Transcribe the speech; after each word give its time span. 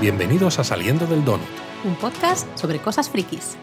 Bienvenidos 0.00 0.58
a 0.58 0.64
Saliendo 0.64 1.06
del 1.06 1.22
Donut. 1.26 1.46
Un 1.84 1.94
podcast 1.94 2.48
sobre 2.56 2.78
cosas 2.78 3.10
frikis. 3.10 3.58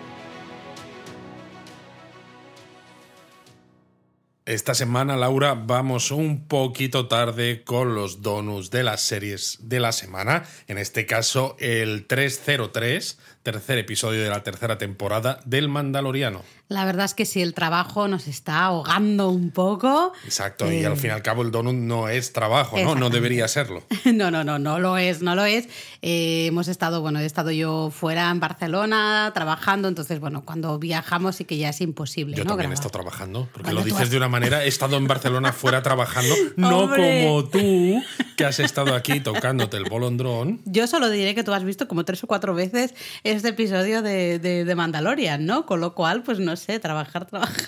Esta 4.46 4.76
semana, 4.76 5.18
Laura, 5.18 5.56
vamos 5.56 6.12
un 6.12 6.48
poquito 6.48 7.08
tarde 7.08 7.64
con 7.64 7.96
los 7.96 8.22
donuts 8.22 8.70
de 8.70 8.84
las 8.84 9.02
series 9.02 9.58
de 9.62 9.80
la 9.80 9.92
semana. 9.92 10.44
En 10.68 10.78
este 10.78 11.08
caso, 11.08 11.56
el 11.60 12.06
303, 12.06 13.18
tercer 13.48 13.78
episodio 13.78 14.22
de 14.22 14.30
la 14.30 14.44
tercera 14.44 14.78
temporada 14.78 15.40
del 15.46 15.70
Mandaloriano. 15.70 16.44
La 16.68 16.84
verdad 16.84 17.06
es 17.06 17.14
que 17.14 17.26
si 17.26 17.42
el 17.42 17.54
trabajo 17.54 18.10
nos 18.10 18.28
está 18.28 18.66
ahogando 18.66 19.30
un 19.30 19.52
poco. 19.52 20.12
Exacto, 20.26 20.70
y 20.70 20.84
al 20.84 20.94
eh, 20.94 20.96
fin 20.98 21.12
y 21.12 21.14
al 21.14 21.22
cabo 21.22 21.44
el 21.44 21.52
donut 21.52 21.74
no 21.74 22.10
es 22.10 22.34
trabajo, 22.34 22.78
¿no? 22.78 22.94
No 22.96 23.10
debería 23.10 23.48
serlo. 23.48 23.84
No, 24.18 24.32
no, 24.32 24.44
no, 24.44 24.58
no 24.58 24.80
lo 24.80 24.98
es, 24.98 25.22
no 25.22 25.36
lo 25.36 25.46
es. 25.46 25.68
Eh, 26.02 26.48
hemos 26.48 26.68
estado, 26.68 27.02
bueno, 27.02 27.20
he 27.20 27.26
estado 27.26 27.52
yo 27.52 27.92
fuera 27.92 28.32
en 28.32 28.40
Barcelona 28.40 29.32
trabajando, 29.34 29.88
entonces, 29.88 30.20
bueno, 30.20 30.44
cuando 30.44 30.80
viajamos 30.80 31.36
sí 31.36 31.46
que 31.46 31.58
ya 31.58 31.70
es 31.70 31.82
imposible. 31.82 32.36
Yo 32.36 32.44
¿no? 32.44 32.50
también 32.50 32.72
he 32.72 32.74
estado 32.74 32.90
trabajando, 32.90 33.48
porque 33.54 33.74
lo 33.74 33.84
dices 33.84 34.10
de 34.10 34.18
una 34.18 34.28
manera, 34.28 34.64
he 34.64 34.68
estado 34.68 34.98
en 34.98 35.08
Barcelona 35.08 35.54
fuera 35.54 35.84
trabajando, 35.84 36.34
no 36.56 36.90
como 36.90 37.46
tú, 37.46 38.02
que 38.36 38.46
has 38.46 38.60
estado 38.60 38.96
aquí 38.96 39.20
tocándote 39.20 39.78
el 39.78 39.84
bolondrón. 39.86 40.62
Yo 40.66 40.88
solo 40.88 41.10
diré 41.10 41.36
que 41.36 41.44
tú 41.44 41.54
has 41.54 41.64
visto 41.64 41.88
como 41.88 42.06
tres 42.06 42.24
o 42.24 42.28
cuatro 42.28 42.56
veces 42.56 42.94
este 43.38 43.50
episodio 43.50 44.02
de, 44.02 44.40
de, 44.40 44.66
de 44.66 44.76
Mandalorian, 44.76 45.46
¿no? 45.46 45.66
Con 45.66 45.80
lo 45.80 45.96
cual, 45.96 46.24
pues 46.24 46.40
no 46.40 46.56
sé, 46.56 46.80
trabajar, 46.80 47.26
trabajar. 47.26 47.68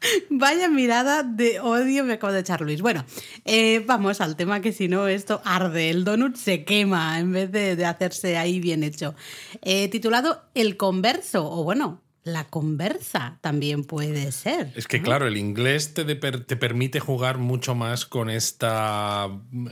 Vaya 0.30 0.68
mirada 0.68 1.22
de 1.22 1.60
odio 1.60 2.04
me 2.04 2.14
acabo 2.14 2.32
de 2.32 2.40
echar 2.40 2.60
Luis. 2.60 2.80
Bueno, 2.80 3.04
eh, 3.44 3.82
vamos 3.86 4.20
al 4.20 4.36
tema 4.36 4.60
que 4.60 4.72
si 4.72 4.88
no 4.88 5.08
esto 5.08 5.42
arde, 5.44 5.90
el 5.90 6.04
donut 6.04 6.36
se 6.36 6.64
quema 6.64 7.18
en 7.18 7.32
vez 7.32 7.50
de, 7.50 7.84
hacerse 7.84 8.38
ahí 8.38 8.60
bien 8.60 8.84
hecho. 8.84 9.14
Eh, 9.62 9.88
titulado 9.88 10.44
El 10.54 10.76
converso, 10.76 11.50
o 11.50 11.64
bueno, 11.64 12.00
la 12.22 12.44
conversa 12.44 13.38
también 13.40 13.84
puede 13.84 14.30
ser. 14.32 14.72
Es 14.76 14.86
que 14.86 15.00
claro, 15.02 15.26
el 15.26 15.36
inglés 15.36 15.94
te, 15.94 16.04
te, 16.04 16.56
permite 16.56 17.00
jugar 17.00 17.38
mucho 17.38 17.74
más 17.74 18.04
con 18.04 18.28
esta, 18.28 19.28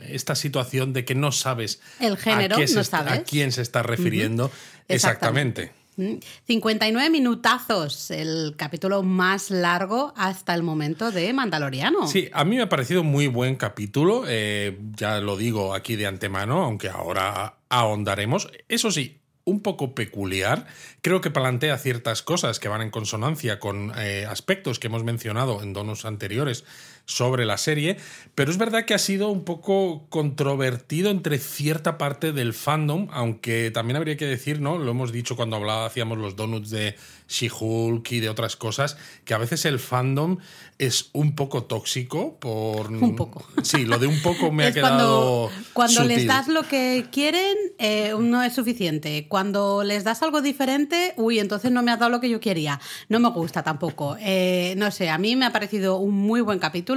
esta 0.09 0.35
situación 0.35 0.93
de 0.93 1.05
que 1.05 1.15
no 1.15 1.33
sabes 1.33 1.81
el 2.01 2.17
género, 2.17 2.57
a, 2.57 2.61
no 2.61 2.85
sabes. 2.85 3.13
a 3.13 3.23
quién 3.25 3.53
se 3.53 3.63
está 3.63 3.83
refiriendo 3.83 4.51
exactamente. 4.89 5.73
59 5.97 7.09
minutazos, 7.09 8.11
el 8.11 8.55
capítulo 8.57 9.03
más 9.03 9.51
largo 9.51 10.13
hasta 10.17 10.55
el 10.55 10.63
momento 10.63 11.11
de 11.11 11.33
Mandaloriano. 11.33 12.07
Sí, 12.07 12.29
a 12.33 12.45
mí 12.45 12.57
me 12.57 12.63
ha 12.63 12.69
parecido 12.69 13.03
muy 13.03 13.29
buen 13.29 13.57
capítulo, 13.57 14.25
eh, 14.29 14.79
ya 14.95 15.21
lo 15.21 15.39
digo 15.39 15.75
aquí 15.75 15.97
de 15.97 16.07
antemano, 16.07 16.63
aunque 16.65 16.91
ahora 16.91 17.55
ahondaremos. 17.71 18.51
Eso 18.69 18.91
sí, 18.91 19.21
un 19.45 19.61
poco 19.61 19.95
peculiar. 19.95 20.67
Creo 21.01 21.23
que 21.23 21.31
plantea 21.31 21.79
ciertas 21.79 22.21
cosas 22.21 22.59
que 22.59 22.69
van 22.69 22.83
en 22.83 22.91
consonancia 22.91 23.59
con 23.59 23.93
eh, 23.97 24.27
aspectos 24.29 24.79
que 24.79 24.89
hemos 24.89 25.05
mencionado 25.05 25.63
en 25.63 25.73
donos 25.73 26.05
anteriores 26.05 26.65
sobre 27.07 27.47
la 27.47 27.57
serie, 27.57 27.97
pero 28.35 28.51
es 28.51 28.59
verdad 28.59 28.85
que 28.85 28.95
ha 28.95 28.99
sido 28.99 29.31
un 29.31 29.45
poco 29.45 30.07
controvertido 30.11 31.11
entre 31.11 31.39
cierta 31.39 31.99
parte 31.99 32.33
del 32.33 32.53
fandom, 32.53 33.09
aunque 33.13 33.71
también 33.71 33.97
habría 33.97 34.17
que 34.17 34.27
decir, 34.27 34.61
¿no? 34.61 34.77
Lo 34.77 34.91
hemos 34.91 35.13
dicho 35.13 35.37
cuando 35.37 35.57
hablaba, 35.57 35.87
hacíamos 35.87 36.19
los 36.19 36.37
donuts 36.37 36.71
de 36.71 36.97
She-Hulk 37.29 38.11
y 38.13 38.21
de 38.21 38.29
otras 38.29 38.57
cosas, 38.57 38.97
que 39.25 39.35
a 39.35 39.39
veces 39.39 39.65
el 39.65 39.79
fandom 39.79 40.39
es 40.79 41.11
un 41.13 41.35
poco 41.35 41.65
tóxico 41.65 42.37
por... 42.39 42.91
Un 43.07 43.17
poco. 43.17 43.47
Sí, 43.63 43.85
lo 43.85 43.99
de 43.99 44.07
un 44.07 44.21
poco 44.21 44.51
me 44.51 44.65
ha 44.67 44.73
quedado... 44.73 45.51
Cuando, 45.73 46.05
les 46.05 46.27
das 46.27 46.49
lo 46.49 46.63
que 46.63 47.07
quieren, 47.11 47.57
eh, 47.79 48.15
no 48.19 48.43
es 48.43 48.55
suficiente. 48.55 49.27
Cuando 49.29 49.85
les 49.85 50.05
das 50.05 50.23
algo 50.23 50.41
diferente, 50.43 51.15
uy, 51.17 51.39
entonces 51.39 51.71
no 51.71 51.83
me 51.83 51.93
has 51.93 51.99
dado 51.99 52.11
lo 52.11 52.21
que 52.21 52.29
yo 52.29 52.41
quería. 52.41 52.81
No 53.09 53.21
me 53.21 53.31
gusta 53.31 53.63
tampoco. 53.63 54.17
Eh, 54.21 54.75
no 54.77 54.91
sé, 54.91 55.09
a 55.09 55.19
mí 55.19 55.37
me 55.37 55.47
ha 55.47 55.53
parecido 55.53 55.99
un 55.99 56.15
muy 56.15 56.41
buen 56.41 56.59
capítulo, 56.59 56.96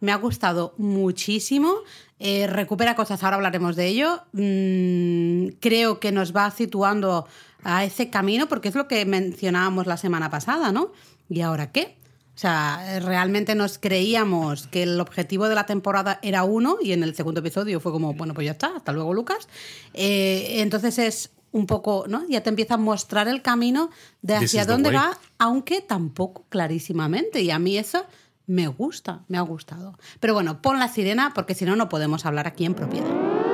me 0.00 0.12
ha 0.12 0.16
gustado 0.16 0.74
muchísimo. 0.78 1.74
Eh, 2.18 2.46
recupera 2.46 2.96
cosas, 2.96 3.22
ahora 3.22 3.36
hablaremos 3.36 3.76
de 3.76 3.86
ello. 3.86 4.22
Mm, 4.32 5.58
creo 5.60 6.00
que 6.00 6.12
nos 6.12 6.34
va 6.34 6.50
situando 6.50 7.26
a 7.62 7.84
ese 7.84 8.10
camino, 8.10 8.48
porque 8.48 8.68
es 8.68 8.74
lo 8.74 8.88
que 8.88 9.04
mencionábamos 9.04 9.86
la 9.86 9.96
semana 9.96 10.30
pasada, 10.30 10.72
¿no? 10.72 10.92
¿Y 11.28 11.40
ahora 11.40 11.70
qué? 11.70 11.96
O 12.34 12.40
sea, 12.40 13.00
realmente 13.00 13.56
nos 13.56 13.78
creíamos 13.78 14.68
que 14.68 14.84
el 14.84 15.00
objetivo 15.00 15.48
de 15.48 15.56
la 15.56 15.66
temporada 15.66 16.20
era 16.22 16.44
uno 16.44 16.76
y 16.80 16.92
en 16.92 17.02
el 17.02 17.16
segundo 17.16 17.40
episodio 17.40 17.80
fue 17.80 17.90
como, 17.90 18.14
bueno, 18.14 18.32
pues 18.32 18.44
ya 18.44 18.52
está, 18.52 18.76
hasta 18.76 18.92
luego 18.92 19.12
Lucas. 19.12 19.48
Eh, 19.92 20.60
entonces 20.60 20.98
es 20.98 21.30
un 21.50 21.66
poco, 21.66 22.04
¿no? 22.08 22.24
Ya 22.28 22.42
te 22.42 22.50
empieza 22.50 22.74
a 22.74 22.76
mostrar 22.76 23.26
el 23.26 23.42
camino 23.42 23.90
de 24.22 24.36
hacia 24.36 24.64
dónde 24.64 24.92
va, 24.92 25.18
aunque 25.38 25.80
tampoco 25.80 26.44
clarísimamente. 26.48 27.40
Y 27.42 27.50
a 27.50 27.58
mí 27.58 27.76
eso 27.76 28.04
me 28.48 28.66
gusta, 28.66 29.24
me 29.28 29.38
ha 29.38 29.42
gustado. 29.42 29.96
Pero 30.18 30.34
bueno, 30.34 30.60
pon 30.60 30.80
la 30.80 30.88
sirena 30.88 31.32
porque 31.34 31.54
si 31.54 31.64
no, 31.64 31.76
no 31.76 31.88
podemos 31.88 32.26
hablar 32.26 32.48
aquí 32.48 32.64
en 32.64 32.74
propiedad. 32.74 33.47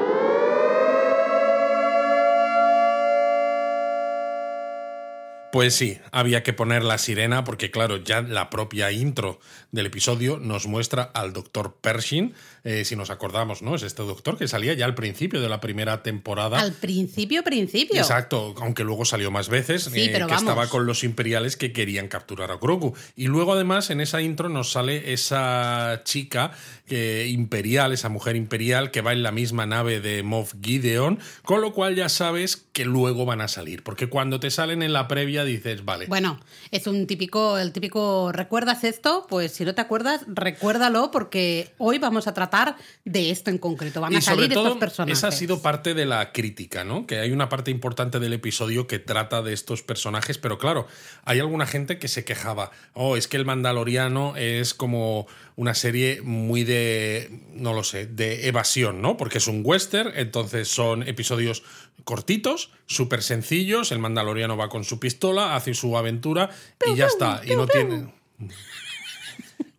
Pues 5.55 5.77
sí, 5.77 5.99
había 6.11 6.43
que 6.43 6.53
poner 6.53 6.83
la 6.83 6.99
sirena 6.99 7.45
porque 7.45 7.71
claro, 7.71 7.99
ya 7.99 8.23
la 8.23 8.51
propia 8.51 8.91
intro 8.91 9.39
del 9.71 9.87
episodio 9.87 10.41
nos 10.41 10.67
muestra 10.67 11.05
al 11.05 11.33
doctor 11.33 11.77
Pershing, 11.81 12.35
eh, 12.65 12.85
si 12.85 12.97
nos 12.97 13.11
acordamos, 13.11 13.63
¿no? 13.63 13.77
Es 13.77 13.85
este 13.85 14.03
doctor 14.03 14.37
que 14.37 14.49
salía 14.49 14.75
ya 14.75 14.85
al 14.85 14.97
principio 14.97 15.41
de 15.41 15.49
la 15.49 15.61
primera 15.61 16.03
temporada. 16.03 16.59
Al 16.59 16.73
principio, 16.73 17.45
principio. 17.45 17.99
Exacto, 17.99 18.53
aunque 18.59 18.83
luego 18.83 19.05
salió 19.05 19.31
más 19.31 19.49
veces, 19.49 19.87
eh, 19.95 20.25
que 20.27 20.35
estaba 20.35 20.67
con 20.69 20.87
los 20.87 21.05
imperiales 21.05 21.57
que 21.57 21.73
querían 21.73 22.09
capturar 22.09 22.51
a 22.51 22.57
Grogu. 22.57 22.95
Y 23.15 23.29
luego 23.29 23.53
además 23.53 23.91
en 23.91 24.01
esa 24.01 24.23
intro 24.23 24.49
nos 24.49 24.73
sale 24.73 25.13
esa 25.13 26.03
chica 26.05 26.51
eh, 26.89 27.29
imperial, 27.31 27.93
esa 27.93 28.09
mujer 28.09 28.35
imperial 28.35 28.91
que 28.91 29.03
va 29.03 29.13
en 29.13 29.23
la 29.23 29.31
misma 29.31 29.67
nave 29.67 30.01
de 30.01 30.25
Moff 30.25 30.55
Gideon, 30.61 31.21
con 31.45 31.61
lo 31.61 31.73
cual 31.73 31.95
ya 31.95 32.09
sabes 32.09 32.57
que 32.57 32.85
luego 32.85 33.25
van 33.25 33.41
a 33.41 33.47
salir, 33.47 33.85
porque 33.85 34.09
cuando 34.09 34.41
te 34.41 34.51
salen 34.51 34.83
en 34.83 34.93
la 34.93 35.07
previa 35.07 35.44
dices, 35.45 35.85
vale. 35.85 36.07
Bueno, 36.07 36.41
es 36.71 36.87
un 36.87 37.07
típico, 37.07 37.59
el 37.59 37.73
típico, 37.73 38.33
¿recuerdas 38.33 38.85
esto? 38.85 39.27
Pues 39.29 39.53
si 39.53 39.65
no 39.65 39.75
te 39.75 39.81
acuerdas, 39.81 40.23
recuérdalo 40.27 41.11
porque 41.11 41.73
hoy 41.79 41.99
vamos 41.99 42.27
a 42.27 42.35
tratar 42.35 42.77
de 43.05 43.31
esto 43.31 43.51
en 43.51 43.59
concreto. 43.59 44.01
Van 44.01 44.17
a 44.17 44.21
salir 44.21 44.53
estos 44.53 44.77
personajes. 44.79 45.19
Esa 45.19 45.29
ha 45.29 45.33
sido 45.33 45.63
parte 45.63 45.95
de 45.95 46.07
la 46.07 46.33
crítica, 46.33 46.85
¿no? 46.85 47.07
Que 47.07 47.21
hay 47.21 47.33
una 47.33 47.49
parte 47.49 47.71
importante 47.71 48.19
del 48.19 48.33
episodio 48.33 48.87
que 48.87 48.99
trata 48.99 49.43
de 49.43 49.53
estos 49.53 49.83
personajes, 49.83 50.39
pero 50.39 50.59
claro, 50.59 50.87
hay 51.25 51.41
alguna 51.41 51.67
gente 51.67 51.99
que 51.99 52.09
se 52.09 52.25
quejaba, 52.25 52.71
oh, 52.93 53.17
es 53.17 53.29
que 53.29 53.37
el 53.37 53.45
Mandaloriano 53.45 54.37
es 54.37 54.75
como 54.75 55.27
una 55.57 55.75
serie 55.75 56.21
muy 56.23 56.65
de, 56.65 57.41
no 57.53 57.73
lo 57.73 57.85
sé, 57.85 58.07
de 58.07 58.49
evasión, 58.49 59.01
¿no? 59.01 59.17
Porque 59.17 59.39
es 59.39 59.47
un 59.47 59.63
western, 59.65 60.13
entonces 60.17 60.69
son 60.69 61.07
episodios 61.07 61.63
cortitos, 62.05 62.71
súper 62.87 63.23
sencillos, 63.23 63.93
el 63.93 63.99
mandaloriano 63.99 64.57
va 64.57 64.69
con 64.69 64.85
su 64.85 64.99
pistola, 64.99 65.57
hace 65.57 65.75
su 65.75 65.97
aventura 65.97 66.51
y 66.87 66.97
ya 66.97 67.07
está. 67.07 67.43
Y 67.45 67.57
no 67.57 67.67
tiene... 67.67 68.13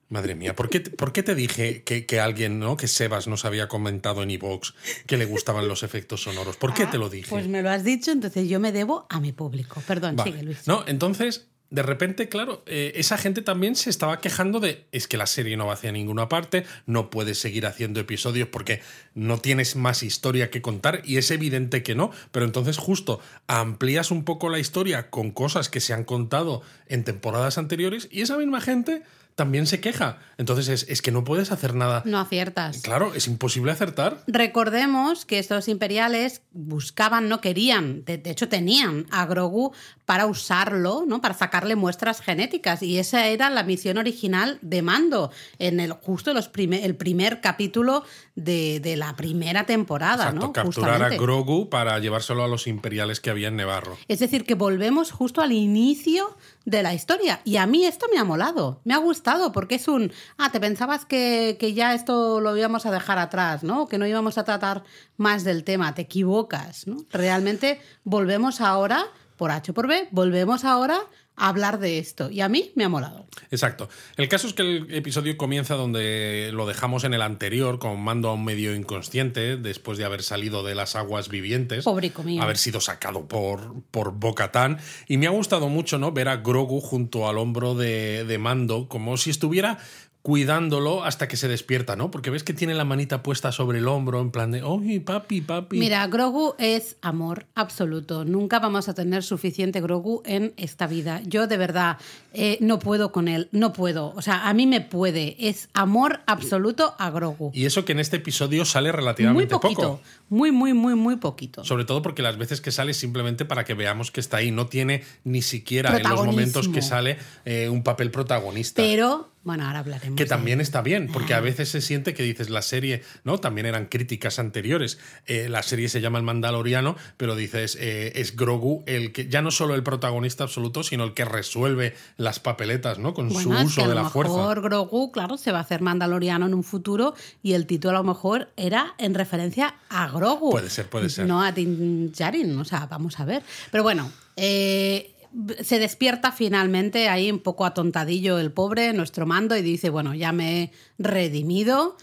Madre 0.07 0.35
mía, 0.35 0.55
¿por 0.55 0.69
qué, 0.69 0.81
¿por 0.81 1.11
qué 1.11 1.23
te 1.23 1.33
dije 1.33 1.83
que, 1.83 2.19
alguien, 2.19 2.59
¿no? 2.59 2.77
Que 2.77 2.87
Sebas 2.87 3.27
nos 3.27 3.43
había 3.43 3.67
comentado 3.67 4.21
en 4.21 4.29
Evox 4.29 4.75
que 5.07 5.17
le 5.17 5.25
gustaban 5.25 5.67
los 5.67 5.81
efectos 5.81 6.21
sonoros? 6.21 6.57
¿Por 6.57 6.75
qué 6.75 6.83
ah, 6.83 6.91
te 6.91 6.99
lo 6.99 7.09
dije? 7.09 7.27
Pues 7.29 7.47
me 7.47 7.63
lo 7.63 7.71
has 7.71 7.83
dicho, 7.83 8.11
entonces 8.11 8.47
yo 8.47 8.59
me 8.59 8.71
debo 8.71 9.07
a 9.09 9.19
mi 9.19 9.31
público. 9.31 9.81
Perdón, 9.87 10.17
sigue 10.23 10.43
Luis. 10.43 10.67
No, 10.67 10.83
entonces 10.87 11.47
de 11.75 11.83
repente, 11.83 12.29
claro, 12.29 12.63
eh, 12.67 12.93
esa 12.95 13.17
gente 13.17 13.41
también 13.41 13.75
se 13.75 13.89
estaba 13.89 14.21
quejando 14.21 14.61
de 14.61 14.85
es 14.93 15.09
que 15.09 15.17
la 15.17 15.27
serie 15.27 15.57
no 15.57 15.67
va 15.67 15.73
hacia 15.73 15.91
ninguna 15.91 16.29
parte, 16.29 16.63
no 16.85 17.09
puedes 17.09 17.37
seguir 17.37 17.65
haciendo 17.65 17.99
episodios 17.99 18.47
porque 18.47 18.81
no 19.13 19.39
tienes 19.39 19.75
más 19.75 20.01
historia 20.01 20.49
que 20.49 20.61
contar 20.61 21.01
y 21.03 21.17
es 21.17 21.31
evidente 21.31 21.83
que 21.83 21.93
no, 21.93 22.11
pero 22.31 22.45
entonces 22.45 22.77
justo 22.77 23.19
amplías 23.47 24.09
un 24.09 24.23
poco 24.23 24.47
la 24.47 24.59
historia 24.59 25.09
con 25.09 25.31
cosas 25.31 25.67
que 25.67 25.81
se 25.81 25.91
han 25.91 26.05
contado 26.05 26.61
en 26.87 27.03
temporadas 27.03 27.57
anteriores 27.57 28.07
y 28.09 28.21
esa 28.21 28.37
misma 28.37 28.61
gente 28.61 29.03
también 29.35 29.67
se 29.67 29.81
queja. 29.81 30.17
Entonces 30.37 30.85
es, 30.87 31.01
que 31.01 31.11
no 31.11 31.23
puedes 31.25 31.51
hacer 31.51 31.75
nada. 31.75 32.01
No 32.05 32.19
aciertas. 32.19 32.81
Claro, 32.81 33.13
es 33.13 33.27
imposible 33.27 33.71
acertar. 33.71 34.23
Recordemos 34.27 35.25
que 35.25 35.39
estos 35.39 35.67
imperiales 35.67 36.41
buscaban, 36.51 37.27
no 37.27 37.41
querían, 37.41 38.05
de, 38.05 38.21
hecho 38.25 38.47
tenían 38.47 39.05
a 39.11 39.25
Grogu 39.25 39.73
para 40.05 40.25
usarlo, 40.25 41.03
¿no? 41.05 41.19
Para 41.19 41.33
sacarle 41.33 41.75
muestras 41.75 42.21
genéticas. 42.21 42.81
Y 42.81 42.97
esa 42.97 43.27
era 43.27 43.49
la 43.49 43.63
misión 43.63 43.97
original 43.97 44.57
de 44.61 44.81
Mando, 44.81 45.31
en 45.59 45.79
el 45.81 45.91
justo 45.91 46.33
los 46.33 46.49
el 46.55 46.95
primer 46.95 47.41
capítulo 47.41 48.03
de, 48.35 48.95
la 48.97 49.15
primera 49.17 49.65
temporada, 49.65 50.31
¿no? 50.31 50.53
Capturar 50.53 51.03
a 51.03 51.09
Grogu 51.09 51.69
para 51.69 51.99
llevárselo 51.99 52.43
a 52.43 52.47
los 52.47 52.67
imperiales 52.67 53.19
que 53.19 53.29
había 53.29 53.49
en 53.49 53.57
Nevarro. 53.57 53.97
Es 54.07 54.19
decir, 54.19 54.45
que 54.45 54.55
volvemos 54.55 55.11
justo 55.11 55.41
al 55.41 55.51
inicio 55.51 56.37
de 56.63 56.83
la 56.83 56.93
historia. 56.93 57.41
Y 57.43 57.57
a 57.57 57.67
mí 57.67 57.85
esto 57.85 58.07
me 58.11 58.19
ha 58.19 58.23
molado. 58.23 58.79
Me 58.85 58.93
ha 58.93 58.97
gustado 58.97 59.24
porque 59.51 59.75
es 59.75 59.87
un, 59.87 60.11
ah, 60.37 60.51
te 60.51 60.59
pensabas 60.59 61.05
que, 61.05 61.57
que 61.59 61.73
ya 61.73 61.93
esto 61.93 62.39
lo 62.39 62.55
íbamos 62.55 62.85
a 62.85 62.91
dejar 62.91 63.17
atrás, 63.17 63.63
¿no? 63.63 63.87
Que 63.87 63.97
no 63.97 64.05
íbamos 64.05 64.37
a 64.37 64.43
tratar 64.43 64.83
más 65.17 65.43
del 65.43 65.63
tema, 65.63 65.93
te 65.93 66.03
equivocas, 66.03 66.87
¿no? 66.87 66.97
Realmente 67.09 67.81
volvemos 68.03 68.61
ahora, 68.61 69.05
por 69.37 69.51
H 69.51 69.73
por 69.73 69.87
B, 69.87 70.07
volvemos 70.11 70.63
ahora 70.63 70.99
hablar 71.35 71.79
de 71.79 71.99
esto. 71.99 72.29
Y 72.29 72.41
a 72.41 72.49
mí 72.49 72.71
me 72.75 72.83
ha 72.83 72.89
molado. 72.89 73.27
Exacto. 73.51 73.89
El 74.17 74.27
caso 74.29 74.47
es 74.47 74.53
que 74.53 74.61
el 74.61 74.93
episodio 74.93 75.35
comienza 75.37 75.75
donde 75.75 76.51
lo 76.53 76.65
dejamos 76.65 77.03
en 77.03 77.13
el 77.13 77.21
anterior, 77.21 77.79
con 77.79 77.99
mando 78.01 78.29
a 78.29 78.33
un 78.33 78.45
medio 78.45 78.75
inconsciente, 78.75 79.57
después 79.57 79.97
de 79.97 80.05
haber 80.05 80.23
salido 80.23 80.63
de 80.63 80.75
las 80.75 80.95
aguas 80.95 81.29
vivientes. 81.29 81.83
Pobrico 81.83 82.23
mío. 82.23 82.41
Haber 82.41 82.57
sido 82.57 82.79
sacado 82.79 83.27
por, 83.27 83.83
por 83.91 84.13
Bocatán. 84.13 84.79
Y 85.07 85.17
me 85.17 85.27
ha 85.27 85.31
gustado 85.31 85.69
mucho, 85.69 85.97
¿no? 85.97 86.11
Ver 86.11 86.29
a 86.29 86.37
Grogu 86.37 86.79
junto 86.79 87.27
al 87.27 87.37
hombro 87.37 87.75
de, 87.75 88.23
de 88.25 88.37
Mando, 88.37 88.87
como 88.87 89.17
si 89.17 89.29
estuviera 89.29 89.79
cuidándolo 90.25 91.03
hasta 91.03 91.27
que 91.27 91.37
se 91.37 91.47
despierta, 91.47 91.95
¿no? 91.95 92.09
Porque 92.09 92.31
ves 92.31 92.43
que 92.43 92.55
tiene 92.55 92.73
la 92.73 92.83
manita 92.83 93.21
puesta 93.21 93.51
sobre 93.51 93.77
el 93.77 93.87
hombro, 93.87 94.21
en 94.21 94.31
plan 94.31 94.49
de, 94.49 94.63
¡ay, 94.65 94.99
papi, 94.99 95.41
papi! 95.41 95.77
Mira, 95.77 96.07
Grogu 96.07 96.55
es 96.57 96.97
amor 97.03 97.45
absoluto. 97.53 98.25
Nunca 98.25 98.57
vamos 98.57 98.89
a 98.89 98.95
tener 98.95 99.21
suficiente 99.21 99.81
Grogu 99.81 100.23
en 100.25 100.55
esta 100.57 100.87
vida. 100.87 101.21
Yo 101.27 101.45
de 101.45 101.57
verdad 101.57 101.99
eh, 102.33 102.57
no 102.59 102.79
puedo 102.79 103.11
con 103.11 103.27
él, 103.27 103.49
no 103.51 103.71
puedo. 103.71 104.13
O 104.15 104.23
sea, 104.23 104.49
a 104.49 104.53
mí 104.55 104.65
me 104.65 104.81
puede. 104.81 105.35
Es 105.47 105.69
amor 105.75 106.21
absoluto 106.25 106.95
a 106.97 107.11
Grogu. 107.11 107.51
Y 107.53 107.65
eso 107.65 107.85
que 107.85 107.91
en 107.91 107.99
este 107.99 108.17
episodio 108.17 108.65
sale 108.65 108.91
relativamente 108.91 109.53
muy 109.53 109.61
poquito, 109.61 109.81
poco. 109.81 110.01
Muy, 110.29 110.51
muy, 110.51 110.73
muy, 110.73 110.95
muy 110.95 111.17
poquito. 111.17 111.63
Sobre 111.63 111.85
todo 111.85 112.01
porque 112.01 112.23
las 112.23 112.39
veces 112.39 112.61
que 112.61 112.71
sale 112.71 112.91
es 112.91 112.97
simplemente 112.97 113.45
para 113.45 113.63
que 113.63 113.75
veamos 113.75 114.09
que 114.09 114.21
está 114.21 114.37
ahí. 114.37 114.49
No 114.49 114.65
tiene 114.65 115.03
ni 115.23 115.43
siquiera 115.43 115.95
en 115.95 116.09
los 116.09 116.25
momentos 116.25 116.67
que 116.67 116.81
sale 116.81 117.19
eh, 117.45 117.69
un 117.69 117.83
papel 117.83 118.09
protagonista. 118.09 118.81
Pero, 118.81 119.34
bueno, 119.45 119.65
ahora 119.65 119.79
hablaremos. 119.79 120.17
que 120.17 120.23
de- 120.25 120.29
también 120.29 120.59
está 120.59 120.81
bien, 120.81 121.07
porque 121.13 121.33
a 121.33 121.39
veces 121.39 121.69
se 121.69 121.79
siente 121.79 122.13
que 122.13 122.23
dices 122.23 122.49
la 122.49 122.61
serie, 122.61 123.01
¿no? 123.23 123.37
También 123.37 123.65
eran 123.65 123.85
críticas 123.85 124.37
anteriores. 124.39 124.97
Eh, 125.25 125.47
la 125.47 125.63
serie 125.63 125.87
se 125.87 126.01
llama 126.01 126.17
El 126.17 126.25
Mandaloriano, 126.25 126.97
pero 127.15 127.35
dices, 127.37 127.77
eh, 127.79 128.11
es 128.15 128.35
Grogu 128.35 128.83
el 128.87 129.13
que, 129.13 129.29
ya 129.29 129.41
no 129.41 129.51
solo 129.51 129.75
el 129.75 129.83
protagonista 129.83 130.43
absoluto, 130.43 130.83
sino 130.83 131.05
el 131.05 131.13
que 131.13 131.23
resuelve 131.23 131.95
las 132.17 132.39
papeletas, 132.41 132.99
¿no? 132.99 133.13
Con 133.13 133.29
Bueno, 133.29 133.59
su 133.59 133.65
uso 133.67 133.75
que 133.81 133.85
a 133.85 133.87
de 133.89 133.95
lo 133.95 134.03
la 134.03 134.09
fuerza. 134.09 134.33
mejor 134.35 134.61
Grogu, 134.61 135.11
claro, 135.11 135.37
se 135.37 135.51
va 135.53 135.59
a 135.59 135.61
hacer 135.61 135.81
mandaloriano 135.81 136.45
en 136.47 136.53
un 136.53 136.63
futuro 136.63 137.13
y 137.43 137.53
el 137.53 137.65
título 137.67 137.91
a 137.91 138.01
lo 138.01 138.03
mejor 138.03 138.49
era 138.57 138.95
en 138.97 139.13
referencia 139.13 139.75
a 139.89 140.07
Grogu. 140.09 140.49
Puede 140.51 140.69
ser, 140.69 140.87
puede 140.89 141.09
ser. 141.09 141.27
No 141.27 141.41
a 141.43 141.51
Din 141.51 142.11
Djarin, 142.11 142.57
o 142.57 142.65
sea, 142.65 142.87
vamos 142.87 143.19
a 143.19 143.25
ver. 143.25 143.43
Pero 143.71 143.83
bueno, 143.83 144.11
eh, 144.35 145.11
se 145.61 145.79
despierta 145.79 146.31
finalmente 146.31 147.09
ahí 147.09 147.31
un 147.31 147.39
poco 147.39 147.65
atontadillo 147.65 148.39
el 148.39 148.51
pobre, 148.51 148.93
nuestro 148.93 149.25
mando, 149.25 149.55
y 149.57 149.61
dice, 149.61 149.89
bueno, 149.89 150.13
ya 150.13 150.31
me 150.31 150.63
he 150.63 150.71
redimido. 150.97 151.97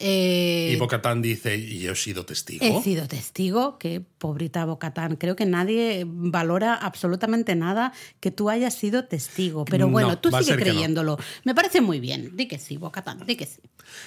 Eh, 0.00 0.70
Y 0.72 0.76
Bocatán 0.76 1.22
dice, 1.22 1.56
y 1.56 1.80
yo 1.80 1.92
he 1.92 1.96
sido 1.96 2.24
testigo. 2.24 2.64
He 2.64 2.82
sido 2.82 3.08
testigo, 3.08 3.78
que 3.78 4.00
pobrita 4.00 4.64
Bocatán, 4.64 5.16
creo 5.16 5.34
que 5.36 5.46
nadie 5.46 6.04
valora 6.06 6.74
absolutamente 6.74 7.54
nada 7.56 7.92
que 8.20 8.30
tú 8.30 8.50
hayas 8.50 8.74
sido 8.74 9.04
testigo. 9.06 9.64
Pero 9.64 9.86
No, 9.86 9.92
bueno, 9.92 10.18
tú 10.18 10.30
sigue 10.30 10.52
no. 10.52 10.62
creyéndolo. 10.62 11.18
Me 11.44 11.54
parece 11.54 11.80
muy 11.80 12.00
bien. 12.00 12.36
Di 12.36 12.46
que 12.46 12.58
sí, 12.58 12.76
Bocatán, 12.76 13.24
di 13.26 13.36
que 13.36 13.46
sí. 13.46 13.60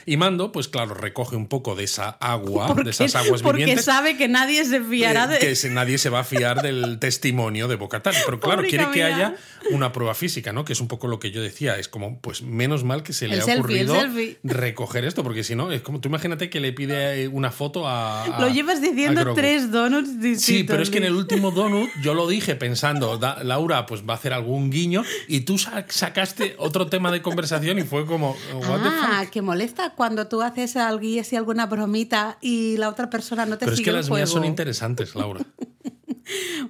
Y 0.06 0.16
Mando, 0.18 0.52
pues 0.52 0.68
claro, 0.68 0.94
recoge 0.94 1.36
un 1.36 1.48
poco 1.48 1.76
de 1.76 1.84
esa 1.86 2.10
agua, 2.10 2.68
Porque, 2.68 2.84
de 2.84 2.90
esas 2.92 3.16
aguas 3.16 3.42
porque 3.42 3.60
vivientes. 3.60 3.86
sabe 3.86 4.16
que 4.16 4.28
nadie 4.28 4.64
se 4.66 4.82
fiará 4.82 5.26
eh, 5.26 5.40
de. 5.40 5.40
que 5.40 5.70
nadie 5.70 5.98
se 5.98 6.10
va 6.10 6.20
a 6.20 6.24
fiar 6.24 6.62
del 6.62 7.00
testimonio 7.00 7.68
de 7.68 7.76
Bocatán. 7.76 8.14
Pero 8.26 8.40
claro, 8.40 8.64
quiere 8.64 8.90
que 8.92 9.04
haya 9.04 9.36
una 9.72 9.92
prueba 9.92 10.14
física, 10.16 10.54
¿no? 10.54 10.64
Que 10.66 10.74
es 10.74 10.82
un 10.82 10.88
poco 10.88 11.08
lo 11.08 11.20
que 11.20 11.32
yo 11.32 11.42
decía. 11.42 11.78
Es 11.78 11.88
como, 11.88 12.20
pues 12.20 12.42
menos 12.44 12.84
mal 12.84 13.04
que 13.04 13.14
se 13.14 13.28
le 13.28 13.36
El 13.36 13.42
ha 13.42 13.46
selfie, 13.46 13.84
ocurrido 13.84 13.96
recoger 14.44 15.06
esto, 15.06 15.24
porque 15.24 15.44
si 15.44 15.56
no, 15.56 15.72
es 15.82 15.86
como 15.86 16.00
tú 16.00 16.08
imagínate 16.10 16.50
que 16.50 16.60
le 16.60 16.72
pide 16.74 17.24
eh, 17.24 17.28
una 17.28 17.52
foto 17.52 17.88
a. 17.88 18.24
a- 18.24 18.40
Lo 18.40 18.48
llevas 18.50 18.82
diciendo 18.82 19.34
tres 19.34 19.72
donuts 19.72 20.20
distintos. 20.20 20.44
Sí, 20.44 20.64
pero 20.64 20.82
es 20.84 20.90
que 20.90 21.00
en 21.00 21.06
el 21.06 21.14
último 21.14 21.52
donut 21.52 21.90
yo 22.02 22.14
lo 22.14 22.28
dije 22.28 22.56
pensando, 22.56 23.18
da- 23.18 23.44
Laura 23.44 23.86
pues 23.86 24.02
va 24.08 24.14
a 24.14 24.18
hacer 24.18 24.34
algún 24.34 24.70
guiño 24.70 25.04
y 25.28 25.42
tú 25.42 25.58
sa- 25.58 25.86
sacaste 25.90 26.56
otro 26.58 26.88
tema 26.88 27.12
de 27.12 27.22
conversación 27.22 27.80
y 27.80 27.84
fue 27.84 28.06
como, 28.06 28.32
what 28.54 28.82
the 28.82 28.90
Ah, 28.92 29.20
fuck? 29.24 29.30
que 29.32 29.42
molesta 29.42 29.92
cuando 29.92 30.28
tú 30.28 30.42
haces 30.42 30.76
algo 30.78 31.04
y 31.04 31.20
así 31.20 31.36
alguna 31.36 31.66
bromita 31.66 32.38
y 32.42 32.78
la 32.78 32.90
otra 32.90 33.10
persona 33.10 33.46
no 33.46 33.58
te 33.58 33.66
Pero 33.66 33.72
es 33.72 33.78
sigue 33.78 33.86
que 33.86 33.90
el 33.92 33.96
las 33.98 34.10
mías 34.10 34.30
son 34.30 34.46
interesantes, 34.46 35.16
Laura. 35.16 35.42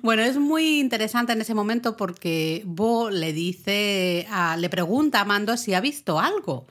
Bueno, 0.01 0.23
es 0.23 0.37
muy 0.37 0.79
interesante 0.79 1.33
en 1.33 1.41
ese 1.41 1.53
momento 1.53 1.95
porque 1.95 2.63
Bo 2.65 3.09
le 3.11 3.31
dice, 3.33 4.25
a- 4.31 4.57
le 4.57 4.69
pregunta 4.69 5.21
a 5.21 5.25
Mando 5.25 5.55
si 5.57 5.73
ha 5.75 5.81
visto 5.81 6.19
algo. 6.19 6.65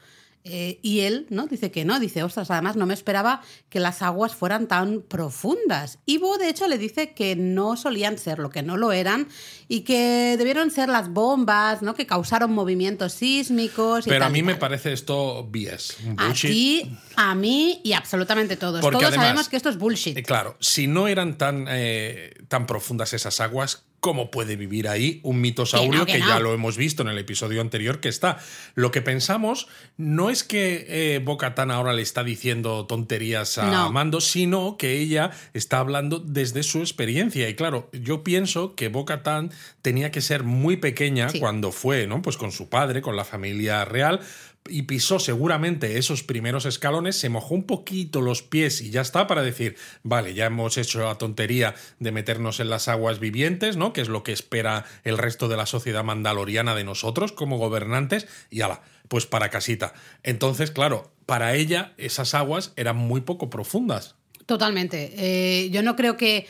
Eh, 0.45 0.79
y 0.81 1.01
él 1.01 1.27
no 1.29 1.47
dice 1.47 1.71
que 1.71 1.85
no, 1.85 2.01
dice, 2.01 2.23
ostras, 2.23 2.51
además 2.51 2.75
no 2.75 2.87
me 2.87 2.95
esperaba 2.95 3.43
que 3.69 3.79
las 3.79 4.01
aguas 4.01 4.35
fueran 4.35 4.69
tan 4.69 5.03
profundas. 5.03 5.99
Y 6.07 6.17
Bo, 6.17 6.39
de 6.39 6.49
hecho, 6.49 6.67
le 6.67 6.79
dice 6.79 7.13
que 7.13 7.37
no 7.37 7.77
solían 7.77 8.17
serlo, 8.17 8.49
que 8.49 8.63
no 8.63 8.79
lo 8.79 8.91
eran, 8.93 9.29
y 9.69 9.81
que 9.81 10.37
debieron 10.39 10.71
ser 10.71 10.89
las 10.89 11.11
bombas, 11.11 11.83
¿no? 11.83 11.95
Que 11.95 12.07
causaron 12.07 12.53
movimientos 12.53 13.13
sísmicos. 13.13 14.07
y 14.07 14.11
Pero 14.11 14.25
a 14.25 14.31
mí 14.31 14.43
me 14.43 14.57
parece 14.57 14.95
esto 14.95 15.43
un 15.43 16.17
A 16.17 16.33
ti, 16.33 16.91
a 17.17 17.35
mí 17.35 17.81
y 17.85 17.93
absolutamente 17.93 18.57
todos. 18.57 18.81
Porque 18.81 18.97
todos 18.97 19.09
además- 19.09 19.27
sabemos 19.27 19.49
que 19.51 19.57
esto 19.57 19.69
es 19.69 19.77
bullshit. 19.77 20.17
Eh, 20.17 20.23
Claro, 20.23 20.57
si 20.61 20.87
no 20.87 21.07
eran 21.07 21.37
tan, 21.37 21.67
eh, 21.69 22.33
tan 22.49 22.67
profundas 22.67 23.13
esas 23.13 23.41
aguas, 23.41 23.85
¿cómo 24.01 24.31
puede 24.31 24.57
vivir 24.57 24.89
ahí 24.89 25.21
un 25.23 25.41
mitosaurio 25.41 26.05
Que 26.07 26.13
que, 26.15 26.19
no, 26.19 26.25
que 26.25 26.31
ya 26.31 26.39
no. 26.39 26.45
lo 26.45 26.55
hemos 26.55 26.77
visto 26.77 27.03
en 27.03 27.09
el 27.09 27.19
episodio 27.19 27.61
anterior 27.61 28.01
que 28.01 28.09
está? 28.09 28.39
Lo 28.75 28.91
que 28.91 29.03
pensamos 29.03 29.69
no 29.97 30.31
es 30.31 30.43
que 30.45 30.87
eh, 30.89 31.19
Bo-Katan 31.23 31.71
ahora 31.71 31.93
le 31.93 32.03
está 32.03 32.25
diciendo 32.25 32.87
tonterías 32.87 33.59
a 33.59 33.71
No. 33.71 33.93
Mando, 33.93 34.21
sino 34.21 34.77
que 34.77 34.99
ella 34.99 35.31
está 35.55 35.79
hablando 35.79 36.19
desde 36.19 36.63
su 36.63 36.79
experiencia. 36.81 37.49
Y 37.49 37.55
claro, 37.55 37.89
yo 37.93 38.25
pienso 38.25 38.75
que 38.75 38.89
Bo-Katan 38.89 39.51
tenía 39.83 40.11
que 40.11 40.21
ser 40.21 40.43
muy 40.45 40.77
pequeña 40.77 41.29
Sí. 41.29 41.39
cuando 41.39 41.71
fue, 41.73 42.07
¿no? 42.07 42.23
Pues 42.23 42.37
con 42.37 42.53
su 42.53 42.69
padre, 42.69 43.03
con 43.03 43.17
la 43.17 43.25
familia 43.25 43.85
real 43.85 44.21
y 44.69 44.83
pisó 44.83 45.19
seguramente 45.19 45.99
esos 45.99 46.23
primeros 46.23 46.67
escalones, 46.67 47.17
se 47.17 47.29
mojó 47.29 47.55
un 47.55 47.65
poquito 47.65 48.21
los 48.21 48.43
pies 48.43 48.81
y 48.81 48.91
ya 48.91 49.01
está 49.01 49.27
para 49.27 49.43
decir, 49.43 49.77
vale, 50.03 50.35
ya 50.35 50.47
hemos 50.47 50.77
hecho 50.77 51.01
la 51.01 51.17
tontería 51.17 51.75
de 51.99 52.13
meternos 52.13 52.61
en 52.61 52.71
las 52.71 52.89
aguas 52.89 53.19
vivientes, 53.21 53.77
¿no? 53.77 53.93
Que 53.93 54.01
es 54.01 54.09
lo 54.09 54.23
que 54.23 54.33
espera 54.33 54.85
el 55.05 55.19
resto 55.19 55.49
de 55.49 55.57
la 55.57 55.67
sociedad 55.67 56.05
mandaloriana 56.05 56.75
de 56.75 56.85
nosotros 56.85 57.33
como 57.33 57.59
gobernantes 57.59 58.29
y 58.51 58.61
ala, 58.61 58.83
pues 59.09 59.27
para 59.27 59.51
casita. 59.51 59.95
Entonces, 60.23 60.71
claro, 60.71 61.11
para 61.27 61.55
ella 61.55 61.95
esas 61.97 62.35
aguas 62.35 62.73
eran 62.77 62.97
muy 62.97 63.23
poco 63.23 63.51
profundas. 63.51 64.17
Totalmente. 64.47 65.13
Eh, 65.17 65.71
yo 65.71 65.83
no 65.83 65.97
creo 65.97 66.17
que. 66.17 66.47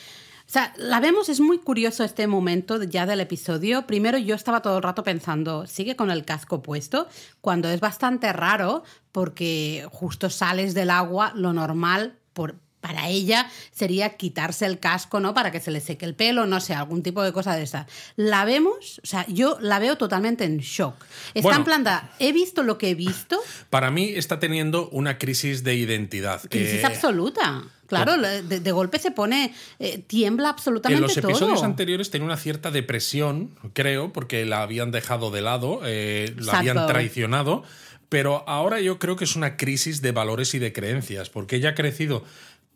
O 0.51 0.53
sea, 0.53 0.75
la 0.79 0.99
vemos, 0.99 1.29
es 1.29 1.39
muy 1.39 1.59
curioso 1.59 2.03
este 2.03 2.27
momento 2.27 2.83
ya 2.83 3.07
del 3.07 3.21
episodio. 3.21 3.87
Primero, 3.87 4.19
yo 4.19 4.35
estaba 4.35 4.63
todo 4.63 4.79
el 4.79 4.83
rato 4.83 5.05
pensando, 5.05 5.65
sigue 5.69 5.95
con 5.95 6.11
el 6.11 6.25
casco 6.25 6.61
puesto, 6.61 7.07
cuando 7.41 7.69
es 7.69 7.79
bastante 7.79 8.33
raro, 8.33 8.83
porque 9.13 9.87
justo 9.93 10.29
sales 10.29 10.75
del 10.75 10.91
agua, 10.91 11.31
lo 11.37 11.53
normal 11.53 12.19
por, 12.33 12.57
para 12.81 13.09
ella 13.09 13.49
sería 13.71 14.17
quitarse 14.17 14.67
el 14.67 14.81
casco, 14.81 15.21
¿no? 15.21 15.35
Para 15.35 15.53
que 15.53 15.61
se 15.61 15.71
le 15.71 15.79
seque 15.79 16.05
el 16.05 16.17
pelo, 16.17 16.47
no 16.47 16.59
sé, 16.59 16.75
algún 16.75 17.05
tipo 17.05 17.23
de 17.23 17.33
cosa 17.33 17.55
de 17.55 17.63
esa. 17.63 17.87
La 18.17 18.45
vemos, 18.45 19.01
o 19.05 19.07
sea, 19.07 19.25
yo 19.29 19.57
la 19.61 19.79
veo 19.79 19.97
totalmente 19.99 20.43
en 20.43 20.59
shock. 20.59 20.97
Está 21.33 21.43
Bueno. 21.43 21.59
en 21.59 21.65
plan, 21.65 21.85
de, 21.85 21.93
he 22.19 22.33
visto 22.33 22.65
lo 22.65 22.77
que 22.77 22.91
he 22.91 22.95
visto, 22.97 23.41
Para 23.71 23.93
mí 23.93 24.15
está 24.17 24.41
teniendo 24.41 24.89
una 24.89 25.17
crisis 25.17 25.63
de 25.63 25.77
identidad. 25.77 26.43
crisis 26.51 26.83
Eh, 26.83 26.87
absoluta. 26.87 27.63
Claro, 27.91 28.17
de, 28.17 28.61
de 28.61 28.73
golpe 28.73 29.01
se 29.01 29.11
pone, 29.11 29.53
eh, 29.81 29.99
tiembla 29.99 30.49
absolutamente 30.51 30.97
En 30.97 31.03
los 31.03 31.17
episodios 31.17 31.57
todo. 31.57 31.65
anteriores 31.65 32.11
tenía 32.11 32.25
una 32.25 32.37
cierta 32.37 32.71
depresión, 32.71 33.51
creo, 33.73 34.13
porque 34.13 34.47
la 34.47 34.63
habían 34.63 34.93
dejado 34.93 35.33
de 35.33 35.43
lado, 35.43 35.81
eh, 35.85 36.33
la 36.39 36.61
habían 36.61 36.87
traicionado, 36.87 37.65
pero 38.09 38.45
ahora 38.49 38.81
yo 38.81 39.01
creo 39.01 39.17
que 39.17 39.25
es 39.25 39.35
una 39.35 39.57
crisis 39.57 40.03
de 40.03 40.13
valores 40.13 40.55
y 40.55 40.61
de 40.61 40.73
creencias, 40.73 41.31
porque 41.31 41.57
ella 41.57 41.71
ha 41.71 41.75
crecido 41.75 42.23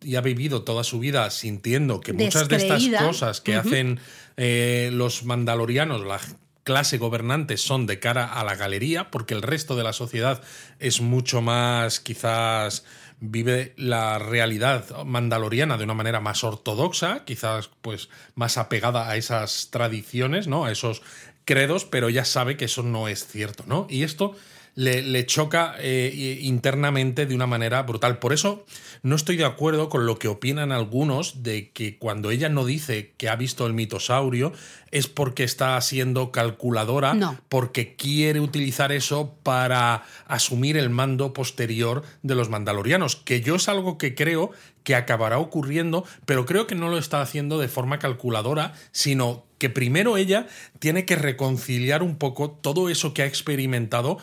y 0.02 0.16
ha 0.16 0.21
vivido 0.21 0.62
toda 0.62 0.83
su 0.83 0.99
vida 0.99 1.30
sintiendo 1.30 2.00
que 2.00 2.12
muchas 2.12 2.49
de 2.49 2.56
estas 2.56 2.85
cosas 3.00 3.40
que 3.40 3.54
hacen 3.54 4.00
eh, 4.37 4.90
los 4.92 5.25
mandalorianos, 5.25 6.04
la 6.04 6.21
clase 6.64 6.99
gobernante, 6.99 7.56
son 7.56 7.87
de 7.87 8.00
cara 8.00 8.25
a 8.25 8.42
la 8.42 8.56
galería, 8.56 9.11
porque 9.11 9.35
el 9.35 9.42
resto 9.42 9.76
de 9.76 9.85
la 9.85 9.92
sociedad 9.92 10.42
es 10.80 11.00
mucho 11.00 11.40
más, 11.40 12.00
quizás 12.00 12.85
vive 13.30 13.72
la 13.76 14.18
realidad 14.18 15.04
mandaloriana 15.04 15.76
de 15.76 15.84
una 15.84 15.94
manera 15.94 16.20
más 16.20 16.44
ortodoxa, 16.44 17.24
quizás 17.24 17.70
pues 17.82 18.08
más 18.34 18.58
apegada 18.58 19.08
a 19.08 19.16
esas 19.16 19.68
tradiciones, 19.70 20.46
¿no? 20.46 20.64
A 20.64 20.72
esos 20.72 21.02
credos, 21.44 21.84
pero 21.84 22.08
ya 22.10 22.24
sabe 22.24 22.56
que 22.56 22.66
eso 22.66 22.82
no 22.82 23.08
es 23.08 23.26
cierto, 23.26 23.64
¿no? 23.66 23.86
Y 23.90 24.02
esto 24.02 24.36
le, 24.74 25.02
le 25.02 25.24
choca 25.26 25.74
eh, 25.78 26.38
internamente 26.42 27.26
de 27.26 27.34
una 27.34 27.46
manera 27.46 27.82
brutal. 27.82 28.18
Por 28.18 28.32
eso 28.32 28.64
no 29.02 29.14
estoy 29.16 29.36
de 29.36 29.44
acuerdo 29.44 29.88
con 29.88 30.06
lo 30.06 30.18
que 30.18 30.28
opinan 30.28 30.72
algunos 30.72 31.42
de 31.42 31.70
que 31.70 31.98
cuando 31.98 32.30
ella 32.30 32.48
no 32.48 32.64
dice 32.64 33.12
que 33.16 33.28
ha 33.28 33.36
visto 33.36 33.66
el 33.66 33.72
mitosaurio 33.74 34.52
es 34.90 35.06
porque 35.08 35.44
está 35.44 35.80
siendo 35.80 36.30
calculadora, 36.32 37.14
No. 37.14 37.38
porque 37.48 37.96
quiere 37.96 38.40
utilizar 38.40 38.92
eso 38.92 39.34
para 39.42 40.04
asumir 40.26 40.76
el 40.76 40.90
mando 40.90 41.32
posterior 41.32 42.02
de 42.22 42.34
los 42.34 42.48
mandalorianos, 42.48 43.16
que 43.16 43.40
yo 43.40 43.56
es 43.56 43.68
algo 43.68 43.98
que 43.98 44.14
creo 44.14 44.52
que 44.84 44.94
acabará 44.94 45.38
ocurriendo, 45.38 46.04
pero 46.26 46.46
creo 46.46 46.66
que 46.66 46.74
no 46.74 46.88
lo 46.90 46.98
está 46.98 47.22
haciendo 47.22 47.58
de 47.58 47.68
forma 47.68 47.98
calculadora, 47.98 48.74
sino 48.92 49.44
que 49.58 49.70
primero 49.70 50.16
ella 50.16 50.46
tiene 50.78 51.06
que 51.06 51.16
reconciliar 51.16 52.02
un 52.02 52.16
poco 52.16 52.50
todo 52.50 52.88
eso 52.90 53.14
que 53.14 53.22
ha 53.22 53.26
experimentado 53.26 54.18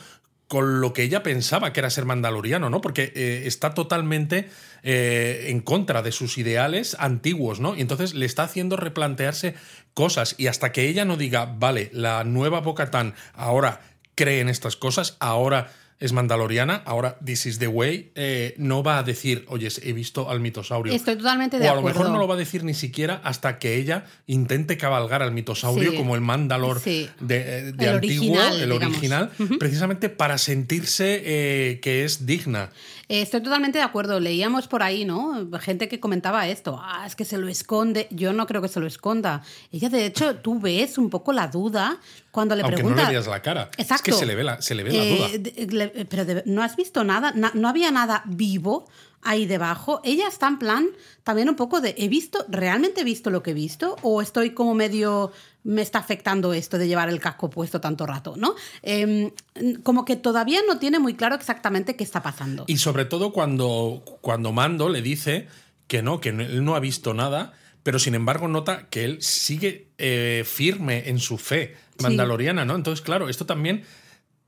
con 0.51 0.81
lo 0.81 0.91
que 0.91 1.03
ella 1.03 1.23
pensaba 1.23 1.71
que 1.71 1.79
era 1.79 1.89
ser 1.89 2.03
mandaloriano, 2.03 2.69
¿no? 2.69 2.81
Porque 2.81 3.13
eh, 3.15 3.43
está 3.45 3.73
totalmente 3.73 4.49
eh, 4.83 5.45
en 5.47 5.61
contra 5.61 6.01
de 6.01 6.11
sus 6.11 6.37
ideales 6.37 6.97
antiguos, 6.99 7.61
¿no? 7.61 7.73
Y 7.73 7.79
entonces 7.79 8.13
le 8.13 8.25
está 8.25 8.43
haciendo 8.43 8.75
replantearse 8.75 9.55
cosas 9.93 10.35
y 10.37 10.47
hasta 10.47 10.73
que 10.73 10.89
ella 10.89 11.05
no 11.05 11.15
diga, 11.15 11.45
vale, 11.45 11.89
la 11.93 12.25
nueva 12.25 12.59
Bocatán 12.59 13.15
ahora 13.33 13.79
cree 14.13 14.41
en 14.41 14.49
estas 14.49 14.75
cosas, 14.75 15.15
ahora 15.21 15.71
es 16.01 16.11
mandaloriana, 16.11 16.81
ahora 16.85 17.17
this 17.23 17.45
is 17.45 17.59
the 17.59 17.67
way, 17.67 18.11
eh, 18.15 18.53
no 18.57 18.83
va 18.83 18.97
a 18.97 19.03
decir, 19.03 19.45
oye, 19.47 19.69
he 19.83 19.93
visto 19.93 20.29
al 20.29 20.41
mitosaurio. 20.41 20.91
Estoy 20.93 21.15
totalmente 21.15 21.57
de 21.59 21.67
o 21.67 21.71
a 21.71 21.73
lo 21.75 21.79
acuerdo. 21.79 21.99
mejor 21.99 22.11
no 22.13 22.19
lo 22.19 22.27
va 22.27 22.33
a 22.33 22.37
decir 22.37 22.63
ni 22.65 22.73
siquiera 22.73 23.21
hasta 23.23 23.59
que 23.59 23.75
ella 23.75 24.05
intente 24.27 24.75
cabalgar 24.77 25.21
al 25.21 25.31
mitosaurio 25.31 25.91
Sí. 25.91 25.97
como 25.97 26.15
el 26.15 26.21
Mandalor 26.21 26.79
Sí. 26.81 27.07
de, 27.21 27.71
de 27.71 27.85
El 27.85 27.93
antiguo, 27.95 28.33
original, 28.35 28.53
el 28.61 28.69
digamos. 28.69 28.97
original, 28.97 29.31
precisamente 29.59 30.09
para 30.09 30.37
sentirse 30.37 31.21
eh, 31.23 31.79
que 31.81 32.03
es 32.03 32.25
digna. 32.25 32.71
Eh, 33.11 33.21
Estoy 33.21 33.41
totalmente 33.43 33.77
de 33.77 33.83
acuerdo. 33.83 34.19
Leíamos 34.19 34.67
por 34.67 34.83
ahí, 34.83 35.05
¿no? 35.05 35.47
Gente 35.59 35.87
que 35.89 35.99
comentaba 35.99 36.47
esto. 36.47 36.79
Ah, 36.81 37.03
es 37.05 37.15
que 37.15 37.25
se 37.25 37.37
lo 37.37 37.47
esconde. 37.47 38.07
Yo 38.11 38.31
no 38.33 38.47
creo 38.47 38.61
que 38.61 38.67
se 38.69 38.79
lo 38.79 38.87
esconda. 38.87 39.41
Ella, 39.71 39.89
de 39.89 40.05
hecho, 40.05 40.35
tú 40.37 40.59
ves 40.59 40.97
un 40.97 41.09
poco 41.09 41.33
la 41.33 41.47
duda 41.47 41.99
cuando 42.31 42.55
le 42.55 42.61
Aunque 42.61 42.77
pregunta. 42.77 43.01
no 43.03 43.07
le 43.09 43.13
veas 43.15 43.27
la 43.27 43.41
cara. 43.41 43.69
Exacto. 43.77 43.93
Es 43.95 44.01
que 44.01 44.19
se 44.19 44.25
le 44.25 44.35
ve 44.35 44.43
la, 44.43 44.61
se 44.61 44.75
le 44.75 44.83
ve 44.83 44.91
la 44.93 45.03
Eh, 45.03 45.15
duda. 45.17 45.27
de- 45.37 45.67
le- 45.93 46.05
pero 46.05 46.25
de- 46.25 46.43
no 46.45 46.63
has 46.63 46.75
visto 46.75 47.03
nada, 47.03 47.31
Na- 47.35 47.51
no 47.53 47.67
había 47.67 47.91
nada 47.91 48.23
vivo 48.25 48.87
ahí 49.23 49.45
debajo. 49.45 50.01
Ella 50.03 50.27
está 50.27 50.47
en 50.47 50.57
plan 50.57 50.87
también 51.23 51.47
un 51.49 51.55
poco 51.55 51.79
de, 51.81 51.93
¿he 51.97 52.07
visto, 52.07 52.43
realmente 52.49 53.01
he 53.01 53.03
visto 53.03 53.29
lo 53.29 53.43
que 53.43 53.51
he 53.51 53.53
visto? 53.53 53.95
¿O 54.01 54.21
estoy 54.21 54.51
como 54.51 54.73
medio, 54.73 55.31
me 55.63 55.81
está 55.81 55.99
afectando 55.99 56.53
esto 56.53 56.77
de 56.77 56.87
llevar 56.87 57.09
el 57.09 57.19
casco 57.19 57.49
puesto 57.49 57.81
tanto 57.81 58.05
rato? 58.05 58.35
¿no? 58.37 58.55
Em, 58.81 59.31
como 59.83 60.05
que 60.05 60.15
todavía 60.15 60.61
no 60.67 60.79
tiene 60.79 60.99
muy 60.99 61.15
claro 61.15 61.35
exactamente 61.35 61.95
qué 61.95 62.03
está 62.03 62.21
pasando. 62.21 62.65
Y 62.67 62.77
sobre 62.77 63.05
todo 63.05 63.31
cuando, 63.31 64.03
cuando 64.21 64.51
Mando 64.51 64.89
le 64.89 65.01
dice 65.01 65.47
que 65.87 66.01
no, 66.01 66.19
que 66.19 66.29
él 66.29 66.63
no 66.63 66.75
ha 66.75 66.79
visto 66.79 67.13
nada, 67.13 67.53
pero 67.83 67.99
sin 67.99 68.15
embargo 68.15 68.47
nota 68.47 68.87
que 68.89 69.05
él 69.05 69.21
sigue 69.21 69.87
eh, 69.97 70.43
firme 70.45 71.09
en 71.09 71.19
su 71.19 71.37
fe 71.37 71.75
mandaloriana, 71.99 72.65
¿no? 72.65 72.75
Entonces, 72.75 73.03
claro, 73.03 73.29
esto 73.29 73.45
también 73.45 73.83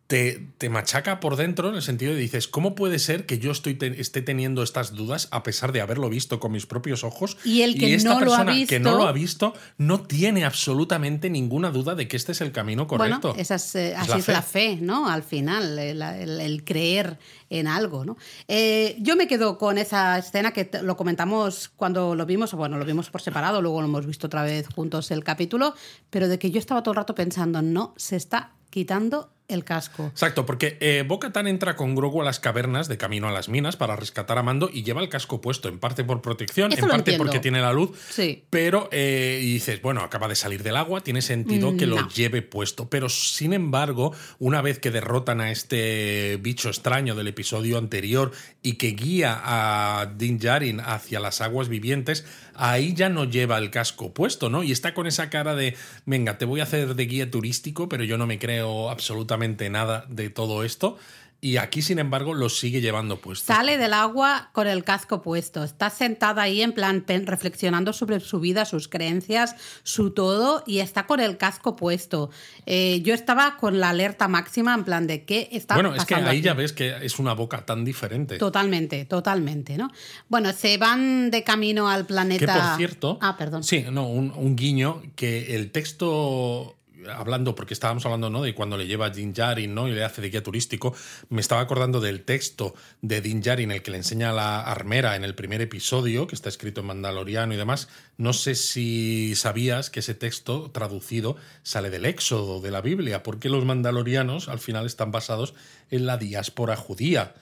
te, 0.07 0.47
te 0.57 0.69
machaca 0.69 1.19
por 1.19 1.37
dentro 1.37 1.69
en 1.69 1.75
el 1.75 1.81
sentido 1.81 2.13
de 2.13 2.19
dices, 2.19 2.47
¿cómo 2.47 2.75
puede 2.75 2.99
ser 2.99 3.25
que 3.25 3.39
yo 3.39 3.51
estoy 3.51 3.73
te- 3.75 3.99
esté 3.99 4.21
teniendo 4.21 4.61
estas 4.61 4.93
dudas 4.93 5.27
a 5.31 5.43
pesar 5.43 5.71
de 5.71 5.81
haberlo 5.81 6.09
visto 6.09 6.39
con 6.39 6.51
mis 6.51 6.65
propios 6.65 7.03
ojos? 7.03 7.37
Y 7.45 7.61
el 7.61 7.79
que 7.79 7.95
esta 7.95 8.09
no 8.09 8.19
lo 8.19 8.33
ha 8.33 8.37
persona 8.45 8.65
que 8.67 8.79
no 8.79 8.95
lo 8.97 9.07
ha 9.07 9.11
visto 9.11 9.53
no 9.77 10.01
tiene 10.01 10.45
absolutamente 10.45 11.29
ninguna 11.29 11.71
duda 11.71 11.95
de 11.95 12.07
que 12.07 12.17
este 12.17 12.33
es 12.33 12.41
el 12.41 12.51
camino 12.51 12.85
correcto. 12.85 13.29
Bueno, 13.29 13.41
esa 13.41 13.55
es, 13.55 13.75
eh, 13.75 13.93
Es 13.93 13.97
así 13.97 14.09
la 14.11 14.17
es 14.17 14.25
fe. 14.25 14.31
la 14.33 14.41
fe, 14.41 14.77
¿no? 14.81 15.09
Al 15.09 15.23
final, 15.23 15.79
el, 15.79 16.01
el- 16.01 16.41
el 16.41 16.63
creer 16.63 17.17
en 17.49 17.67
algo, 17.67 18.03
¿no? 18.05 18.17
Eh, 18.47 18.97
yo 18.99 19.15
me 19.15 19.27
quedo 19.27 19.57
con 19.57 19.77
esa 19.77 20.17
escena 20.19 20.51
que 20.51 20.69
lo 20.83 20.97
comentamos 20.97 21.69
cuando 21.75 22.13
lo 22.13 22.25
vimos, 22.25 22.53
o 22.53 22.57
bueno, 22.57 22.77
lo 22.77 22.85
vimos 22.85 23.09
por 23.09 23.21
separado, 23.21 23.61
luego 23.61 23.81
lo 23.81 23.87
hemos 23.87 24.05
visto 24.05 24.27
otra 24.27 24.43
vez 24.43 24.67
juntos 24.67 25.11
el 25.11 25.23
capítulo, 25.23 25.73
pero 26.09 26.27
de 26.27 26.37
que 26.39 26.51
yo 26.51 26.59
estaba 26.59 26.83
todo 26.83 26.91
el 26.91 26.97
rato 26.97 27.15
pensando, 27.15 27.61
no, 27.61 27.93
se 27.97 28.15
está 28.15 28.51
quitando 28.69 29.32
el 29.47 29.63
casco. 29.63 30.07
Exacto, 30.07 30.45
porque 30.45 30.77
eh, 30.79 31.03
Bo-Katan 31.07 31.47
entra 31.47 31.75
con 31.75 31.95
Grogu 31.95 32.21
a 32.21 32.23
las 32.25 32.39
cavernas 32.39 32.87
de 32.87 32.97
camino 32.97 33.27
a 33.27 33.31
las 33.31 33.49
minas 33.49 33.75
para 33.75 33.95
rescatar 33.95 34.37
a 34.37 34.43
Mando 34.43 34.69
y 34.71 34.83
lleva 34.83 35.01
el 35.01 35.09
casco 35.09 35.41
puesto, 35.41 35.67
en 35.69 35.79
parte 35.79 36.03
por 36.03 36.21
protección, 36.21 36.71
Eso 36.71 36.83
en 36.83 36.87
parte 36.89 37.11
entiendo. 37.11 37.23
porque 37.25 37.39
tiene 37.39 37.61
la 37.61 37.73
luz. 37.73 37.91
Sí. 38.09 38.45
Pero 38.49 38.87
eh, 38.91 39.39
y 39.43 39.53
dices, 39.53 39.81
bueno, 39.81 40.01
acaba 40.01 40.27
de 40.27 40.35
salir 40.35 40.63
del 40.63 40.77
agua, 40.77 41.01
tiene 41.01 41.21
sentido 41.21 41.75
que 41.75 41.85
lo 41.85 42.01
No. 42.01 42.09
lleve 42.09 42.41
puesto. 42.41 42.89
Pero 42.89 43.09
sin 43.09 43.53
embargo, 43.53 44.13
una 44.39 44.61
vez 44.61 44.79
que 44.79 44.91
derrotan 44.91 45.41
a 45.41 45.51
este 45.51 46.37
bicho 46.41 46.69
extraño 46.69 47.13
del 47.15 47.27
episodio 47.27 47.77
anterior 47.77 48.31
y 48.61 48.73
que 48.75 48.91
guía 48.91 49.41
a 49.43 50.05
Din 50.17 50.39
Djarin 50.39 50.79
hacia 50.79 51.19
las 51.19 51.41
aguas 51.41 51.67
vivientes, 51.67 52.25
ahí 52.55 52.93
ya 52.93 53.09
no 53.09 53.25
lleva 53.25 53.57
el 53.57 53.71
casco 53.71 54.13
puesto, 54.13 54.49
¿no? 54.49 54.63
Y 54.63 54.71
está 54.71 54.93
con 54.93 55.05
esa 55.05 55.29
cara 55.29 55.53
de, 55.55 55.75
venga, 56.05 56.37
te 56.37 56.45
voy 56.45 56.61
a 56.61 56.63
hacer 56.63 56.95
de 56.95 57.05
guía 57.05 57.29
turístico, 57.29 57.89
pero 57.89 58.03
yo 58.05 58.17
no 58.17 58.25
me 58.25 58.39
creo 58.39 58.89
absolutamente 58.89 59.32
nada 59.37 60.05
de 60.09 60.29
todo 60.29 60.63
esto. 60.63 60.97
Y 61.41 61.57
aquí, 61.57 61.81
sin 61.81 61.99
embargo, 61.99 62.33
lo 62.33 62.47
sigue 62.47 62.79
llevando 62.79 63.17
puesto. 63.19 63.51
Sale 63.53 63.77
del 63.77 63.91
agua 63.91 64.49
con 64.53 64.65
el 64.65 64.85
casco 64.85 65.21
puesto. 65.21 65.65
Está 65.65 65.89
sentada 65.89 66.41
ahí 66.43 66.61
en 66.61 66.71
plan 66.71 67.01
pen- 67.01 67.27
reflexionando 67.27 67.91
sobre 67.91 68.21
su 68.21 68.39
vida, 68.39 68.63
sus 68.63 68.87
creencias, 68.87 69.57
su 69.83 70.11
todo, 70.11 70.63
y 70.65 70.79
está 70.79 71.05
con 71.05 71.19
el 71.19 71.35
casco 71.35 71.75
puesto. 71.75 72.29
Eh, 72.65 73.01
yo 73.03 73.13
estaba 73.13 73.57
con 73.57 73.81
la 73.81 73.89
alerta 73.89 74.29
máxima 74.29 74.73
en 74.73 74.85
plan 74.85 75.05
de 75.05 75.25
qué 75.25 75.49
está 75.51 75.73
Bueno, 75.73 75.89
pasando. 75.89 76.03
es 76.03 76.07
que 76.07 76.15
ahí 76.29 76.37
aquí? 76.37 76.45
ya 76.45 76.53
ves 76.53 76.71
que 76.71 76.95
es 77.05 77.19
una 77.19 77.33
boca 77.33 77.65
tan 77.65 77.83
diferente. 77.83 78.37
Totalmente, 78.37 79.03
totalmente, 79.03 79.75
¿no? 79.77 79.91
Bueno, 80.29 80.53
se 80.53 80.77
van 80.77 81.29
de 81.29 81.43
camino 81.43 81.89
al 81.89 82.05
planeta. 82.05 82.39
Que 82.53 82.59
por 82.61 82.77
cierto. 82.77 83.17
Ah, 83.21 83.35
perdón. 83.37 83.65
Sí, 83.65 83.83
no, 83.91 84.07
un, 84.07 84.31
un 84.33 84.55
guiño 84.55 85.01
que 85.17 85.57
el 85.57 85.71
texto. 85.71 86.77
Hablando, 87.09 87.55
porque 87.55 87.73
estábamos 87.73 88.05
hablando 88.05 88.29
¿no? 88.29 88.41
de 88.41 88.53
cuando 88.53 88.77
le 88.77 88.87
lleva 88.87 89.07
a 89.07 89.09
Din 89.09 89.33
Djarin 89.33 89.73
¿no? 89.73 89.87
y 89.87 89.91
le 89.91 90.03
hace 90.03 90.21
de 90.21 90.29
guía 90.29 90.43
turístico, 90.43 90.95
me 91.29 91.41
estaba 91.41 91.61
acordando 91.61 91.99
del 91.99 92.23
texto 92.23 92.75
de 93.01 93.21
Din 93.21 93.41
Djarin, 93.41 93.71
el 93.71 93.81
que 93.81 93.91
le 93.91 93.97
enseña 93.97 94.31
la 94.31 94.61
armera 94.61 95.15
en 95.15 95.23
el 95.23 95.35
primer 95.35 95.61
episodio, 95.61 96.27
que 96.27 96.35
está 96.35 96.49
escrito 96.49 96.81
en 96.81 96.87
mandaloriano 96.87 97.53
y 97.53 97.57
demás. 97.57 97.89
No 98.17 98.33
sé 98.33 98.55
si 98.55 99.35
sabías 99.35 99.89
que 99.89 99.99
ese 99.99 100.15
texto 100.15 100.71
traducido 100.71 101.35
sale 101.63 101.89
del 101.89 102.05
éxodo 102.05 102.61
de 102.61 102.71
la 102.71 102.81
Biblia, 102.81 103.23
porque 103.23 103.49
los 103.49 103.65
mandalorianos 103.65 104.49
al 104.49 104.59
final 104.59 104.85
están 104.85 105.11
basados 105.11 105.53
en 105.89 106.05
la 106.05 106.17
diáspora 106.17 106.75
judía. 106.75 107.33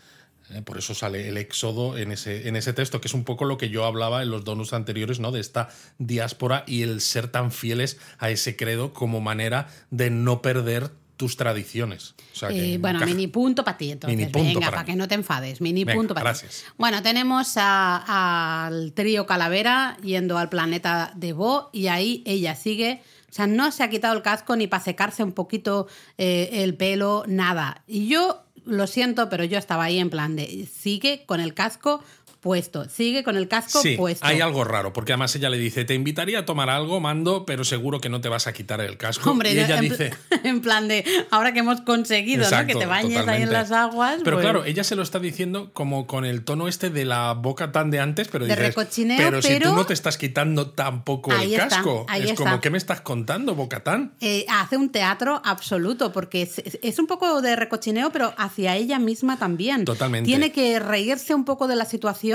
Eh, 0.53 0.61
Por 0.61 0.77
eso 0.77 0.93
sale 0.93 1.27
el 1.29 1.37
éxodo 1.37 1.97
en 1.97 2.11
ese, 2.11 2.47
en 2.47 2.55
ese 2.55 2.73
texto, 2.73 2.99
que 3.01 3.07
es 3.07 3.13
un 3.13 3.23
poco 3.23 3.45
lo 3.45 3.57
que 3.57 3.69
yo 3.69 3.85
hablaba 3.85 4.21
en 4.23 4.29
los 4.29 4.43
donos 4.43 4.73
anteriores, 4.73 5.19
¿no? 5.19 5.31
De 5.31 5.39
esta 5.39 5.69
diáspora 5.97 6.63
y 6.67 6.81
el 6.83 7.01
ser 7.01 7.27
tan 7.29 7.51
fieles 7.51 7.97
a 8.19 8.29
ese 8.29 8.55
credo 8.55 8.93
como 8.93 9.21
manera 9.21 9.67
de 9.91 10.09
no 10.09 10.41
perder 10.41 10.91
tus 11.17 11.37
tradiciones. 11.37 12.15
O 12.33 12.35
sea, 12.35 12.49
que 12.49 12.73
Eh, 12.73 12.77
bueno, 12.79 12.97
encaja. 12.97 13.13
mini 13.13 13.27
punto 13.27 13.63
para 13.63 13.77
ti, 13.77 13.91
entonces. 13.91 14.17
Mini 14.17 14.31
punto 14.31 14.59
Venga, 14.59 14.71
para 14.71 14.85
que 14.85 14.95
no 14.95 15.07
te 15.07 15.13
enfades. 15.15 15.61
Mini 15.61 15.83
Venga, 15.83 15.97
punto 15.99 16.13
para 16.15 16.31
gracias. 16.31 16.63
ti. 16.65 16.71
Bueno, 16.77 17.03
tenemos 17.03 17.53
al 17.57 18.93
trío 18.93 19.25
Calavera 19.25 19.97
yendo 20.03 20.37
al 20.37 20.49
planeta 20.49 21.11
de 21.15 21.33
Bo 21.33 21.69
y 21.73 21.87
ahí 21.87 22.23
ella 22.25 22.55
sigue. 22.55 23.01
O 23.29 23.33
sea, 23.33 23.47
no 23.47 23.71
se 23.71 23.83
ha 23.83 23.89
quitado 23.89 24.15
el 24.15 24.23
casco 24.23 24.55
ni 24.55 24.67
para 24.67 24.83
secarse 24.83 25.23
un 25.23 25.31
poquito 25.31 25.87
eh, 26.17 26.49
el 26.63 26.75
pelo, 26.75 27.23
nada. 27.27 27.83
Y 27.87 28.07
yo 28.07 28.43
lo 28.65 28.87
siento, 28.87 29.29
pero 29.29 29.43
yo 29.43 29.57
estaba 29.57 29.85
ahí 29.85 29.99
en 29.99 30.09
plan 30.09 30.35
de 30.35 30.67
sigue 30.71 31.23
con 31.25 31.39
el 31.39 31.53
casco 31.53 32.03
puesto, 32.41 32.89
sigue 32.89 33.23
con 33.23 33.37
el 33.37 33.47
casco 33.47 33.81
Sí, 33.81 33.95
puesto. 33.95 34.25
hay 34.25 34.41
algo 34.41 34.63
raro, 34.63 34.91
porque 34.93 35.13
además 35.13 35.35
ella 35.35 35.49
le 35.49 35.57
dice, 35.59 35.85
te 35.85 35.93
invitaría 35.93 36.39
a 36.39 36.45
tomar 36.45 36.69
algo, 36.69 36.99
mando, 36.99 37.45
pero 37.45 37.63
seguro 37.63 38.01
que 38.01 38.09
no 38.09 38.19
te 38.19 38.29
vas 38.29 38.47
a 38.47 38.53
quitar 38.53 38.81
el 38.81 38.97
casco. 38.97 39.29
Hombre, 39.31 39.53
y 39.53 39.59
ella 39.59 39.77
en, 39.77 39.81
dice... 39.81 40.11
en 40.43 40.61
plan 40.61 40.87
de 40.87 41.05
ahora 41.29 41.53
que 41.53 41.59
hemos 41.59 41.81
conseguido 41.81 42.49
¿no? 42.49 42.65
Que 42.65 42.73
te 42.75 42.85
bañes 42.87 43.27
ahí 43.27 43.43
en 43.43 43.53
las 43.53 43.71
aguas. 43.71 44.21
Pero 44.23 44.37
pues- 44.37 44.43
claro, 44.43 44.65
ella 44.65 44.83
se 44.83 44.95
lo 44.95 45.03
está 45.03 45.19
diciendo 45.19 45.69
como 45.73 46.07
con 46.07 46.25
el 46.25 46.43
tono 46.43 46.67
este 46.67 46.89
de 46.89 47.05
la 47.05 47.33
boca 47.33 47.71
tan 47.71 47.91
de 47.91 47.99
antes, 47.99 48.27
pero 48.27 48.45
De 48.45 48.55
dices, 48.55 48.67
recochineo, 48.75 49.17
pero, 49.17 49.41
si 49.41 49.59
tú 49.59 49.73
no 49.73 49.85
te 49.85 49.93
estás 49.93 50.17
quitando 50.17 50.71
tampoco 50.71 51.31
Ahí 51.31 51.53
el 51.53 51.61
está, 51.61 51.69
casco. 51.75 52.05
ahí 52.09 52.23
es 52.23 52.31
está. 52.31 52.43
como, 52.43 52.59
¿qué 52.59 52.71
me 52.71 52.79
estás 52.79 53.01
contando, 53.01 53.53
Bocatán? 53.53 54.13
Eh, 54.19 54.45
hace 54.49 54.77
un 54.77 54.89
teatro 54.91 55.41
absoluto, 55.45 56.11
porque 56.11 56.41
es, 56.41 56.57
es 56.81 56.97
un 56.97 57.05
poco 57.05 57.41
de 57.43 57.55
recochineo, 57.55 58.11
pero 58.11 58.33
hacia 58.37 58.75
ella 58.75 58.97
misma 58.97 59.37
también. 59.37 59.85
Totalmente. 59.85 60.25
Tiene 60.25 60.51
que 60.51 60.79
reírse 60.79 61.35
un 61.35 61.45
poco 61.45 61.67
de 61.67 61.75
la 61.75 61.85
situación 61.85 62.30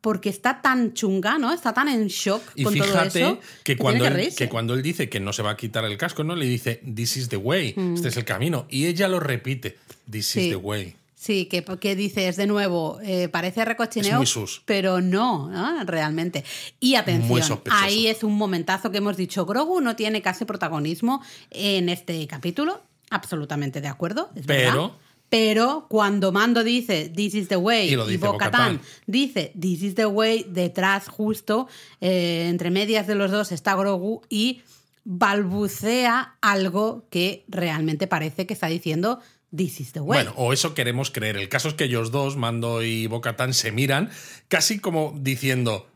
porque 0.00 0.28
está 0.28 0.62
tan 0.62 0.94
chunga, 0.94 1.38
¿no? 1.38 1.52
Está 1.52 1.74
tan 1.74 1.88
en 1.88 2.06
shock 2.06 2.42
Y 2.54 2.62
con 2.64 2.74
todo 2.74 2.84
fíjate 2.86 3.20
eso. 3.20 3.38
que, 3.64 3.76
cuando 3.76 4.04
tiene 4.04 4.24
él, 4.26 4.34
que 4.34 4.48
cuando 4.48 4.74
él 4.74 4.82
dice 4.82 5.08
que 5.08 5.18
no 5.20 5.32
se 5.32 5.42
va 5.42 5.50
a 5.50 5.56
quitar 5.56 5.84
el 5.84 5.96
casco, 5.98 6.22
no 6.24 6.36
le 6.36 6.46
dice, 6.46 6.80
This 6.94 7.16
is 7.16 7.28
the 7.28 7.36
way, 7.36 7.74
este 7.94 8.08
es 8.08 8.16
el 8.16 8.24
camino. 8.24 8.66
Y 8.70 8.86
ella 8.86 9.08
lo 9.08 9.18
repite, 9.20 9.76
This 10.10 10.28
Mm. 10.28 10.32
Sí. 10.32 10.40
is 10.40 10.48
the 10.50 10.56
way. 10.56 10.94
Sí, 11.16 11.46
que, 11.46 11.64
que 11.64 11.96
dices 11.96 12.36
de 12.36 12.46
nuevo, 12.46 13.00
eh, 13.02 13.28
parece 13.28 13.64
recochineo, 13.64 14.22
pero 14.64 15.00
no, 15.00 15.48
¿no? 15.50 15.82
realmente. 15.84 16.44
Y 16.78 16.94
atención, 16.94 17.60
ahí 17.72 18.06
es 18.06 18.22
un 18.22 18.34
momentazo 18.36 18.92
que 18.92 18.98
hemos 18.98 19.16
dicho, 19.16 19.44
Grogu 19.44 19.80
no 19.80 19.96
tiene 19.96 20.22
casi 20.22 20.44
protagonismo 20.44 21.20
en 21.50 21.88
este 21.88 22.24
capítulo, 22.28 22.80
absolutamente 23.10 23.80
de 23.80 23.88
acuerdo, 23.88 24.30
es 24.36 24.46
Pero- 24.46 24.82
verdad. 24.82 24.96
Pero 25.28 25.86
cuando 25.88 26.32
Mando 26.32 26.64
dice 26.64 27.10
This 27.14 27.34
is 27.34 27.48
the 27.48 27.56
way 27.56 27.88
Y 27.88 28.12
y, 28.12 28.16
Bo-Katan. 28.16 28.80
dice 29.06 29.52
This 29.58 29.82
is 29.82 29.94
the 29.94 30.06
way, 30.06 30.46
detrás 30.48 31.08
justo, 31.08 31.68
eh, 32.00 32.46
entre 32.48 32.70
medias 32.70 33.06
de 33.06 33.14
los 33.14 33.30
dos 33.30 33.52
está 33.52 33.74
Grogu 33.74 34.22
y 34.28 34.62
balbucea 35.04 36.36
algo 36.40 37.06
que 37.10 37.44
realmente 37.48 38.06
parece 38.06 38.46
que 38.46 38.54
está 38.54 38.66
diciendo 38.66 39.20
This 39.54 39.80
is 39.80 39.92
the 39.92 40.00
way. 40.00 40.24
Bueno, 40.24 40.34
o 40.36 40.52
eso 40.52 40.74
queremos 40.74 41.10
creer. 41.10 41.38
El 41.38 41.48
caso 41.48 41.68
es 41.68 41.74
que 41.74 41.84
ellos 41.84 42.10
dos, 42.10 42.36
Mando 42.36 42.82
y 42.82 43.06
Bocatán, 43.06 43.54
se 43.54 43.72
miran 43.72 44.10
casi 44.48 44.78
como 44.78 45.14
diciendo, 45.18 45.88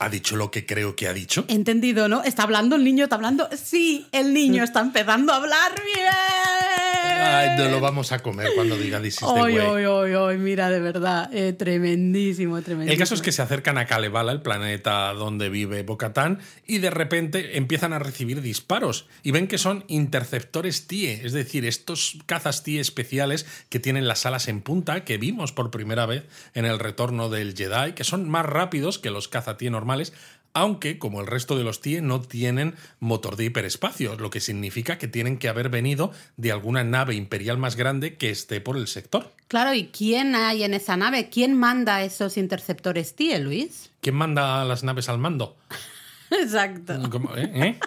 ¿ha 0.00 0.08
dicho 0.08 0.34
lo 0.34 0.50
que 0.50 0.66
creo 0.66 0.96
que 0.96 1.06
ha 1.06 1.12
dicho? 1.12 1.44
Entendido, 1.46 2.08
¿no? 2.08 2.24
¿Está 2.24 2.42
hablando 2.42 2.74
el 2.74 2.82
niño? 2.82 3.04
¿Está 3.04 3.14
hablando? 3.14 3.48
Sí, 3.56 4.08
el 4.10 4.34
niño 4.34 4.64
está 4.64 4.80
empezando 4.80 5.32
a 5.32 5.36
hablar 5.36 5.80
bien. 5.84 6.85
Ay, 7.18 7.50
no 7.58 7.68
lo 7.68 7.80
vamos 7.80 8.12
a 8.12 8.18
comer 8.20 8.50
cuando 8.54 8.76
diga 8.76 9.00
This 9.00 9.14
is 9.14 9.20
the 9.20 9.40
way. 9.42 9.56
ay, 9.56 10.38
mira, 10.38 10.70
de 10.70 10.80
verdad, 10.80 11.30
eh, 11.32 11.52
tremendísimo, 11.52 12.60
tremendísimo. 12.62 12.92
El 12.92 12.98
caso 12.98 13.14
es 13.14 13.22
que 13.22 13.32
se 13.32 13.42
acercan 13.42 13.78
a 13.78 13.86
Kalevala, 13.86 14.32
el 14.32 14.42
planeta 14.42 15.12
donde 15.12 15.48
vive 15.48 15.82
Bocatán, 15.82 16.40
y 16.66 16.78
de 16.78 16.90
repente 16.90 17.56
empiezan 17.56 17.92
a 17.92 17.98
recibir 17.98 18.42
disparos. 18.42 19.06
Y 19.22 19.30
ven 19.30 19.48
que 19.48 19.58
son 19.58 19.84
interceptores 19.88 20.86
TIE, 20.86 21.22
es 21.24 21.32
decir, 21.32 21.64
estos 21.64 22.18
cazas 22.26 22.62
TIE 22.62 22.80
especiales 22.80 23.46
que 23.68 23.80
tienen 23.80 24.08
las 24.08 24.26
alas 24.26 24.48
en 24.48 24.60
punta, 24.60 25.04
que 25.04 25.18
vimos 25.18 25.52
por 25.52 25.70
primera 25.70 26.06
vez 26.06 26.24
en 26.54 26.64
el 26.64 26.78
retorno 26.78 27.28
del 27.28 27.54
Jedi, 27.56 27.92
que 27.92 28.04
son 28.04 28.28
más 28.28 28.46
rápidos 28.46 28.98
que 28.98 29.10
los 29.10 29.28
caza 29.28 29.56
TIE 29.56 29.70
normales, 29.70 30.12
aunque, 30.56 30.98
como 30.98 31.20
el 31.20 31.26
resto 31.26 31.58
de 31.58 31.64
los 31.64 31.82
TIE, 31.82 32.00
no 32.00 32.22
tienen 32.22 32.76
motor 32.98 33.36
de 33.36 33.44
hiperespacio, 33.44 34.16
lo 34.16 34.30
que 34.30 34.40
significa 34.40 34.96
que 34.96 35.06
tienen 35.06 35.36
que 35.36 35.50
haber 35.50 35.68
venido 35.68 36.12
de 36.38 36.50
alguna 36.50 36.82
nave 36.82 37.14
imperial 37.14 37.58
más 37.58 37.76
grande 37.76 38.16
que 38.16 38.30
esté 38.30 38.62
por 38.62 38.78
el 38.78 38.88
sector. 38.88 39.30
Claro, 39.48 39.74
¿y 39.74 39.88
quién 39.88 40.34
hay 40.34 40.64
en 40.64 40.72
esa 40.72 40.96
nave? 40.96 41.28
¿Quién 41.28 41.54
manda 41.54 42.02
esos 42.02 42.38
interceptores 42.38 43.14
TIE, 43.14 43.38
Luis? 43.38 43.90
¿Quién 44.00 44.14
manda 44.14 44.64
las 44.64 44.82
naves 44.82 45.10
al 45.10 45.18
mando? 45.18 45.58
Exacto. 46.30 46.94
¿Eh? 47.36 47.50
¿Eh? 47.54 47.80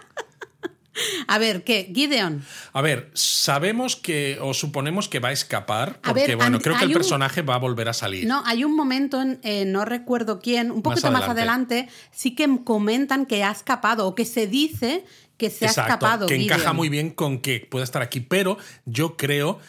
A 1.27 1.38
ver, 1.38 1.63
¿qué? 1.63 1.91
Gideon. 1.93 2.43
A 2.74 2.81
ver, 2.81 3.12
sabemos 3.13 3.96
que 3.96 4.38
o 4.41 4.53
suponemos 4.53 5.08
que 5.08 5.19
va 5.19 5.29
a 5.29 5.31
escapar, 5.31 6.00
A 6.03 6.10
porque 6.10 6.27
ver, 6.27 6.36
bueno, 6.38 6.60
creo 6.60 6.75
que 6.77 6.84
el 6.86 6.89
un- 6.89 6.93
personaje 6.96 7.41
va 7.41 7.55
a 7.55 7.60
volver 7.60 7.88
a 7.89 7.93
salir. 7.93 8.25
No, 8.27 8.43
hay 8.46 8.63
un 8.63 8.75
momento, 8.75 9.22
en, 9.22 9.39
eh, 9.43 9.65
no 9.65 9.86
recuerdo 9.86 10.39
quién, 10.39 10.72
un 10.72 10.81
poquito 10.81 11.12
más 11.12 11.24
adelante. 11.29 11.75
adelante. 11.81 11.89
sí 12.12 12.36
que 12.36 12.48
comentan 12.63 13.25
que 13.25 13.43
ha 13.43 13.51
escapado 13.51 14.08
o 14.08 14.15
que 14.15 14.25
se 14.25 14.48
dice 14.48 15.05
que 15.38 15.50
se 15.50 15.67
ha 15.67 15.69
escapado. 15.69 16.25
que 16.27 16.36
encaja 16.36 16.74
muy 16.74 16.89
bien 16.89 17.12
con 17.12 17.39
que 17.39 17.65
pueda 17.69 17.86
estar 17.86 18.01
aquí, 18.01 18.19
pero 18.19 18.58
yo 18.86 19.15
creo 19.15 19.60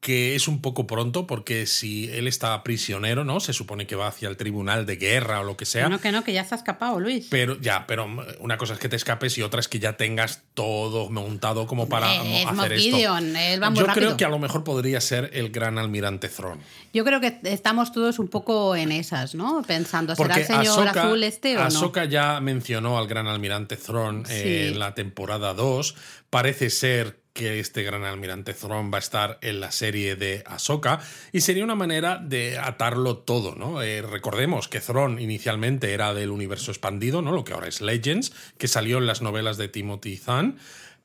que 0.00 0.36
es 0.36 0.46
un 0.46 0.62
poco 0.62 0.86
pronto 0.86 1.26
porque 1.26 1.66
si 1.66 2.08
él 2.12 2.28
está 2.28 2.62
prisionero, 2.62 3.24
¿no? 3.24 3.40
Se 3.40 3.52
supone 3.52 3.86
que 3.88 3.96
va 3.96 4.06
hacia 4.06 4.28
el 4.28 4.36
tribunal 4.36 4.86
de 4.86 4.94
guerra 4.94 5.40
o 5.40 5.44
lo 5.44 5.56
que 5.56 5.64
sea. 5.64 5.88
No, 5.88 6.00
que 6.00 6.12
no, 6.12 6.22
que 6.22 6.32
ya 6.32 6.44
se 6.44 6.54
ha 6.54 6.58
escapado, 6.58 7.00
Luis. 7.00 7.26
Pero 7.30 7.60
ya, 7.60 7.84
pero 7.88 8.06
una 8.38 8.56
cosa 8.58 8.74
es 8.74 8.78
que 8.78 8.88
te 8.88 8.94
escapes 8.94 9.36
y 9.38 9.42
otra 9.42 9.58
es 9.58 9.66
que 9.66 9.80
ya 9.80 9.96
tengas 9.96 10.44
todo 10.54 11.10
montado 11.10 11.66
como 11.66 11.88
para 11.88 12.14
es 12.14 12.46
hacer 12.46 12.74
esto. 12.74 12.96
Gideon, 12.96 13.34
él 13.34 13.60
va 13.60 13.70
muy 13.70 13.80
Yo 13.80 13.86
rápido. 13.86 14.06
creo 14.06 14.16
que 14.16 14.24
a 14.24 14.28
lo 14.28 14.38
mejor 14.38 14.62
podría 14.62 15.00
ser 15.00 15.30
el 15.34 15.50
gran 15.50 15.78
almirante 15.78 16.28
Thrawn. 16.28 16.60
Yo 16.94 17.04
creo 17.04 17.20
que 17.20 17.40
estamos 17.42 17.90
todos 17.92 18.20
un 18.20 18.28
poco 18.28 18.76
en 18.76 18.92
esas, 18.92 19.34
¿no? 19.34 19.62
Pensando, 19.66 20.14
¿será 20.14 20.28
Porque 20.28 20.40
el 20.42 20.46
señor 20.46 20.86
Ahsoka- 20.86 21.06
azul 21.06 21.24
este 21.24 21.56
o 21.56 21.60
no? 21.60 21.66
Ahsoka 21.66 22.04
ya 22.04 22.40
mencionó 22.40 22.98
al 22.98 23.08
gran 23.08 23.26
almirante 23.26 23.76
Thrawn 23.76 24.24
eh, 24.30 24.42
Sí. 24.68 24.72
en 24.72 24.78
la 24.78 24.94
temporada 24.94 25.54
2. 25.54 25.96
Parece 26.30 26.70
ser 26.70 27.18
que 27.38 27.60
este 27.60 27.84
gran 27.84 28.02
almirante 28.02 28.52
Thrawn 28.52 28.90
va 28.92 28.96
a 28.96 28.98
estar 28.98 29.38
en 29.42 29.60
la 29.60 29.70
serie 29.70 30.16
de 30.16 30.42
Ahsoka 30.44 30.98
y 31.30 31.40
sería 31.42 31.62
una 31.62 31.76
manera 31.76 32.18
de 32.18 32.58
atarlo 32.58 33.18
todo, 33.18 33.54
¿no? 33.54 33.80
Eh, 33.80 34.02
recordemos 34.02 34.66
que 34.66 34.80
Thrawn 34.80 35.20
inicialmente 35.20 35.92
era 35.92 36.14
del 36.14 36.32
universo 36.32 36.72
expandido, 36.72 37.22
¿no? 37.22 37.30
Lo 37.30 37.44
que 37.44 37.52
ahora 37.52 37.68
es 37.68 37.80
Legends, 37.80 38.32
que 38.58 38.66
salió 38.66 38.98
en 38.98 39.06
las 39.06 39.22
novelas 39.22 39.56
de 39.56 39.68
Timothy 39.68 40.16
Zahn, 40.16 40.58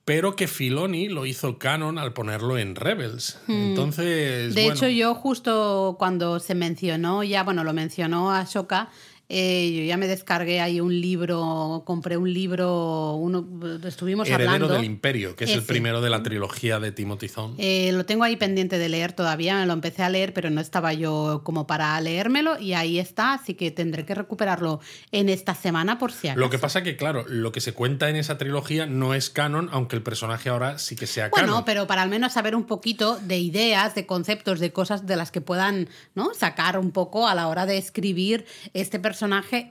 pero 0.05 0.35
que 0.35 0.47
Filoni 0.47 1.07
lo 1.07 1.27
hizo 1.27 1.59
canon 1.59 1.99
al 1.99 2.13
ponerlo 2.13 2.57
en 2.57 2.75
Rebels. 2.75 3.37
Entonces, 3.47 4.51
Hmm. 4.51 4.55
De 4.55 4.63
bueno, 4.63 4.75
hecho, 4.75 4.87
yo 4.87 5.13
justo 5.13 5.97
cuando 5.99 6.39
se 6.39 6.55
mencionó, 6.55 7.23
ya, 7.23 7.43
bueno, 7.43 7.63
lo 7.63 7.73
mencionó 7.73 8.31
Ashoka, 8.31 8.89
eh, 9.29 9.71
yo 9.75 9.83
ya 9.85 9.97
me 9.97 10.07
descargué 10.07 10.59
ahí 10.59 10.81
un 10.81 10.99
libro, 10.99 11.83
compré 11.85 12.17
un 12.17 12.31
libro, 12.31 13.13
uno, 13.15 13.47
estuvimos 13.85 14.27
Heredero 14.27 14.51
hablando. 14.51 14.73
del 14.75 14.83
Imperio, 14.83 15.35
que 15.35 15.45
es 15.45 15.51
el 15.51 15.63
primero 15.63 16.01
de 16.01 16.09
la 16.09 16.21
trilogía 16.21 16.79
de 16.79 16.91
Timothy 16.91 17.29
Zahn. 17.29 17.55
Eh, 17.57 17.91
lo 17.93 18.05
tengo 18.05 18.25
ahí 18.25 18.35
pendiente 18.35 18.77
de 18.77 18.89
leer 18.89 19.13
todavía, 19.13 19.55
me 19.55 19.65
lo 19.65 19.73
empecé 19.73 20.03
a 20.03 20.09
leer, 20.09 20.33
pero 20.33 20.49
no 20.49 20.59
estaba 20.61 20.93
yo 20.93 21.41
como 21.43 21.65
para 21.65 21.99
leérmelo 22.01 22.59
y 22.59 22.73
ahí 22.73 22.99
está, 22.99 23.33
así 23.33 23.53
que 23.53 23.71
tendré 23.71 24.05
que 24.05 24.13
recuperarlo 24.13 24.81
en 25.11 25.29
esta 25.29 25.55
semana 25.55 25.97
por 25.97 26.11
si 26.11 26.27
acaso. 26.27 26.39
Lo 26.39 26.49
que 26.49 26.59
pasa 26.59 26.83
que, 26.83 26.95
claro, 26.95 27.25
lo 27.27 27.51
que 27.51 27.61
se 27.61 27.73
cuenta 27.73 28.09
en 28.09 28.17
esa 28.17 28.37
trilogía 28.37 28.85
no 28.85 29.13
es 29.15 29.29
canon, 29.29 29.69
aunque 29.71 29.95
el 29.95 30.03
personaje 30.03 30.49
ahora 30.49 30.77
sí 30.77 30.95
que 30.95 31.07
sea 31.07 31.29
Bueno, 31.29 31.47
canon. 31.47 31.65
pero 31.65 31.87
para 31.87 32.01
al 32.03 32.09
menos 32.09 32.33
saber 32.33 32.55
un 32.55 32.65
poquito 32.65 33.17
de 33.19 33.39
ideas, 33.39 33.95
de 33.95 34.05
conceptos, 34.05 34.59
de 34.59 34.71
cosas 34.71 35.07
de 35.07 35.15
las 35.15 35.31
que 35.31 35.41
puedan 35.41 35.87
¿no? 36.13 36.33
sacar 36.35 36.77
un 36.77 36.91
poco 36.91 37.27
a 37.27 37.33
la 37.33 37.47
hora 37.47 37.65
de 37.65 37.77
escribir 37.77 38.45
este 38.73 38.99
personaje 38.99 39.22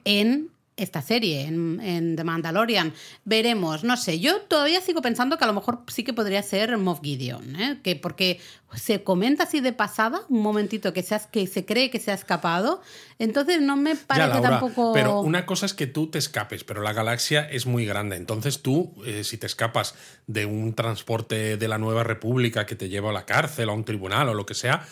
en 0.05 0.49
esta 0.75 1.03
serie, 1.03 1.43
en, 1.43 1.81
en 1.81 2.17
The 2.17 2.25
Mandalorian. 2.25 2.95
Veremos, 3.27 3.85
no 3.85 3.97
sé, 3.99 4.19
yo 4.21 4.41
todavía 4.41 4.81
sigo 4.81 5.03
pensando 5.03 5.37
que 5.37 5.45
a 5.45 5.47
lo 5.47 5.53
mejor 5.53 5.83
sí 5.89 6.03
que 6.03 6.15
podría 6.15 6.43
ser 6.43 6.77
Moff 6.79 7.01
Gideon, 7.03 7.57
¿eh? 7.61 7.79
que 7.85 7.95
porque 7.95 8.41
se 8.75 9.05
comenta 9.05 9.43
así 9.45 9.61
de 9.61 9.75
pasada, 9.75 10.23
un 10.31 10.41
momentito 10.41 10.95
que 10.95 11.03
se, 11.03 11.15
ha- 11.15 11.31
que 11.31 11.47
se 11.47 11.67
cree 11.67 11.91
que 11.91 12.01
se 12.01 12.11
ha 12.11 12.15
escapado, 12.15 12.81
entonces 13.19 13.61
no 13.61 13.77
me 13.77 13.95
Ya, 13.95 14.01
parece 14.07 14.29
Laura, 14.31 14.49
tampoco... 14.61 14.93
Pero 14.95 15.21
una 15.21 15.45
cosa 15.45 15.67
es 15.67 15.75
que 15.75 15.87
tú 15.87 16.07
te 16.07 16.19
escapes, 16.19 16.65
pero 16.65 16.81
la 16.81 16.95
galaxia 16.95 17.43
es 17.49 17.67
muy 17.67 17.85
grande. 17.85 18.17
Entonces 18.17 18.63
tú, 18.63 18.95
eh, 19.05 19.25
si 19.25 19.37
te 19.37 19.47
escapas 19.47 19.95
de 20.27 20.47
un 20.47 20.75
transporte 20.75 21.59
de 21.59 21.69
la 21.69 21.77
Nueva 21.77 22.03
República 22.03 22.65
que 22.65 22.77
te 22.77 22.89
lleva 22.89 23.11
a 23.11 23.13
la 23.13 23.27
cárcel, 23.27 23.69
a 23.69 23.73
un 23.73 23.85
tribunal 23.85 24.31
o 24.31 24.35
lo 24.35 24.47
que 24.47 24.55
sea, 24.55 24.87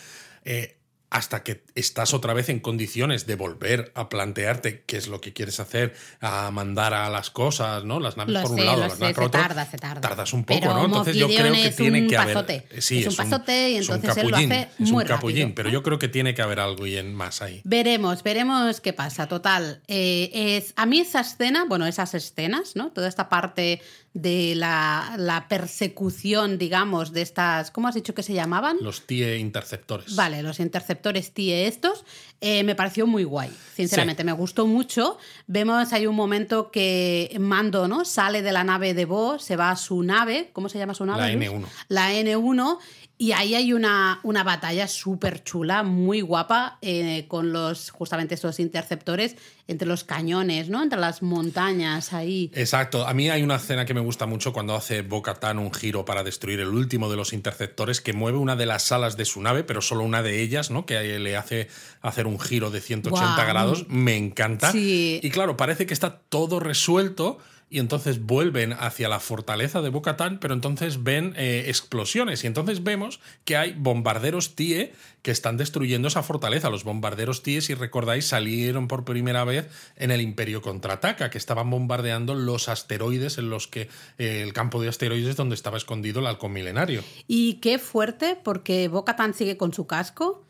eh, 0.45 0.77
hasta 1.11 1.43
que 1.43 1.61
estás 1.75 2.13
otra 2.13 2.33
vez 2.33 2.47
en 2.47 2.61
condiciones 2.61 3.27
de 3.27 3.35
volver 3.35 3.91
a 3.95 4.07
plantearte 4.07 4.83
qué 4.87 4.95
es 4.95 5.07
lo 5.09 5.19
que 5.19 5.33
quieres 5.33 5.59
hacer, 5.59 5.93
a 6.21 6.49
mandar 6.51 6.93
a 6.93 7.09
las 7.09 7.29
cosas, 7.29 7.83
¿no? 7.83 7.99
Las 7.99 8.15
naves 8.15 8.33
Lo 8.33 8.41
por 8.41 8.51
sé, 8.51 8.55
un 8.61 8.65
lado, 8.65 8.79
las 8.79 8.93
sé, 8.93 8.99
naves 9.01 9.15
por 9.15 9.23
se 9.25 9.27
otro. 9.27 9.41
tarda, 9.41 9.65
se 9.69 9.77
tarda. 9.77 10.01
Tardas 10.01 10.31
un 10.31 10.45
poco, 10.45 10.59
Pero 10.61 10.73
¿no? 10.73 10.85
Entonces 10.85 11.17
yo 11.17 11.27
creo 11.27 11.53
que 11.53 11.69
tiene 11.71 12.07
que 12.07 12.15
haber. 12.17 12.33
pasote. 12.33 12.65
Sí, 12.79 12.99
Es 12.99 13.07
un 13.07 13.15
pasote 13.17 13.71
y 13.71 13.75
es 13.75 13.89
un 13.89 13.95
entonces 13.95 14.23
él 14.23 14.29
lo 14.31 14.37
hace 14.37 14.69
es 14.79 14.87
un 14.87 14.91
muy 14.93 15.05
capullín, 15.05 15.39
rápido. 15.49 15.55
pero 15.55 15.69
yo 15.69 15.83
creo 15.83 15.99
que 15.99 16.07
tiene 16.07 16.33
que 16.33 16.41
haber 16.41 16.61
algo 16.61 16.87
y 16.87 16.95
en 16.95 17.13
más 17.13 17.41
ahí. 17.41 17.59
Veremos, 17.65 18.23
veremos 18.23 18.79
qué 18.79 18.93
pasa. 18.93 19.27
Total, 19.27 19.81
eh, 19.89 20.29
es, 20.33 20.73
a 20.77 20.85
mí 20.85 21.01
esa 21.01 21.19
escena, 21.19 21.65
bueno, 21.67 21.85
esas 21.87 22.13
escenas, 22.13 22.77
¿no? 22.77 22.91
Toda 22.91 23.09
esta 23.09 23.27
parte 23.27 23.81
de 24.13 24.55
la, 24.55 25.15
la 25.17 25.47
persecución, 25.47 26.57
digamos, 26.57 27.13
de 27.13 27.21
estas, 27.21 27.71
¿cómo 27.71 27.87
has 27.87 27.95
dicho 27.95 28.13
que 28.13 28.23
se 28.23 28.33
llamaban? 28.33 28.77
Los 28.81 29.07
TIE 29.07 29.37
interceptores. 29.37 30.15
Vale, 30.15 30.43
los 30.43 30.59
interceptores 30.59 31.31
TIE 31.31 31.67
estos, 31.67 32.03
eh, 32.41 32.63
me 32.63 32.75
pareció 32.75 33.07
muy 33.07 33.23
guay, 33.23 33.51
sinceramente, 33.73 34.23
me 34.25 34.33
gustó 34.33 34.67
mucho. 34.67 35.17
Vemos, 35.47 35.93
hay 35.93 36.07
un 36.07 36.15
momento 36.15 36.71
que 36.71 37.35
Mando, 37.39 37.87
¿no? 37.87 38.03
Sale 38.03 38.41
de 38.41 38.51
la 38.51 38.65
nave 38.65 38.93
de 38.93 39.05
Bo, 39.05 39.39
se 39.39 39.55
va 39.55 39.71
a 39.71 39.75
su 39.77 40.03
nave, 40.03 40.49
¿cómo 40.51 40.67
se 40.67 40.77
llama 40.77 40.93
su 40.93 41.05
nave? 41.05 41.21
La 41.21 41.33
Luis? 41.33 41.49
N1. 41.49 41.65
La 41.87 42.13
N1, 42.13 42.77
y 43.21 43.33
ahí 43.33 43.53
hay 43.53 43.71
una, 43.71 44.19
una 44.23 44.43
batalla 44.43 44.87
súper 44.87 45.43
chula, 45.43 45.83
muy 45.83 46.21
guapa, 46.21 46.79
eh, 46.81 47.25
con 47.27 47.53
los, 47.53 47.91
justamente 47.91 48.33
estos 48.33 48.59
interceptores 48.59 49.35
entre 49.67 49.87
los 49.87 50.03
cañones, 50.03 50.69
¿no? 50.69 50.81
Entre 50.81 50.99
las 50.99 51.21
montañas 51.21 52.13
ahí. 52.13 52.49
Exacto. 52.55 53.05
A 53.05 53.13
mí 53.13 53.29
hay 53.29 53.43
una 53.43 53.57
escena 53.57 53.85
que 53.85 53.93
me 53.93 54.01
gusta 54.01 54.25
mucho 54.25 54.51
cuando 54.53 54.73
hace 54.73 55.03
Bo-Katan 55.03 55.59
un 55.59 55.71
giro 55.71 56.03
para 56.03 56.23
destruir 56.23 56.61
el 56.61 56.69
último 56.69 57.11
de 57.11 57.15
los 57.15 57.31
interceptores 57.31 58.01
que 58.01 58.11
mueve 58.11 58.39
una 58.39 58.55
de 58.55 58.65
las 58.65 58.91
alas 58.91 59.17
de 59.17 59.25
su 59.25 59.39
nave, 59.39 59.63
pero 59.63 59.81
solo 59.81 60.03
una 60.03 60.23
de 60.23 60.41
ellas, 60.41 60.71
¿no? 60.71 60.87
Que 60.87 61.19
le 61.19 61.37
hace 61.37 61.67
hacer 62.01 62.25
un 62.25 62.39
giro 62.39 62.71
de 62.71 62.81
180 62.81 63.35
Guau. 63.35 63.47
grados. 63.47 63.85
Me 63.87 64.17
encanta. 64.17 64.71
Sí. 64.71 65.19
Y 65.21 65.29
claro, 65.29 65.57
parece 65.57 65.85
que 65.85 65.93
está 65.93 66.21
todo 66.27 66.59
resuelto. 66.59 67.37
Y 67.73 67.79
entonces 67.79 68.21
vuelven 68.25 68.73
hacia 68.73 69.07
la 69.07 69.21
fortaleza 69.21 69.81
de 69.81 69.87
Bo-Katan, 69.87 70.41
pero 70.41 70.53
entonces 70.53 71.03
ven 71.03 71.33
eh, 71.37 71.63
explosiones. 71.67 72.43
Y 72.43 72.47
entonces 72.47 72.83
vemos 72.83 73.21
que 73.45 73.55
hay 73.55 73.71
bombarderos 73.71 74.55
TIE 74.55 74.91
que 75.21 75.31
están 75.31 75.55
destruyendo 75.55 76.09
esa 76.09 76.21
fortaleza. 76.21 76.69
Los 76.69 76.83
bombarderos 76.83 77.43
TIE, 77.43 77.61
si 77.61 77.73
recordáis, 77.73 78.27
salieron 78.27 78.89
por 78.89 79.05
primera 79.05 79.45
vez 79.45 79.69
en 79.95 80.11
el 80.11 80.19
Imperio 80.19 80.61
Contraataca, 80.61 81.29
que 81.29 81.37
estaban 81.37 81.69
bombardeando 81.69 82.35
los 82.35 82.67
asteroides 82.67 83.37
en 83.37 83.49
los 83.49 83.69
que 83.69 83.87
eh, 84.17 84.41
el 84.43 84.51
campo 84.51 84.81
de 84.81 84.89
asteroides 84.89 85.37
donde 85.37 85.55
estaba 85.55 85.77
escondido 85.77 86.19
el 86.19 86.27
halcón 86.27 86.51
milenario. 86.51 87.05
Y 87.25 87.53
qué 87.61 87.79
fuerte, 87.79 88.37
porque 88.43 88.89
Bo-Katan 88.89 89.33
sigue 89.33 89.55
con 89.55 89.73
su 89.73 89.87
casco. 89.87 90.45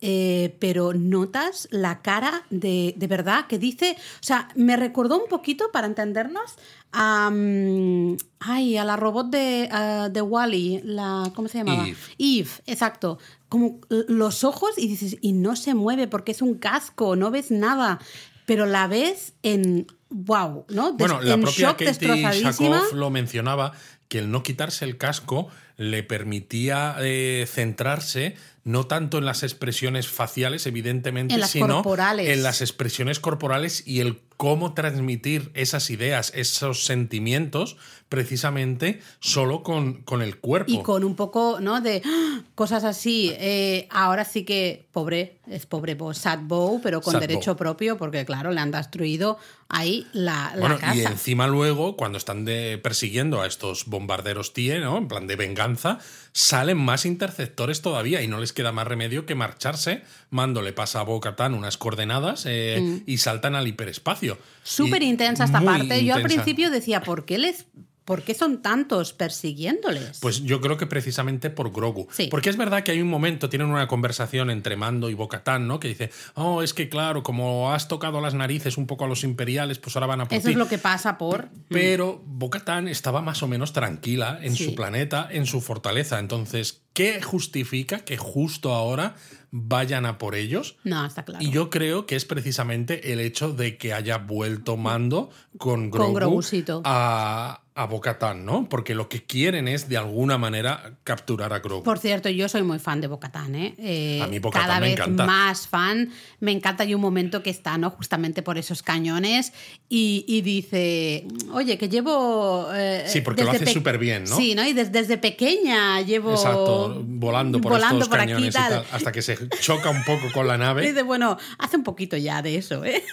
Eh, 0.00 0.56
pero 0.60 0.92
notas 0.92 1.68
la 1.70 2.02
cara 2.02 2.44
de, 2.50 2.94
de 2.96 3.06
verdad 3.06 3.46
que 3.46 3.58
dice, 3.58 3.96
o 3.98 4.22
sea, 4.24 4.48
me 4.54 4.76
recordó 4.76 5.20
un 5.22 5.28
poquito, 5.28 5.70
para 5.72 5.86
entendernos, 5.86 6.54
a, 6.92 7.30
mm, 7.30 8.16
ay, 8.40 8.76
a 8.76 8.84
la 8.84 8.96
robot 8.96 9.28
de, 9.30 9.68
de 10.12 10.22
Wally, 10.22 10.80
la, 10.84 11.30
¿cómo 11.34 11.48
se 11.48 11.58
llamaba? 11.58 11.86
Eve. 11.86 11.96
Eve, 12.18 12.50
exacto. 12.66 13.18
Como 13.48 13.80
los 13.90 14.44
ojos 14.44 14.70
y 14.76 14.88
dices, 14.88 15.16
y 15.20 15.32
no 15.32 15.56
se 15.56 15.74
mueve 15.74 16.08
porque 16.08 16.32
es 16.32 16.42
un 16.42 16.54
casco, 16.54 17.16
no 17.16 17.30
ves 17.30 17.50
nada, 17.50 17.98
pero 18.44 18.66
la 18.66 18.86
ves 18.88 19.34
en, 19.42 19.86
wow, 20.10 20.66
¿no? 20.68 20.92
Des- 20.92 20.98
Bueno, 21.08 21.20
la 21.22 21.34
en 21.34 21.42
propia 21.42 21.68
shock, 21.70 21.82
Katie. 21.82 22.32
Shakov 22.42 22.94
lo 22.94 23.10
mencionaba, 23.10 23.72
que 24.08 24.18
el 24.20 24.30
no 24.30 24.42
quitarse 24.42 24.84
el 24.84 24.98
casco 24.98 25.48
le 25.76 26.02
permitía 26.02 26.96
eh, 27.00 27.44
centrarse 27.48 28.36
no 28.66 28.84
tanto 28.88 29.16
en 29.18 29.24
las 29.24 29.44
expresiones 29.44 30.08
faciales, 30.08 30.66
evidentemente, 30.66 31.32
En 31.34 31.40
las 31.40 31.50
sino 31.50 31.68
corporales. 31.82 32.28
en 32.28 32.42
las 32.42 32.60
expresiones 32.60 33.20
corporales 33.20 33.86
y 33.86 34.00
el 34.00 34.20
cómo 34.36 34.74
transmitir 34.74 35.50
esas 35.54 35.88
ideas, 35.88 36.30
esos 36.34 36.84
sentimientos, 36.84 37.76
precisamente 38.10 39.00
solo 39.20 39.62
con, 39.62 40.02
con 40.02 40.20
el 40.20 40.38
cuerpo. 40.38 40.70
Y 40.70 40.82
con 40.82 41.04
un 41.04 41.14
poco, 41.16 41.58
¿no? 41.60 41.80
De 41.80 42.02
¡ah! 42.04 42.42
cosas 42.54 42.84
así. 42.84 43.32
Eh, 43.38 43.86
ahora 43.90 44.24
sí 44.24 44.44
que, 44.44 44.88
pobre, 44.92 45.38
es 45.46 45.64
pobre 45.66 45.94
Bo, 45.94 46.12
Sad 46.12 46.40
Bow, 46.42 46.80
pero 46.82 47.00
con 47.00 47.12
Sad 47.12 47.20
derecho 47.20 47.52
Bow. 47.52 47.56
propio, 47.58 47.96
porque 47.96 48.24
claro, 48.26 48.50
le 48.50 48.60
han 48.60 48.72
destruido 48.72 49.38
ahí 49.68 50.06
la, 50.12 50.52
la 50.54 50.60
Bueno, 50.60 50.78
casa. 50.78 50.94
y 50.96 51.00
encima 51.02 51.46
luego, 51.46 51.96
cuando 51.96 52.18
están 52.18 52.44
de- 52.44 52.78
persiguiendo 52.82 53.40
a 53.40 53.46
estos 53.46 53.86
bombarderos 53.86 54.52
TIE, 54.52 54.80
¿no? 54.80 54.98
En 54.98 55.08
plan 55.08 55.26
de 55.26 55.36
venganza, 55.36 55.98
salen 56.36 56.76
más 56.76 57.06
interceptores 57.06 57.80
todavía 57.80 58.20
y 58.20 58.28
no 58.28 58.38
les 58.38 58.52
queda 58.52 58.70
más 58.70 58.86
remedio 58.86 59.24
que 59.24 59.34
marcharse. 59.34 60.02
Mando 60.28 60.60
le 60.60 60.74
pasa 60.74 61.00
a 61.00 61.02
Bo-Katan 61.02 61.54
unas 61.54 61.78
coordenadas 61.78 62.44
eh, 62.44 63.02
y 63.06 63.16
saltan 63.16 63.54
al 63.54 63.66
hiperespacio. 63.66 64.34
Mm. 64.34 64.38
Súper 64.62 65.02
intensa 65.02 65.44
esta 65.44 65.62
parte. 65.62 66.04
Yo 66.04 66.14
al 66.14 66.22
principio 66.22 66.68
decía, 66.68 67.00
¿por 67.00 67.24
qué 67.24 67.38
les... 67.38 67.64
¿Por 68.06 68.22
qué 68.22 68.32
son 68.34 68.62
tantos 68.62 69.12
persiguiéndoles? 69.12 70.20
Pues 70.20 70.42
yo 70.44 70.60
creo 70.62 70.78
que 70.78 70.86
precisamente 70.86 71.50
por 71.50 71.72
Grogu. 71.72 72.06
Sí. 72.12 72.28
Porque 72.30 72.48
es 72.48 72.56
verdad 72.56 72.82
que 72.82 72.92
hay 72.92 73.00
un 73.02 73.08
momento, 73.08 73.48
tienen 73.50 73.68
una 73.68 73.86
conversación 73.88 74.48
entre 74.48 74.76
Mando 74.76 75.10
y 75.10 75.14
Bocatán, 75.14 75.66
¿no? 75.68 75.78
Que 75.80 75.88
dice, 75.88 76.10
oh, 76.34 76.62
es 76.62 76.72
que 76.72 76.88
claro, 76.88 77.22
como 77.22 77.72
has 77.72 77.88
tocado 77.88 78.20
las 78.20 78.32
narices 78.34 78.78
un 78.78 78.86
poco 78.86 79.04
a 79.04 79.08
los 79.08 79.24
imperiales, 79.24 79.78
pues 79.78 79.94
ahora 79.96 80.06
van 80.06 80.20
a 80.22 80.24
por 80.28 80.38
Eso 80.38 80.46
ti". 80.46 80.52
es 80.52 80.56
lo 80.56 80.68
que 80.68 80.78
pasa 80.78 81.18
por... 81.18 81.48
Pero 81.68 82.22
Bocatán 82.24 82.88
estaba 82.88 83.20
más 83.22 83.42
o 83.42 83.48
menos 83.48 83.72
tranquila 83.72 84.38
en 84.40 84.54
Sí. 84.56 84.64
su 84.66 84.74
planeta, 84.74 85.28
en 85.30 85.44
su 85.44 85.60
fortaleza. 85.60 86.18
Entonces, 86.20 86.82
¿qué 86.92 87.20
justifica 87.20 87.98
que 88.04 88.16
justo 88.16 88.72
ahora 88.72 89.16
vayan 89.50 90.06
a 90.06 90.16
por 90.18 90.34
ellos? 90.36 90.76
No, 90.84 91.04
está 91.04 91.24
claro. 91.24 91.44
Y 91.44 91.50
yo 91.50 91.70
creo 91.70 92.06
que 92.06 92.14
es 92.14 92.24
precisamente 92.24 93.12
el 93.12 93.20
hecho 93.20 93.52
de 93.52 93.76
que 93.76 93.92
haya 93.92 94.18
vuelto 94.18 94.76
Mando 94.76 95.30
con 95.58 95.90
Grogu 95.90 96.14
Grogucito. 96.14 96.82
a, 96.84 97.62
a 97.78 97.84
Bocatán, 97.84 98.46
¿no? 98.46 98.68
Porque 98.70 98.94
lo 98.94 99.08
que 99.10 99.22
quieren 99.24 99.68
es 99.68 99.88
de 99.90 99.98
alguna 99.98 100.38
manera 100.38 100.94
capturar 101.04 101.52
a 101.52 101.58
Grogu. 101.58 101.82
Por 101.82 101.98
cierto, 101.98 102.30
yo 102.30 102.48
soy 102.48 102.62
muy 102.62 102.78
fan 102.78 103.02
de 103.02 103.06
Bocatán, 103.06 103.54
¿eh? 103.54 103.74
Eh, 103.76 104.20
A 104.22 104.26
mí 104.28 104.38
Bo-Katan 104.38 104.66
Cada 104.66 104.80
me 104.80 104.86
vez 104.88 104.94
encanta. 104.98 105.26
más 105.26 105.68
fan. 105.68 106.10
Me 106.40 106.52
encanta 106.52 106.84
y 106.86 106.94
un 106.94 107.02
momento 107.02 107.42
que 107.42 107.50
está, 107.50 107.76
¿no? 107.76 107.90
Justamente 107.90 108.42
por 108.42 108.56
esos 108.56 108.82
cañones 108.82 109.52
y, 109.90 110.24
y 110.26 110.40
dice, 110.40 111.26
oye, 111.52 111.76
que 111.76 111.90
llevo... 111.90 112.68
eh, 112.74 113.04
Sí, 113.06 113.20
porque 113.20 113.42
lo 113.44 113.52
desde 113.52 113.64
hace 113.64 113.64
pe- 113.66 113.78
súper-bien, 113.78 114.24
¿no? 114.24 114.36
Sí, 114.38 114.54
¿no? 114.54 114.66
Y 114.66 114.72
des- 114.72 114.90
desde 114.90 115.18
pequeña 115.18 116.00
llevo... 116.00 116.30
Exacto, 116.32 117.02
volando 117.06 117.60
por 117.60 117.72
volando 117.72 117.96
estos 117.96 118.08
por 118.08 118.20
aquí 118.20 118.32
cañones 118.32 118.54
y 118.54 118.56
tal. 118.56 118.70
tal, 118.72 118.86
hasta 118.90 119.12
que 119.12 119.20
se 119.20 119.36
choca 119.60 119.90
un 119.90 120.02
poco 120.04 120.32
con 120.32 120.46
la 120.48 120.54
Y 120.54 120.58
nave. 120.60 120.80
dice, 120.88 121.02
bueno, 121.02 121.36
hace 121.58 121.76
un 121.76 121.84
poquito 121.84 122.16
ya 122.16 122.40
de 122.40 122.56
eso, 122.56 122.82
¿eh? 122.86 123.04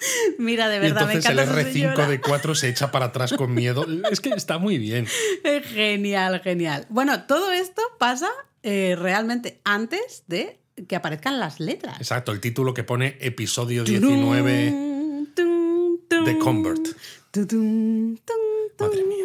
Mira, 0.38 0.68
de 0.68 0.76
Y 0.76 0.80
verdad, 0.80 1.02
entonces 1.02 1.24
me 1.24 1.32
el 1.32 1.38
encanta 1.38 1.60
esa 1.60 1.72
señora. 1.72 2.08
R5D4 2.08 2.54
se 2.54 2.68
echa 2.68 2.90
para 2.90 3.06
atrás 3.06 3.32
con 3.32 3.54
miedo. 3.54 3.86
Es 4.10 4.20
que 4.20 4.30
está 4.30 4.58
muy 4.58 4.78
bien. 4.78 5.06
Genial, 5.64 6.40
genial. 6.40 6.86
Bueno, 6.88 7.24
todo 7.24 7.52
esto 7.52 7.82
pasa 7.98 8.28
eh, 8.62 8.96
realmente 8.98 9.60
antes 9.64 10.24
de 10.26 10.58
que 10.86 10.96
aparezcan 10.96 11.40
las 11.40 11.60
letras. 11.60 11.96
Exacto, 11.98 12.32
el 12.32 12.40
título 12.40 12.74
que 12.74 12.84
pone 12.84 13.16
episodio 13.20 13.84
19. 13.84 15.26
de 16.24 16.38
Convert. 16.38 16.86
Madre 18.78 19.04
mía. 19.04 19.24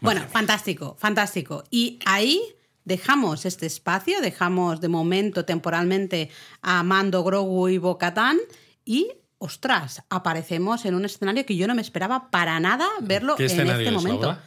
Bueno, 0.00 0.22
fantástico, 0.30 0.96
fantástico. 0.98 1.64
Y 1.70 1.98
ahí 2.06 2.42
dejamos 2.84 3.44
este 3.44 3.66
espacio, 3.66 4.20
dejamos 4.20 4.80
de 4.80 4.88
momento 4.88 5.44
temporalmente 5.44 6.30
a 6.62 6.82
Mando, 6.82 7.22
Grogu 7.24 7.68
y 7.68 7.78
Bocatán 7.78 8.38
y, 8.84 9.10
ostras, 9.44 10.02
aparecemos 10.08 10.86
en 10.86 10.94
un 10.94 11.04
escenario 11.04 11.44
que 11.44 11.54
yo 11.56 11.66
no 11.66 11.74
me 11.74 11.82
esperaba 11.82 12.30
para 12.30 12.58
nada 12.60 12.88
verlo 13.02 13.36
¿Qué 13.36 13.44
en 13.44 13.60
este 13.68 13.86
es 13.86 13.92
momento. 13.92 14.38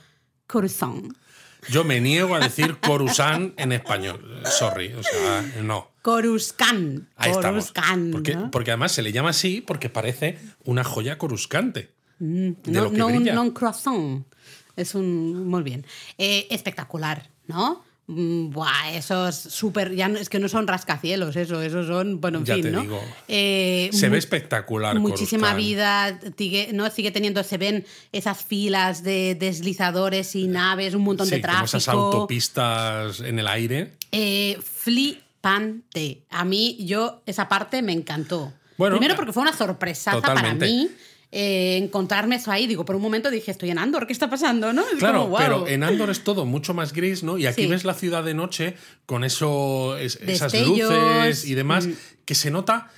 Coruscant. 0.47 1.15
Yo 1.69 1.83
me 1.83 2.01
niego 2.01 2.35
a 2.35 2.39
decir 2.39 2.77
Coruscant 2.79 3.59
en 3.59 3.73
español. 3.73 4.41
Sorry, 4.45 4.93
o 4.93 5.03
sea, 5.03 5.61
no. 5.61 5.91
Coruscant. 6.01 7.09
Ahí. 7.15 7.31
Coruscant, 7.31 8.11
Porque, 8.11 8.35
¿no? 8.35 8.49
porque 8.49 8.71
además 8.71 8.91
se 8.91 9.01
le 9.03 9.11
llama 9.11 9.29
así 9.29 9.61
porque 9.61 9.89
parece 9.89 10.39
una 10.63 10.83
joya 10.83 11.17
coruscante. 11.17 11.91
de 12.19 12.55
no, 12.65 12.85
lo 12.85 12.91
que 12.91 12.97
no 12.97 13.07
un, 13.07 13.23
no 13.23 13.41
un 13.41 13.51
croissant. 13.51 14.25
Es 14.75 14.95
un. 14.95 15.47
Muy 15.47 15.63
bien. 15.63 15.85
Eh, 16.17 16.47
espectacular, 16.49 17.29
¿no? 17.45 17.83
Mm, 18.09 18.51
Buah, 18.51 18.93
esos 18.95 19.35
súper. 19.35 19.93
Ya 19.93 20.07
no- 20.07 20.17
es 20.17 20.29
que 20.29 20.39
no 20.39 20.47
son 20.47 20.65
rascacielos, 20.65 21.35
eso, 21.35 21.61
esos 21.61 21.87
son. 21.87 22.21
Bueno, 22.21 22.37
en 22.39 22.45
Ya 22.45 22.53
fin, 22.55 22.63
te 22.63 22.71
¿no? 22.71 22.81
digo. 22.81 23.01
Eh, 23.27 23.89
Se 23.91 24.07
ve 24.07 24.17
espectacular. 24.17 24.97
Muchísima 24.97 25.51
Coruscant. 25.51 25.57
vida, 25.67 26.19
sigue, 26.37 26.69
¿no? 26.73 26.89
sigue 26.89 27.11
teniendo, 27.11 27.43
se 27.43 27.57
ven 27.57 27.85
esas 28.13 28.43
filas 28.45 29.03
de 29.03 29.35
deslizadores 29.35 30.35
y 30.35 30.47
naves, 30.47 30.93
un 30.93 31.03
montón 31.03 31.27
Sí, 31.27 31.35
de 31.35 31.41
tráfico. 31.41 31.65
esas 31.65 31.87
autopistas 31.89 33.19
en 33.19 33.39
el 33.39 33.47
aire. 33.47 33.93
Eh, 34.13 34.57
flipante. 34.63 36.23
A 36.29 36.45
mí, 36.45 36.77
yo, 36.79 37.21
esa 37.25 37.49
parte 37.49 37.81
me 37.81 37.91
encantó. 37.93 38.53
Bueno, 38.77 38.95
Primero 38.97 39.15
porque 39.15 39.33
fue 39.33 39.41
una 39.43 39.53
sorpresa 39.53 40.19
para 40.21 40.53
mí. 40.53 40.89
Eh, 41.31 41.77
encontrarme 41.77 42.35
eso 42.37 42.51
ahí, 42.51 42.67
digo, 42.67 42.85
por 42.85 42.95
un 42.95 43.01
momento 43.01 43.29
dije, 43.29 43.51
estoy 43.51 43.69
en 43.69 43.77
Andor, 43.79 44.07
¿qué 44.07 44.13
está 44.13 44.29
pasando? 44.29 44.71
¿no? 44.73 44.81
Es 44.87 44.99
Claro, 44.99 45.31
pero 45.37 45.67
en 45.67 45.83
Andor 45.83 46.09
es 46.09 46.23
todo 46.23 46.45
mucho 46.45 46.73
más 46.73 46.93
gris, 46.93 47.23
¿no? 47.23 47.37
Y 47.37 47.45
aquí 47.47 47.63
Sí. 47.63 47.67
ves 47.67 47.83
la 47.83 47.93
ciudad 47.93 48.23
de 48.23 48.33
noche 48.33 48.75
con 49.05 49.23
eso, 49.23 49.97
es- 49.97 50.19
esas 50.25 50.53
luces 50.53 51.45
y 51.45 51.53
demás, 51.55 51.87
mm. 51.87 51.93
que 52.25 52.33
se 52.35 52.49
nota 52.51 52.89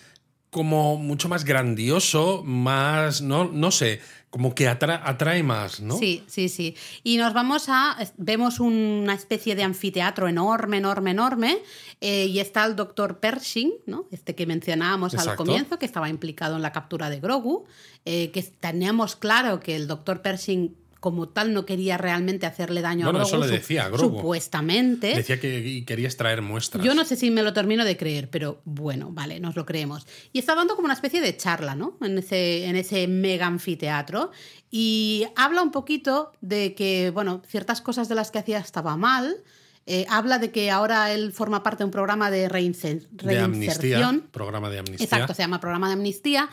como 0.50 0.98
mucho 0.98 1.30
más 1.30 1.46
grandioso, 1.46 2.42
más, 2.44 3.22
no, 3.22 3.46
no 3.46 3.72
sé, 3.72 4.00
como 4.30 4.54
que 4.54 4.68
atra- 4.68 5.02
atrae 5.04 5.42
más, 5.44 5.80
¿no? 5.80 5.98
Sí, 5.98 6.24
sí, 6.28 6.50
sí. 6.50 6.76
Y 7.04 7.18
nos 7.18 7.34
vamos 7.34 7.66
a. 7.68 7.98
Vemos 8.18 8.60
una 8.60 9.14
especie 9.14 9.56
de 9.56 9.64
anfiteatro 9.64 10.28
enorme, 10.28 10.78
enorme, 10.78 11.12
enorme. 11.12 11.58
eh, 12.02 12.26
y 12.26 12.40
está 12.40 12.66
el 12.66 12.76
doctor 12.76 13.20
Pershing, 13.20 13.74
¿no? 13.88 14.06
Este 14.12 14.36
que 14.36 14.46
mencionábamos 14.46 15.14
al 15.16 15.36
comienzo, 15.36 15.80
que 15.80 15.86
estaba 15.86 16.10
implicado 16.10 16.56
en 16.56 16.62
la 16.62 16.72
captura 16.72 17.10
de 17.10 17.20
Grogu. 17.20 17.66
eh, 18.06 18.32
que 18.32 18.42
teníamos 18.44 19.16
claro 19.16 19.60
que 19.60 19.76
el 19.76 19.88
doctor 19.88 20.22
Pershing, 20.22 20.76
como 21.00 21.30
tal, 21.30 21.54
no 21.54 21.66
quería 21.66 21.98
realmente 21.98 22.46
hacerle 22.46 22.82
daño 22.82 23.06
Bueno, 23.06 23.20
a 23.20 23.22
Grogu. 23.24 23.36
eso 23.44 23.46
le 23.50 23.58
decía 23.58 23.86
a 23.86 23.90
Grogu. 23.90 24.18
Supuestamente. 24.18 25.16
Decía 25.16 25.40
que 25.40 25.84
quería 25.86 26.08
extraer 26.08 26.42
muestras. 26.42 26.84
Yo 26.84 26.94
no 26.94 27.06
sé 27.06 27.16
si 27.16 27.32
me 27.32 27.44
lo 27.44 27.54
termino 27.54 27.86
de 27.86 27.96
creer, 27.98 28.30
pero 28.30 28.62
bueno, 28.66 29.10
vale, 29.12 29.40
nos 29.40 29.56
lo 29.56 29.66
creemos. 29.66 30.06
Y 30.34 30.40
está 30.40 30.56
dando 30.56 30.76
como 30.76 30.86
una 30.86 30.94
especie 30.94 31.22
de 31.22 31.36
charla, 31.38 31.76
¿no? 31.76 31.98
En 32.02 32.18
ese, 32.18 32.66
en 32.66 32.76
ese 32.76 33.08
mega 33.08 33.48
anfiteatro. 33.48 34.32
Y 34.72 35.26
habla 35.36 35.62
un 35.62 35.72
poquito 35.72 36.32
de 36.42 36.76
que, 36.76 37.12
bueno, 37.12 37.42
ciertas 37.48 37.82
cosas 37.82 38.10
de 38.10 38.16
las 38.16 38.32
que 38.32 38.40
hacía 38.40 38.60
estaba 38.60 38.98
mal. 38.98 39.38
Eh, 39.86 40.06
habla 40.08 40.38
de 40.38 40.52
que 40.52 40.70
ahora 40.70 41.12
él 41.14 41.32
forma 41.34 41.64
parte 41.64 41.80
de 41.80 41.86
un 41.86 41.92
programa 41.92 42.30
de, 42.30 42.48
reinse- 42.48 43.08
de 43.10 43.40
amnistía, 43.40 43.74
reinserción. 43.80 44.28
programa 44.32 44.70
de 44.70 44.78
amnistía. 44.80 45.04
Exacto, 45.06 45.34
se 45.34 45.42
llama 45.42 45.60
programa 45.60 45.88
de 45.88 45.94
amnistía. 45.94 46.48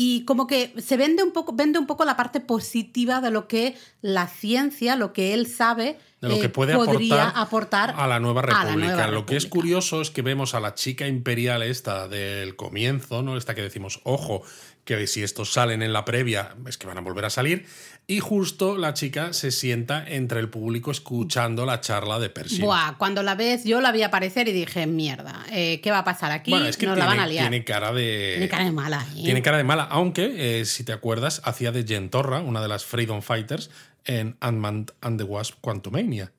Y 0.00 0.24
como 0.26 0.46
que 0.46 0.72
se 0.78 0.96
vende 0.96 1.24
un 1.24 1.32
poco, 1.32 1.52
vende 1.52 1.76
un 1.76 1.88
poco 1.88 2.04
la 2.04 2.16
parte 2.16 2.38
positiva 2.38 3.20
de 3.20 3.32
lo 3.32 3.48
que 3.48 3.76
la 4.00 4.28
ciencia, 4.28 4.94
lo 4.94 5.12
que 5.12 5.34
él 5.34 5.48
sabe, 5.48 5.98
de 6.20 6.28
lo 6.28 6.36
eh, 6.36 6.40
que 6.40 6.48
puede 6.48 6.76
podría 6.76 7.30
aportar, 7.30 7.90
aportar 7.90 7.94
a 7.96 8.06
la 8.06 8.20
nueva 8.20 8.42
la 8.42 8.62
república. 8.62 8.94
nueva 8.94 9.06
lo 9.08 9.26
que 9.26 9.36
es 9.36 9.46
curioso 9.46 10.00
es 10.00 10.12
que 10.12 10.22
vemos 10.22 10.54
a 10.54 10.60
la 10.60 10.76
chica 10.76 11.08
imperial 11.08 11.64
esta 11.64 12.06
del 12.06 12.54
comienzo, 12.54 13.24
¿no? 13.24 13.36
Esta 13.36 13.56
que 13.56 13.62
decimos, 13.62 14.00
ojo, 14.04 14.44
que 14.84 15.04
si 15.08 15.24
estos 15.24 15.52
salen 15.52 15.82
en 15.82 15.92
la 15.92 16.04
previa, 16.04 16.54
es 16.68 16.78
que 16.78 16.86
van 16.86 16.98
a 16.98 17.00
volver 17.00 17.24
a 17.24 17.30
salir. 17.30 17.66
Y 18.10 18.20
justo 18.20 18.78
la 18.78 18.94
chica 18.94 19.34
se 19.34 19.50
sienta 19.50 20.02
entre 20.08 20.40
el 20.40 20.48
público 20.48 20.90
escuchando 20.90 21.66
la 21.66 21.82
charla 21.82 22.18
de 22.18 22.30
Pershing. 22.30 22.64
Buah, 22.64 22.96
cuando 22.96 23.22
la 23.22 23.34
ves, 23.34 23.64
yo 23.64 23.82
la 23.82 23.92
vi 23.92 24.02
aparecer 24.02 24.48
y 24.48 24.52
dije, 24.52 24.86
mierda, 24.86 25.44
eh, 25.52 25.82
¿qué 25.82 25.90
va 25.90 25.98
a 25.98 26.04
pasar 26.04 26.32
aquí? 26.32 26.50
bueno, 26.50 26.64
es 26.64 26.78
que 26.78 26.86
Nos 26.86 26.94
tiene, 26.94 27.06
la 27.06 27.14
van 27.14 27.20
a 27.22 27.26
liar. 27.26 27.44
tiene 27.50 27.64
cara 27.64 27.92
de. 27.92 28.30
Tiene 28.38 28.48
cara 28.48 28.64
de 28.64 28.72
mala. 28.72 29.06
¿eh? 29.14 29.22
Tiene 29.24 29.42
cara 29.42 29.58
de 29.58 29.64
mala, 29.64 29.84
aunque, 29.84 30.60
eh, 30.60 30.64
si 30.64 30.84
te 30.84 30.94
acuerdas, 30.94 31.42
hacía 31.44 31.70
de 31.70 31.84
Gentorra, 31.86 32.40
una 32.40 32.62
de 32.62 32.68
las 32.68 32.86
Freedom 32.86 33.20
Fighters, 33.20 33.70
en 34.06 34.38
Ant-Man 34.40 34.86
and 35.02 35.18
the 35.18 35.24
Wasp 35.24 35.56
Quantumania. 35.60 36.32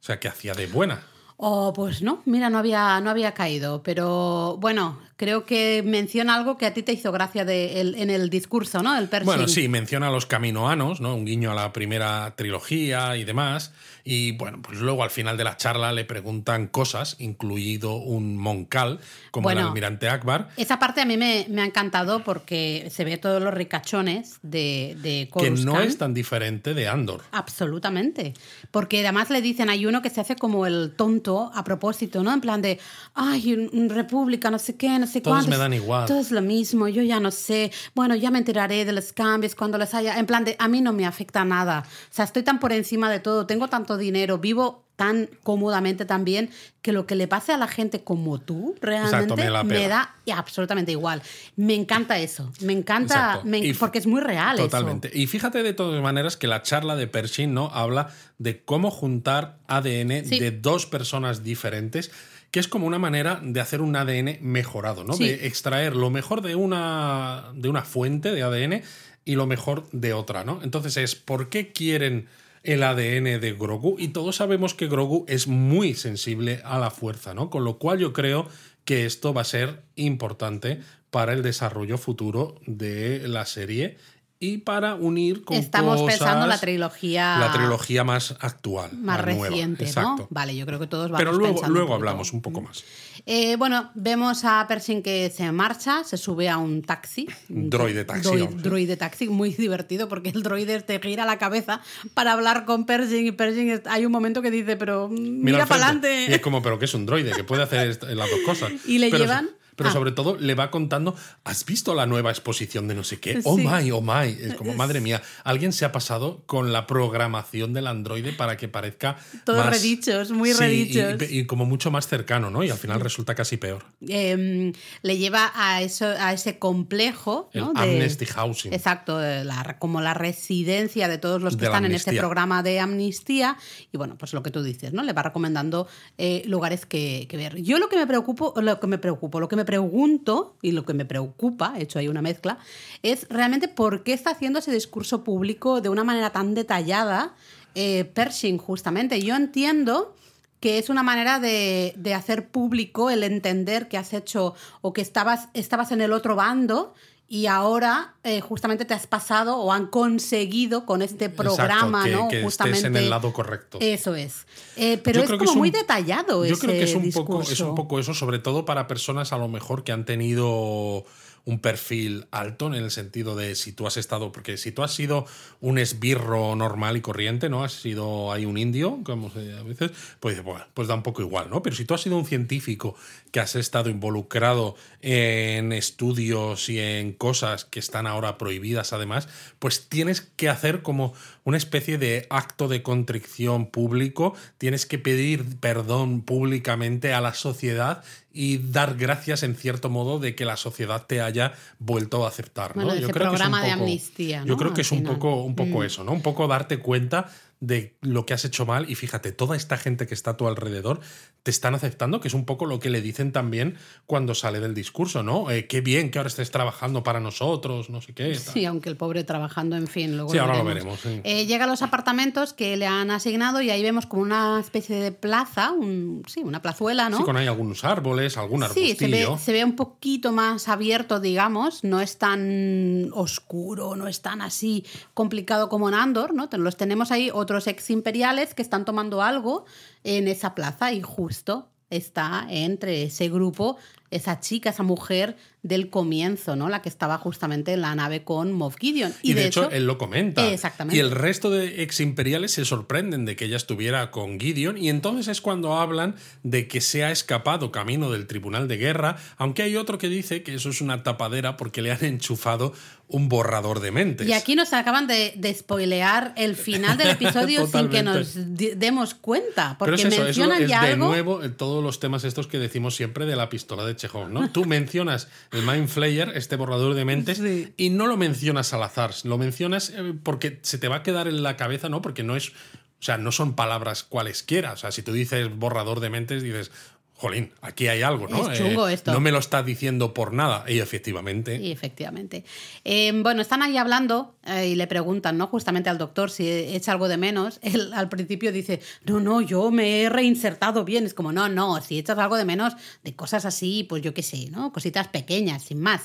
O 0.00 0.04
sea, 0.04 0.20
que 0.20 0.28
hacía 0.28 0.52
de 0.52 0.66
buena. 0.66 1.00
Oh, 1.38 1.72
pues 1.72 2.02
no, 2.02 2.20
mira, 2.26 2.50
no 2.50 2.58
había, 2.58 3.00
no 3.00 3.08
había 3.08 3.32
caído. 3.32 3.82
Pero 3.82 4.58
bueno, 4.60 5.00
creo 5.18 5.44
que 5.44 5.82
menciona 5.84 6.34
algo 6.36 6.56
que 6.56 6.64
a 6.64 6.72
ti 6.72 6.82
te 6.82 6.92
hizo 6.92 7.12
gracia 7.12 7.44
de, 7.44 7.82
el- 7.82 7.94
en 7.96 8.08
el 8.08 8.30
discurso, 8.30 8.82
¿no? 8.82 8.96
El 8.96 9.08
Pershing. 9.08 9.26
Bueno, 9.26 9.48
sí, 9.48 9.68
menciona 9.68 10.08
a 10.08 10.10
los 10.10 10.24
caminoanos, 10.24 11.02
¿no? 11.02 11.14
Un 11.14 11.26
guiño 11.26 11.50
a 11.50 11.54
la 11.54 11.72
primera 11.74 12.32
trilogía 12.36 13.16
y 13.18 13.24
demás. 13.24 13.72
Y 14.04 14.32
bueno, 14.32 14.62
pues 14.62 14.78
luego 14.78 15.02
al 15.02 15.10
final 15.10 15.36
de 15.36 15.44
la 15.44 15.58
charla 15.58 15.92
le 15.92 16.04
preguntan 16.06 16.66
cosas, 16.68 17.16
incluido 17.18 17.96
un 17.96 18.38
moncal, 18.38 19.00
como 19.30 19.50
el 19.50 19.58
almirante 19.58 20.08
Akbar, 20.08 20.48
Esa 20.56 20.78
parte 20.78 21.02
a 21.02 21.04
mí 21.04 21.18
me, 21.18 21.44
me 21.50 21.60
ha 21.60 21.66
encantado 21.66 22.24
porque 22.24 22.88
se 22.90 23.04
ve 23.04 23.18
todos 23.18 23.42
los 23.42 23.52
ricachones 23.52 24.38
de, 24.42 24.96
de 25.02 25.28
que 25.38 25.50
no 25.50 25.80
es 25.82 25.98
tan 25.98 26.14
diferente 26.14 26.72
de 26.72 26.88
Andor. 26.88 27.22
Absolutamente. 27.32 28.34
Porque 28.70 29.00
además 29.00 29.30
le 29.30 29.42
dicen, 29.42 29.68
hay 29.68 29.84
uno 29.84 30.00
que 30.00 30.10
se 30.10 30.20
hace 30.20 30.36
como 30.36 30.64
el 30.64 30.94
tonto 30.96 31.50
a 31.54 31.64
propósito, 31.64 32.22
¿no? 32.22 32.32
En 32.32 32.40
plan 32.40 32.62
de, 32.62 32.78
ay, 33.14 33.52
un- 33.52 33.68
un 33.72 33.88
república, 33.90 34.50
no 34.50 34.58
sé 34.60 34.76
qué, 34.76 34.96
no 34.98 35.07
sé 35.08 35.20
Todos 35.20 35.38
cuántos. 35.38 35.50
me 35.50 35.56
dan 35.56 35.72
igual. 35.72 36.06
Todo 36.06 36.20
es 36.20 36.30
lo 36.30 36.42
mismo, 36.42 36.86
yo 36.86 37.02
ya 37.02 37.18
no 37.18 37.32
sé. 37.32 37.72
Bueno, 37.96 38.14
ya 38.14 38.30
me 38.30 38.38
enteraré 38.38 38.84
de 38.84 38.92
los 38.92 39.12
cambios 39.12 39.56
cuando 39.56 39.76
les 39.78 39.92
haya. 39.94 40.16
En 40.18 40.26
plan 40.26 40.44
de, 40.44 40.54
a 40.60 40.68
mí 40.68 40.80
no 40.80 40.92
me 40.92 41.04
afecta 41.06 41.44
nada. 41.44 41.84
O 41.86 42.14
sea, 42.14 42.24
estoy 42.24 42.44
tan 42.44 42.60
por 42.60 42.72
encima 42.72 43.10
de 43.10 43.18
todo, 43.18 43.46
tengo 43.46 43.66
tanto 43.68 43.96
dinero, 43.96 44.38
vivo 44.38 44.84
tan 44.94 45.30
cómodamente 45.44 46.04
también 46.06 46.50
que 46.82 46.90
lo 46.90 47.06
que 47.06 47.14
le 47.14 47.28
pase 47.28 47.52
a 47.52 47.56
la 47.56 47.68
gente 47.68 48.02
como 48.02 48.40
tú 48.40 48.74
realmente 48.80 49.36
me 49.36 49.48
la 49.48 49.62
pela. 49.62 49.88
da 50.26 50.36
absolutamente 50.36 50.90
igual. 50.90 51.22
Me 51.54 51.74
encanta 51.76 52.18
eso, 52.18 52.50
me 52.62 52.72
encanta, 52.72 53.14
Exacto. 53.14 53.46
me- 53.46 53.74
porque 53.78 53.98
es 53.98 54.08
muy 54.08 54.20
real 54.20 54.56
Totalmente. 54.56 55.08
Y 55.14 55.28
fíjate 55.28 55.62
de 55.62 55.72
todas 55.72 56.02
maneras 56.02 56.36
que 56.36 56.48
la 56.48 56.62
charla 56.62 56.96
de 56.96 57.06
Pershing 57.06 57.54
no 57.54 57.70
habla 57.72 58.08
de 58.38 58.64
cómo 58.64 58.90
juntar 58.90 59.58
ADN 59.68 60.24
Sí. 60.24 60.40
de 60.40 60.50
dos 60.50 60.86
personas 60.86 61.44
diferentes, 61.44 62.10
que 62.50 62.60
es 62.60 62.68
como 62.68 62.86
una 62.86 62.98
manera 62.98 63.40
de 63.42 63.60
hacer 63.60 63.80
un 63.80 63.94
ADN 63.96 64.38
mejorado, 64.40 65.04
¿no? 65.04 65.14
Sí. 65.14 65.24
De 65.24 65.46
extraer 65.46 65.94
lo 65.94 66.10
mejor 66.10 66.42
de 66.42 66.54
una, 66.54 67.52
de 67.54 67.68
una 67.68 67.82
fuente 67.82 68.32
de 68.32 68.42
ADN 68.42 68.82
y 69.24 69.34
lo 69.34 69.46
mejor 69.46 69.88
de 69.92 70.14
otra, 70.14 70.44
¿no? 70.44 70.60
Entonces 70.62 70.96
es, 70.96 71.14
¿por 71.14 71.50
qué 71.50 71.72
quieren 71.72 72.28
el 72.62 72.82
ADN 72.82 73.40
de 73.40 73.56
Grogu? 73.58 73.96
Y 73.98 74.08
todos 74.08 74.36
sabemos 74.36 74.74
que 74.74 74.88
Grogu 74.88 75.26
es 75.28 75.46
muy 75.46 75.94
sensible 75.94 76.60
a 76.64 76.78
la 76.78 76.90
fuerza, 76.90 77.34
¿no? 77.34 77.50
Con 77.50 77.64
lo 77.64 77.78
cual 77.78 77.98
yo 77.98 78.12
creo 78.12 78.48
que 78.84 79.04
esto 79.04 79.34
va 79.34 79.42
a 79.42 79.44
ser 79.44 79.82
importante 79.96 80.80
para 81.10 81.34
el 81.34 81.42
desarrollo 81.42 81.98
futuro 81.98 82.60
de 82.66 83.28
la 83.28 83.44
serie 83.44 83.98
y 84.40 84.58
para 84.58 84.94
unir 84.94 85.44
con 85.44 85.56
Estamos 85.56 86.00
cosas- 86.00 86.18
pensando 86.18 86.46
la 86.46 86.58
trilogía 86.60 87.38
la 87.38 87.52
trilogía 87.52 88.04
más 88.04 88.36
actual 88.40 88.92
más 88.96 89.24
nueva. 89.26 89.48
reciente, 89.48 89.84
Exacto. 89.84 90.16
¿no? 90.22 90.26
Vale, 90.30 90.54
yo 90.56 90.64
creo 90.64 90.78
que 90.78 90.86
todos 90.86 91.10
vamos 91.10 91.18
pero 91.18 91.32
luego, 91.32 91.66
luego 91.66 91.88
un 91.88 91.94
hablamos 91.94 92.32
un 92.32 92.40
poco 92.40 92.60
más 92.60 92.84
Eh, 93.26 93.56
bueno, 93.56 93.90
vemos 93.94 94.44
a 94.44 94.64
Pershing 94.68 95.02
que 95.02 95.28
se 95.28 95.50
marcha, 95.52 96.02
se 96.04 96.16
sube 96.16 96.48
a 96.48 96.56
un 96.56 96.80
taxi. 96.82 97.28
Un 97.50 97.68
droide 97.68 98.04
taxi, 98.06 98.26
Droid- 98.28 98.44
vamos. 98.46 98.62
droide 98.62 98.96
taxi, 98.96 99.28
muy 99.28 99.50
divertido 99.52 100.08
porque 100.08 100.30
el 100.30 100.42
droide 100.42 100.80
te 100.80 100.98
gira 101.00 101.26
la 101.26 101.36
cabeza 101.36 101.82
para 102.14 102.32
hablar 102.32 102.64
con 102.64 102.86
Pershing 102.86 103.26
y 103.26 103.32
Pershing 103.32 103.70
es- 103.70 103.82
hay 103.86 104.06
un 104.06 104.12
momento 104.12 104.40
que 104.40 104.50
dice, 104.50 104.76
pero 104.76 105.08
mm, 105.10 105.42
mira, 105.44 105.66
para 105.66 105.88
frente. 105.88 106.08
Y 106.08 106.12
es 106.12 106.18
adelante. 106.22 106.40
como, 106.40 106.62
pero 106.62 106.78
que 106.78 106.84
es 106.86 106.94
un 106.94 107.04
droide, 107.04 107.32
que 107.32 107.44
puede 107.44 107.64
hacer 107.64 107.98
las 108.14 108.30
dos 108.30 108.40
cosas. 108.46 108.70
Y 108.86 108.98
le 108.98 109.10
Pero- 109.10 109.24
llevan- 109.24 109.50
Pero 109.78 109.88
Ah. 109.90 109.92
sobre 109.94 110.10
todo 110.12 110.36
le 110.36 110.54
va 110.54 110.70
contando, 110.70 111.14
¿has 111.44 111.64
visto 111.64 111.94
la 111.94 112.04
nueva 112.04 112.30
exposición 112.30 112.88
de 112.88 112.94
no 112.96 113.04
sé 113.04 113.20
qué? 113.20 113.40
Oh 113.44 113.56
Sí. 113.56 113.64
my, 113.66 113.90
oh 113.92 114.02
my. 114.02 114.28
Es 114.28 114.54
como, 114.54 114.74
madre 114.74 115.00
mía, 115.00 115.22
alguien 115.44 115.72
se 115.72 115.84
ha 115.86 115.92
pasado 115.92 116.42
con 116.46 116.72
la 116.72 116.86
programación 116.86 117.72
del 117.72 117.86
androide 117.86 118.32
para 118.32 118.56
que 118.56 118.68
parezca 118.68 119.16
Todos 119.44 119.64
más- 119.64 119.70
redichos, 119.70 120.32
muy 120.32 120.52
Sí, 120.52 120.58
redichos. 120.58 121.22
Y, 121.30 121.38
y 121.38 121.46
como 121.46 121.64
mucho 121.64 121.90
más 121.92 122.08
cercano, 122.08 122.50
¿no? 122.50 122.62
Y 122.64 122.70
al 122.70 122.76
final 122.76 123.00
resulta 123.00 123.34
casi 123.36 123.56
peor. 123.56 123.84
Eh, 124.06 124.72
le 125.02 125.16
lleva 125.16 125.52
a, 125.54 125.80
eso, 125.82 126.06
a 126.06 126.32
ese 126.32 126.58
complejo. 126.58 127.48
El 127.52 127.60
¿no? 127.62 127.72
de- 127.72 127.80
Amnesty 127.80 128.26
Housing. 128.26 128.72
Exacto, 128.74 129.22
eh, 129.24 129.44
la- 129.44 129.76
como 129.78 130.00
la 130.00 130.12
residencia 130.14 131.06
de 131.06 131.18
todos 131.18 131.40
los 131.40 131.56
que 131.56 131.66
están 131.66 131.84
en 131.84 131.92
este 131.92 132.12
programa 132.18 132.62
de 132.64 132.80
amnistía. 132.80 133.56
Y 133.92 133.96
bueno, 133.96 134.16
pues 134.18 134.32
lo 134.32 134.42
que 134.42 134.50
tú 134.50 134.62
dices, 134.64 134.92
¿no? 134.92 135.04
Le 135.04 135.12
va 135.12 135.22
recomendando 135.22 135.86
eh, 136.16 136.42
lugares 136.46 136.84
que, 136.86 137.26
que 137.28 137.36
ver. 137.36 137.62
Yo 137.62 137.78
lo 137.78 137.88
que 137.88 137.96
me 137.96 138.06
preocupo, 138.06 138.54
lo 138.60 138.80
que 138.80 138.86
me 138.88 138.98
preocupo, 138.98 139.38
lo 139.40 139.48
que 139.48 139.56
me 139.56 139.64
pregunto 139.68 140.56
y 140.62 140.72
lo 140.72 140.86
que 140.86 140.94
me 140.94 141.04
preocupa, 141.04 141.74
he 141.76 141.82
hecho 141.82 141.98
ahí 141.98 142.08
una 142.08 142.22
mezcla, 142.22 142.56
es 143.02 143.26
realmente 143.28 143.68
por 143.68 144.02
qué 144.02 144.14
está 144.14 144.30
haciendo 144.30 144.60
ese 144.60 144.72
discurso 144.72 145.22
público 145.24 145.82
de 145.82 145.90
una 145.90 146.04
manera 146.04 146.30
tan 146.30 146.54
detallada 146.54 147.34
eh, 147.74 148.04
Pershing, 148.04 148.56
justamente. 148.56 149.20
Yo 149.20 149.36
entiendo 149.36 150.16
que 150.58 150.78
es 150.78 150.88
una 150.88 151.02
manera 151.02 151.38
de, 151.38 151.92
de 151.98 152.14
hacer 152.14 152.48
público 152.48 153.10
el 153.10 153.22
entender 153.22 153.88
que 153.88 153.98
has 153.98 154.14
hecho 154.14 154.54
o 154.80 154.94
que 154.94 155.02
estabas, 155.02 155.50
estabas 155.52 155.92
en 155.92 156.00
el 156.00 156.14
otro 156.14 156.34
bando 156.34 156.94
y 157.30 157.44
ahora 157.46 158.14
eh, 158.24 158.40
justamente 158.40 158.86
te 158.86 158.94
has 158.94 159.06
pasado 159.06 159.58
o 159.58 159.70
han 159.72 159.86
conseguido 159.88 160.86
con 160.86 161.02
este 161.02 161.28
programa, 161.28 161.98
Exacto, 162.00 162.04
que, 162.04 162.10
¿no? 162.12 162.28
que 162.28 162.42
justamente. 162.42 162.78
estés 162.78 162.90
en 162.90 162.96
el 162.96 163.10
lado 163.10 163.32
correcto. 163.34 163.76
Eso 163.82 164.14
es. 164.14 164.46
Eh, 164.76 164.98
pero 165.04 165.18
Yo 165.18 165.24
es 165.24 165.30
como 165.32 165.44
es 165.44 165.50
un- 165.50 165.58
muy 165.58 165.70
detallado 165.70 166.46
Yo 166.46 166.54
ese 166.54 166.66
creo 166.66 166.72
que 166.78 166.84
es 166.84 166.94
un, 166.94 167.10
poco, 167.10 167.42
es 167.42 167.48
discurso. 167.50 167.68
un 167.68 167.74
poco 167.74 167.98
eso, 167.98 168.14
sobre 168.14 168.38
todo 168.38 168.64
para 168.64 168.86
personas 168.86 169.32
a 169.34 169.38
lo 169.38 169.48
mejor 169.48 169.84
que 169.84 169.92
han 169.92 170.04
tenido 170.06 171.04
un 171.44 171.60
perfil 171.60 172.26
alto 172.30 172.66
en 172.66 172.74
el 172.74 172.90
sentido 172.90 173.36
de 173.36 173.54
si 173.54 173.72
tú 173.72 173.86
has 173.86 173.96
estado, 173.96 174.32
porque 174.32 174.56
si 174.56 174.72
tú 174.72 174.82
has 174.82 174.94
sido 174.94 175.26
un 175.60 175.78
esbirro 175.78 176.54
normal 176.56 176.96
y 176.96 177.00
corriente, 177.00 177.48
¿no? 177.48 177.64
Has 177.64 177.72
sido 177.72 178.32
ahí 178.32 178.44
un 178.44 178.58
indio, 178.58 179.00
como 179.04 179.30
se 179.30 179.40
dice 179.40 179.58
a 179.58 179.62
veces, 179.62 179.90
pues, 180.20 180.42
bueno, 180.42 180.66
pues 180.74 180.88
da 180.88 180.94
un 180.94 181.02
poco 181.02 181.22
igual, 181.22 181.50
¿no? 181.50 181.62
Pero 181.62 181.76
si 181.76 181.84
tú 181.84 181.94
has 181.94 182.02
sido 182.02 182.16
un 182.16 182.26
científico 182.26 182.96
que 183.32 183.40
has 183.40 183.56
estado 183.56 183.90
involucrado 183.90 184.76
en 185.00 185.72
estudios 185.72 186.68
y 186.68 186.78
en 186.78 187.12
cosas 187.12 187.64
que 187.64 187.80
están 187.80 188.06
ahora 188.06 188.38
prohibidas 188.38 188.92
además, 188.92 189.28
pues 189.58 189.88
tienes 189.88 190.20
que 190.20 190.48
hacer 190.48 190.82
como 190.82 191.14
una 191.44 191.56
especie 191.56 191.98
de 191.98 192.26
acto 192.30 192.68
de 192.68 192.82
contrición 192.82 193.70
público, 193.70 194.34
tienes 194.58 194.86
que 194.86 194.98
pedir 194.98 195.58
perdón 195.60 196.22
públicamente 196.22 197.14
a 197.14 197.20
la 197.20 197.34
sociedad 197.34 198.04
y 198.40 198.58
dar 198.58 198.94
gracias 198.94 199.42
en 199.42 199.56
cierto 199.56 199.90
modo 199.90 200.20
de 200.20 200.36
que 200.36 200.44
la 200.44 200.56
sociedad 200.56 201.04
te 201.08 201.20
haya 201.20 201.54
vuelto 201.80 202.24
a 202.24 202.28
aceptar. 202.28 202.76
¿no? 202.76 202.84
Bueno, 202.84 202.90
ese 202.92 203.00
que 203.00 203.10
es 203.10 203.16
un 203.16 203.20
programa 203.30 203.62
de 203.64 203.70
amnistía, 203.72 204.44
Yo 204.44 204.56
creo 204.56 204.70
que 204.72 204.82
Al 204.82 204.86
es 204.86 204.92
un 204.92 204.98
final. 204.98 205.14
poco, 205.14 205.42
un 205.42 205.56
poco 205.56 205.80
Mm. 205.80 205.82
eso, 205.82 206.04
¿no? 206.04 206.12
Un 206.12 206.22
poco 206.22 206.46
darte 206.46 206.78
cuenta 206.78 207.28
de 207.60 207.96
lo 208.02 208.24
que 208.26 208.34
has 208.34 208.44
hecho 208.44 208.66
mal 208.66 208.88
y 208.90 208.94
fíjate, 208.94 209.32
toda 209.32 209.56
esta 209.56 209.76
gente 209.76 210.06
que 210.06 210.14
está 210.14 210.32
a 210.32 210.36
tu 210.36 210.46
alrededor 210.46 211.00
te 211.42 211.50
están 211.50 211.74
aceptando, 211.74 212.20
que 212.20 212.28
es 212.28 212.34
un 212.34 212.44
poco 212.44 212.66
lo 212.66 212.78
que 212.78 212.90
le 212.90 213.00
dicen 213.00 213.32
también 213.32 213.76
cuando 214.06 214.34
sale 214.34 214.60
del 214.60 214.74
discurso, 214.74 215.22
¿no? 215.22 215.50
Eh, 215.50 215.66
qué 215.66 215.80
bien 215.80 216.10
que 216.10 216.18
ahora 216.18 216.28
estés 216.28 216.50
trabajando 216.50 217.02
para 217.02 217.20
nosotros, 217.20 217.88
no 217.90 218.02
sé 218.02 218.12
qué. 218.12 218.34
tal. 218.34 218.52
Sí, 218.54 218.64
aunque 218.66 218.88
el 218.90 218.96
pobre 218.96 219.24
trabajando, 219.24 219.76
en 219.76 219.86
fin, 219.86 220.16
luego 220.16 220.30
Sí, 220.30 220.38
ahora 220.38 220.58
lo 220.58 220.64
veremos, 220.64 221.00
sí. 221.00 221.20
Eh, 221.24 221.46
llega 221.46 221.64
a 221.64 221.68
los 221.68 221.80
apartamentos 221.82 222.52
que 222.52 222.76
le 222.76 222.86
han 222.86 223.10
asignado 223.10 223.62
y 223.62 223.70
ahí 223.70 223.82
vemos 223.82 224.04
como 224.06 224.22
una 224.22 224.60
especie 224.60 224.96
de 225.00 225.10
plaza, 225.12 225.72
un, 225.72 226.22
sí, 226.26 226.42
una 226.44 226.60
plazuela, 226.60 227.08
¿no? 227.08 227.18
Sí, 227.18 227.22
con 227.24 227.36
ahí 227.36 227.46
algunos 227.46 227.82
árboles, 227.84 228.36
algún 228.36 228.62
Sí, 228.74 228.94
se 228.94 229.06
ve, 229.08 229.22
arbustillo. 229.24 229.38
se 229.38 229.52
ve 229.52 229.64
un 229.64 229.74
poquito 229.76 230.32
más 230.32 230.68
abierto, 230.68 231.18
digamos, 231.18 231.82
no 231.82 232.00
es 232.00 232.18
tan 232.18 233.10
oscuro, 233.14 233.96
no 233.96 234.06
es 234.08 234.20
tan 234.22 234.42
así 234.42 234.84
complicado 235.14 235.68
como 235.68 235.88
en 235.88 235.94
Andor, 235.94 236.34
¿no? 236.34 236.48
Los 236.58 236.76
tenemos 236.76 237.10
ahí 237.10 237.30
otros 237.48 237.66
ex 237.66 237.88
imperiales 237.88 238.52
que 238.52 238.60
están 238.60 238.84
tomando 238.84 239.22
algo 239.22 239.64
en 240.04 240.28
esa 240.28 240.54
plaza 240.54 240.92
y 240.92 241.00
justo 241.00 241.70
está 241.88 242.46
entre 242.50 243.04
ese 243.04 243.30
grupo 243.30 243.78
esa 244.10 244.40
chica, 244.40 244.70
esa 244.70 244.82
mujer 244.82 245.36
del 245.62 245.90
comienzo, 245.90 246.56
¿no? 246.56 246.68
La 246.68 246.80
que 246.80 246.88
estaba 246.88 247.18
justamente 247.18 247.72
en 247.72 247.82
la 247.82 247.94
nave 247.94 248.24
con 248.24 248.52
Moff 248.52 248.76
Gideon. 248.78 249.12
Y, 249.22 249.34
de, 249.34 249.46
hecho, 249.46 249.70
él 249.70 249.86
lo 249.86 249.98
comenta. 249.98 250.50
Exactamente. 250.50 250.96
Y 250.96 251.00
el 251.00 251.10
resto 251.10 251.50
de 251.50 251.82
ex 251.82 252.00
imperiales 252.00 252.52
se 252.52 252.64
sorprenden 252.64 253.26
de 253.26 253.36
que 253.36 253.46
ella 253.46 253.56
estuviera 253.56 254.10
con 254.10 254.40
Gideon. 254.40 254.78
Y 254.78 254.88
entonces 254.88 255.28
es 255.28 255.40
cuando 255.40 255.74
hablan 255.74 256.14
de 256.42 256.68
que 256.68 256.80
se 256.80 257.04
ha 257.04 257.10
escapado 257.10 257.70
camino 257.70 258.10
del 258.10 258.26
tribunal 258.26 258.66
de 258.66 258.78
guerra. 258.78 259.16
Aunque 259.36 259.62
hay 259.62 259.76
otro 259.76 259.98
que 259.98 260.08
dice 260.08 260.42
que 260.42 260.54
eso 260.54 260.70
es 260.70 260.80
una 260.80 261.02
tapadera 261.02 261.56
porque 261.56 261.82
le 261.82 261.90
han 261.90 262.04
enchufado 262.04 262.72
un 263.10 263.28
borrador 263.30 263.80
de 263.80 263.90
mentes. 263.90 264.28
Y 264.28 264.34
aquí 264.34 264.54
nos 264.54 264.72
acaban 264.74 265.06
de, 265.06 265.32
de 265.36 265.54
spoilear 265.54 266.34
el 266.36 266.56
final 266.56 266.98
del 266.98 267.08
episodio 267.08 267.66
sin 267.72 267.88
que 267.88 268.02
nos 268.02 268.32
demos 268.34 269.14
cuenta. 269.14 269.76
Porque 269.78 269.96
Pero 269.96 270.08
es 270.08 270.14
eso, 270.14 270.14
eso 270.14 270.24
mencionan 270.24 270.62
es 270.62 270.68
ya 270.68 270.82
de 270.84 270.92
algo. 270.92 271.06
nuevo 271.08 271.42
eh, 271.42 271.48
todos 271.48 271.82
los 271.82 272.00
temas 272.00 272.24
estos 272.24 272.46
que 272.46 272.58
decimos 272.58 272.94
siempre 272.96 273.24
de 273.24 273.34
la 273.36 273.48
pistola 273.48 273.84
de 273.86 273.96
Chekhov, 273.96 274.28
¿no? 274.28 274.50
Tú 274.50 274.66
mencionas 274.66 275.28
el 275.52 275.62
Mind 275.62 275.88
Flayer, 275.88 276.32
este 276.34 276.56
borrador 276.56 276.94
de 276.94 277.04
mentes, 277.06 277.38
Sí. 277.38 277.72
y 277.78 277.90
no 277.90 278.06
lo 278.06 278.16
mencionas 278.18 278.72
al 278.74 278.82
azar, 278.82 279.12
lo 279.24 279.38
mencionas 279.38 279.90
eh, 279.96 280.12
porque 280.22 280.58
se 280.62 280.76
te 280.78 280.88
va 280.88 280.96
a 280.96 281.02
quedar 281.02 281.28
en 281.28 281.42
la 281.42 281.56
cabeza, 281.56 281.88
¿no? 281.88 282.02
Porque 282.02 282.22
no 282.22 282.36
es, 282.36 282.50
o 282.50 282.52
sea, 283.00 283.16
no 283.16 283.32
son 283.32 283.54
palabras 283.54 284.02
cualesquiera, 284.02 284.72
o 284.72 284.76
sea, 284.76 284.92
si 284.92 285.02
tú 285.02 285.12
dices 285.12 285.48
borrador 285.56 286.00
de 286.00 286.10
mentes, 286.10 286.42
dices, 286.42 286.70
jolín, 287.18 287.52
aquí 287.60 287.88
hay 287.88 288.00
algo, 288.02 288.28
¿no? 288.28 288.50
Es 288.50 288.58
chungo 288.58 288.88
Eh, 288.88 288.94
esto. 288.94 289.12
No 289.12 289.20
me 289.20 289.30
lo 289.32 289.38
está 289.38 289.62
diciendo 289.62 290.14
por 290.14 290.32
nada. 290.32 290.64
Y 290.68 290.78
efectivamente. 290.78 291.56
Y 291.60 291.72
efectivamente. 291.72 292.44
Eh, 292.84 293.12
bueno, 293.22 293.42
están 293.42 293.60
ahí 293.62 293.76
hablando 293.76 294.36
eh, 294.46 294.68
y 294.68 294.74
le 294.76 294.86
preguntan, 294.86 295.36
¿no? 295.36 295.48
Justamente 295.48 295.90
al 295.90 295.98
doctor 295.98 296.30
si 296.30 296.48
echa 296.48 296.92
algo 296.92 297.08
de 297.08 297.16
menos. 297.16 297.58
Él 297.62 297.92
al 297.92 298.08
principio 298.08 298.52
dice, 298.52 298.80
no, 299.04 299.20
no, 299.20 299.40
yo 299.40 299.70
me 299.70 300.02
he 300.02 300.08
reinsertado 300.08 300.84
bien. 300.84 301.04
Es 301.06 301.12
como, 301.14 301.32
no, 301.32 301.48
no, 301.48 301.80
si 301.82 301.98
echas 301.98 302.16
algo 302.18 302.36
de 302.36 302.44
menos 302.44 302.74
de 303.02 303.14
cosas 303.16 303.44
así, 303.44 303.84
pues 303.88 304.00
yo 304.02 304.14
qué 304.14 304.22
sé, 304.22 304.48
¿no? 304.50 304.72
Cositas 304.72 305.08
pequeñas, 305.08 305.64
sin 305.64 305.80
más. 305.80 306.02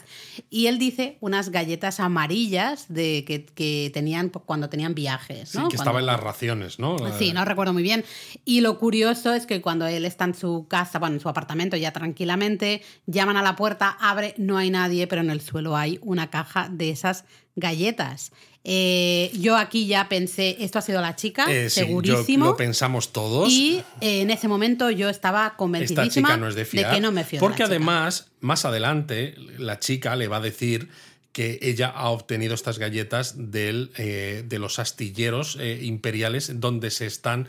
Y 0.49 0.65
él 0.67 0.79
dice 0.79 1.17
unas 1.21 1.49
galletas 1.49 1.99
amarillas 1.99 2.85
de 2.89 3.23
que, 3.25 3.45
que 3.45 3.91
tenían 3.93 4.29
cuando 4.29 4.67
tenían 4.69 4.95
viajes, 4.95 5.49
Sí, 5.49 5.57
¿no? 5.57 5.69
que 5.69 5.75
Cuando- 5.75 5.83
estaba 5.83 5.99
en 5.99 6.05
las 6.07 6.19
raciones, 6.19 6.79
¿no? 6.79 6.97
Sí, 7.19 7.33
no 7.33 7.45
recuerdo 7.45 7.73
muy 7.73 7.83
bien. 7.83 8.03
Y 8.45 8.61
lo 8.61 8.79
curioso 8.79 9.33
es 9.33 9.45
que 9.45 9.61
cuando 9.61 9.85
él 9.85 10.05
está 10.05 10.25
en 10.25 10.33
su 10.33 10.65
casa, 10.67 10.99
en 11.07 11.19
su 11.19 11.29
apartamento 11.29 11.75
ya 11.77 11.91
tranquilamente, 11.91 12.81
llaman 13.05 13.37
a 13.37 13.41
la 13.41 13.55
puerta, 13.55 13.89
abre, 13.99 14.33
no 14.37 14.57
hay 14.57 14.69
nadie, 14.69 15.07
pero 15.07 15.21
en 15.21 15.29
el 15.29 15.41
suelo 15.41 15.75
hay 15.75 15.99
una 16.01 16.29
caja 16.29 16.69
de 16.71 16.89
esas 16.89 17.25
galletas. 17.55 18.31
Eh, 18.65 19.29
yo 19.39 19.57
aquí 19.57 19.87
ya 19.87 20.07
pensé, 20.07 20.55
esto 20.59 20.79
ha 20.79 20.81
sido 20.81 21.01
la 21.01 21.15
chica, 21.17 21.45
Eh, 21.51 21.69
sí, 21.69 21.81
yo- 21.81 21.85
segurísimo. 21.87 22.45
lo 22.45 22.55
pensamos 22.55 23.11
todos. 23.11 23.51
y 23.51 23.83
eh, 23.99 24.21
en 24.21 24.31
ese 24.31 24.47
momento 24.47 24.89
yo 24.89 25.09
estaba 25.09 25.45
Esta 25.47 25.57
convencidísima 25.57 26.29
chica 26.29 26.37
no 26.37 26.47
es 26.47 26.55
de 26.55 26.63
fiar. 26.65 26.93
que 26.95 27.01
no 27.01 27.11
me 27.11 27.23
fío 27.25 27.39
de 27.39 27.41
la 27.41 27.47
porque 27.49 27.57
chica. 27.63 27.65
además, 27.67 28.31
más 28.39 28.63
adelante, 28.63 29.35
la 29.57 29.79
chica 29.79 30.15
le 30.15 30.27
va 30.29 30.37
a 30.37 30.41
decir 30.41 30.87
que 31.33 31.59
ella 31.61 31.87
ha 31.89 32.09
obtenido 32.09 32.53
estas 32.53 32.79
galletas 32.79 33.33
del, 33.37 33.91
eh, 33.97 34.43
de 34.47 34.59
los 34.59 34.79
astilleros 34.79 35.57
imperiales 35.81 36.59
donde 36.61 36.89
se 36.91 37.05
están, 37.07 37.47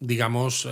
digamos, 0.00 0.66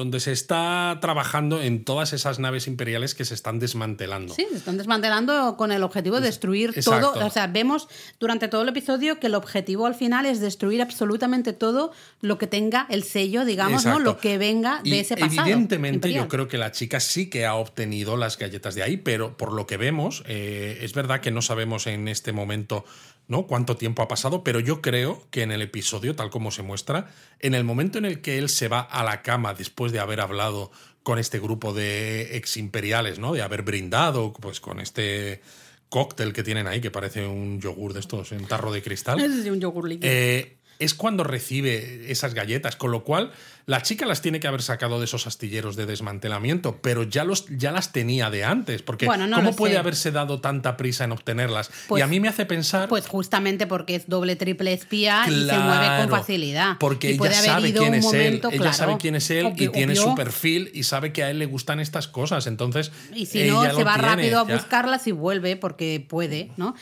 donde 0.00 0.18
se 0.18 0.32
está 0.32 0.96
trabajando 1.02 1.60
en 1.60 1.84
todas 1.84 2.14
esas 2.14 2.38
naves 2.38 2.66
imperiales 2.66 3.14
que 3.14 3.26
se 3.26 3.34
están 3.34 3.58
desmantelando. 3.58 4.32
Sí, 4.32 4.46
se 4.50 4.56
están 4.56 4.78
desmantelando 4.78 5.58
con 5.58 5.72
el 5.72 5.82
objetivo 5.82 6.20
de 6.20 6.28
destruir 6.28 6.72
exacto. 6.74 7.12
todo. 7.12 7.26
O 7.26 7.30
sea, 7.30 7.48
vemos 7.48 7.86
durante 8.18 8.48
todo 8.48 8.62
el 8.62 8.70
episodio 8.70 9.20
que 9.20 9.26
el 9.26 9.34
objetivo 9.34 9.84
al 9.84 9.94
final 9.94 10.24
es 10.24 10.40
destruir 10.40 10.80
absolutamente 10.80 11.52
todo 11.52 11.92
lo 12.22 12.38
que 12.38 12.46
tenga 12.46 12.86
el 12.88 13.02
sello, 13.02 13.44
digamos, 13.44 13.84
¿no? 13.84 13.98
Lo 13.98 14.16
que 14.16 14.38
venga 14.38 14.80
de 14.82 14.88
Y 14.88 14.98
ese 15.00 15.18
pasado. 15.18 15.42
Evidentemente, 15.42 15.96
imperial. 15.96 16.24
yo 16.24 16.28
creo 16.28 16.48
que 16.48 16.56
la 16.56 16.72
chica 16.72 16.98
sí 16.98 17.28
que 17.28 17.44
ha 17.44 17.54
obtenido 17.54 18.16
las 18.16 18.38
galletas 18.38 18.74
de 18.74 18.82
ahí, 18.82 18.96
pero 18.96 19.36
por 19.36 19.52
lo 19.52 19.66
que 19.66 19.76
vemos, 19.76 20.22
eh, 20.26 20.78
es 20.80 20.94
verdad 20.94 21.20
que 21.20 21.30
no 21.30 21.42
sabemos 21.42 21.86
en 21.86 22.08
este 22.08 22.32
momento 22.32 22.86
¿no? 23.30 23.46
cuánto 23.46 23.76
tiempo 23.76 24.02
ha 24.02 24.08
pasado, 24.08 24.42
pero 24.44 24.60
yo 24.60 24.82
creo 24.82 25.22
que 25.30 25.42
en 25.42 25.52
el 25.52 25.62
episodio, 25.62 26.16
tal 26.16 26.30
como 26.30 26.50
se 26.50 26.62
muestra, 26.62 27.10
en 27.38 27.54
el 27.54 27.62
momento 27.64 27.96
en 27.96 28.04
el 28.04 28.20
que 28.20 28.38
él 28.38 28.48
se 28.48 28.66
va 28.68 28.80
a 28.80 29.04
la 29.04 29.22
cama 29.22 29.54
después 29.54 29.92
de 29.92 30.00
haber 30.00 30.20
hablado 30.20 30.72
con 31.04 31.18
este 31.18 31.38
grupo 31.38 31.72
de 31.72 32.36
ex 32.36 32.56
imperiales, 32.56 33.20
¿no? 33.20 33.32
De 33.32 33.40
haber 33.40 33.62
brindado, 33.62 34.32
pues 34.32 34.60
con 34.60 34.80
este 34.80 35.40
cóctel 35.88 36.32
que 36.32 36.42
tienen 36.42 36.66
ahí, 36.66 36.80
que 36.80 36.90
parece 36.90 37.24
un 37.24 37.60
yogur 37.60 37.94
de 37.94 38.00
estos 38.00 38.32
en 38.32 38.46
tarro 38.46 38.72
de 38.72 38.82
cristal. 38.82 39.20
Es 39.20 39.46
un 39.46 39.60
yogur 39.60 39.88
líquido. 39.88 40.12
Eh, 40.12 40.56
es 40.80 40.94
cuando 40.94 41.22
recibe 41.22 42.10
esas 42.10 42.34
galletas, 42.34 42.74
con 42.74 42.90
lo 42.90 43.04
cual 43.04 43.32
la 43.66 43.82
chica 43.82 44.06
las 44.06 44.22
tiene 44.22 44.40
que 44.40 44.48
haber 44.48 44.62
sacado 44.62 44.98
de 44.98 45.04
esos 45.04 45.26
astilleros 45.26 45.76
de 45.76 45.86
desmantelamiento, 45.86 46.78
pero 46.82 47.02
ya, 47.04 47.24
los, 47.24 47.46
ya 47.48 47.72
las 47.72 47.92
tenía 47.92 48.30
de 48.30 48.44
antes, 48.44 48.82
porque 48.82 49.06
Bueno, 49.06 49.26
no 49.26 49.36
¿cómo 49.36 49.54
puede 49.54 49.74
sé. 49.74 49.78
haberse 49.78 50.10
dado 50.10 50.40
tanta 50.40 50.76
prisa 50.76 51.04
en 51.04 51.12
obtenerlas? 51.12 51.70
Pues- 51.88 52.00
y 52.00 52.02
a 52.02 52.06
mí 52.06 52.20
me 52.20 52.28
hace 52.28 52.46
pensar... 52.46 52.88
Pues 52.88 53.06
justamente 53.06 53.66
porque 53.66 53.94
es 53.94 54.08
doble, 54.08 54.36
triple 54.36 54.72
espía 54.72 55.24
y 55.28 55.46
se 55.46 55.58
mueve 55.58 56.00
con 56.00 56.10
facilidad. 56.10 56.76
Porque 56.78 57.10
ella 57.10 57.32
sabe 57.32 57.72
quién 57.72 57.94
es 57.94 58.04
momento, 58.04 58.48
él. 58.48 58.54
Ella 58.54 58.62
claro. 58.62 58.76
sabe 58.76 58.96
quién 58.98 59.14
es 59.14 59.30
él 59.30 59.52
y 59.56 59.68
tiene 59.68 59.92
obvio. 59.92 60.02
su 60.02 60.14
perfil 60.14 60.70
y 60.74 60.84
sabe 60.84 61.12
que 61.12 61.22
a 61.22 61.30
él 61.30 61.38
le 61.38 61.46
gustan 61.46 61.80
estas 61.80 62.08
cosas. 62.08 62.46
Entonces. 62.46 62.90
Y 63.14 63.26
si 63.26 63.44
no, 63.44 63.64
ella 63.64 63.74
se 63.74 63.84
va 63.84 63.94
tiene, 63.94 64.08
rápido 64.08 64.38
a 64.40 64.42
buscarlas 64.44 65.06
y 65.06 65.12
vuelve 65.12 65.56
porque 65.56 66.04
puede, 66.08 66.50
¿no? 66.56 66.74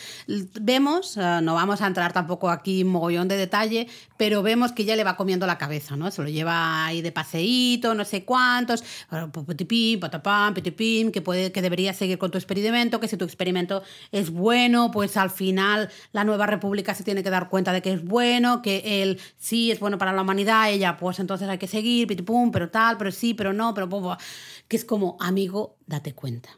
Vemos, 0.61 1.17
eh, 1.17 1.41
no 1.43 1.55
vamos 1.55 1.83
a 1.83 1.87
entrar 1.87 2.13
tampoco 2.13 2.51
aquí 2.51 2.83
en 2.83 2.89
mogollón 2.89 3.29
de 3.29 3.37
detalle, 3.37 3.89
pero 4.17 4.43
vemos 4.43 4.73
que 4.73 4.85
ya 4.85 4.97
le 4.97 5.05
va 5.05 5.17
comiendo 5.17 5.47
la 5.47 5.59
cabeza, 5.59 5.97
¿no? 5.97 6.11
Se 6.11 6.23
lo 6.23 6.29
lleva 6.29 6.68
ahí 6.69 7.03
de 7.03 7.13
paseíto, 7.13 7.95
no 7.95 8.05
sé 8.05 8.25
cuántos, 8.25 8.85
putipín, 9.33 10.01
patapam, 10.01 10.55
pitipín, 10.55 11.13
que, 11.13 11.21
puede, 11.21 11.53
que 11.53 11.63
deberías 11.63 11.97
seguir 11.97 12.19
con 12.19 12.31
tu 12.31 12.39
experimento, 12.39 13.01
que 13.01 13.09
si 13.09 13.17
tu 13.17 13.25
experimento 13.25 13.83
es 14.13 14.31
bueno, 14.31 14.91
pues 14.91 15.17
al 15.17 15.31
final 15.31 15.91
la 16.13 16.25
nueva 16.25 16.47
república 16.47 16.95
se 16.95 17.05
tiene 17.05 17.23
que 17.23 17.31
dar 17.31 17.49
cuenta 17.49 17.73
de 17.73 17.83
que 17.83 17.93
es 17.93 18.05
bueno, 18.05 18.63
que 18.63 19.03
él 19.03 19.21
sí 19.37 19.71
es 19.71 19.81
bueno 19.81 19.99
para 19.99 20.13
la 20.13 20.23
humanidad, 20.23 20.71
ella 20.71 20.97
pues 20.97 21.19
entonces 21.19 21.49
hay 21.49 21.59
que 21.59 21.67
seguir, 21.67 22.07
pitipum, 22.07 22.51
pero 22.51 22.71
tal, 22.71 22.97
pero 22.97 23.13
sí, 23.13 23.35
pero 23.35 23.53
no, 23.53 23.75
pero... 23.75 23.89
Que 24.69 24.77
es 24.77 24.85
como, 24.85 25.17
amigo, 25.21 25.79
date 25.87 26.15
cuenta. 26.15 26.51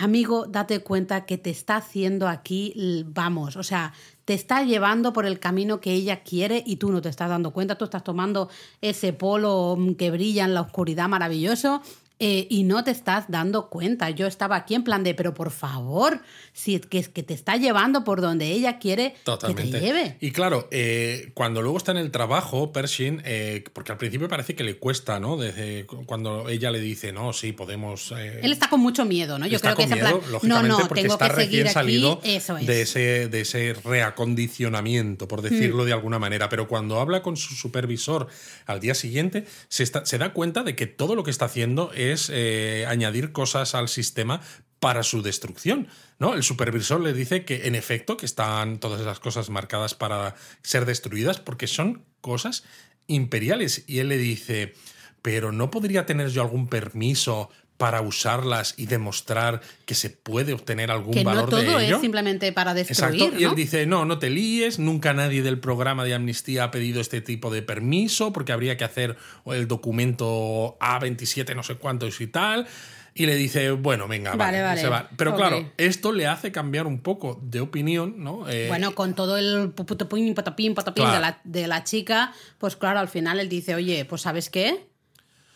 Amigo, 0.00 0.46
date 0.46 0.78
cuenta 0.78 1.26
que 1.26 1.38
te 1.38 1.50
está 1.50 1.76
haciendo 1.76 2.28
aquí, 2.28 3.04
vamos, 3.06 3.56
o 3.56 3.64
sea, 3.64 3.92
te 4.24 4.32
está 4.32 4.62
llevando 4.62 5.12
por 5.12 5.26
el 5.26 5.40
camino 5.40 5.80
que 5.80 5.92
ella 5.92 6.22
quiere 6.22 6.62
y 6.64 6.76
tú 6.76 6.92
no 6.92 7.02
te 7.02 7.08
estás 7.08 7.28
dando 7.28 7.50
cuenta, 7.50 7.76
tú 7.76 7.84
estás 7.84 8.04
tomando 8.04 8.48
ese 8.80 9.12
polo 9.12 9.74
mm, 9.76 9.94
que 9.94 10.12
brilla 10.12 10.44
en 10.44 10.54
la 10.54 10.60
oscuridad 10.60 11.08
maravilloso 11.08 11.82
eh, 12.20 12.46
y 12.50 12.64
no 12.64 12.82
te 12.84 12.90
estás 12.90 13.26
dando 13.28 13.68
cuenta. 13.68 14.10
Yo 14.10 14.26
estaba 14.26 14.56
aquí 14.56 14.74
en 14.74 14.82
plan 14.84 15.04
de, 15.04 15.14
pero 15.14 15.34
por 15.34 15.50
favor, 15.50 16.20
si 16.52 16.74
es 16.74 16.86
que, 16.86 16.98
es 16.98 17.08
que 17.08 17.22
te 17.22 17.34
está 17.34 17.56
llevando 17.56 18.02
por 18.04 18.20
donde 18.20 18.50
ella 18.50 18.78
quiere 18.78 19.14
que 19.46 19.54
te 19.54 19.80
lleve. 19.80 20.16
Y 20.20 20.32
claro, 20.32 20.66
eh, 20.70 21.30
cuando 21.34 21.62
luego 21.62 21.78
está 21.78 21.92
en 21.92 21.98
el 21.98 22.10
trabajo, 22.10 22.72
Pershing, 22.72 23.22
eh, 23.24 23.62
porque 23.72 23.92
al 23.92 23.98
principio 23.98 24.28
parece 24.28 24.54
que 24.56 24.64
le 24.64 24.78
cuesta, 24.78 25.20
¿no? 25.20 25.36
Desde 25.36 25.86
cuando 26.06 26.48
ella 26.48 26.70
le 26.70 26.80
dice, 26.80 27.12
no, 27.12 27.32
sí, 27.32 27.52
podemos. 27.52 28.12
Él 28.12 28.50
está 28.52 28.68
con 28.68 28.80
mucho 28.80 29.04
miedo, 29.04 29.38
¿no? 29.38 29.46
Yo 29.46 29.56
está 29.56 29.74
creo 29.74 29.86
que 29.86 29.90
con 29.90 29.92
es 29.92 29.98
en 29.98 30.04
miedo, 30.04 30.18
plan, 30.20 30.26
no, 30.26 30.32
lógicamente, 30.32 30.68
no, 30.82 30.88
porque 30.88 31.02
tengo 31.02 31.14
está 31.14 31.28
que 31.28 31.34
recién 31.36 31.68
salido 31.68 32.12
aquí, 32.14 32.30
eso 32.34 32.56
es. 32.56 32.64
Mm. 32.64 32.66
de, 32.66 32.82
ese, 32.82 33.28
de 33.28 33.40
ese 33.42 33.74
reacondicionamiento, 33.84 35.28
por 35.28 35.42
decirlo 35.42 35.84
de 35.84 35.92
alguna 35.92 36.18
manera. 36.18 36.48
Pero 36.48 36.68
cuando 36.68 37.00
habla 37.00 37.22
con 37.22 37.36
su 37.36 37.54
supervisor 37.54 38.26
al 38.66 38.80
día 38.80 38.94
siguiente, 38.94 39.44
se, 39.68 39.82
está- 39.82 40.04
se 40.04 40.18
da 40.18 40.32
cuenta 40.32 40.62
de 40.62 40.74
que 40.74 40.86
todo 40.86 41.14
lo 41.14 41.22
que 41.24 41.30
está 41.30 41.44
haciendo 41.46 41.92
es 41.92 42.07
eh, 42.30 42.86
añadir 42.88 43.32
cosas 43.32 43.74
al 43.74 43.88
sistema 43.88 44.40
para 44.80 45.02
su 45.02 45.22
destrucción. 45.22 45.88
¿no? 46.18 46.34
El 46.34 46.42
supervisor 46.42 47.00
le 47.00 47.12
dice 47.12 47.44
que, 47.44 47.66
en 47.66 47.74
efecto, 47.74 48.16
que 48.16 48.26
están 48.26 48.78
todas 48.78 49.00
esas 49.00 49.20
cosas 49.20 49.50
marcadas 49.50 49.94
para 49.94 50.34
ser 50.62 50.84
destruidas 50.84 51.40
porque 51.40 51.66
son 51.66 52.04
cosas 52.20 52.64
imperiales. 53.06 53.84
Y 53.86 53.98
él 53.98 54.08
le 54.08 54.18
dice, 54.18 54.74
pero 55.22 55.52
¿no 55.52 55.70
podría 55.70 56.06
tener 56.06 56.28
yo 56.28 56.42
algún 56.42 56.68
permiso 56.68 57.50
para 57.78 58.02
usarlas 58.02 58.74
y 58.76 58.86
demostrar 58.86 59.62
que 59.86 59.94
se 59.94 60.10
puede 60.10 60.52
obtener 60.52 60.90
algún 60.90 61.14
Que 61.14 61.24
no 61.24 61.30
valor 61.30 61.48
todo 61.48 61.60
de 61.60 61.86
ello? 61.86 61.94
es 61.96 62.00
simplemente 62.02 62.52
para 62.52 62.74
destruir, 62.74 63.22
Exacto. 63.22 63.38
Y 63.40 63.44
¿no? 63.44 63.50
él 63.50 63.56
dice, 63.56 63.86
no, 63.86 64.04
no 64.04 64.18
te 64.18 64.28
líes, 64.30 64.78
nunca 64.78 65.14
nadie 65.14 65.42
del 65.42 65.58
programa 65.60 66.04
de 66.04 66.12
amnistía 66.12 66.64
ha 66.64 66.70
pedido 66.70 67.00
este 67.00 67.20
tipo 67.22 67.50
de 67.50 67.62
permiso 67.62 68.32
porque 68.32 68.52
habría 68.52 68.76
que 68.76 68.84
hacer 68.84 69.16
el 69.46 69.66
documento 69.68 70.76
A27 70.80 71.54
no 71.54 71.62
sé 71.62 71.76
cuántos 71.76 72.20
y 72.20 72.26
tal. 72.26 72.66
Y 73.14 73.26
le 73.26 73.34
dice, 73.34 73.72
bueno, 73.72 74.06
venga, 74.06 74.30
vale, 74.36 74.58
Vale, 74.58 74.62
vale. 74.62 74.80
se 74.80 74.88
va. 74.88 75.08
Pero 75.16 75.34
claro, 75.34 75.72
esto 75.76 76.12
le 76.12 76.28
hace 76.28 76.52
cambiar 76.52 76.86
un 76.86 77.00
poco 77.00 77.40
de 77.42 77.60
opinión, 77.60 78.14
¿no? 78.22 78.48
Eh, 78.48 78.66
Bueno, 78.68 78.94
con 78.94 79.14
todo 79.14 79.36
el 79.36 79.70
putopín, 79.70 80.34
patapín, 80.34 80.74
patapín 80.74 81.02
Claro. 81.04 81.16
de, 81.16 81.20
la, 81.22 81.40
de 81.42 81.66
la 81.66 81.82
chica, 81.82 82.32
pues 82.58 82.76
claro, 82.76 83.00
al 83.00 83.08
final 83.08 83.40
él 83.40 83.48
dice, 83.48 83.74
oye, 83.74 84.04
pues 84.04 84.22
¿sabes 84.22 84.50
qué? 84.50 84.86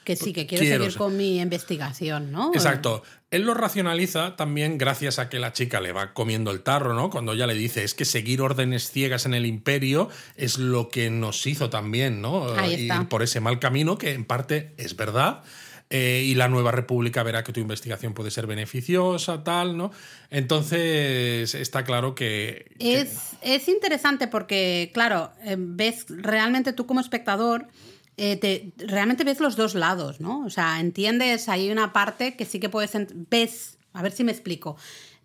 Que 0.04 0.16
sí, 0.16 0.32
que 0.32 0.46
quiero, 0.46 0.62
Quiero, 0.64 0.84
seguir 0.84 0.98
con 0.98 1.16
mi 1.16 1.40
investigación, 1.40 2.32
¿no? 2.32 2.50
Exacto. 2.54 3.02
Él 3.30 3.42
lo 3.42 3.54
racionaliza 3.54 4.36
también 4.36 4.76
gracias 4.78 5.18
a 5.18 5.28
que 5.28 5.38
la 5.38 5.52
chica 5.52 5.80
le 5.80 5.92
va 5.92 6.12
comiendo 6.12 6.50
el 6.50 6.60
tarro, 6.62 6.92
¿no? 6.94 7.08
Cuando 7.08 7.32
ella 7.32 7.46
le 7.46 7.54
dice 7.54 7.82
es 7.84 7.94
que 7.94 8.04
seguir 8.04 8.42
órdenes 8.42 8.90
ciegas 8.90 9.24
en 9.26 9.32
el 9.34 9.46
imperio 9.46 10.08
es 10.36 10.58
lo 10.58 10.88
que 10.88 11.08
nos 11.10 11.46
hizo 11.46 11.70
también, 11.70 12.20
¿no? 12.20 12.52
Ahí 12.54 12.74
Ir 12.74 12.80
está. 12.92 13.08
por 13.08 13.22
ese 13.22 13.40
mal 13.40 13.58
camino, 13.58 13.96
que 13.96 14.12
en 14.12 14.24
parte 14.24 14.74
es 14.76 14.96
verdad. 14.96 15.42
eh, 15.94 16.22
y 16.24 16.34
la 16.36 16.48
nueva 16.48 16.72
república 16.72 17.22
verá 17.22 17.44
que 17.44 17.52
tu 17.52 17.60
investigación 17.60 18.14
puede 18.14 18.30
ser 18.30 18.46
beneficiosa, 18.46 19.44
tal, 19.44 19.76
¿no? 19.76 19.90
Entonces 20.30 21.54
está 21.54 21.84
claro 21.84 22.14
que. 22.14 22.72
que- 22.78 23.00
Es, 23.00 23.18
es 23.42 23.68
interesante 23.68 24.28
porque, 24.28 24.90
claro, 24.94 25.32
eh, 25.44 25.56
ves 25.58 26.06
realmente 26.08 26.72
tú 26.72 26.86
como 26.86 27.00
espectador, 27.00 27.66
eh, 28.16 28.36
te, 28.36 28.72
realmente 28.86 29.24
ves 29.24 29.40
los 29.40 29.56
dos 29.56 29.74
lados, 29.74 30.20
¿no? 30.20 30.44
O 30.44 30.50
sea, 30.50 30.80
entiendes, 30.80 31.48
hay 31.48 31.70
una 31.70 31.92
parte 31.92 32.36
que 32.36 32.44
sí 32.44 32.60
que 32.60 32.68
puedes, 32.68 32.92
ves, 33.30 33.78
a 33.92 34.02
ver 34.02 34.12
si 34.12 34.24
me 34.24 34.32
explico. 34.32 34.76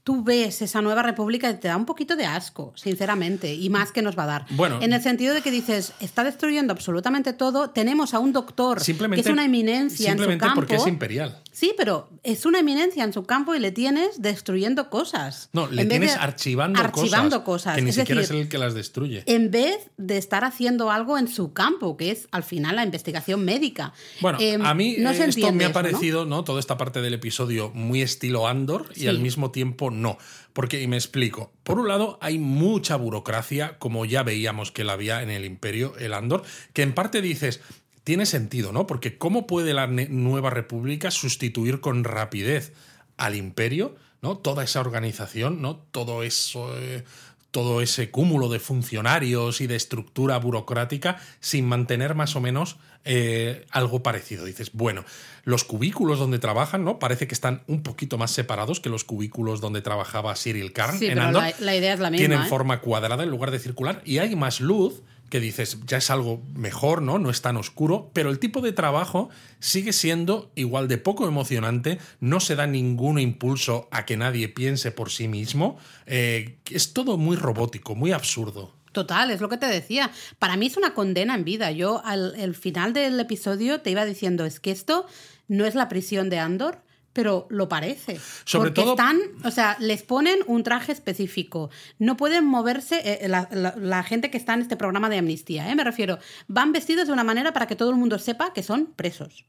Tú 0.04 0.24
ves 0.24 0.62
esa 0.62 0.82
nueva 0.82 1.04
república 1.04 1.50
y 1.50 1.56
te 1.56 1.68
da 1.68 1.76
un 1.76 1.86
poquito 1.86 2.16
de 2.16 2.26
asco, 2.26 2.72
sinceramente, 2.78 3.54
y 3.54 3.70
más 3.70 3.92
que 3.92 4.02
nos 4.02 4.18
va 4.18 4.24
a 4.24 4.28
dar. 4.28 4.46
Bueno. 4.52 4.80
en 4.82 4.94
el 4.94 5.02
sentido 5.02 5.34
de 5.34 5.42
que 5.42 5.52
dices, 5.52 5.92
está 6.00 6.24
destruyendo 6.24 6.72
absolutamente 6.72 7.34
todo, 7.34 7.72
tenemos 7.72 8.14
a 8.14 8.20
un 8.20 8.32
doctor 8.32 8.80
simplemente, 8.80 9.22
que 9.22 9.30
es 9.30 9.34
una 9.34 9.44
eminencia 9.44 10.12
en 10.12 10.18
su 10.18 10.24
simplemente 10.24 10.46
campo. 10.46 10.62
porque 10.62 10.76
es 10.76 10.88
imperial. 10.88 11.42
Sí, 11.58 11.74
pero 11.76 12.08
es 12.22 12.46
una 12.46 12.60
eminencia 12.60 13.04
en 13.04 13.14
su 13.14 13.24
campo 13.26 13.56
y 13.56 13.60
le 13.60 13.72
tienes 13.72 14.22
destruyendo 14.22 14.92
cosas. 14.92 15.50
No, 15.54 15.66
le 15.66 15.82
En 15.82 15.90
tienes 15.90 16.14
de- 16.14 16.20
archivando, 16.20 16.80
archivando 16.80 17.44
cosas, 17.44 17.74
cosas. 17.74 17.76
Que 17.78 17.82
ni 17.82 17.90
Es 17.90 17.96
siquiera 17.96 18.22
decir, 18.22 18.36
es 18.36 18.42
el 18.44 18.48
que 18.50 18.60
las 18.60 18.76
destruye. 18.76 19.24
En 19.26 19.50
vez 19.50 19.90
de 19.98 20.20
estar 20.20 20.44
haciendo 20.44 20.92
algo 20.92 21.18
en 21.18 21.28
su 21.28 21.54
campo, 21.54 21.98
que 21.98 22.12
es 22.12 22.28
al 22.30 22.44
final 22.44 22.76
la 22.76 22.84
investigación 22.84 23.44
médica. 23.44 23.92
Bueno, 24.22 24.38
Em, 24.40 24.64
a 24.64 24.76
mí 24.76 24.98
no 25.00 25.10
eh, 25.10 25.14
esto 25.18 25.52
me 25.52 25.64
ha 25.64 25.70
eso, 25.70 25.70
¿no? 25.70 25.74
parecido, 25.74 26.26
¿no? 26.26 26.44
Toda 26.44 26.60
esta 26.60 26.78
parte 26.78 27.02
del 27.02 27.16
episodio 27.16 27.72
muy 27.74 28.04
estilo 28.04 28.48
Andor 28.48 28.92
y 28.96 29.08
al 29.08 29.18
mismo 29.18 29.50
tiempo 29.50 29.90
no. 29.90 30.20
Porque, 30.54 30.80
y 30.84 30.86
me 30.88 30.98
explico. 30.98 31.52
Por 31.64 31.80
un 31.80 31.88
lado, 31.88 32.20
hay 32.22 32.38
mucha 32.38 32.98
burocracia, 32.98 33.80
como 33.80 34.06
ya 34.06 34.22
veíamos 34.22 34.72
que 34.72 34.84
la 34.84 34.94
había 34.94 35.24
en 35.24 35.32
el 35.32 35.44
Imperio, 35.44 35.96
el 35.98 36.14
Andor, 36.14 36.44
que 36.74 36.84
en 36.84 36.94
parte 36.94 37.20
dices. 37.24 37.62
Tiene 38.08 38.26
sentido, 38.26 38.72
¿no? 38.72 38.88
Porque 38.88 39.18
¿cómo 39.18 39.48
puede 39.48 39.74
la 39.74 39.86
nueva 39.86 40.50
república 40.50 41.12
sustituir 41.12 41.82
con 41.82 42.06
rapidez 42.06 42.72
al 43.18 43.36
imperio, 43.36 43.98
¿no? 44.22 44.38
Toda 44.38 44.64
esa 44.64 44.80
organización, 44.80 45.62
¿no? 45.62 45.76
Todo 45.92 46.24
eso, 46.24 46.72
eh, 46.80 47.04
todo 47.52 47.82
ese 47.82 48.10
cúmulo 48.10 48.48
de 48.48 48.60
funcionarios 48.60 49.60
y 49.60 49.68
de 49.68 49.76
estructura 49.76 50.38
burocrática 50.38 51.20
sin 51.42 51.68
mantener 51.68 52.16
más 52.16 52.38
o 52.38 52.40
menos 52.40 52.78
eh, 53.04 53.66
algo 53.72 54.04
parecido. 54.04 54.46
Dices, 54.46 54.72
bueno, 54.72 55.04
los 55.44 55.66
cubículos 55.66 56.18
donde 56.18 56.40
trabajan, 56.40 56.86
¿no? 56.86 57.00
Parece 57.00 57.28
que 57.28 57.34
están 57.34 57.64
un 57.68 57.84
poquito 57.84 58.18
más 58.18 58.32
separados 58.32 58.80
que 58.80 58.88
los 58.88 59.04
cubículos 59.04 59.60
donde 59.60 59.82
trabajaba 59.82 60.34
Cyril 60.36 60.72
Karn 60.72 60.98
Sí, 60.98 61.08
en 61.08 61.16
pero 61.16 61.24
Andor. 61.28 61.44
la, 61.44 61.54
la 61.60 61.76
idea 61.76 61.94
es 61.94 62.00
la 62.00 62.10
misma. 62.10 62.26
Tienen 62.26 62.46
¿eh? 62.46 62.50
forma 62.50 62.80
cuadrada 62.80 63.24
en 63.24 63.30
lugar 63.30 63.52
de 63.52 63.60
circular 63.60 64.02
y 64.06 64.20
hay 64.20 64.34
más 64.38 64.62
luz 64.62 65.02
que 65.30 65.40
dices, 65.40 65.78
ya 65.86 65.98
es 65.98 66.10
algo 66.10 66.42
mejor, 66.56 67.02
¿no? 67.02 67.20
No 67.20 67.30
es 67.30 67.42
tan 67.42 67.58
oscuro, 67.58 68.10
pero 68.14 68.30
el 68.30 68.40
tipo 68.40 68.62
de 68.62 68.72
trabajo 68.72 69.30
sigue 69.60 69.94
siendo 69.94 70.52
igual 70.56 70.88
de 70.88 70.98
poco 70.98 71.28
emocionante, 71.28 72.00
no 72.20 72.40
se 72.40 72.56
da 72.56 72.68
ningún 72.68 73.20
impulso 73.20 73.88
a 73.92 74.06
que 74.06 74.18
nadie 74.18 74.48
piense 74.48 74.92
por 74.92 75.10
sí 75.10 75.28
mismo, 75.28 75.78
eh, 76.06 76.58
es 76.72 76.94
todo 76.94 77.18
muy 77.18 77.36
robótico, 77.36 77.96
muy 77.96 78.12
absurdo. 78.12 78.74
Total, 78.92 79.30
es 79.30 79.42
lo 79.42 79.50
que 79.50 79.58
te 79.58 79.68
decía. 79.68 80.12
Para 80.40 80.58
mí 80.58 80.66
es 80.66 80.78
una 80.78 80.96
condena 80.96 81.36
en 81.36 81.44
vida. 81.44 81.70
Yo 81.72 82.02
al 82.04 82.56
final 82.56 82.94
del 82.94 83.20
episodio 83.20 83.82
te 83.82 83.92
iba 83.92 84.06
diciendo, 84.06 84.44
es 84.44 84.60
que 84.60 84.72
esto 84.72 85.06
no 85.48 85.66
es 85.66 85.76
la 85.76 85.88
prisión 85.88 86.30
de 86.30 86.40
Andor, 86.40 86.82
pero 87.18 87.48
lo 87.50 87.68
parece. 87.68 88.20
Sobre 88.46 88.70
Porque 88.70 88.82
todo- 88.84 88.92
están, 88.92 89.18
o 89.44 89.50
sea, 89.50 89.76
les 89.80 90.04
ponen 90.04 90.38
un 90.46 90.62
traje 90.62 90.92
específico. 90.92 91.72
No 91.98 92.16
pueden 92.16 92.46
moverse 92.46 93.02
eh, 93.04 93.28
la, 93.28 93.50
la- 93.52 93.74
la 93.76 94.04
gente 94.04 94.30
que 94.30 94.38
está 94.38 94.54
en 94.54 94.62
este 94.62 94.78
programa 94.78 95.10
de 95.10 95.18
amnistía, 95.18 95.68
¿eh? 95.72 95.74
me 95.76 95.84
refiero. 95.84 96.20
Van 96.48 96.72
vestidos 96.74 97.08
de 97.08 97.14
una 97.14 97.24
manera 97.24 97.54
para 97.54 97.66
que 97.66 97.76
todo 97.76 97.90
el 97.90 97.96
mundo 97.96 98.20
sepa 98.20 98.54
que 98.54 98.62
son 98.62 98.86
presos. 98.96 99.46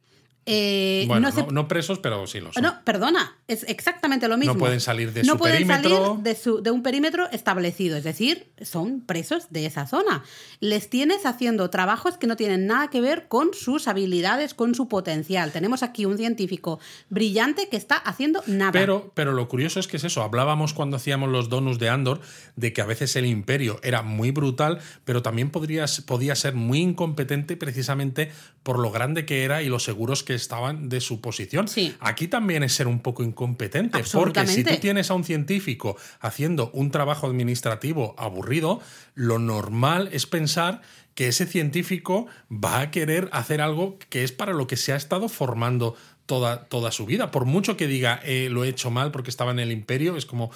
Eh, 0.47 1.05
bueno, 1.07 1.29
no 1.29 1.35
se- 1.35 1.43
no, 1.43 1.51
no 1.51 1.69
presos, 1.69 1.99
pero 1.99 2.27
sí 2.27 2.41
lo 2.41 2.53
son. 2.55 2.63
no, 2.63 2.83
perdona, 2.83 3.37
es 3.49 3.65
exactamente 3.69 4.29
lo 4.29 4.39
mismo. 4.39 4.57
pueden 4.57 4.81
salir 4.81 5.13
de 5.13 5.23
No 5.23 5.33
su 5.35 5.39
pueden 5.39 5.57
perímetro. 5.69 5.91
salir 6.07 6.23
de, 6.23 6.35
su- 6.35 6.63
de 6.63 6.71
un 6.71 6.83
perímetro 6.83 7.29
establecido, 7.33 7.99
es 7.99 8.05
decir, 8.05 8.51
son 8.63 9.03
presos 9.03 9.49
de 9.51 9.67
esa 9.67 9.87
zona. 9.87 10.25
Les 10.61 10.89
tienes 10.89 11.27
haciendo 11.27 11.69
trabajos 11.69 12.17
que 12.17 12.27
no 12.27 12.37
tienen 12.37 12.67
nada 12.67 12.89
que 12.89 13.03
ver 13.03 13.29
con 13.29 13.53
sus 13.53 13.89
habilidades, 13.89 14.55
con 14.55 14.75
su 14.75 14.89
potencial. 14.89 15.53
Tenemos 15.53 15.83
aquí 15.83 16.07
un 16.07 16.17
científico 16.17 16.81
brillante 17.11 17.69
que 17.69 17.77
está 17.77 17.97
haciendo 17.97 18.43
nada. 18.47 18.73
Pero, 18.73 19.13
pero 19.15 19.33
lo 19.33 19.49
curioso 19.49 19.81
es 19.81 19.87
que 19.87 19.99
es 19.99 20.05
eso. 20.05 20.23
Hablábamos 20.23 20.73
cuando 20.73 20.97
hacíamos 20.97 21.29
los 21.29 21.51
donuts 21.51 21.79
de 21.79 21.91
Andor 21.91 22.21
de 22.57 22.73
que 22.73 22.81
a 22.81 22.87
veces 22.87 23.15
el 23.17 23.27
imperio 23.27 23.81
era 23.83 24.01
muy 24.01 24.31
brutal, 24.31 24.79
pero 25.05 25.21
también 25.21 25.51
podría, 25.51 25.85
podía 26.07 26.35
ser 26.35 26.55
muy 26.55 26.79
incompetente 26.81 27.57
precisamente 27.59 28.33
por 28.63 28.79
lo 28.79 28.91
grande 28.91 29.27
que 29.27 29.45
era 29.45 29.63
y 29.63 29.69
los 29.69 29.85
seguros 29.85 30.23
que 30.23 30.28
estaban 30.35 30.89
de 30.89 31.01
su 31.01 31.21
posición. 31.21 31.69
Sí. 31.69 31.95
Aquí 32.01 32.29
también 32.29 32.63
es 32.63 32.73
ser 32.73 32.87
un 32.87 33.01
poco 33.01 33.23
incompetente, 33.23 34.03
porque 34.13 34.47
si 34.47 34.65
tú 34.65 34.77
tienes 34.77 35.11
a 35.11 35.15
un 35.15 35.25
científico 35.25 35.97
haciendo 36.21 36.71
un 36.73 36.91
trabajo 36.91 37.27
administrativo 37.27 38.15
aburrido, 38.19 38.81
lo 39.15 39.39
normal 39.39 40.09
es 40.13 40.27
pensar 40.27 40.83
que 41.15 41.29
ese 41.29 41.47
científico 41.47 42.27
va 42.49 42.81
a 42.81 42.91
querer 42.93 43.29
hacer 43.33 43.61
algo 43.61 43.99
que 44.09 44.23
es 44.23 44.31
para 44.31 44.53
lo 44.53 44.69
que 44.69 44.77
se 44.77 44.93
ha 44.93 44.97
estado 44.97 45.29
formando 45.29 45.97
toda, 46.27 46.67
toda 46.67 46.93
su 46.93 47.07
vida. 47.07 47.33
Por 47.33 47.45
mucho 47.45 47.77
que 47.77 47.89
diga, 47.89 48.21
"Eh, 48.25 48.49
lo 48.51 48.63
he 48.63 48.69
hecho 48.69 48.91
mal 48.93 49.11
porque 49.11 49.31
estaba 49.31 49.51
en 49.51 49.59
el 49.59 49.73
imperio, 49.73 50.17
es 50.17 50.27
como, 50.27 50.53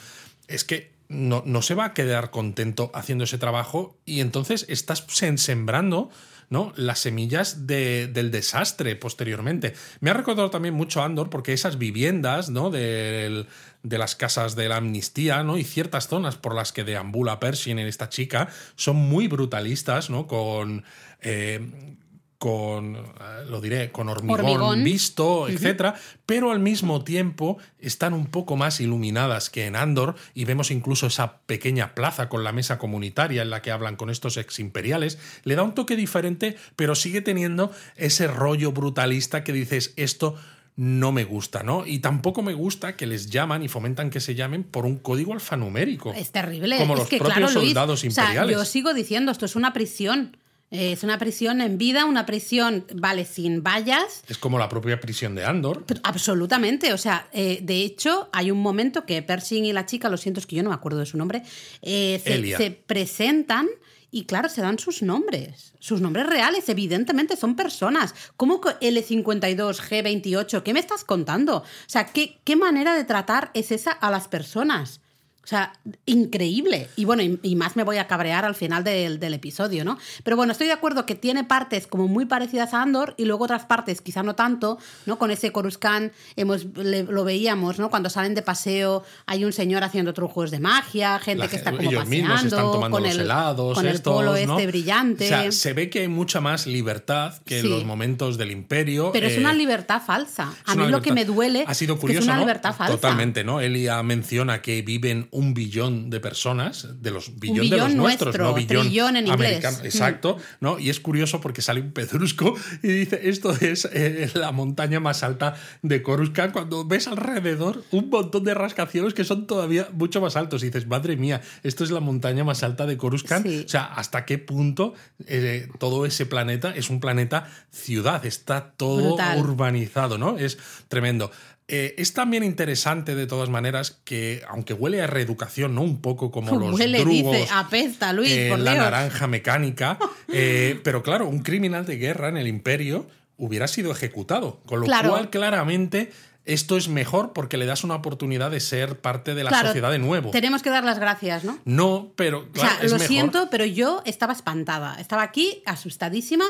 es 0.47 0.63
que 0.65 0.92
no, 1.13 1.43
no 1.47 1.63
se 1.63 1.75
va 1.75 1.85
a 1.87 1.95
quedar 1.95 2.31
contento 2.31 2.91
haciendo 2.95 3.25
ese 3.25 3.39
trabajo 3.39 3.97
y 4.05 4.21
entonces 4.21 4.67
estás 4.69 5.07
sem- 5.09 5.37
sembrando 5.37 6.11
¿no? 6.51 6.73
las 6.77 6.99
semillas 6.99 7.67
de- 7.67 8.09
del 8.09 8.31
desastre 8.31 8.95
posteriormente. 8.97 9.75
Me 10.01 10.11
ha 10.11 10.15
recordado 10.15 10.51
también 10.51 10.75
mucho 10.75 11.03
Andor 11.03 11.31
porque 11.31 11.53
esas 11.53 11.79
viviendas 11.79 12.51
¿no? 12.51 12.71
del- 12.71 13.47
de 13.83 13.99
las 13.99 14.17
casas 14.17 14.55
de 14.55 14.69
la 14.69 14.77
amnistía 14.77 15.43
¿no? 15.45 15.57
y 15.59 15.65
ciertas 15.65 16.09
zonas 16.09 16.37
por 16.37 16.55
las 16.55 16.73
que 16.73 16.85
deambula 16.85 17.41
Pershing 17.41 17.79
en 17.79 17.87
esta 17.87 18.09
chica 18.09 18.49
son 18.77 18.97
muy 18.97 19.29
brutalistas, 19.29 20.11
¿no? 20.11 20.27
con... 20.27 20.85
eh, 21.21 21.97
con, 22.43 22.97
eh, 22.97 23.45
lo 23.49 23.61
diré, 23.61 23.93
con 23.93 24.09
hormigón, 24.09 24.41
Hormigón. 24.41 24.83
visto, 24.83 25.49
etcétera, 25.49 25.95
pero 26.27 26.51
al 26.51 26.59
mismo 26.59 27.05
tiempo 27.05 27.59
están 27.79 28.15
un 28.15 28.27
poco 28.27 28.57
más 28.57 28.81
iluminadas 28.81 29.49
que 29.49 29.67
en 29.67 29.77
Andor 29.77 30.17
y 30.35 30.45
vemos 30.45 30.73
incluso 30.73 31.07
esa 31.07 31.37
pequeña 31.47 31.95
plaza 31.95 32.29
con 32.29 32.43
la 32.43 32.51
mesa 32.51 32.79
comunitaria 32.79 33.43
en 33.43 33.51
la 33.51 33.63
que 33.63 33.71
hablan 33.71 33.95
con 33.95 34.11
estos 34.11 34.37
ex 34.39 34.59
imperiales. 34.59 35.21
Le 35.45 35.55
da 35.55 35.63
un 35.63 35.73
toque 35.73 35.95
diferente, 35.95 36.57
pero 36.75 36.97
sigue 36.97 37.21
teniendo 37.21 37.71
ese 37.95 38.27
rollo 38.27 38.73
brutalista 38.73 39.45
que 39.45 39.53
dices, 39.53 39.95
esto 39.95 40.35
no 40.75 41.13
me 41.13 41.23
gusta, 41.23 41.63
¿no? 41.63 41.87
Y 41.87 42.01
tampoco 42.01 42.43
me 42.43 42.55
gusta 42.55 42.97
que 42.97 43.07
les 43.07 43.31
llaman 43.31 43.63
y 43.63 43.69
fomentan 43.69 44.11
que 44.11 44.19
se 44.19 44.35
llamen 44.35 44.65
por 44.65 44.85
un 44.85 44.97
código 44.97 45.33
alfanumérico. 45.33 46.13
Es 46.13 46.33
terrible. 46.33 46.77
Como 46.79 46.95
es 46.95 47.01
los 47.01 47.09
que, 47.09 47.19
propios 47.19 47.37
claro, 47.37 47.53
Luis, 47.61 47.67
soldados 47.69 48.05
o 48.05 48.11
sea, 48.11 48.25
imperiales. 48.25 48.57
yo 48.57 48.65
sigo 48.65 48.95
diciendo, 48.95 49.31
esto 49.31 49.47
es 49.47 49.55
una 49.55 49.73
prisión. 49.73 50.37
Es 50.73 51.03
una 51.03 51.19
prisión 51.19 51.61
en 51.61 51.77
vida, 51.77 52.07
una 52.07 52.25
prisión, 52.25 52.87
vale, 52.95 53.27
sin 53.27 53.63
vallas, 53.63 54.25
Es 54.27 54.39
como 54.39 54.59
la 54.59 54.71
propia 54.71 54.99
prisión 54.99 55.35
de 55.35 55.45
Andor. 55.45 55.85
Pero 55.87 56.01
Absolutamente, 56.03 56.95
o 56.95 56.99
sea, 56.99 57.29
eh, 57.33 57.59
de 57.63 57.83
hecho 57.83 58.31
hay 58.33 58.51
un 58.51 58.63
momento 58.63 59.05
que 59.05 59.21
Pershing 59.23 59.67
y 59.67 59.73
la 59.75 59.85
chica, 59.85 60.09
lo 60.09 60.17
siento, 60.17 60.41
es 60.41 60.47
que 60.47 60.57
yo 60.57 60.63
no 60.63 60.71
me 60.71 60.75
acuerdo 60.75 60.99
de 60.99 61.07
su 61.07 61.19
nombre, 61.19 61.43
eh, 61.83 62.21
se, 62.25 62.57
se 62.57 62.71
presentan 62.71 63.69
y 64.11 64.25
claro, 64.25 64.49
se 64.49 64.63
dan 64.63 64.79
sus 64.79 65.03
nombres, 65.03 65.75
sus 65.79 66.01
nombres 66.01 66.27
reales, 66.27 66.69
evidentemente 66.71 67.37
son 67.37 67.55
personas. 67.55 68.15
¿Cómo 68.39 68.61
que 68.61 68.71
L52, 68.81 69.81
G28? 69.81 70.63
¿Qué 70.63 70.73
me 70.73 70.81
estás 70.81 71.05
contando? 71.05 71.59
O 71.59 71.65
sea, 71.87 72.07
¿qué, 72.07 72.41
qué 72.45 72.57
manera 72.57 72.95
de 72.95 73.05
tratar 73.05 73.51
es 73.53 73.73
esa 73.73 73.91
a 73.93 74.11
las 74.11 74.29
personas? 74.29 75.02
O 75.45 75.47
sea, 75.47 75.73
increíble. 76.07 76.89
Y 76.97 77.05
bueno, 77.05 77.23
y, 77.23 77.39
y 77.43 77.57
más 77.57 77.75
me 77.77 77.83
voy 77.83 77.97
a 77.97 78.07
cabrear 78.07 78.45
al 78.45 78.55
final 78.55 78.85
del, 78.85 79.19
del 79.19 79.35
episodio, 79.35 79.85
¿no? 79.85 79.99
Pero 80.23 80.37
bueno, 80.37 80.53
estoy 80.53 80.69
de 80.69 80.73
acuerdo 80.73 81.05
que 81.05 81.15
tiene 81.17 81.43
partes 81.43 81.87
como 81.89 82.07
muy 82.07 82.27
parecidas 82.27 82.75
a 82.75 82.83
Andor 82.83 83.15
y 83.17 83.25
luego 83.25 83.45
otras 83.45 83.65
partes 83.65 84.01
quizá 84.01 84.23
no 84.23 84.35
tanto, 84.37 84.79
¿no? 85.05 85.19
Con 85.19 85.31
ese 85.33 85.51
Coruscant 85.51 86.13
hemos, 86.37 86.67
le- 86.77 87.03
lo 87.03 87.25
veíamos, 87.25 87.79
¿no? 87.81 87.91
Cuando 87.91 88.09
salen 88.09 88.35
de 88.35 88.43
paseo 88.43 89.03
hay 89.27 89.45
un 89.45 89.53
señor 89.53 89.83
haciendo 89.83 90.15
trucos 90.15 90.51
de 90.53 90.61
magia, 90.61 91.19
gente 91.19 91.41
La 91.45 91.49
que 91.49 91.57
está 91.57 91.71
como 91.73 91.83
ellos 91.83 92.05
paseando, 92.05 92.17
mismos 92.29 92.45
están 92.45 92.61
tomando 92.73 92.91
con 92.97 93.03
los 93.03 93.13
el, 93.15 93.21
helados, 93.23 93.75
con 93.75 93.87
el 93.87 93.95
estos, 93.97 94.15
polo 94.15 94.31
¿no? 94.33 94.37
este 94.37 94.67
brillante. 94.69 95.25
O 95.25 95.29
sea, 95.29 95.51
se 95.53 95.73
ve 95.73 95.91
que 95.91 96.01
hay 96.03 96.09
mucha 96.09 96.41
más 96.41 96.67
libertad 96.69 97.35
que 97.45 97.59
en 97.61 97.69
los 97.71 97.85
momentos 97.85 98.39
del 98.39 98.51
imperio. 98.53 99.11
pero 99.13 99.27
es 99.27 99.35
eh, 99.37 99.41
una 99.41 99.53
libertad 99.53 100.01
falsa. 100.07 100.53
A 100.67 100.75
mí 100.77 100.87
lo 100.87 101.03
que 101.03 101.13
me 101.13 101.25
duele 101.25 101.65
ha 101.67 101.75
sido 101.75 101.95
es 101.95 102.01
curioso, 102.01 102.21
es 102.21 102.25
una 102.27 102.35
¿no? 102.37 102.41
libertad 102.43 102.75
falsa. 102.75 102.93
Totalmente, 102.95 103.43
¿no? 103.43 103.61
Elia 103.61 104.01
menciona 104.05 104.63
que 104.63 104.83
viven 104.83 105.29
un 105.33 105.55
billón 105.55 106.11
de 106.11 106.21
personas, 106.21 106.87
de 107.01 107.11
los 107.11 107.41
billón, 107.41 107.71
de 107.71 107.79
los 107.79 107.95
nuestros, 107.95 108.27
nuestro, 108.27 108.45
no 108.45 108.55
billón, 108.55 108.87
trillón 108.87 109.17
en 109.17 109.27
inglés. 109.27 109.49
americano. 109.49 109.79
Mm. 109.79 109.87
Exacto, 109.87 110.37
¿no? 110.61 110.79
Y 110.79 110.91
es 110.91 111.01
curioso 111.01 111.41
porque 111.41 111.63
sale 111.63 111.81
un 111.81 111.93
pedrusco 111.93 112.55
y 112.83 112.89
dice, 112.89 113.19
esto 113.31 113.51
es 113.59 113.89
eh, 113.95 114.31
la 114.35 114.53
montaña 114.53 115.01
más 115.01 115.23
alta 115.23 115.55
de 115.81 116.03
Coruscant, 116.03 116.53
cuando 116.53 116.85
ves 116.85 117.09
alrededor 117.09 117.83
un 117.93 118.11
montón 118.11 118.45
de 118.45 118.53
rascacielos 118.53 119.15
que 119.15 119.25
son 119.25 119.47
todavía 119.47 119.89
mucho 119.95 120.21
más 120.21 120.37
altos 120.37 120.63
y 120.63 120.67
dices, 120.67 120.87
madre 120.87 121.17
mía, 121.17 121.41
esto 121.63 121.83
es 121.83 121.91
la 121.91 122.01
montaña 122.01 122.45
más 122.45 122.63
alta 122.63 122.85
de 122.85 122.99
Coruscant. 122.99 123.47
Sí. 123.47 123.63
O 123.65 123.69
sea, 123.71 123.85
hasta 123.85 124.27
qué 124.27 124.37
punto 124.37 124.93
eh, 125.27 125.67
todo 125.79 126.05
ese 126.05 126.27
planeta 126.27 126.75
es 126.77 126.91
un 126.91 127.01
planeta 127.01 127.49
ciudad, 127.71 128.27
está 128.27 128.73
todo 128.77 129.17
Brutal. 129.17 129.39
urbanizado, 129.39 130.19
¿no? 130.19 130.37
Es 130.37 130.59
tremendo. 130.89 131.31
Eh, 131.69 131.95
es 131.97 132.13
también 132.13 132.43
interesante, 132.45 133.15
de 133.15 133.27
todas 133.27 133.49
maneras, 133.49 134.01
que 134.05 134.43
aunque 134.49 134.75
huele 134.75 135.01
a 135.01 135.07
reeducación, 135.07 135.75
¿no? 135.75 135.83
Un 135.83 136.01
poco 136.03 136.31
como 136.31 136.51
los 136.59 136.75
Huele, 136.79 136.99
drugos 137.01 137.37
dice, 137.37 137.49
apesta, 137.53 138.13
Luis, 138.13 138.37
por 138.51 138.59
la 138.59 138.73
Dios. 138.73 138.85
naranja 138.85 139.27
mecánica. 139.27 139.99
eh, 140.33 140.81
pero 140.85 141.03
claro, 141.03 141.29
un 141.29 141.41
criminal 141.41 141.87
de 141.87 141.97
guerra 141.97 142.29
en 142.29 142.37
el 142.37 142.49
imperio 142.49 143.07
hubiera 143.37 143.69
sido 143.69 143.91
ejecutado. 143.93 144.61
Con 144.67 144.81
lo 144.81 144.87
Claro. 144.87 145.11
cual, 145.11 145.31
claramente, 145.31 146.13
esto 146.45 146.77
es 146.77 146.89
mejor 146.89 147.33
porque 147.33 147.57
le 147.57 147.67
das 147.67 147.85
una 147.85 147.95
oportunidad 147.95 148.51
de 148.51 148.59
ser 148.61 149.01
parte 149.01 149.35
de 149.35 149.45
la 149.45 149.51
Claro, 149.51 149.69
sociedad 149.69 149.91
de 149.93 149.99
nuevo. 150.01 150.31
Tenemos 150.33 150.63
que 150.63 150.71
dar 150.71 150.83
las 150.85 150.99
gracias, 150.99 151.45
¿no? 151.45 151.59
No, 151.65 152.13
pero 152.17 152.41
O 152.41 152.47
claro, 152.51 152.69
sea, 152.77 152.85
es 152.85 152.91
lo 152.91 152.99
mejor. 152.99 153.07
siento, 153.09 153.49
pero 153.51 153.65
yo 153.65 154.03
estaba 154.05 154.33
espantada. 154.33 154.97
Estaba 155.01 155.23
aquí 155.23 155.63
asustadísima 155.67 156.45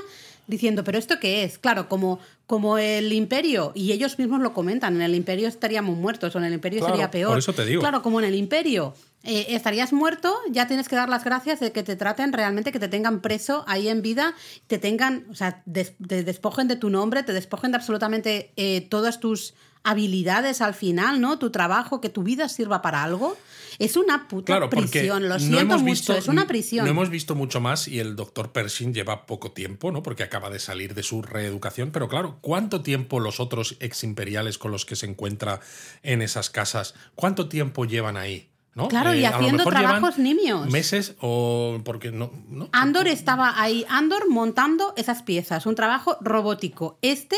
diciendo, 0.52 0.84
¿pero 0.84 0.98
esto 0.98 1.18
qué 1.20 1.42
es? 1.42 1.58
Claro, 1.58 1.88
como, 1.88 2.20
como 2.46 2.78
el 2.78 3.12
imperio, 3.12 3.72
y 3.74 3.90
ellos 3.92 4.18
mismos 4.18 4.40
lo 4.40 4.54
comentan, 4.54 4.94
en 4.96 5.02
el 5.02 5.14
imperio 5.16 5.48
estaríamos 5.48 5.96
muertos 5.96 6.34
o 6.36 6.38
en 6.38 6.44
el 6.44 6.52
imperio 6.52 6.78
Claro, 6.78 6.94
sería 6.94 7.10
peor. 7.10 7.30
por 7.30 7.38
eso 7.38 7.52
te 7.52 7.64
digo. 7.64 7.80
Claro, 7.80 8.02
como 8.02 8.20
en 8.20 8.26
el 8.26 8.34
imperio 8.36 8.94
eh, 9.24 9.46
estarías 9.50 9.92
muerto, 9.92 10.34
ya 10.50 10.66
tienes 10.68 10.88
que 10.88 10.96
dar 10.96 11.08
las 11.08 11.24
gracias 11.24 11.58
de 11.60 11.72
que 11.72 11.82
te 11.82 11.96
traten 11.96 12.32
realmente, 12.32 12.70
que 12.72 12.78
te 12.80 12.88
tengan 12.88 13.20
preso 13.20 13.64
ahí 13.66 13.88
en 13.88 14.02
vida, 14.02 14.34
te 14.66 14.78
tengan, 14.78 15.26
o 15.30 15.34
sea, 15.34 15.62
des- 15.66 15.94
te 16.06 16.22
despojen 16.24 16.68
de 16.68 16.76
tu 16.76 16.90
nombre, 16.90 17.22
te 17.22 17.32
despojen 17.32 17.72
de 17.72 17.76
absolutamente 17.78 18.52
eh, 18.56 18.80
todas 18.88 19.18
tus 19.20 19.54
habilidades 19.84 20.60
al 20.60 20.74
final, 20.74 21.20
¿no? 21.20 21.38
Tu 21.40 21.50
trabajo, 21.50 22.00
que 22.00 22.08
tu 22.08 22.22
vida 22.22 22.48
sirva 22.48 22.82
para 22.82 23.02
algo. 23.02 23.36
Es 23.80 23.96
una 23.96 24.28
puta 24.28 24.46
Claro, 24.46 24.70
prisión, 24.70 25.24
lo 25.28 25.34
no 25.34 25.38
siento 25.40 25.60
hemos 25.60 25.80
mucho, 25.82 25.90
visto, 25.92 26.14
es 26.16 26.28
una 26.28 26.46
prisión. 26.46 26.84
No 26.84 26.90
hemos 26.92 27.10
visto 27.10 27.34
mucho 27.34 27.60
más 27.60 27.88
y 27.88 27.98
el 27.98 28.14
doctor 28.16 28.52
Pershing 28.52 28.94
lleva 28.94 29.26
poco 29.26 29.50
tiempo, 29.52 29.90
¿no? 29.90 30.02
Porque 30.02 30.22
acaba 30.22 30.41
de 30.50 30.58
salir 30.58 30.94
de 30.94 31.02
su 31.02 31.22
reeducación. 31.22 31.90
Pero 31.90 32.08
claro, 32.08 32.38
¿cuánto 32.40 32.82
tiempo 32.82 33.20
los 33.20 33.40
otros 33.40 33.76
ex 33.80 34.04
imperiales 34.04 34.58
con 34.58 34.70
los 34.70 34.84
que 34.84 34.96
se 34.96 35.06
encuentra 35.06 35.60
en 36.02 36.22
esas 36.22 36.50
casas, 36.50 36.94
cuánto 37.14 37.48
tiempo 37.48 37.84
llevan 37.84 38.16
ahí? 38.16 38.48
¿no? 38.74 38.88
Claro, 38.88 39.14
y 39.14 39.20
lo 39.20 39.28
haciendo 39.28 39.64
trabajos 39.64 40.18
nimios. 40.18 40.70
Meses 40.70 41.14
o 41.20 41.80
porque 41.84 42.10
no. 42.10 42.32
no 42.48 42.68
Andor 42.72 43.06
estaba 43.08 43.60
ahí, 43.60 43.84
Andor 43.88 44.28
montando 44.30 44.94
esas 44.96 45.22
piezas, 45.22 45.66
un 45.66 45.74
trabajo 45.74 46.16
robótico. 46.20 46.98
Este, 47.02 47.36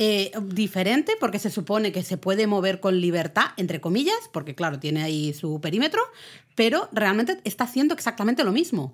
eh, 0.00 0.30
diferente, 0.40 1.14
porque 1.18 1.40
se 1.40 1.50
supone 1.50 1.90
que 1.90 2.04
se 2.04 2.16
puede 2.18 2.46
mover 2.46 2.78
con 2.80 3.00
libertad, 3.00 3.46
entre 3.56 3.80
comillas, 3.80 4.28
porque 4.32 4.54
claro, 4.54 4.78
tiene 4.78 5.02
ahí 5.02 5.32
su 5.34 5.60
perímetro, 5.60 6.00
pero 6.54 6.88
realmente 6.92 7.40
está 7.42 7.64
haciendo 7.64 7.94
exactamente 7.94 8.44
lo 8.44 8.52
mismo. 8.52 8.92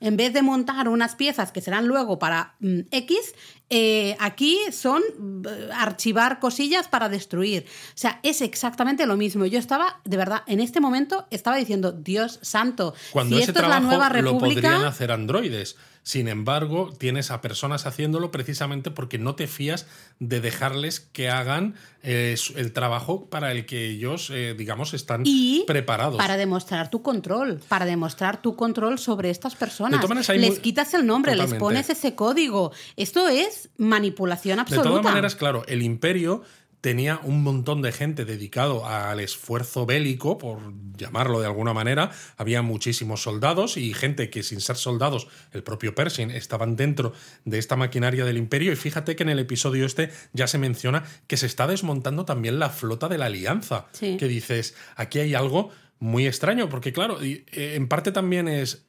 En 0.00 0.16
vez 0.16 0.32
de 0.32 0.42
montar 0.42 0.88
unas 0.88 1.14
piezas 1.14 1.52
que 1.52 1.60
serán 1.60 1.86
luego 1.86 2.18
para 2.18 2.56
mm, 2.60 2.80
X, 2.90 3.34
eh, 3.76 4.16
aquí 4.20 4.56
son 4.70 5.02
mm, 5.18 5.46
archivar 5.74 6.38
cosillas 6.38 6.86
para 6.86 7.08
destruir. 7.08 7.66
O 7.88 7.96
sea, 7.96 8.20
es 8.22 8.40
exactamente 8.40 9.04
lo 9.04 9.16
mismo. 9.16 9.46
Yo 9.46 9.58
estaba, 9.58 10.00
de 10.04 10.16
verdad, 10.16 10.42
en 10.46 10.60
este 10.60 10.80
momento 10.80 11.26
estaba 11.32 11.56
diciendo, 11.56 11.90
Dios 11.90 12.38
santo, 12.40 12.94
Cuando 13.10 13.34
si 13.36 13.42
ese 13.42 13.50
esto 13.50 13.62
es 13.64 13.68
la 13.68 13.80
trabajo 13.80 13.86
nueva 13.88 14.08
lo 14.20 14.38
podrían 14.38 14.62
república... 14.62 14.86
hacer 14.86 15.10
androides. 15.10 15.76
Sin 16.06 16.28
embargo, 16.28 16.92
tienes 16.98 17.30
a 17.30 17.40
personas 17.40 17.86
haciéndolo 17.86 18.30
precisamente 18.30 18.90
porque 18.90 19.18
no 19.18 19.36
te 19.36 19.46
fías 19.46 19.86
de 20.18 20.42
dejarles 20.42 21.00
que 21.00 21.30
hagan 21.30 21.76
eh, 22.02 22.36
el 22.56 22.72
trabajo 22.74 23.24
para 23.30 23.50
el 23.52 23.64
que 23.64 23.88
ellos, 23.88 24.28
eh, 24.30 24.54
digamos, 24.56 24.92
están 24.92 25.22
y 25.24 25.64
preparados. 25.66 26.18
para 26.18 26.36
demostrar 26.36 26.90
tu 26.90 27.00
control, 27.00 27.58
para 27.68 27.86
demostrar 27.86 28.42
tu 28.42 28.54
control 28.54 28.98
sobre 28.98 29.30
estas 29.30 29.54
personas. 29.56 30.06
Maneras, 30.06 30.28
les 30.28 30.50
muy- 30.50 30.58
quitas 30.58 30.92
el 30.92 31.06
nombre, 31.06 31.32
Totalmente. 31.32 31.54
les 31.54 31.60
pones 31.60 31.88
ese 31.88 32.14
código. 32.14 32.72
Esto 32.96 33.26
es 33.28 33.63
manipulación 33.76 34.56
De 34.56 34.62
absoluta. 34.62 34.88
todas 34.88 35.04
maneras, 35.04 35.36
claro, 35.36 35.64
el 35.66 35.82
imperio 35.82 36.42
tenía 36.84 37.18
un 37.22 37.42
montón 37.42 37.80
de 37.80 37.92
gente 37.92 38.26
dedicado 38.26 38.86
al 38.86 39.18
esfuerzo 39.18 39.86
bélico, 39.86 40.36
por 40.36 40.58
llamarlo 40.98 41.40
de 41.40 41.46
alguna 41.46 41.72
manera. 41.72 42.10
Había 42.36 42.60
muchísimos 42.60 43.22
soldados 43.22 43.78
y 43.78 43.94
gente 43.94 44.28
que 44.28 44.42
sin 44.42 44.60
ser 44.60 44.76
soldados, 44.76 45.26
el 45.52 45.62
propio 45.62 45.94
Pershing, 45.94 46.30
estaban 46.30 46.76
dentro 46.76 47.14
de 47.46 47.58
esta 47.58 47.76
maquinaria 47.76 48.26
del 48.26 48.36
imperio. 48.36 48.70
Y 48.70 48.76
fíjate 48.76 49.16
que 49.16 49.22
en 49.22 49.30
el 49.30 49.38
episodio 49.38 49.86
este 49.86 50.10
ya 50.34 50.46
se 50.46 50.58
menciona 50.58 51.04
que 51.26 51.38
se 51.38 51.46
está 51.46 51.66
desmontando 51.66 52.26
también 52.26 52.58
la 52.58 52.68
flota 52.68 53.08
de 53.08 53.16
la 53.16 53.26
alianza. 53.26 53.86
Sí. 53.92 54.18
Que 54.18 54.28
dices, 54.28 54.74
aquí 54.94 55.20
hay 55.20 55.34
algo 55.34 55.70
muy 56.00 56.26
extraño, 56.26 56.68
porque 56.68 56.92
claro, 56.92 57.18
eh, 57.22 57.46
en 57.50 57.88
parte 57.88 58.12
también 58.12 58.46
es... 58.46 58.83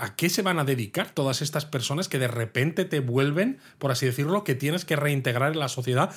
¿a- 0.00 0.06
¿A 0.06 0.16
qué 0.16 0.28
se 0.30 0.42
van 0.42 0.58
a 0.58 0.64
dedicar 0.64 1.10
todas 1.10 1.42
estas 1.42 1.66
personas 1.66 2.08
que 2.08 2.18
de 2.18 2.28
repente 2.28 2.84
te 2.84 3.00
vuelven, 3.00 3.58
por 3.78 3.90
así 3.92 4.06
decirlo, 4.06 4.44
que 4.44 4.54
tienes 4.54 4.84
que 4.84 4.96
reintegrar 4.96 5.52
en 5.52 5.58
la 5.60 5.68
sociedad, 5.68 6.10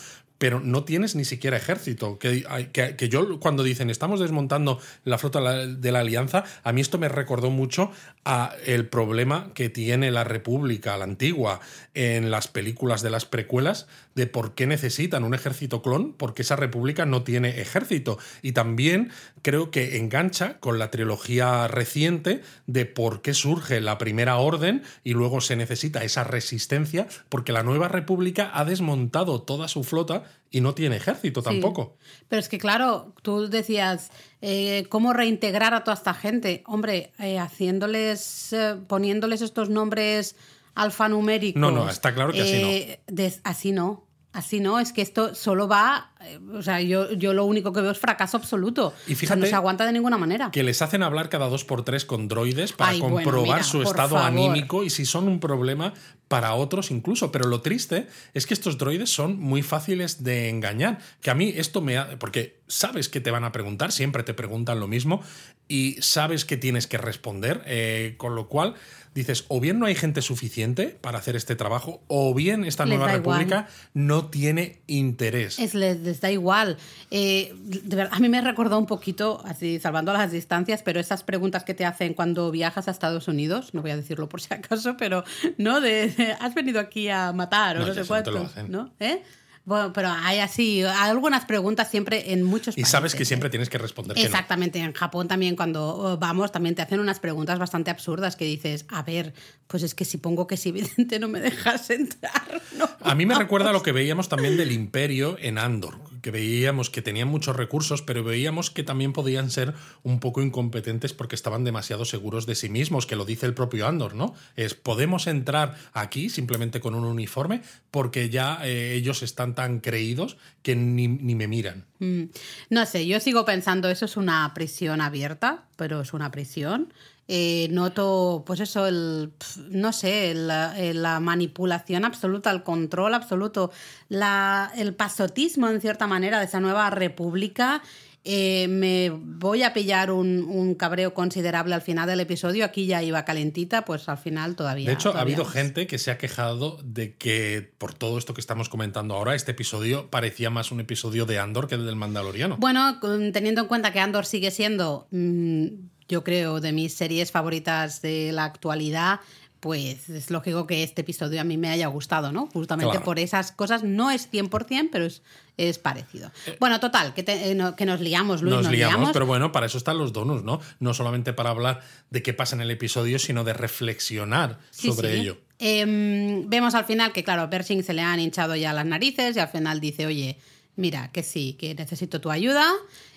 pero 0.44 0.60
no 0.60 0.84
tienes 0.84 1.16
ni 1.16 1.24
siquiera 1.24 1.56
ejército? 1.56 2.20
Que, 2.20 2.44
que, 2.74 3.08
yo 3.08 3.40
cuando 3.40 3.64
dicen 3.64 3.90
estamos 3.90 4.20
desmontando 4.20 4.78
la 5.06 5.18
flota 5.18 5.40
de 5.40 5.92
la 5.94 6.00
Alianza, 6.02 6.44
a 6.66 6.74
mí 6.74 6.82
esto 6.82 6.98
me 6.98 7.08
recordó 7.08 7.50
mucho 7.50 7.92
a 8.26 8.54
el 8.66 8.90
problema 8.90 9.52
que 9.54 9.70
tiene 9.70 10.12
la 10.12 10.26
República, 10.26 10.98
la 10.98 11.06
antigua, 11.06 11.62
en 11.94 12.30
las 12.30 12.50
películas 12.50 13.02
de 13.02 13.10
las 13.10 13.24
precuelas, 13.24 13.88
de 14.16 14.28
por 14.28 14.54
qué 14.54 14.68
necesitan 14.68 15.24
un 15.24 15.34
ejército 15.34 15.82
clon, 15.82 16.12
porque 16.12 16.42
esa 16.42 16.58
República 16.58 17.06
no 17.06 17.24
tiene 17.24 17.62
ejército. 17.62 18.20
Y 18.42 18.52
también 18.52 19.12
creo 19.44 19.72
que 19.72 19.98
engancha 19.98 20.60
con 20.60 20.78
la 20.78 20.92
trilogía 20.92 21.70
reciente 21.70 22.42
de 22.68 22.86
por 22.86 23.22
qué 23.22 23.34
surge 23.34 23.80
la 23.80 23.98
primera 23.98 24.36
orden 24.36 24.84
y 25.06 25.14
luego 25.14 25.40
se 25.40 25.56
necesita 25.56 26.04
esa 26.04 26.26
resistencia, 26.26 27.08
porque 27.30 27.54
la 27.54 27.64
nueva 27.64 27.88
República 27.88 28.52
ha 28.54 28.66
desmontado 28.66 29.42
toda 29.42 29.70
su 29.70 29.86
flota 29.86 30.24
y 30.52 30.62
no 30.62 30.74
tiene 30.76 30.98
ejército 30.98 31.42
Sí. 31.42 31.46
tampoco. 31.46 31.98
Pero 32.28 32.40
es 32.40 32.48
que, 32.50 32.58
claro, 32.60 33.14
tú 33.24 33.50
decías, 33.50 34.12
eh, 34.42 34.86
¿cómo 34.90 35.12
reintegrar 35.14 35.74
a 35.74 35.84
toda 35.84 35.96
esta 35.96 36.14
gente? 36.14 36.64
Hombre, 36.68 37.12
eh, 37.20 37.40
haciéndoles, 37.40 38.54
eh, 38.54 38.76
poniéndoles 38.88 39.42
estos 39.42 39.70
nombres 39.70 40.36
alfanuméricos. 40.76 41.60
No, 41.60 41.72
no, 41.72 41.90
está 41.90 42.14
claro 42.14 42.32
que 42.34 42.42
así 42.42 42.62
no. 42.62 43.32
así 43.44 43.72
no. 43.72 44.08
Así 44.32 44.60
no, 44.60 44.80
es 44.80 44.94
que 44.94 45.04
esto 45.04 45.36
solo 45.36 45.68
va. 45.68 46.12
o 46.56 46.64
sea, 46.64 46.82
yo, 46.82 47.12
yo 47.14 47.34
lo 47.34 47.46
único 47.46 47.72
que 47.72 47.82
veo 47.82 47.92
es 47.92 48.00
fracaso 48.00 48.36
absoluto. 48.38 48.92
Y 49.08 49.14
O 49.14 49.16
sea, 49.16 49.36
no 49.36 49.46
se 49.46 49.54
aguanta 49.54 49.86
de 49.86 49.94
ninguna 49.94 50.18
manera. 50.18 50.50
Que 50.50 50.64
les 50.64 50.82
hacen 50.82 51.04
hablar 51.04 51.30
cada 51.30 51.50
dos 51.50 51.64
por 51.66 51.86
tres 51.86 52.04
con 52.04 52.28
droides 52.28 52.74
para 52.74 52.90
Ay, 52.94 53.00
bueno, 53.00 53.18
comprobar 53.18 53.58
mira, 53.60 53.64
su 53.64 53.84
estado 53.84 54.16
favor. 54.16 54.26
anímico 54.26 54.84
y 54.84 54.90
si 54.90 55.06
son 55.06 55.28
un 55.28 55.40
problema 55.40 55.94
para 56.34 56.56
otros 56.56 56.90
incluso. 56.90 57.32
Pero 57.32 57.46
lo 57.48 57.62
triste 57.62 58.08
es 58.34 58.48
que 58.48 58.56
estos 58.56 58.80
droides 58.80 59.12
son 59.12 59.38
muy 59.40 59.62
fáciles 59.62 60.24
de 60.24 60.50
engañar. 60.50 60.98
Que 61.22 61.30
a 61.30 61.36
mí 61.36 61.54
esto 61.56 61.80
me... 61.80 62.00
ha- 62.00 62.18
Porque 62.18 62.63
sabes 62.74 63.10
que 63.10 63.20
te 63.22 63.32
van 63.32 63.44
a 63.44 63.52
preguntar, 63.52 63.92
siempre 63.92 64.24
te 64.24 64.34
preguntan 64.34 64.80
lo 64.80 64.88
mismo 64.88 65.22
y 65.68 65.98
sabes 66.02 66.46
que 66.46 66.58
tienes 66.58 66.88
que 66.88 66.98
responder. 66.98 67.62
eh, 67.66 68.16
con 68.18 68.36
lo 68.36 68.48
cual 68.48 68.76
dices, 69.16 69.46
o 69.48 69.60
bien 69.60 69.78
no 69.78 69.86
hay 69.86 69.94
gente 69.94 70.22
suficiente 70.24 70.98
para 71.00 71.20
hacer 71.20 71.36
este 71.36 71.56
trabajo, 71.56 72.02
o 72.08 72.34
bien 72.34 72.66
esta 72.66 72.84
Les 72.86 72.98
nueva 72.98 73.14
igual. 73.16 73.40
república 73.42 73.68
no 73.94 74.26
tiene 74.26 74.80
interés. 74.88 75.60
Es, 75.60 75.76
les, 75.76 76.00
les 76.00 76.20
da 76.20 76.32
igual. 76.32 76.78
Eh, 77.12 77.54
de 77.64 77.96
verdad, 77.96 78.12
a 78.16 78.20
mí 78.20 78.28
me 78.28 78.42
recordó 78.42 78.80
un 78.80 78.88
poquito, 78.88 79.42
así 79.46 79.80
salvando 79.80 80.14
las 80.14 80.32
distancias, 80.32 80.82
pero 80.82 81.00
esas 81.00 81.22
preguntas 81.24 81.64
que 81.64 81.76
te 81.76 81.86
hacen 81.86 82.16
cuando 82.16 82.50
viajas 82.50 82.88
a 82.88 82.92
Estados 82.92 83.28
Unidos, 83.28 83.74
no 83.76 83.84
voy 83.84 83.92
a 83.92 83.98
decirlo 83.98 84.28
por 84.30 84.42
si 84.42 84.52
acaso, 84.54 84.98
pero 84.98 85.24
no 85.60 85.80
de, 85.80 86.08
de, 86.08 86.32
has 86.40 86.56
venido 86.56 86.80
aquí 86.80 87.08
a 87.10 87.32
matar 87.34 87.78
o 87.78 87.82
No, 87.82 87.88
no, 87.88 87.94
sé 87.94 88.06
cuánto. 88.06 88.50
¿no? 88.68 88.92
¿Eh? 89.00 89.22
Bueno, 89.66 89.94
pero 89.94 90.10
hay 90.10 90.40
así, 90.40 90.84
hay 90.84 91.10
algunas 91.10 91.46
preguntas 91.46 91.90
siempre 91.90 92.34
en 92.34 92.44
muchos 92.44 92.76
Y 92.76 92.82
países. 92.82 92.92
sabes 92.92 93.16
que 93.16 93.24
¿eh? 93.24 93.26
siempre 93.26 93.50
tienes 93.50 93.70
que 93.70 93.78
responder 93.78 94.16
que 94.16 94.22
no. 94.24 94.26
Exactamente, 94.28 94.80
en 94.80 94.92
Japón 94.94 95.30
también 95.30 95.56
cuando 95.56 96.14
eh, 96.14 96.18
vamos 96.20 96.52
también 96.52 96.76
te 96.76 96.82
hacen 96.82 97.00
unas 97.00 97.20
preguntas 97.20 97.60
bastante 97.60 97.90
absurdas 97.90 98.36
que 98.36 98.44
dices, 98.46 98.86
a 98.90 99.04
ver, 99.04 99.34
pues 99.68 99.84
es 99.84 99.96
que 99.96 100.04
si 100.04 100.18
pongo 100.18 100.48
que 100.48 100.56
es 100.56 100.66
evidente 100.66 101.18
no 101.18 101.30
me 101.30 101.40
dejas 101.40 101.90
entrar. 101.92 102.62
No, 102.78 102.90
A 103.02 103.16
mí 103.16 103.26
me 103.26 103.34
vamos. 103.36 103.44
recuerda 103.46 103.70
a 103.70 103.74
lo 103.74 103.84
que 103.84 103.94
veíamos 103.94 104.28
también 104.28 104.58
del 104.58 104.72
imperio 104.74 105.38
en 105.40 105.58
Andor, 105.58 105.98
que 106.24 106.32
veíamos 106.32 106.90
que 106.90 107.02
tenían 107.02 107.28
muchos 107.28 107.56
recursos, 107.56 108.02
pero 108.02 108.24
veíamos 108.24 108.72
que 108.72 108.82
también 108.82 109.12
podían 109.12 109.52
ser 109.52 109.74
un 110.04 110.22
poco 110.22 110.42
incompetentes 110.42 111.14
porque 111.14 111.36
estaban 111.36 111.66
demasiado 111.66 112.06
seguros 112.06 112.46
de 112.46 112.56
sí 112.56 112.70
mismos, 112.70 113.06
que 113.06 113.18
lo 113.18 113.26
dice 113.26 113.46
el 113.46 113.54
propio 113.54 113.86
Andor, 113.88 114.16
¿no? 114.16 114.34
Es, 114.56 114.74
podemos 114.74 115.28
entrar 115.28 115.76
aquí 115.92 116.30
simplemente 116.30 116.80
con 116.80 116.96
un 116.96 117.04
uniforme 117.04 117.62
porque 117.92 118.30
ya 118.30 118.60
eh, 118.64 118.94
ellos 118.94 119.22
están 119.22 119.54
tan 119.54 119.82
creídos 119.82 120.38
que 120.64 120.78
ni, 120.78 121.10
me 121.10 121.48
miran. 121.48 121.86
Mm, 122.00 122.24
No 122.70 122.86
sé, 122.86 123.06
yo 123.06 123.20
sigo 123.20 123.44
pensando, 123.44 123.90
eso 123.90 124.06
es 124.06 124.16
una 124.16 124.50
prisión 124.56 125.02
abierta, 125.02 125.66
pero 125.76 126.02
es 126.02 126.14
una 126.14 126.32
prisión. 126.32 126.94
Eh, 127.28 127.68
noto, 127.72 128.44
pues 128.46 128.60
eso, 128.60 128.86
el, 128.86 129.32
no 129.70 129.94
sé, 129.94 130.34
la, 130.34 130.76
la 130.78 131.20
manipulación 131.20 132.04
absoluta, 132.04 132.52
el 132.52 132.64
control 132.64 133.14
absoluto, 133.14 133.72
la, 134.10 134.72
el 134.76 134.94
pasotismo 134.94 135.70
en 135.70 135.80
cierta 135.80 136.06
manera 136.06 136.40
de 136.40 136.46
esa 136.46 136.60
nueva 136.60 136.90
república. 136.90 137.82
Eh, 138.26 138.68
me 138.70 139.10
voy 139.10 139.64
a 139.64 139.74
pillar 139.74 140.10
un, 140.10 140.44
un 140.44 140.76
cabreo 140.76 141.14
considerable 141.14 141.76
al 141.76 141.82
final 141.82 142.08
del 142.08 142.22
episodio. 142.22 142.64
Aquí 142.64 142.86
ya 142.86 143.04
iba 143.04 143.26
calentita, 143.26 143.84
pues 143.84 144.08
al 144.08 144.18
final 144.18 144.56
todavía. 144.56 144.88
De 144.88 144.94
hecho, 144.94 145.16
ha 145.16 145.22
habido 145.22 145.44
gente 145.44 145.88
que 145.88 145.98
se 145.98 146.10
ha 146.10 146.18
quejado 146.18 146.80
de 146.84 147.16
que 147.16 147.74
por 147.78 147.94
todo 147.94 148.18
esto 148.18 148.34
que 148.34 148.40
estamos 148.40 148.70
comentando 148.70 149.16
ahora, 149.16 149.36
este 149.36 149.52
episodio 149.52 150.10
parecía 150.10 150.50
más 150.50 150.72
un 150.72 150.80
episodio 150.80 151.26
de 151.26 151.40
Andor 151.40 151.68
que 151.68 151.76
el 151.76 151.86
del 151.86 151.98
Mandaloriano. 151.98 152.58
Bueno, 152.58 153.00
teniendo 153.34 153.62
en 153.62 153.68
cuenta 153.68 153.92
que 153.92 154.00
Andor 154.00 154.26
sigue 154.26 154.52
siendo, 154.52 155.08
mm, 155.12 155.68
yo 156.10 156.24
creo, 156.24 156.60
de 156.60 156.72
mis 156.72 156.94
series 156.94 157.32
favoritas 157.32 158.02
de 158.02 158.32
la 158.32 158.46
actualidad, 158.46 159.20
pues 159.60 160.10
es 160.10 160.30
lógico 160.30 160.68
que 160.68 160.84
este 160.84 161.02
episodio 161.02 161.40
a 161.40 161.46
mí 161.46 161.56
me 161.58 161.70
haya 161.70 161.88
gustado, 161.88 162.34
¿no? 162.34 162.48
Justamente 162.48 162.92
Claro. 162.92 163.06
por 163.06 163.18
esas 163.18 163.54
cosas. 163.54 163.82
No 163.84 164.12
es 164.12 164.30
100%, 164.30 164.90
pero 164.92 165.06
es, 165.06 165.22
es 165.56 165.80
parecido. 165.80 166.32
Bueno, 166.60 166.82
total, 166.82 167.14
que, 167.14 167.24
te- 167.24 167.52
eh, 167.52 167.56
no- 167.56 167.74
que 167.78 167.86
nos 167.86 168.02
liamos, 168.02 168.42
Luis, 168.42 168.54
nos, 168.56 168.64
nos, 168.64 168.72
liamos, 168.74 169.12
pero 169.14 169.26
bueno, 169.26 169.54
para 169.54 169.68
eso 169.68 169.78
están 169.78 169.98
los 169.98 170.12
donuts, 170.12 170.44
¿no? 170.44 170.60
No 170.82 170.94
solamente 170.94 171.32
para 171.32 171.52
hablar 171.52 171.80
de 172.10 172.22
qué 172.22 172.34
pasa 172.34 172.58
en 172.58 172.62
el 172.62 172.72
episodio, 172.72 173.20
sino 173.20 173.46
de 173.46 173.54
reflexionar 173.54 174.60
Sí, 174.72 174.90
sobre 174.92 175.14
sí. 175.14 175.20
ello. 175.22 175.38
Em, 175.60 176.50
vemos 176.50 176.76
al 176.76 176.84
final 176.84 177.14
que, 177.14 177.24
claro, 177.24 177.44
a 177.44 177.50
Pershing 177.50 177.84
se 177.84 177.94
le 177.94 178.02
han 178.02 178.20
hinchado 178.20 178.58
ya 178.58 178.74
las 178.74 178.86
narices 178.86 179.38
y 179.38 179.40
al 179.40 179.48
final 179.48 179.80
dice, 179.80 180.06
oye, 180.06 180.38
mira, 180.76 181.10
que 181.14 181.24
sí, 181.24 181.54
que 181.58 181.74
necesito 181.74 182.20
tu 182.20 182.30
ayuda. 182.32 182.70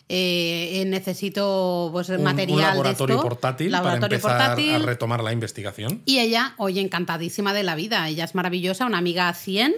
Eh, 0.09 0.84
necesito 0.86 1.88
pues, 1.92 2.09
Un- 2.11 2.22
material 2.22 2.50
un 2.50 2.57
de 2.57 2.62
laboratorio 2.62 3.16
esto, 3.16 3.28
portátil 3.28 3.72
laboratorio 3.72 4.20
para 4.20 4.34
empezar 4.34 4.57
portátil. 4.57 4.74
a 4.82 4.86
retomar 4.86 5.22
la 5.22 5.32
investigación. 5.32 6.02
Y 6.04 6.18
ella, 6.20 6.54
oye, 6.59 6.80
encantadísima 6.80 7.52
de 7.52 7.62
la 7.64 7.74
vida. 7.74 8.09
Ella 8.09 8.24
es 8.24 8.34
maravillosa, 8.34 8.86
una 8.86 8.98
amiga 8.98 9.28
a 9.28 9.34
100. 9.34 9.74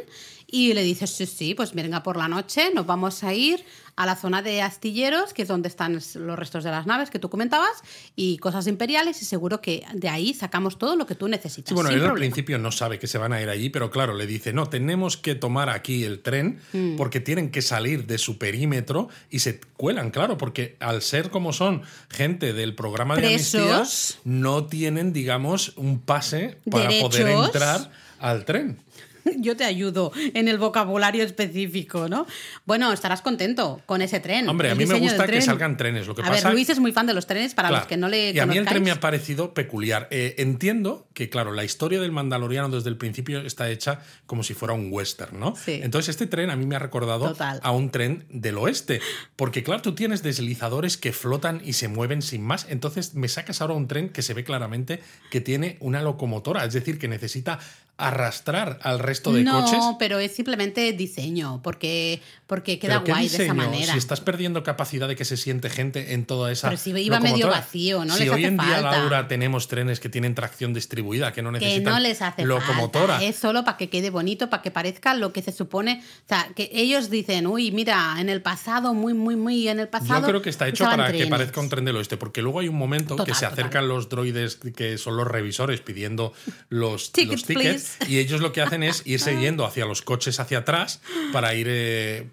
Y 0.50 0.72
le 0.72 0.82
dice, 0.82 1.06
sí, 1.06 1.26
sí, 1.26 1.54
pues 1.54 1.74
venga 1.74 2.02
por 2.02 2.16
la 2.16 2.26
noche, 2.26 2.70
nos 2.74 2.86
vamos 2.86 3.22
a 3.22 3.34
ir 3.34 3.62
a 3.96 4.06
la 4.06 4.16
zona 4.16 4.40
de 4.40 4.62
astilleros, 4.62 5.34
que 5.34 5.42
es 5.42 5.48
donde 5.48 5.68
están 5.68 5.92
los 5.94 6.38
restos 6.38 6.64
de 6.64 6.70
las 6.70 6.86
naves 6.86 7.10
que 7.10 7.18
tú 7.18 7.28
comentabas, 7.28 7.82
y 8.16 8.38
cosas 8.38 8.66
imperiales, 8.66 9.20
y 9.20 9.26
seguro 9.26 9.60
que 9.60 9.84
de 9.92 10.08
ahí 10.08 10.32
sacamos 10.32 10.78
todo 10.78 10.96
lo 10.96 11.04
que 11.04 11.14
tú 11.16 11.28
necesitas. 11.28 11.68
Sí, 11.68 11.74
bueno, 11.74 11.90
él 11.90 11.96
al 11.96 12.00
problema". 12.06 12.18
principio 12.32 12.58
no 12.58 12.70
sabe 12.72 12.98
que 12.98 13.06
se 13.08 13.18
van 13.18 13.32
a 13.34 13.42
ir 13.42 13.48
allí, 13.50 13.68
pero 13.68 13.90
claro, 13.90 14.14
le 14.14 14.26
dice, 14.26 14.54
no, 14.54 14.68
tenemos 14.70 15.16
que 15.18 15.34
tomar 15.34 15.68
aquí 15.68 16.04
el 16.04 16.20
tren 16.20 16.60
Mm. 16.72 16.96
porque 16.96 17.20
tienen 17.20 17.50
que 17.50 17.60
salir 17.60 18.06
de 18.06 18.16
su 18.16 18.38
perímetro 18.38 19.08
y 19.28 19.40
se 19.40 19.60
cuelan, 19.76 20.10
claro, 20.10 20.38
porque 20.38 20.76
al 20.80 21.02
ser 21.02 21.28
como 21.30 21.52
son 21.52 21.82
gente 22.08 22.54
del 22.54 22.74
programa 22.74 23.16
de 23.16 23.26
amnistía, 23.26 23.80
Presos. 23.80 24.18
no 24.24 24.64
tienen, 24.64 25.12
digamos, 25.12 25.72
un 25.76 25.98
pase 26.00 26.56
para 26.70 26.88
poder 27.00 27.28
entrar 27.28 27.90
al 28.20 28.44
tren. 28.44 28.78
Yo 29.38 29.56
te 29.56 29.64
ayudo 29.64 30.12
en 30.34 30.48
el 30.48 30.58
vocabulario 30.58 31.24
específico, 31.24 32.08
¿no? 32.08 32.26
Bueno, 32.64 32.92
estarás 32.92 33.22
contento 33.22 33.80
con 33.86 34.02
ese 34.02 34.20
tren. 34.20 34.48
Hombre, 34.48 34.70
a 34.70 34.74
mí 34.74 34.86
me 34.86 34.98
gusta 34.98 35.26
que 35.26 35.40
salgan 35.42 35.76
trenes. 35.76 36.06
Lo 36.06 36.14
que 36.14 36.22
a 36.22 36.26
pasa 36.26 36.48
ver, 36.48 36.54
Luis 36.54 36.68
es 36.70 36.78
muy 36.80 36.92
fan 36.92 37.06
de 37.06 37.14
los 37.14 37.26
trenes, 37.26 37.54
para 37.54 37.68
Claro. 37.68 37.82
los 37.82 37.88
que 37.88 37.96
no 37.96 38.08
le 38.08 38.30
Y 38.30 38.38
a 38.38 38.46
mí 38.46 38.56
el 38.56 38.66
tren 38.66 38.82
me 38.82 38.90
ha 38.90 39.00
parecido 39.00 39.54
peculiar. 39.54 40.08
Eh, 40.10 40.34
entiendo 40.38 41.06
que, 41.14 41.28
claro, 41.28 41.52
la 41.52 41.64
historia 41.64 42.00
del 42.00 42.12
Mandaloriano 42.12 42.68
desde 42.68 42.88
el 42.90 42.96
principio 42.96 43.40
está 43.40 43.70
hecha 43.70 44.00
como 44.26 44.42
si 44.42 44.54
fuera 44.54 44.74
un 44.74 44.88
western, 44.90 45.38
¿no? 45.38 45.54
Sí. 45.56 45.80
Entonces 45.82 46.10
este 46.10 46.26
tren 46.26 46.50
a 46.50 46.56
mí 46.56 46.66
me 46.66 46.76
ha 46.76 46.78
recordado 46.78 47.28
Total. 47.28 47.60
a 47.62 47.70
un 47.72 47.90
tren 47.90 48.24
del 48.30 48.58
oeste. 48.58 49.00
Porque, 49.36 49.62
claro, 49.62 49.82
tú 49.82 49.94
tienes 49.94 50.22
deslizadores 50.22 50.96
que 50.96 51.12
flotan 51.12 51.60
y 51.64 51.74
se 51.74 51.88
mueven 51.88 52.22
sin 52.22 52.42
más. 52.42 52.66
Entonces 52.68 53.14
me 53.14 53.28
sacas 53.28 53.60
ahora 53.60 53.74
un 53.74 53.88
tren 53.88 54.08
que 54.10 54.22
se 54.22 54.34
ve 54.34 54.44
claramente 54.44 55.00
que 55.30 55.40
tiene 55.40 55.76
una 55.80 56.02
locomotora. 56.02 56.64
Es 56.64 56.72
decir, 56.74 56.98
que 56.98 57.08
necesita 57.08 57.58
arrastrar 57.98 58.78
al 58.82 59.00
resto 59.00 59.32
de 59.32 59.42
no, 59.42 59.60
coches. 59.64 59.84
pero 59.98 60.18
es 60.20 60.32
simplemente 60.32 60.92
diseño, 60.92 61.60
porque, 61.64 62.22
porque 62.46 62.78
queda 62.78 62.94
Pero 62.94 63.04
¿qué 63.04 63.12
guay 63.12 63.28
de 63.28 63.44
esa 63.44 63.54
manera. 63.54 63.92
Si 63.92 63.98
estás 63.98 64.20
perdiendo 64.20 64.62
capacidad 64.62 65.08
de 65.08 65.16
que 65.16 65.24
se 65.24 65.36
siente 65.36 65.68
gente 65.68 66.14
en 66.14 66.24
toda 66.24 66.52
esa. 66.52 66.68
Pero 66.68 66.80
si 66.80 66.90
iba 66.90 67.18
medio 67.18 67.48
vacío, 67.48 68.04
no 68.04 68.14
si 68.14 68.20
les 68.24 68.32
hoy 68.32 68.44
hace 68.44 68.52
en 68.52 68.56
día, 68.56 68.66
falta. 68.66 68.90
Laura, 68.98 69.26
tenemos 69.28 69.66
trenes 69.66 69.98
que 69.98 70.08
tienen 70.08 70.36
tracción 70.36 70.72
distribuida, 70.72 71.32
que 71.32 71.42
no 71.42 71.52
que 71.52 71.58
necesitan 71.58 71.92
no 71.94 71.98
les 72.00 72.22
hace 72.22 72.44
locomotora. 72.44 73.14
falta. 73.14 73.24
Es 73.24 73.36
solo 73.36 73.64
para 73.64 73.76
que 73.76 73.88
quede 73.90 74.10
bonito, 74.10 74.48
para 74.48 74.62
que 74.62 74.70
parezca 74.70 75.14
lo 75.14 75.32
que 75.32 75.42
se 75.42 75.50
supone. 75.50 76.00
O 76.24 76.28
sea, 76.28 76.48
que 76.54 76.70
ellos 76.72 77.10
dicen, 77.10 77.48
uy, 77.48 77.72
mira, 77.72 78.14
en 78.20 78.28
el 78.28 78.42
pasado, 78.42 78.94
muy, 78.94 79.12
muy, 79.12 79.34
muy 79.34 79.66
en 79.68 79.80
el 79.80 79.88
pasado. 79.88 80.20
Yo 80.20 80.26
creo 80.28 80.42
que 80.42 80.50
está 80.50 80.68
hecho 80.68 80.84
para 80.84 81.06
que 81.06 81.14
trenes". 81.14 81.30
parezca 81.30 81.60
un 81.60 81.68
tren 81.68 81.84
del 81.84 81.96
oeste, 81.96 82.16
porque 82.16 82.42
luego 82.42 82.60
hay 82.60 82.68
un 82.68 82.76
momento 82.76 83.16
Total, 83.16 83.26
que 83.26 83.34
se 83.34 83.40
total. 83.40 83.52
acercan 83.54 83.88
los 83.88 84.08
droides 84.08 84.56
que 84.56 84.98
son 84.98 85.16
los 85.16 85.26
revisores 85.26 85.80
pidiendo 85.80 86.32
los, 86.68 87.10
Tickets, 87.18 87.32
los 87.32 87.44
tickets 87.44 87.64
please. 87.68 87.87
Y 88.06 88.18
ellos 88.18 88.40
lo 88.40 88.52
que 88.52 88.62
hacen 88.62 88.82
es 88.82 89.02
irse 89.04 89.38
yendo 89.38 89.64
hacia 89.64 89.84
los 89.84 90.02
coches 90.02 90.40
hacia 90.40 90.58
atrás 90.58 91.00
para 91.32 91.54
ir 91.54 91.66
eh, 91.68 92.28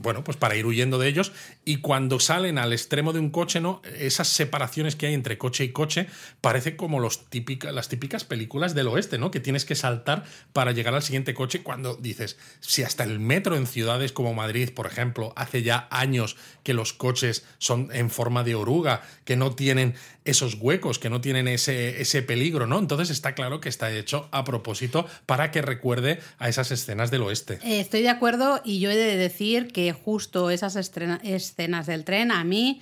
bueno, 0.00 0.24
pues 0.24 0.36
para 0.36 0.56
ir 0.56 0.66
huyendo 0.66 0.98
de 0.98 1.08
ellos 1.08 1.32
y 1.64 1.76
cuando 1.76 2.20
salen 2.20 2.58
al 2.58 2.72
extremo 2.72 3.12
de 3.12 3.20
un 3.20 3.30
coche, 3.30 3.60
¿no? 3.60 3.82
Esas 3.98 4.28
separaciones 4.28 4.96
que 4.96 5.06
hay 5.06 5.14
entre 5.14 5.38
coche 5.38 5.64
y 5.64 5.70
coche 5.70 6.06
parece 6.40 6.76
como 6.76 7.00
los 7.00 7.30
típica, 7.30 7.72
las 7.72 7.88
típicas 7.88 8.24
películas 8.24 8.74
del 8.74 8.88
oeste, 8.88 9.18
¿no? 9.18 9.30
Que 9.30 9.40
tienes 9.40 9.64
que 9.64 9.74
saltar 9.74 10.24
para 10.52 10.72
llegar 10.72 10.94
al 10.94 11.02
siguiente 11.02 11.34
coche 11.34 11.62
cuando 11.62 11.96
dices, 11.96 12.38
si 12.60 12.82
hasta 12.82 13.04
el 13.04 13.20
metro 13.20 13.56
en 13.56 13.66
ciudades 13.66 14.12
como 14.12 14.34
Madrid, 14.34 14.70
por 14.74 14.86
ejemplo, 14.86 15.32
hace 15.36 15.62
ya 15.62 15.88
años 15.90 16.36
que 16.62 16.74
los 16.74 16.92
coches 16.92 17.44
son 17.58 17.88
en 17.92 18.10
forma 18.10 18.44
de 18.44 18.54
oruga, 18.54 19.02
que 19.24 19.36
no 19.36 19.54
tienen 19.54 19.94
esos 20.24 20.54
huecos, 20.60 20.98
que 20.98 21.08
no 21.08 21.20
tienen 21.20 21.48
ese, 21.48 22.02
ese 22.02 22.22
peligro, 22.22 22.66
¿no? 22.66 22.78
Entonces 22.78 23.10
está 23.10 23.34
claro 23.34 23.60
que 23.60 23.68
está 23.68 23.90
hecho 23.90 24.28
a 24.30 24.44
propósito 24.44 25.06
para 25.24 25.50
que 25.50 25.62
recuerde 25.62 26.20
a 26.38 26.48
esas 26.48 26.70
escenas 26.70 27.10
del 27.10 27.22
oeste. 27.22 27.58
Eh, 27.64 27.80
Estoy 27.80 28.02
de 28.02 28.10
acuerdo 28.10 28.60
y 28.64 28.80
yo 28.80 28.90
he 28.90 28.96
de 28.96 29.16
decir 29.16 29.68
que 29.72 29.77
justo 30.04 30.50
esas 30.50 30.76
escenas 30.76 31.86
del 31.86 32.04
tren 32.04 32.30
a 32.32 32.44
mí, 32.44 32.80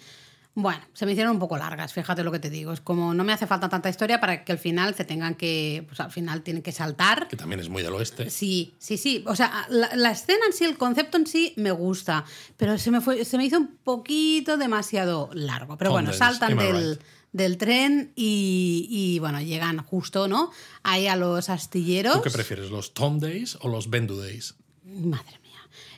bueno, 0.58 0.80
se 0.94 1.04
me 1.04 1.12
hicieron 1.12 1.34
un 1.34 1.38
poco 1.38 1.58
largas, 1.58 1.92
fíjate 1.92 2.24
lo 2.24 2.32
que 2.32 2.38
te 2.38 2.48
digo. 2.48 2.72
Es 2.72 2.80
como 2.80 3.12
no 3.12 3.24
me 3.24 3.34
hace 3.34 3.46
falta 3.46 3.68
tanta 3.68 3.90
historia 3.90 4.20
para 4.20 4.42
que 4.42 4.52
al 4.52 4.58
final 4.58 4.94
se 4.94 5.04
tengan 5.04 5.34
que, 5.34 5.84
pues 5.86 6.00
al 6.00 6.10
final 6.10 6.40
tienen 6.40 6.62
que 6.62 6.72
saltar. 6.72 7.28
Que 7.28 7.36
también 7.36 7.60
es 7.60 7.68
muy 7.68 7.82
del 7.82 7.92
oeste. 7.92 8.30
Sí, 8.30 8.72
sí, 8.78 8.96
sí. 8.96 9.22
O 9.26 9.36
sea, 9.36 9.66
la, 9.68 9.94
la 9.94 10.12
escena 10.12 10.46
en 10.46 10.54
sí, 10.54 10.64
el 10.64 10.78
concepto 10.78 11.18
en 11.18 11.26
sí 11.26 11.52
me 11.56 11.72
gusta, 11.72 12.24
pero 12.56 12.78
se 12.78 12.90
me, 12.90 13.02
fue, 13.02 13.26
se 13.26 13.36
me 13.36 13.44
hizo 13.44 13.58
un 13.58 13.76
poquito 13.84 14.56
demasiado 14.56 15.28
largo. 15.34 15.76
Pero 15.76 15.90
bueno, 15.90 16.06
Tondes, 16.06 16.18
saltan 16.18 16.56
del, 16.56 16.92
right? 16.92 17.02
del 17.32 17.58
tren 17.58 18.12
y, 18.16 18.86
y, 18.88 19.18
bueno, 19.18 19.42
llegan 19.42 19.82
justo, 19.84 20.26
¿no? 20.26 20.52
Ahí 20.82 21.06
a 21.06 21.16
los 21.16 21.50
astilleros. 21.50 22.14
¿Tú 22.14 22.22
qué 22.22 22.30
prefieres, 22.30 22.70
los 22.70 22.94
Tom 22.94 23.18
Days 23.18 23.58
o 23.60 23.68
los 23.68 23.90
Bendu 23.90 24.16
Days? 24.16 24.54
Madre 24.84 25.38
mía. 25.42 25.45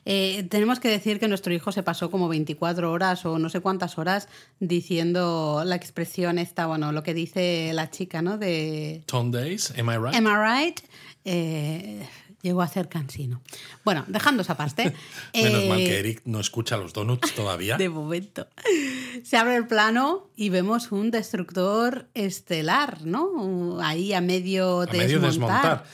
Eh, 0.04 0.46
tenemos 0.50 0.80
que 0.80 0.88
decir 0.88 1.18
que 1.18 1.28
nuestro 1.28 1.52
hijo 1.52 1.72
se 1.72 1.82
pasó 1.82 2.10
como 2.10 2.28
24 2.28 2.90
horas 2.90 3.24
o 3.26 3.38
no 3.38 3.48
sé 3.48 3.60
cuántas 3.60 3.98
horas 3.98 4.28
diciendo 4.60 5.62
la 5.64 5.76
expresión 5.76 6.38
esta, 6.38 6.66
bueno, 6.66 6.92
lo 6.92 7.02
que 7.02 7.14
dice 7.14 7.70
la 7.74 7.90
chica, 7.90 8.22
¿no? 8.22 8.38
De 8.38 9.02
Tom 9.06 9.30
Days, 9.30 9.72
am 9.78 9.90
I 9.90 9.96
right? 9.96 10.14
Am 10.14 10.26
I 10.26 10.64
right? 10.64 10.80
Eh, 11.24 12.06
llegó 12.42 12.62
a 12.62 12.68
ser 12.68 12.88
cansino. 12.88 13.42
Bueno, 13.84 14.04
dejando 14.08 14.42
esa 14.42 14.56
parte. 14.56 14.94
Menos 15.34 15.64
mal 15.66 15.80
eh, 15.80 15.84
que 15.84 15.98
Eric 15.98 16.22
no 16.24 16.40
escucha 16.40 16.76
los 16.76 16.92
donuts 16.92 17.34
todavía. 17.34 17.76
De 17.78 17.88
momento. 17.88 18.46
Se 19.22 19.36
abre 19.36 19.56
el 19.56 19.66
plano 19.66 20.30
y 20.36 20.50
vemos 20.50 20.92
un 20.92 21.10
destructor 21.10 22.08
estelar, 22.14 23.04
¿no? 23.04 23.78
Ahí 23.80 24.12
a 24.12 24.20
medio 24.20 24.82
a 24.82 24.86
medio 24.86 25.20
desmontar. 25.20 25.84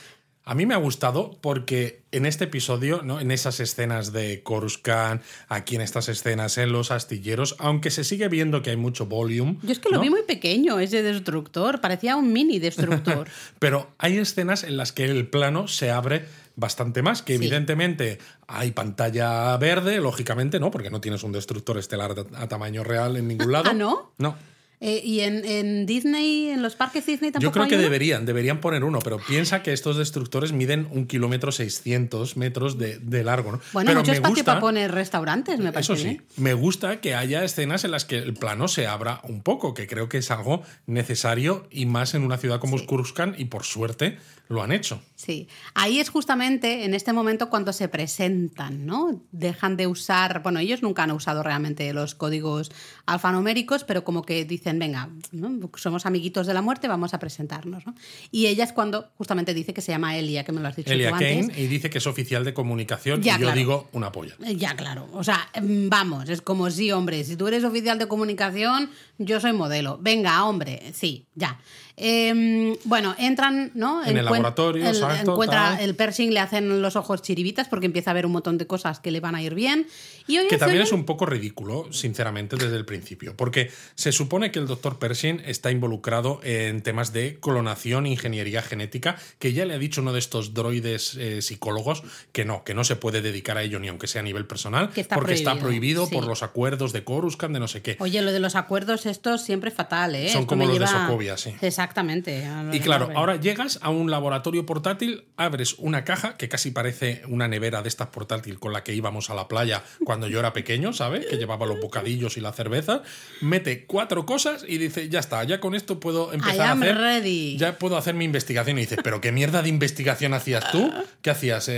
A 0.47 0.53
mí 0.53 0.67
me 0.67 0.75
ha 0.75 0.77
gustado 0.77 1.37
porque 1.41 2.03
en 2.11 2.27
este 2.27 2.43
episodio, 2.43 3.01
¿no? 3.01 3.19
en 3.19 3.31
esas 3.31 3.59
escenas 3.59 4.13
de 4.13 4.43
Coruscant, 4.43 5.23
aquí 5.49 5.75
en 5.75 5.81
estas 5.81 6.07
escenas 6.07 6.59
en 6.59 6.71
los 6.71 6.91
astilleros, 6.91 7.55
aunque 7.57 7.89
se 7.89 8.03
sigue 8.03 8.27
viendo 8.27 8.61
que 8.61 8.69
hay 8.69 8.77
mucho 8.77 9.07
volume. 9.07 9.57
Yo 9.63 9.71
es 9.71 9.79
que 9.79 9.89
lo 9.89 9.99
vi 9.99 10.11
muy 10.11 10.21
pequeño, 10.21 10.77
ese 10.79 11.01
destructor. 11.01 11.81
Parecía 11.81 12.15
un 12.15 12.31
mini 12.31 12.59
destructor. 12.59 13.27
Pero 13.59 13.89
hay 13.97 14.17
escenas 14.19 14.63
en 14.63 14.77
las 14.77 14.91
que 14.91 15.05
el 15.05 15.27
plano 15.27 15.67
se 15.67 15.89
abre 15.89 16.25
bastante 16.55 17.01
más, 17.01 17.21
que 17.23 17.33
Sí. 17.33 17.37
evidentemente 17.43 18.19
hay 18.47 18.71
pantalla 18.71 19.57
verde, 19.57 19.99
lógicamente 19.99 20.59
no, 20.59 20.69
porque 20.71 20.91
no 20.91 21.01
tienes 21.01 21.23
un 21.23 21.31
destructor 21.31 21.77
estelar 21.79 22.11
a 22.35 22.43
a 22.43 22.47
tamaño 22.47 22.83
real 22.83 23.17
en 23.17 23.27
ningún 23.27 23.51
lado. 23.51 23.71
¿Ah, 23.71 23.73
no? 23.73 24.13
No. 24.19 24.37
Eh, 24.81 25.01
¿Y 25.03 25.21
en, 25.21 25.45
en 25.45 25.85
Disney, 25.85 26.49
en 26.49 26.61
los 26.61 26.75
parques 26.75 27.05
Disney 27.05 27.31
tampoco 27.31 27.43
Yo 27.49 27.51
creo 27.51 27.63
hay 27.63 27.69
que 27.69 27.75
uno? 27.75 27.83
deberían, 27.83 28.25
deberían 28.25 28.59
poner 28.59 28.83
uno, 28.83 28.99
pero 28.99 29.19
piensa 29.25 29.63
que 29.63 29.71
estos 29.71 29.97
destructores 29.97 30.51
miden 30.51 30.87
un 30.91 31.07
kilómetro 31.07 31.51
600 31.51 32.37
metros 32.37 32.77
de, 32.77 32.97
de 32.99 33.23
largo, 33.23 33.53
¿no? 33.53 33.61
Bueno, 33.73 33.89
pero 33.89 33.99
mucho 34.01 34.11
me 34.11 34.15
espacio 34.17 34.35
gusta, 34.35 34.51
para 34.51 34.59
poner 34.59 34.91
restaurantes, 34.91 35.59
me 35.59 35.71
parece 35.71 35.93
Eso 35.93 36.01
sí, 36.01 36.09
bien. 36.09 36.23
me 36.37 36.53
gusta 36.53 36.99
que 36.99 37.15
haya 37.15 37.43
escenas 37.43 37.83
en 37.85 37.91
las 37.91 38.05
que 38.05 38.17
el 38.17 38.33
plano 38.33 38.67
se 38.67 38.85
abra 38.87 39.21
un 39.23 39.41
poco, 39.43 39.73
que 39.73 39.87
creo 39.87 40.09
que 40.09 40.17
es 40.17 40.29
algo 40.31 40.63
necesario 40.87 41.67
y 41.71 41.85
más 41.85 42.13
en 42.13 42.23
una 42.23 42.37
ciudad 42.37 42.59
como 42.59 42.83
Coruscant 42.85 43.39
y 43.39 43.45
por 43.45 43.63
suerte 43.63 44.17
lo 44.47 44.61
han 44.61 44.71
hecho. 44.71 45.01
Sí, 45.15 45.47
ahí 45.73 45.99
es 45.99 46.09
justamente 46.09 46.85
en 46.85 46.93
este 46.93 47.13
momento 47.13 47.49
cuando 47.49 47.73
se 47.73 47.87
presentan, 47.87 48.85
¿no? 48.85 49.21
Dejan 49.31 49.77
de 49.77 49.87
usar, 49.87 50.43
bueno, 50.43 50.59
ellos 50.59 50.83
nunca 50.83 51.03
han 51.03 51.11
usado 51.11 51.41
realmente 51.41 51.91
los 51.93 52.15
códigos 52.15 52.71
alfanuméricos, 53.05 53.83
pero 53.83 54.03
como 54.03 54.23
que 54.23 54.45
dicen, 54.45 54.77
venga, 54.77 55.09
¿no? 55.31 55.69
somos 55.75 56.05
amiguitos 56.05 56.47
de 56.47 56.53
la 56.53 56.61
muerte, 56.61 56.87
vamos 56.87 57.13
a 57.13 57.19
presentarnos, 57.19 57.85
¿no? 57.85 57.95
Y 58.31 58.47
ella 58.47 58.63
es 58.63 58.73
cuando 58.73 59.09
justamente 59.17 59.53
dice 59.53 59.73
que 59.73 59.81
se 59.81 59.91
llama 59.91 60.17
Elia, 60.17 60.43
que 60.43 60.51
me 60.51 60.61
lo 60.61 60.67
has 60.67 60.75
dicho 60.75 60.91
Elia 60.91 61.09
tú 61.09 61.15
antes. 61.15 61.47
Kane 61.47 61.61
y 61.61 61.67
dice 61.67 61.89
que 61.89 61.97
es 61.99 62.07
oficial 62.07 62.43
de 62.43 62.53
comunicación 62.53 63.21
Ya, 63.21 63.35
y 63.35 63.39
yo 63.39 63.45
claro. 63.45 63.57
digo 63.57 63.89
una 63.93 64.11
polla. 64.11 64.35
Ya, 64.39 64.75
claro. 64.75 65.07
O 65.13 65.23
sea, 65.23 65.47
mm, 65.61 65.89
vamos, 65.89 66.29
es 66.29 66.41
como 66.41 66.69
sí, 66.69 66.91
hombre, 66.91 67.23
si 67.23 67.35
tú 67.35 67.47
eres 67.47 67.63
oficial 67.63 67.97
de 67.97 68.07
comunicación, 68.07 68.89
yo 69.17 69.39
soy 69.39 69.53
modelo. 69.53 69.97
Venga, 70.01 70.45
hombre, 70.45 70.91
sí, 70.93 71.25
ya. 71.35 71.59
Eh, 71.97 72.77
bueno, 72.83 73.15
entran, 73.17 73.71
¿no? 73.73 74.05
En 74.05 74.17
el 74.17 74.25
laboratorio, 74.25 74.83
el- 74.83 74.95
exacto, 74.95 75.31
Encuentra 75.31 75.75
tal. 75.75 75.79
el 75.79 75.95
Pershing, 75.95 76.33
le 76.33 76.39
hacen 76.39 76.81
los 76.81 76.95
ojos 76.95 77.21
chiribitas 77.21 77.67
porque 77.69 77.85
empieza 77.85 78.11
a 78.11 78.13
ver 78.13 78.25
un 78.25 78.33
montón 78.33 78.57
de 78.57 78.67
cosas 78.67 78.99
que 78.99 79.11
le 79.11 79.19
van 79.21 79.35
a 79.35 79.41
ir 79.41 79.55
bien. 79.55 79.87
Y 80.27 80.37
hoy 80.37 80.47
Que 80.47 80.57
también 80.57 80.81
es 80.81 80.91
un 80.91 81.05
poco 81.05 81.25
ridículo, 81.25 81.91
sinceramente, 81.93 82.55
desde 82.57 82.75
el 82.75 82.85
principio. 82.85 83.35
Porque 83.37 83.71
se 83.95 84.11
supone 84.11 84.51
que 84.51 84.59
el 84.59 84.67
doctor 84.67 84.99
Pershing 84.99 85.41
está 85.45 85.71
involucrado 85.71 86.39
en 86.43 86.81
temas 86.81 87.13
de 87.13 87.37
clonación, 87.39 88.07
ingeniería 88.07 88.61
genética, 88.61 89.17
que 89.39 89.53
ya 89.53 89.65
le 89.65 89.73
ha 89.75 89.77
dicho 89.77 90.01
uno 90.01 90.13
de 90.13 90.19
estos 90.19 90.53
droides 90.53 91.15
eh, 91.15 91.41
psicólogos 91.41 92.03
que 92.31 92.43
no, 92.43 92.63
que 92.63 92.73
no 92.73 92.83
se 92.83 92.95
puede 92.95 93.21
dedicar 93.21 93.57
a 93.57 93.63
ello 93.63 93.79
ni 93.79 93.87
aunque 93.87 94.07
sea 94.07 94.21
a 94.21 94.23
nivel 94.23 94.45
personal, 94.45 94.89
porque 95.13 95.33
está 95.33 95.57
prohibido 95.59 96.09
por 96.09 96.25
los 96.27 96.43
acuerdos 96.43 96.91
de 96.91 97.03
Coruscant, 97.03 97.53
de 97.53 97.59
no 97.59 97.67
sé 97.67 97.81
qué. 97.81 97.95
Oye, 97.99 98.21
lo 98.21 98.31
de 98.31 98.39
los 98.39 98.55
acuerdos 98.55 99.05
estos 99.05 99.43
siempre 99.43 99.71
fatal, 99.71 100.15
¿eh? 100.15 100.29
Son 100.29 100.45
como 100.45 100.65
los 100.65 100.79
de 100.79 100.87
Sokovia, 100.87 101.37
sí. 101.37 101.53
Exactamente. 101.85 102.43
Y 102.73 102.79
claro, 102.79 103.11
ahora 103.15 103.35
llegas 103.35 103.79
a 103.81 103.89
un 103.89 104.09
laboratorio 104.09 104.65
portátil, 104.65 105.25
abres 105.37 105.75
una 105.77 106.03
caja 106.03 106.35
que 106.35 106.49
casi 106.49 106.71
parece 106.71 107.21
una 107.27 107.47
nevera 107.47 107.83
de 107.83 107.89
estas 107.89 108.07
portátil 108.07 108.59
con 108.59 108.73
la 108.73 108.83
que 108.83 108.93
íbamos 108.93 109.29
a 109.29 109.35
la 109.35 109.47
playa 109.47 109.83
cuando 110.03 110.27
yo 110.27 110.39
era 110.39 110.51
pequeño, 110.51 110.93
¿sabes? 110.93 111.25
Que 111.27 111.37
llevaba 111.37 111.65
los 111.67 111.79
bocadillos 111.79 112.37
y 112.37 112.41
la 112.41 112.53
cerveza, 112.53 113.03
mete 113.41 113.85
cuatro 113.85 114.25
cosas 114.25 114.65
y 114.67 114.77
dice, 114.77 115.09
ya 115.09 115.19
está, 115.19 115.43
ya 115.43 115.59
con 115.59 115.75
esto 115.75 115.99
puedo 115.99 116.33
empezar 116.33 116.67
a 116.67 116.71
hacer... 116.71 116.97
Ready. 116.97 117.57
Ya 117.57 117.77
puedo 117.77 117.97
hacer 117.97 118.15
mi 118.15 118.25
investigación. 118.25 118.77
Y 118.77 118.81
dices, 118.81 118.99
¿pero 119.03 119.21
qué 119.21 119.31
mierda 119.31 119.61
de 119.61 119.69
investigación 119.69 120.33
hacías 120.33 120.71
tú? 120.71 120.91
¿Qué 121.21 121.29
hacías? 121.29 121.69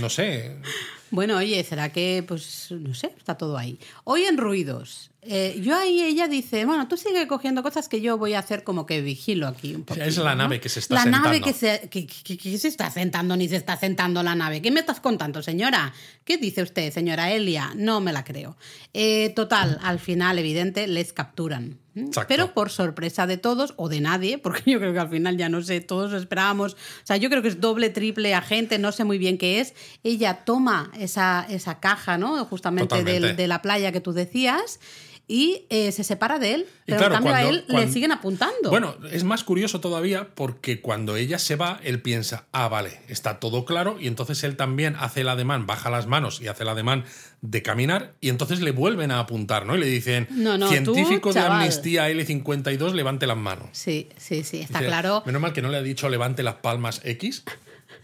no 0.00 0.08
sé. 0.08 0.56
Bueno, 1.10 1.36
oye, 1.36 1.62
¿será 1.64 1.90
que, 1.90 2.24
pues, 2.26 2.68
no 2.70 2.94
sé, 2.94 3.12
está 3.16 3.36
todo 3.36 3.58
ahí? 3.58 3.78
Hoy 4.04 4.24
en 4.24 4.38
Ruidos, 4.38 5.10
eh, 5.22 5.60
yo 5.62 5.76
ahí 5.76 6.00
ella 6.02 6.28
dice, 6.28 6.64
bueno, 6.64 6.88
tú 6.88 6.96
sigue 6.96 7.26
cogiendo 7.26 7.62
cosas 7.62 7.88
que 7.88 8.00
yo 8.00 8.16
voy 8.16 8.34
a 8.34 8.38
hacer 8.38 8.64
como 8.64 8.86
que 8.86 9.02
vigilo 9.02 9.48
aquí 9.48 9.74
un 9.74 9.84
poco. 9.84 10.00
Es 10.00 10.16
la 10.16 10.34
nave 10.34 10.60
que 10.60 10.68
se 10.68 10.80
está 10.80 10.94
la 10.94 11.02
sentando. 11.02 11.28
La 11.28 11.34
nave 11.34 11.44
que 11.44 11.52
se, 11.52 11.88
que, 11.90 12.58
se 12.58 12.68
está 12.68 12.90
sentando 12.90 13.36
ni 13.36 13.48
se 13.48 13.56
está 13.56 13.76
sentando 13.76 14.22
la 14.22 14.34
nave. 14.34 14.62
¿Qué 14.62 14.70
me 14.70 14.80
estás 14.80 15.00
contando, 15.00 15.42
señora? 15.42 15.92
¿Qué 16.24 16.38
dice 16.38 16.62
usted, 16.62 16.92
señora 16.92 17.30
Elia? 17.32 17.72
No 17.76 18.00
me 18.00 18.12
la 18.12 18.24
creo. 18.24 18.56
Eh, 18.94 19.30
total, 19.30 19.78
al 19.82 19.98
final, 19.98 20.38
evidente, 20.38 20.86
les 20.86 21.12
capturan. 21.12 21.78
Pero 22.28 22.52
por 22.52 22.70
sorpresa 22.70 23.26
de 23.26 23.36
todos 23.36 23.74
o 23.76 23.88
de 23.88 24.00
nadie, 24.00 24.38
porque 24.42 24.70
yo 24.70 24.78
creo 24.78 24.92
que 24.92 24.98
al 24.98 25.08
final 25.08 25.36
ya 25.36 25.48
no 25.48 25.62
sé, 25.62 25.80
todos 25.80 26.12
esperábamos. 26.12 26.74
O 26.74 27.04
sea, 27.04 27.16
yo 27.16 27.28
creo 27.30 27.42
que 27.42 27.48
es 27.48 27.60
doble, 27.60 27.90
triple 27.90 28.34
agente, 28.34 28.78
no 28.78 28.92
sé 28.92 29.04
muy 29.04 29.18
bien 29.18 29.38
qué 29.38 29.60
es. 29.60 29.74
Ella 30.04 30.44
toma 30.44 30.90
esa, 30.98 31.46
esa 31.48 31.80
caja, 31.80 32.18
¿no? 32.18 32.44
Justamente 32.44 33.04
de 33.04 33.46
la 33.48 33.62
playa 33.62 33.92
que 33.92 34.00
tú 34.00 34.12
decías 34.12 34.80
y 35.30 35.64
eh, 35.70 35.92
se 35.92 36.02
separa 36.02 36.40
de 36.40 36.54
él, 36.54 36.66
pero 36.86 37.06
en 37.06 37.12
cambio 37.12 37.32
a 37.32 37.44
él 37.44 37.64
le 37.68 37.88
siguen 37.88 38.10
apuntando. 38.10 38.68
Bueno, 38.68 38.96
es 39.12 39.22
más 39.22 39.44
curioso 39.44 39.80
todavía 39.80 40.28
porque 40.34 40.80
cuando 40.80 41.14
ella 41.14 41.38
se 41.38 41.54
va, 41.54 41.78
él 41.84 42.02
piensa, 42.02 42.46
ah, 42.50 42.66
vale, 42.66 42.98
está 43.06 43.38
todo 43.38 43.64
claro, 43.64 43.96
y 44.00 44.08
entonces 44.08 44.42
él 44.42 44.56
también 44.56 44.96
hace 44.98 45.20
el 45.20 45.28
ademán, 45.28 45.68
baja 45.68 45.88
las 45.88 46.08
manos 46.08 46.40
y 46.40 46.48
hace 46.48 46.64
el 46.64 46.70
ademán 46.70 47.04
de 47.42 47.62
caminar, 47.62 48.14
y 48.20 48.28
entonces 48.28 48.60
le 48.60 48.72
vuelven 48.72 49.12
a 49.12 49.20
apuntar, 49.20 49.66
¿no? 49.66 49.76
Y 49.76 49.78
le 49.78 49.86
dicen, 49.86 50.26
científico 50.68 51.32
de 51.32 51.38
amnistía 51.38 52.10
L52, 52.10 52.92
levante 52.92 53.28
las 53.28 53.36
manos. 53.36 53.68
Sí, 53.70 54.08
sí, 54.16 54.42
sí, 54.42 54.58
está 54.62 54.80
claro. 54.80 55.22
Menos 55.26 55.40
mal 55.40 55.52
que 55.52 55.62
no 55.62 55.68
le 55.68 55.76
ha 55.76 55.82
dicho 55.82 56.08
levante 56.08 56.42
las 56.42 56.56
palmas 56.56 57.02
X. 57.04 57.44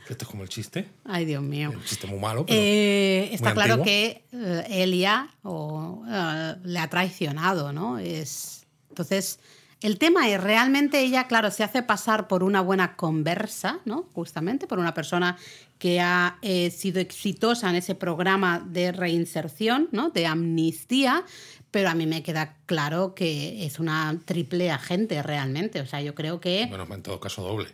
Esto 0.08 0.24
es 0.24 0.30
como 0.30 0.42
el 0.42 0.48
chiste. 0.48 0.88
Ay, 1.04 1.24
Dios 1.24 1.42
mío. 1.42 1.70
Un 1.74 1.82
chiste 1.84 2.06
muy 2.06 2.18
malo. 2.18 2.44
Eh, 2.48 3.28
está 3.32 3.52
claro 3.54 3.82
que 3.82 4.24
eh, 4.32 4.64
Elia 4.68 5.28
eh, 5.44 6.54
le 6.64 6.78
ha 6.78 6.88
traicionado, 6.88 7.72
¿no? 7.72 7.98
Es, 7.98 8.66
entonces, 8.88 9.40
el 9.80 9.98
tema 9.98 10.28
es, 10.28 10.40
realmente 10.40 11.00
ella, 11.00 11.26
claro, 11.26 11.50
se 11.50 11.64
hace 11.64 11.82
pasar 11.82 12.28
por 12.28 12.44
una 12.44 12.60
buena 12.60 12.96
conversa, 12.96 13.80
¿no? 13.84 14.08
Justamente, 14.12 14.66
por 14.66 14.78
una 14.78 14.94
persona 14.94 15.36
que 15.78 16.00
ha 16.00 16.38
sido 16.70 17.00
exitosa 17.00 17.68
en 17.68 17.76
ese 17.76 17.94
programa 17.94 18.64
de 18.66 18.92
reinserción, 18.92 19.88
¿no? 19.92 20.10
De 20.10 20.26
amnistía, 20.26 21.24
pero 21.70 21.90
a 21.90 21.94
mí 21.94 22.06
me 22.06 22.22
queda 22.22 22.56
claro 22.64 23.14
que 23.14 23.66
es 23.66 23.78
una 23.78 24.18
triple 24.24 24.70
agente 24.70 25.22
realmente. 25.22 25.80
O 25.80 25.86
sea, 25.86 26.00
yo 26.00 26.14
creo 26.14 26.40
que... 26.40 26.66
Bueno, 26.70 26.86
en 26.94 27.02
todo 27.02 27.20
caso 27.20 27.42
doble. 27.42 27.68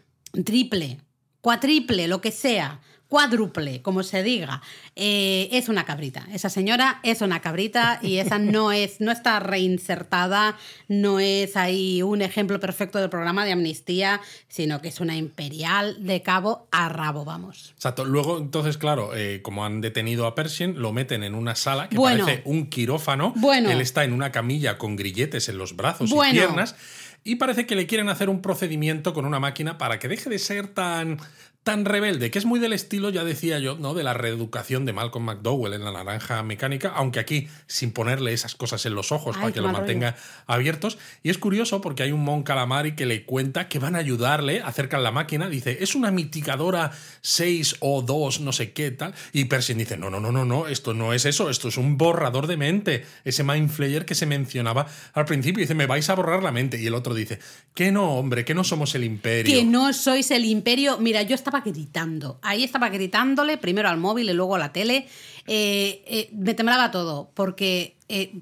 Triple, 0.45 0.99
cuatriple, 1.43 2.09
lo 2.09 2.23
que 2.23 2.31
sea, 2.31 2.81
cuádruple, 3.13 3.83
como 3.83 4.05
se 4.05 4.23
diga, 4.23 4.63
eh, 4.97 5.51
es 5.53 5.69
una 5.69 5.85
cabrita. 5.85 6.27
Esa 6.33 6.49
señora 6.49 6.99
es 7.03 7.21
una 7.21 7.43
cabrita 7.43 7.99
y 8.01 8.17
esa 8.17 8.39
no 8.39 8.73
es, 8.73 9.03
no 9.03 9.13
está 9.13 9.39
reinsertada, 9.39 10.57
no 10.89 11.21
es 11.21 11.55
ahí 11.59 12.01
un 12.01 12.23
ejemplo 12.23 12.59
perfecto 12.59 12.99
del 12.99 13.11
programa 13.11 13.45
de 13.45 13.53
amnistía, 13.53 14.23
sino 14.49 14.81
que 14.81 14.89
es 14.89 14.99
una 14.99 15.15
imperial 15.15 16.03
de 16.07 16.23
cabo 16.23 16.69
a 16.71 16.89
rabo, 16.89 17.27
vamos. 17.27 17.75
Exacto. 17.75 18.07
Luego, 18.07 18.39
entonces, 18.39 18.79
claro, 18.79 19.15
eh, 19.15 19.43
como 19.43 19.67
han 19.67 19.83
detenido 19.83 20.27
a 20.27 20.35
Pershing, 20.35 20.81
lo 20.81 20.95
meten 20.95 21.23
en 21.23 21.35
una 21.35 21.55
sala 21.55 21.91
que 21.91 21.97
parece 21.99 22.41
un 22.47 22.71
quirófano. 22.71 23.35
Bueno. 23.37 23.71
Él 23.71 23.83
está 23.83 24.05
en 24.05 24.15
una 24.15 24.33
camilla 24.33 24.79
con 24.79 24.97
grilletes 24.97 25.51
en 25.51 25.59
los 25.59 25.77
brazos 25.77 26.11
y 26.11 26.31
piernas 26.33 26.77
y 27.25 27.37
parece 27.37 27.67
que 27.67 27.77
le 27.77 27.87
quieren 27.87 28.09
hacer 28.09 28.29
un 28.29 28.43
procedimiento 28.43 29.15
con 29.15 29.25
una 29.25 29.41
máquina 29.41 29.79
para 29.79 29.99
que 29.99 30.09
deje 30.09 30.29
de 30.29 30.39
ser 30.39 30.69
tan 30.69 31.19
tan 31.63 31.85
rebelde, 31.85 32.31
que 32.31 32.39
es 32.39 32.45
muy 32.45 32.59
del 32.59 32.73
estilo, 32.73 33.11
ya 33.11 33.23
decía 33.23 33.61
yo, 33.61 33.77
¿no? 33.77 33.95
De 33.95 34.03
la 34.03 34.15
reeducación 34.15 34.85
de 34.85 34.93
Malcolm 34.93 35.25
McDowell 35.25 35.75
en 35.75 35.85
la 35.85 35.93
naranja 35.93 36.43
mecánica, 36.43 36.93
aunque 36.95 37.21
aquí 37.21 37.49
sin 37.67 37.93
ponerle 37.93 38.33
esas 38.33 38.57
cosas 38.57 38.85
en 38.87 38.95
los 38.95 39.13
ojos 39.13 39.37
para 39.37 39.53
que 39.53 39.61
lo 39.61 39.69
mantenga 39.69 40.17
abiertos. 40.47 40.99
Y 41.23 41.31
es 41.31 41.39
curioso 41.39 41.81
porque 41.81 42.03
hay 42.03 42.11
un 42.11 42.25
Mon 42.25 42.43
Calamari 42.43 42.97
que 42.97 43.07
le 43.07 43.25
cuenta 43.25 43.69
que 43.69 43.79
van 43.79 43.95
a 43.95 43.99
ayudarle, 43.99 44.61
acercan 44.61 45.05
la 45.05 45.13
máquina, 45.13 45.49
dice, 45.49 45.79
es 45.81 45.95
una 45.95 46.11
mitigadora 46.11 46.91
6 47.21 47.77
o 47.81 48.03
2, 48.03 48.41
no 48.41 48.53
sé 48.53 48.73
qué 48.73 48.91
tal. 48.91 49.15
Y 49.33 49.45
Pershing 49.45 49.79
dice, 49.79 49.97
no, 49.97 50.11
no, 50.11 50.19
no, 50.19 50.33
no, 50.33 50.45
no, 50.45 50.67
esto 50.67 50.95
no 50.95 51.13
es 51.13 51.27
eso, 51.27 51.49
esto 51.49 51.69
es 51.69 51.77
un 51.77 51.97
borrador 51.97 52.49
de 52.49 52.57
mente. 52.57 53.07
Ese 53.25 53.45
Mind 53.45 53.71
Flayer 53.71 54.05
que 54.05 54.17
se 54.17 54.27
mencionaba 54.27 54.87
al 55.13 55.27
principio, 55.27 55.61
dice, 55.61 55.75
me 55.75 55.87
vais 55.87 56.09
a 56.11 56.15
borrar 56.15 56.43
la 56.43 56.51
mente. 56.51 56.81
Y 56.81 56.87
el 56.87 56.95
otro 56.95 57.15
dice, 57.15 57.39
que 57.75 57.93
no, 57.93 58.15
hombre, 58.15 58.45
que 58.45 58.55
no 58.55 58.65
somos 58.65 58.97
el 58.97 59.05
imperio. 59.05 59.55
Que 59.55 59.65
no 59.65 59.93
sois 59.93 60.33
el 60.33 60.45
imperio. 60.45 60.99
Mira, 60.99 61.23
yo 61.23 61.37
estaba 61.53 61.71
gritando. 61.71 62.39
Ahí 62.43 62.65
estaba 62.65 62.89
gritándole, 62.89 63.59
primero 63.59 63.89
al 63.89 63.99
móvil 63.99 64.31
y 64.31 64.33
luego 64.33 64.57
a 64.57 64.59
la 64.59 64.73
tele. 64.73 65.07
Eh, 65.47 66.03
eh, 66.07 66.31
me 66.33 66.55
temblaba 66.55 66.91
todo, 66.91 67.31
porque 67.35 67.97
eh, 68.09 68.41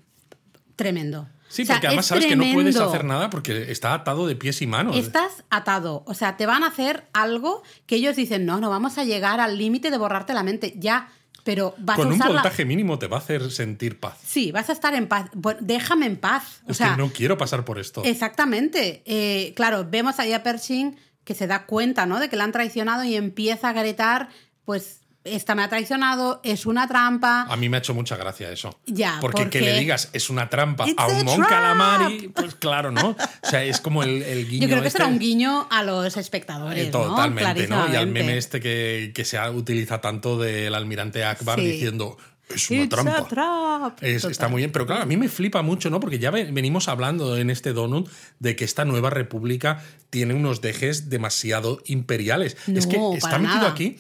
tremendo. 0.77 1.29
Sí, 1.49 1.65
porque 1.65 1.89
además 1.89 2.07
sabes 2.07 2.27
que 2.27 2.37
no 2.37 2.45
puedes 2.53 2.77
hacer 2.77 3.05
nada 3.05 3.29
porque 3.29 3.73
está 3.73 3.93
atado 3.93 4.29
de 4.29 4.37
pies 4.37 4.63
y 4.63 4.69
manos. 4.69 4.97
Estás 4.97 5.43
atado. 5.51 6.05
O 6.07 6.15
sea, 6.15 6.37
te 6.37 6.47
van 6.47 6.63
a 6.63 6.69
hacer 6.69 7.09
algo 7.13 7.65
que 7.87 7.97
ellos 7.97 8.15
dicen, 8.15 8.47
no, 8.47 8.61
no 8.61 8.71
vamos 8.71 8.99
a 8.99 9.05
llegar 9.05 9.41
al 9.41 9.59
límite 9.59 9.91
de 9.91 9.99
borrarte 9.99 10.33
la 10.33 10.45
mente. 10.45 10.75
Ya, 10.77 11.09
pero 11.43 11.75
vas 11.79 11.97
Con 11.97 12.07
a 12.07 12.13
un 12.13 12.19
voltaje 12.19 12.65
mínimo 12.65 13.01
te 13.01 13.09
va 13.09 13.17
a 13.17 13.21
hacer 13.21 13.51
sentir 13.51 13.99
paz. 13.99 14.19
Sí, 14.25 14.53
vas 14.53 14.69
a 14.69 14.73
estar 14.73 14.95
en 14.95 15.09
paz. 15.09 15.29
déjame 15.59 16.07
en 16.07 16.19
paz. 16.19 16.63
es 16.69 16.79
que 16.79 16.97
no 16.97 17.11
quiero 17.11 17.37
pasar 17.37 17.65
por 17.65 17.81
esto. 17.81 18.05
Exactamente. 18.05 19.53
claro, 19.57 19.85
vemos 19.91 20.21
ahí 20.21 20.33
a 20.33 20.45
Pershing 20.45 20.97
que 21.31 21.37
se 21.37 21.47
da 21.47 21.65
cuenta, 21.65 22.07
¿no? 22.07 22.19
De 22.19 22.29
que 22.29 22.35
la 22.35 22.43
han 22.43 22.51
traicionado 22.51 23.05
y 23.05 23.15
empieza 23.15 23.69
a 23.69 23.73
gritar, 23.73 24.31
pues 24.65 25.03
esta 25.23 25.55
me 25.55 25.63
ha 25.63 25.69
traicionado, 25.69 26.41
es 26.43 26.67
una 26.67 26.89
trampa. 26.89 27.43
A 27.49 27.57
mí 27.57 27.69
me 27.69 27.77
ha 27.77 27.79
hecho 27.79 27.95
mucha 27.95 28.17
gracia 28.17 28.51
eso. 28.51 28.77
Ya, 28.87 29.19
porque, 29.21 29.49
que 29.49 29.61
le 29.61 29.79
digas 29.79 30.11
es 30.13 30.29
una 30.29 30.51
trampa 30.51 30.87
a 30.97 31.07
un 31.07 31.25
Mon 31.25 31.41
Calamari, 31.43 32.33
pues 32.35 32.57
claro, 32.57 32.91
¿no? 32.91 33.11
O 33.11 33.49
sea, 33.49 33.63
es 33.63 33.81
como 33.81 34.03
el, 34.03 34.49
guiño. 34.49 34.63
Yo 34.63 34.71
creo 34.71 34.83
que 34.83 34.89
este... 34.89 34.99
será 34.99 35.09
un 35.09 35.21
guiño 35.21 35.69
a 35.71 35.85
los 35.85 36.17
espectadores. 36.17 36.89
Eh, 36.89 36.91
totalmente, 36.91 37.69
¿no? 37.69 37.89
Y 37.93 37.95
al 37.95 38.09
meme 38.09 38.37
este 38.37 38.59
que, 38.59 39.13
que 39.15 39.25
se 39.25 39.39
utiliza 39.51 40.01
tanto 40.01 40.37
del 40.37 40.75
almirante 40.75 41.23
Akbar 41.23 41.61
diciendo 41.61 42.19
es 42.55 42.71
una 42.71 42.89
trampa. 42.89 43.97
está 44.01 44.49
muy 44.49 44.61
bien, 44.61 44.73
pero 44.73 44.87
claro, 44.87 45.03
a 45.03 45.07
mí 45.07 45.17
me 45.17 45.29
flipa 45.29 45.63
mucho, 45.63 45.91
¿no? 45.91 46.01
Porque 46.01 46.19
ya 46.19 46.31
venimos 46.31 46.89
hablando 46.89 47.37
en 47.37 47.51
este 47.51 47.73
donut 47.73 48.09
de 48.39 48.57
que 48.57 48.65
esta 48.65 48.85
nueva 48.85 49.11
república 49.11 49.83
tiene 50.11 50.35
unos 50.35 50.61
dejes 50.61 51.09
demasiado 51.09 51.81
imperiales. 51.87 52.57
es 52.67 52.87
que 52.87 52.99
está 53.17 53.39
metido 53.39 53.67
aquí, 53.67 53.99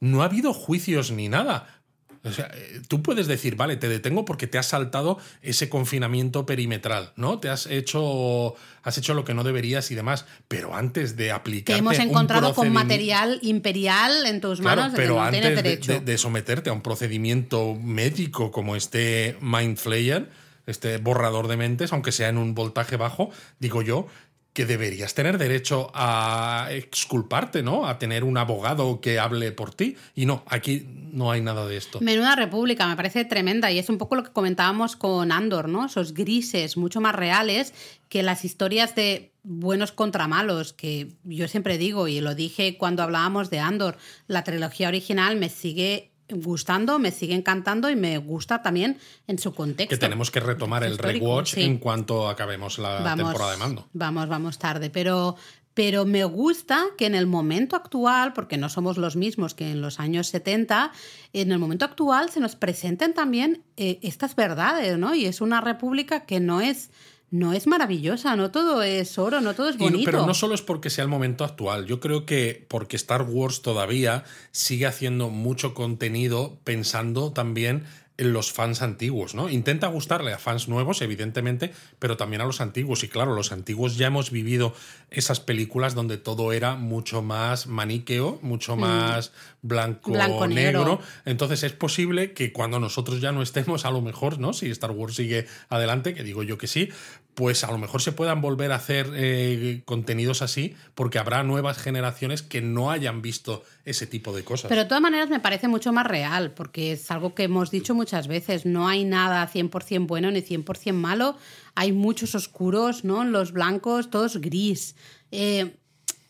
no 0.00 0.22
ha 0.22 0.26
habido 0.26 0.52
juicios 0.52 1.10
ni 1.10 1.28
nada. 1.28 1.81
O 2.24 2.32
sea, 2.32 2.50
eh, 2.54 2.80
tú 2.86 3.02
puedes 3.02 3.26
decir, 3.26 3.56
vale, 3.56 3.76
te 3.76 3.88
detengo 3.88 4.24
porque 4.24 4.46
te 4.46 4.56
has 4.56 4.66
saltado 4.66 5.18
ese 5.42 5.68
confinamiento 5.68 6.46
perimetral, 6.46 7.12
¿no? 7.16 7.40
Te 7.40 7.48
has 7.48 7.66
hecho, 7.66 8.54
has 8.82 8.96
hecho 8.96 9.14
lo 9.14 9.24
que 9.24 9.34
no 9.34 9.42
deberías 9.42 9.90
y 9.90 9.96
demás. 9.96 10.26
Pero 10.46 10.74
antes 10.74 11.16
de 11.16 11.32
aplicar. 11.32 11.74
Te 11.74 11.78
hemos 11.80 11.98
encontrado 11.98 12.54
con 12.54 12.72
material 12.72 13.40
imperial 13.42 14.26
en 14.26 14.40
tus 14.40 14.60
manos. 14.60 14.92
pero 14.94 15.16
no 15.16 15.22
antes 15.22 15.86
de, 15.86 16.00
de, 16.00 16.18
someterte 16.18 16.70
a 16.70 16.72
un 16.72 16.82
procedimiento 16.82 17.74
médico 17.74 18.52
como 18.52 18.76
este 18.76 19.36
Mind 19.40 19.76
Flayer, 19.76 20.30
este 20.66 20.98
borrador 20.98 21.48
de 21.48 21.56
mentes, 21.56 21.92
aunque 21.92 22.12
sea 22.12 22.28
en 22.28 22.38
un 22.38 22.54
voltaje 22.54 22.96
bajo, 22.96 23.30
digo 23.58 23.82
yo, 23.82 24.06
que 24.52 24.66
deberías 24.66 25.14
tener 25.14 25.38
derecho 25.38 25.90
a 25.94 26.68
exculparte, 26.70 27.62
¿no? 27.62 27.86
A 27.86 27.98
tener 27.98 28.22
un 28.22 28.36
abogado 28.36 29.00
que 29.00 29.18
hable 29.18 29.50
por 29.52 29.74
ti. 29.74 29.96
Y 30.14 30.26
no, 30.26 30.42
aquí 30.46 30.86
no 31.12 31.30
hay 31.30 31.40
nada 31.40 31.66
de 31.66 31.78
esto. 31.78 32.00
Menuda 32.00 32.36
república, 32.36 32.86
me 32.86 32.96
parece 32.96 33.24
tremenda. 33.24 33.70
Y 33.70 33.78
es 33.78 33.88
un 33.88 33.96
poco 33.96 34.14
lo 34.14 34.24
que 34.24 34.32
comentábamos 34.32 34.94
con 34.96 35.32
Andor, 35.32 35.68
¿no? 35.68 35.86
Esos 35.86 36.12
grises 36.12 36.76
mucho 36.76 37.00
más 37.00 37.14
reales 37.14 37.72
que 38.10 38.22
las 38.22 38.44
historias 38.44 38.94
de 38.94 39.32
buenos 39.42 39.90
contra 39.90 40.28
malos, 40.28 40.74
que 40.74 41.08
yo 41.24 41.48
siempre 41.48 41.78
digo, 41.78 42.06
y 42.06 42.20
lo 42.20 42.34
dije 42.34 42.76
cuando 42.76 43.02
hablábamos 43.02 43.48
de 43.48 43.58
Andor, 43.58 43.96
la 44.26 44.44
trilogía 44.44 44.88
original 44.88 45.36
me 45.36 45.48
sigue 45.48 46.11
gustando, 46.28 46.98
me 46.98 47.10
sigue 47.10 47.34
encantando 47.34 47.90
y 47.90 47.96
me 47.96 48.18
gusta 48.18 48.62
también 48.62 48.98
en 49.26 49.38
su 49.38 49.54
contexto. 49.54 49.94
Que 49.94 49.98
tenemos 49.98 50.30
que 50.30 50.40
retomar 50.40 50.84
el 50.84 50.98
rewatch 50.98 51.54
sí. 51.54 51.62
en 51.62 51.78
cuanto 51.78 52.28
acabemos 52.28 52.78
la 52.78 53.14
temporada 53.16 53.52
de 53.52 53.58
mando. 53.58 53.88
Vamos, 53.92 54.28
vamos 54.28 54.58
tarde, 54.58 54.90
pero, 54.90 55.36
pero 55.74 56.04
me 56.04 56.24
gusta 56.24 56.84
que 56.96 57.06
en 57.06 57.14
el 57.14 57.26
momento 57.26 57.76
actual, 57.76 58.32
porque 58.32 58.56
no 58.56 58.68
somos 58.68 58.98
los 58.98 59.16
mismos 59.16 59.54
que 59.54 59.70
en 59.70 59.80
los 59.80 60.00
años 60.00 60.28
70, 60.28 60.92
en 61.32 61.52
el 61.52 61.58
momento 61.58 61.84
actual 61.84 62.30
se 62.30 62.40
nos 62.40 62.56
presenten 62.56 63.14
también 63.14 63.62
eh, 63.76 63.98
estas 64.02 64.36
verdades, 64.36 64.98
¿no? 64.98 65.14
Y 65.14 65.26
es 65.26 65.40
una 65.40 65.60
república 65.60 66.24
que 66.24 66.40
no 66.40 66.60
es 66.60 66.90
no 67.32 67.52
es 67.54 67.66
maravillosa, 67.66 68.36
no 68.36 68.50
todo 68.52 68.82
es 68.84 69.18
oro, 69.18 69.40
no 69.40 69.54
todo 69.54 69.70
es 69.70 69.76
Y- 69.76 69.78
bonito. 69.78 70.04
pero 70.04 70.24
no 70.26 70.34
solo 70.34 70.54
es 70.54 70.62
porque 70.62 70.90
sea 70.90 71.02
el 71.02 71.10
momento 71.10 71.44
actual, 71.44 71.86
yo 71.86 71.98
creo 71.98 72.24
que 72.26 72.64
porque 72.68 72.94
Star 72.96 73.22
Wars 73.22 73.62
todavía 73.62 74.22
sigue 74.52 74.86
haciendo 74.86 75.30
mucho 75.30 75.74
contenido 75.74 76.58
pensando 76.62 77.32
también 77.32 77.84
en 78.18 78.34
los 78.34 78.52
fans 78.52 78.82
antiguos, 78.82 79.34
¿no? 79.34 79.48
Intenta 79.48 79.86
gustarle 79.86 80.34
a 80.34 80.38
fans 80.38 80.68
nuevos, 80.68 81.00
evidentemente, 81.00 81.72
pero 81.98 82.18
también 82.18 82.42
a 82.42 82.44
los 82.44 82.60
antiguos. 82.60 83.02
Y 83.02 83.08
claro, 83.08 83.34
los 83.34 83.52
antiguos 83.52 83.96
ya 83.96 84.08
hemos 84.08 84.30
vivido 84.30 84.74
esas 85.10 85.40
películas 85.40 85.94
donde 85.94 86.18
todo 86.18 86.52
era 86.52 86.76
mucho 86.76 87.22
más 87.22 87.66
maniqueo, 87.66 88.38
mucho 88.42 88.76
más 88.76 89.32
blanco, 89.62 90.10
Mm. 90.10 90.12
Blanco-negro. 90.12 90.78
negro. 90.80 91.00
Entonces 91.24 91.62
es 91.62 91.72
posible 91.72 92.32
que 92.34 92.52
cuando 92.52 92.78
nosotros 92.78 93.22
ya 93.22 93.32
no 93.32 93.40
estemos, 93.42 93.86
a 93.86 93.90
lo 93.90 94.02
mejor, 94.02 94.38
¿no? 94.38 94.52
Si 94.52 94.70
Star 94.70 94.90
Wars 94.90 95.16
sigue 95.16 95.46
adelante, 95.70 96.12
que 96.14 96.22
digo 96.22 96.42
yo 96.42 96.58
que 96.58 96.66
sí, 96.66 96.90
pues 97.34 97.64
a 97.64 97.70
lo 97.70 97.78
mejor 97.78 98.02
se 98.02 98.12
puedan 98.12 98.40
volver 98.40 98.72
a 98.72 98.76
hacer 98.76 99.10
eh, 99.14 99.82
contenidos 99.84 100.42
así, 100.42 100.74
porque 100.94 101.18
habrá 101.18 101.42
nuevas 101.42 101.78
generaciones 101.78 102.42
que 102.42 102.60
no 102.60 102.90
hayan 102.90 103.22
visto 103.22 103.64
ese 103.84 104.06
tipo 104.06 104.34
de 104.34 104.44
cosas. 104.44 104.68
Pero 104.68 104.82
de 104.82 104.88
todas 104.88 105.00
maneras 105.00 105.30
me 105.30 105.40
parece 105.40 105.66
mucho 105.66 105.92
más 105.92 106.06
real, 106.06 106.52
porque 106.52 106.92
es 106.92 107.10
algo 107.10 107.34
que 107.34 107.44
hemos 107.44 107.70
dicho 107.70 107.94
muchas 107.94 108.28
veces, 108.28 108.66
no 108.66 108.86
hay 108.86 109.04
nada 109.04 109.50
100% 109.50 110.06
bueno 110.06 110.30
ni 110.30 110.42
100% 110.42 110.92
malo, 110.92 111.36
hay 111.74 111.92
muchos 111.92 112.34
oscuros, 112.34 113.04
¿no? 113.04 113.24
Los 113.24 113.52
blancos, 113.52 114.10
todos 114.10 114.36
gris. 114.38 114.94
Eh, 115.30 115.76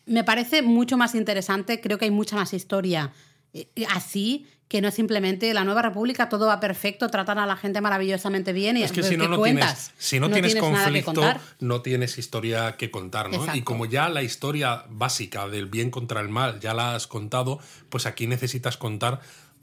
me 0.07 0.23
parece 0.23 0.63
mucho 0.63 0.97
más 0.97 1.15
interesante, 1.17 1.81
creo 1.81 1.99
que 1.99 2.05
hay 2.05 2.11
mucha 2.13 2.37
más 2.37 2.53
historia 2.53 3.13
eh, 3.55 3.69
así 3.91 4.47
que 4.73 4.81
no 4.81 4.91
simplemente 4.91 5.53
la 5.53 5.65
nueva 5.65 5.83
república, 5.83 6.31
todo 6.31 6.47
va 6.47 6.59
perfecto, 6.59 7.11
tratan 7.11 7.39
a 7.39 7.45
la 7.45 7.57
gente 7.59 7.83
maravillosamente 7.83 8.55
bien 8.55 8.79
y 8.79 8.85
es 8.85 8.91
que 8.91 9.03
¿qué 9.03 9.07
si 9.07 9.17
no, 9.19 9.29
no 9.29 9.37
cuentas? 9.37 9.91
tienes, 9.91 9.93
si 9.99 10.19
no 10.19 10.31
tienes 10.31 10.57
conflicto, 10.57 11.23
no 11.61 11.83
tienes 11.83 12.17
historia 12.17 12.79
que 12.79 12.91
contar, 12.91 13.29
¿no? 13.29 13.55
Y 13.55 13.61
como 13.61 13.85
ya 13.85 14.09
la 14.09 14.23
historia 14.23 14.85
básica 14.89 15.47
del 15.47 15.67
bien 15.67 15.91
contra 15.91 16.23
el 16.23 16.31
mal 16.31 16.59
ya 16.59 16.73
la 16.73 16.95
has 16.95 17.07
contado, 17.07 17.61
pues 17.91 18.07
aquí 18.07 18.27
necesitas 18.27 18.79
contar 18.79 19.21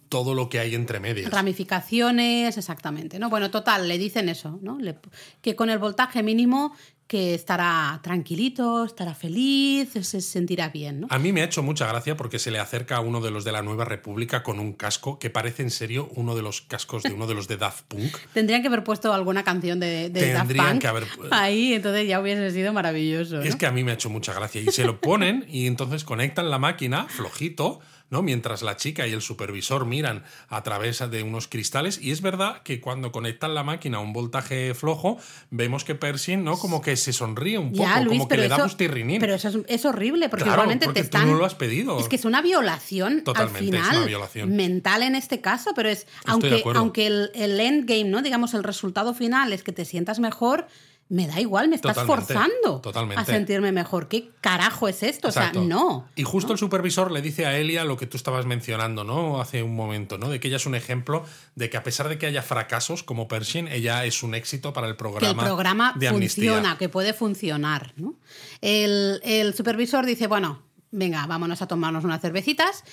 todo 0.10 0.36
lo 0.36 0.48
que 0.48 0.60
hay 0.60 0.76
entre 0.76 1.00
medias. 1.00 1.32
Ramificaciones, 1.32 2.56
exactamente. 2.58 3.18
¿no? 3.18 3.32
Bueno, 3.32 3.50
total, 3.50 3.88
le 3.88 3.98
dicen 3.98 4.30
eso, 4.30 4.60
¿no? 4.62 4.78
Le- 4.78 5.00
que 5.42 5.56
con 5.56 5.72
el 5.72 5.80
voltaje 5.80 6.22
mínimo 6.22 6.76
que 7.10 7.34
estará 7.34 8.00
tranquilito, 8.04 8.86
estará 8.86 9.16
feliz, 9.16 9.90
se 10.00 10.22
sentirá 10.22 10.70
bien, 10.70 11.02
¿no? 11.02 11.08
A 11.10 11.18
mí 11.18 11.34
me 11.34 11.42
ha 11.42 11.46
hecho 11.46 11.64
mucha 11.64 11.88
gracia 11.88 12.16
porque 12.16 12.38
se 12.38 12.52
le 12.52 12.60
acerca 12.60 12.98
a 12.98 13.00
uno 13.00 13.20
de 13.20 13.32
los 13.32 13.44
de 13.44 13.52
la 13.52 13.64
Nueva 13.64 13.84
República 13.84 14.44
con 14.44 14.60
un 14.60 14.74
casco 14.74 15.18
que 15.18 15.32
parece 15.32 15.64
en 15.64 15.72
serio 15.72 16.08
uno 16.14 16.36
de 16.36 16.44
los 16.44 16.62
cascos 16.62 17.02
de 17.02 17.12
uno 17.12 17.26
de 17.26 17.34
los 17.34 17.48
de 17.48 17.58
Daft 17.58 17.86
Punk. 17.88 18.16
Tendrían 18.36 18.62
que 18.62 18.68
haber 18.68 18.84
puesto 18.84 19.12
alguna 19.12 19.44
canción 19.44 19.80
de, 19.80 20.10
de 20.12 20.34
Daft 20.34 20.56
Punk 20.56 20.80
que 20.82 20.88
haber- 20.88 21.08
ahí, 21.32 21.74
entonces 21.74 22.08
ya 22.08 22.22
hubiese 22.22 22.52
sido 22.52 22.74
maravilloso. 22.74 23.38
¿no? 23.38 23.42
Es 23.42 23.56
que 23.56 23.66
a 23.66 23.72
mí 23.72 23.84
me 23.84 23.90
ha 23.90 23.96
hecho 23.96 24.12
mucha 24.12 24.32
gracia. 24.36 24.62
Y 24.62 24.68
se 24.72 24.86
lo 24.86 25.02
ponen 25.02 25.46
y 25.50 25.66
entonces 25.66 26.04
conectan 26.04 26.52
la 26.52 26.60
máquina 26.60 27.08
flojito, 27.10 27.80
¿no? 28.10 28.22
Mientras 28.22 28.62
la 28.62 28.76
chica 28.78 29.08
y 29.08 29.14
el 29.14 29.22
supervisor 29.22 29.86
miran 29.86 30.24
a 30.48 30.64
través 30.64 31.00
de 31.10 31.24
unos 31.24 31.48
cristales. 31.48 32.00
Y 32.02 32.12
es 32.12 32.22
verdad 32.22 32.62
que 32.64 32.82
cuando 32.82 33.12
conectan 33.12 33.54
la 33.54 33.64
máquina 33.64 33.98
a 33.98 34.02
un 34.02 34.14
voltaje 34.14 34.74
flojo, 34.74 35.18
vemos 35.50 35.84
que 35.84 35.96
Pershing, 35.96 36.44
¿no? 36.44 36.58
Como 36.58 36.82
que 36.82 36.96
se 36.98 37.14
sonríe 37.14 37.58
un 37.58 37.72
poco, 37.72 37.84
Ya, 37.84 38.02
Luis, 38.02 38.20
como 38.20 38.28
que 38.28 38.38
le 38.38 38.48
da 38.48 38.58
eso, 38.66 38.78
pero 39.20 39.36
eso 39.36 39.50
es, 39.50 39.58
es 39.68 39.86
horrible, 39.86 40.30
porque 40.30 40.44
Claro, 40.46 40.60
igualmente 40.62 40.86
porque 40.86 41.02
te 41.04 41.10
tú 41.10 41.18
están. 41.18 41.32
no 41.32 41.38
lo 41.38 41.46
has 41.46 41.56
pedido. 41.56 42.00
Es 42.00 42.08
que 42.08 42.16
es 42.16 42.26
una 42.26 42.42
violación 42.42 43.24
Totalmente, 43.24 43.60
al 43.60 43.66
es 43.66 43.82
final. 43.82 43.98
una 43.98 44.06
violación. 44.06 44.56
Mental 44.56 45.04
en 45.04 45.16
este 45.16 45.42
caso, 45.42 45.72
pero 45.76 45.90
es. 45.90 46.08
Aunque, 46.26 46.64
aunque 46.76 47.08
el, 47.08 47.32
el 47.36 47.60
endgame, 47.60 48.06
¿no? 48.06 48.22
Digamos, 48.22 48.54
el 48.54 48.64
resultado 48.64 49.14
final 49.14 49.54
es 49.54 49.64
que 49.64 49.72
te 49.72 49.86
sientas 49.86 50.20
mejor. 50.20 50.68
Me 51.12 51.26
da 51.26 51.42
igual, 51.42 51.70
me 51.70 51.76
estás 51.76 51.96
Totalmente, 51.96 52.34
forzando 52.34 52.82
totalmente. 52.82 53.20
a 53.22 53.26
sentirme 53.26 53.72
mejor. 53.72 54.08
¿Qué 54.08 54.30
carajo 54.42 54.88
es 54.88 55.02
esto? 55.02 55.30
Exacto. 55.30 55.60
O 55.60 55.64
sea, 55.64 55.68
no. 55.70 56.08
Y 56.16 56.22
justo 56.22 56.54
el 56.54 56.60
supervisor 56.60 57.10
le 57.12 57.24
dice 57.24 57.48
a 57.48 57.58
Elia 57.58 57.84
lo 57.84 57.98
que 57.98 58.06
tú 58.06 58.16
estabas 58.16 58.46
mencionando, 58.46 59.04
¿no? 59.04 59.42
Hace 59.42 59.64
un 59.64 59.76
momento, 59.76 60.20
¿no? 60.20 60.30
De 60.30 60.40
que 60.40 60.50
ella 60.50 60.58
es 60.58 60.68
un 60.68 60.76
ejemplo 60.76 61.26
de 61.56 61.68
que 61.72 61.78
a 61.78 61.84
pesar 61.84 62.10
de 62.10 62.20
que 62.20 62.28
haya 62.28 62.44
fracasos 62.44 63.02
como 63.02 63.28
Pershing, 63.28 63.68
ella 63.70 64.06
es 64.06 64.22
un 64.22 64.36
éxito 64.36 64.72
para 64.72 64.86
el 64.86 64.92
que 64.94 64.98
el 64.98 64.98
programa, 64.98 65.44
programa 65.44 65.94
de 65.98 66.10
amnistía. 66.10 66.52
funciona, 66.52 66.78
que 66.78 66.90
puede 66.90 67.14
funcionar. 67.14 67.92
¿no? 67.96 68.14
El, 68.62 69.20
el 69.24 69.56
supervisor 69.56 70.06
dice, 70.06 70.28
bueno, 70.28 70.62
venga, 70.92 71.26
vámonos 71.26 71.62
a 71.64 71.68
tomarnos 71.68 72.04
unas 72.04 72.22
cervecitas. 72.22 72.84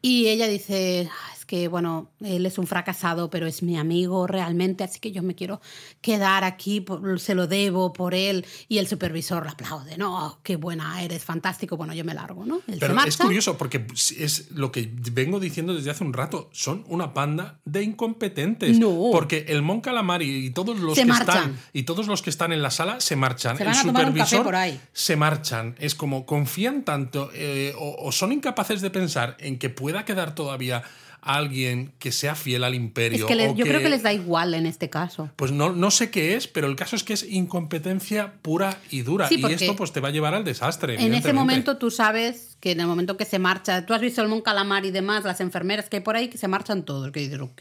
Y 0.00 0.28
ella 0.28 0.46
dice, 0.46 1.08
"Ah, 1.10 1.32
que, 1.44 1.68
bueno, 1.68 2.10
él 2.20 2.44
es 2.46 2.58
un 2.58 2.66
fracasado, 2.66 3.30
pero 3.30 3.46
es 3.46 3.62
mi 3.62 3.76
amigo 3.76 4.26
realmente, 4.26 4.84
así 4.84 4.98
que 5.00 5.12
yo 5.12 5.22
me 5.22 5.34
quiero 5.34 5.60
quedar 6.00 6.44
aquí, 6.44 6.80
por- 6.80 7.20
se 7.20 7.34
lo 7.34 7.46
debo 7.46 7.92
por 7.92 8.14
él. 8.14 8.44
Y 8.68 8.78
el 8.78 8.86
supervisor 8.88 9.44
le 9.44 9.50
aplaude, 9.50 9.96
no, 9.96 10.38
qué 10.42 10.56
buena 10.56 11.02
eres, 11.02 11.24
fantástico, 11.24 11.76
bueno, 11.76 11.94
yo 11.94 12.04
me 12.04 12.14
largo, 12.14 12.44
¿no? 12.44 12.60
Él 12.66 12.78
Pero 12.80 12.98
es 13.04 13.16
curioso 13.16 13.56
porque 13.58 13.86
es 14.18 14.50
lo 14.52 14.72
que 14.72 14.90
vengo 15.12 15.40
diciendo 15.40 15.74
desde 15.74 15.90
hace 15.90 16.04
un 16.04 16.12
rato. 16.12 16.48
Son 16.52 16.84
una 16.88 17.14
panda 17.14 17.60
de 17.64 17.82
incompetentes. 17.82 18.78
No. 18.78 19.10
Porque 19.12 19.46
el 19.48 19.62
Mon 19.62 19.80
Calamari 19.80 20.46
y 20.46 20.50
todos 20.50 20.78
los 20.78 20.94
Se 20.94 21.02
que 21.02 21.06
marchan. 21.08 21.36
están 21.36 21.58
y 21.72 21.82
todos 21.84 22.06
los 22.06 22.22
que 22.22 22.30
están 22.30 22.52
en 22.52 22.62
la 22.62 22.70
sala 22.70 23.00
se 23.00 23.16
marchan. 23.16 23.56
Se 23.56 23.62
el 23.64 23.68
van 23.68 23.78
a 23.78 23.82
tomar 23.82 24.06
un 24.06 24.14
café 24.14 24.36
supervisor 24.36 24.44
por 24.44 24.56
ahí. 24.56 24.80
se 24.92 25.16
marchan. 25.16 25.74
Es 25.78 25.94
como 25.94 26.26
confían 26.26 26.84
tanto 26.84 27.30
eh, 27.34 27.74
o, 27.78 27.96
o 28.06 28.12
son 28.12 28.32
incapaces 28.32 28.80
de 28.80 28.90
pensar 28.90 29.36
en 29.40 29.58
que 29.58 29.70
pueda 29.70 30.04
quedar 30.04 30.34
todavía 30.34 30.82
alguien 31.24 31.92
que 31.98 32.12
sea 32.12 32.34
fiel 32.34 32.64
al 32.64 32.74
imperio. 32.74 33.20
Es 33.20 33.24
que 33.24 33.34
les- 33.34 33.50
o 33.52 33.54
yo 33.54 33.64
creo 33.64 33.80
que 33.80 33.88
les 33.88 34.02
da 34.02 34.12
igual 34.12 34.54
en 34.54 34.66
este 34.66 34.90
caso. 34.90 35.30
Pues 35.36 35.52
no, 35.52 35.72
no 35.72 35.90
sé 35.90 36.10
qué 36.10 36.36
es, 36.36 36.46
pero 36.48 36.66
el 36.66 36.76
caso 36.76 36.96
es 36.96 37.02
que 37.04 37.12
es 37.14 37.22
incompetencia 37.24 38.34
pura 38.42 38.78
y 38.90 39.02
dura. 39.02 39.28
Sí, 39.28 39.40
y 39.40 39.52
esto 39.52 39.74
pues 39.76 39.92
te 39.92 40.00
va 40.00 40.08
a 40.08 40.10
llevar 40.12 40.34
al 40.34 40.44
desastre. 40.44 40.94
En 41.02 41.14
ese 41.14 41.32
momento 41.32 41.76
tú 41.78 41.90
sabes 41.90 42.53
que 42.64 42.70
en 42.70 42.80
el 42.80 42.86
momento 42.86 43.18
que 43.18 43.26
se 43.26 43.38
marcha, 43.38 43.84
tú 43.84 43.92
has 43.92 44.00
visto 44.00 44.22
el 44.22 44.28
Mon 44.28 44.40
Calamar 44.40 44.86
y 44.86 44.90
demás, 44.90 45.22
las 45.22 45.42
enfermeras 45.42 45.90
que 45.90 45.96
hay 45.98 46.02
por 46.02 46.16
ahí, 46.16 46.28
que 46.28 46.38
se 46.38 46.48
marchan 46.48 46.82
todos, 46.82 47.12
que 47.12 47.20
dices, 47.20 47.38
ok, 47.38 47.60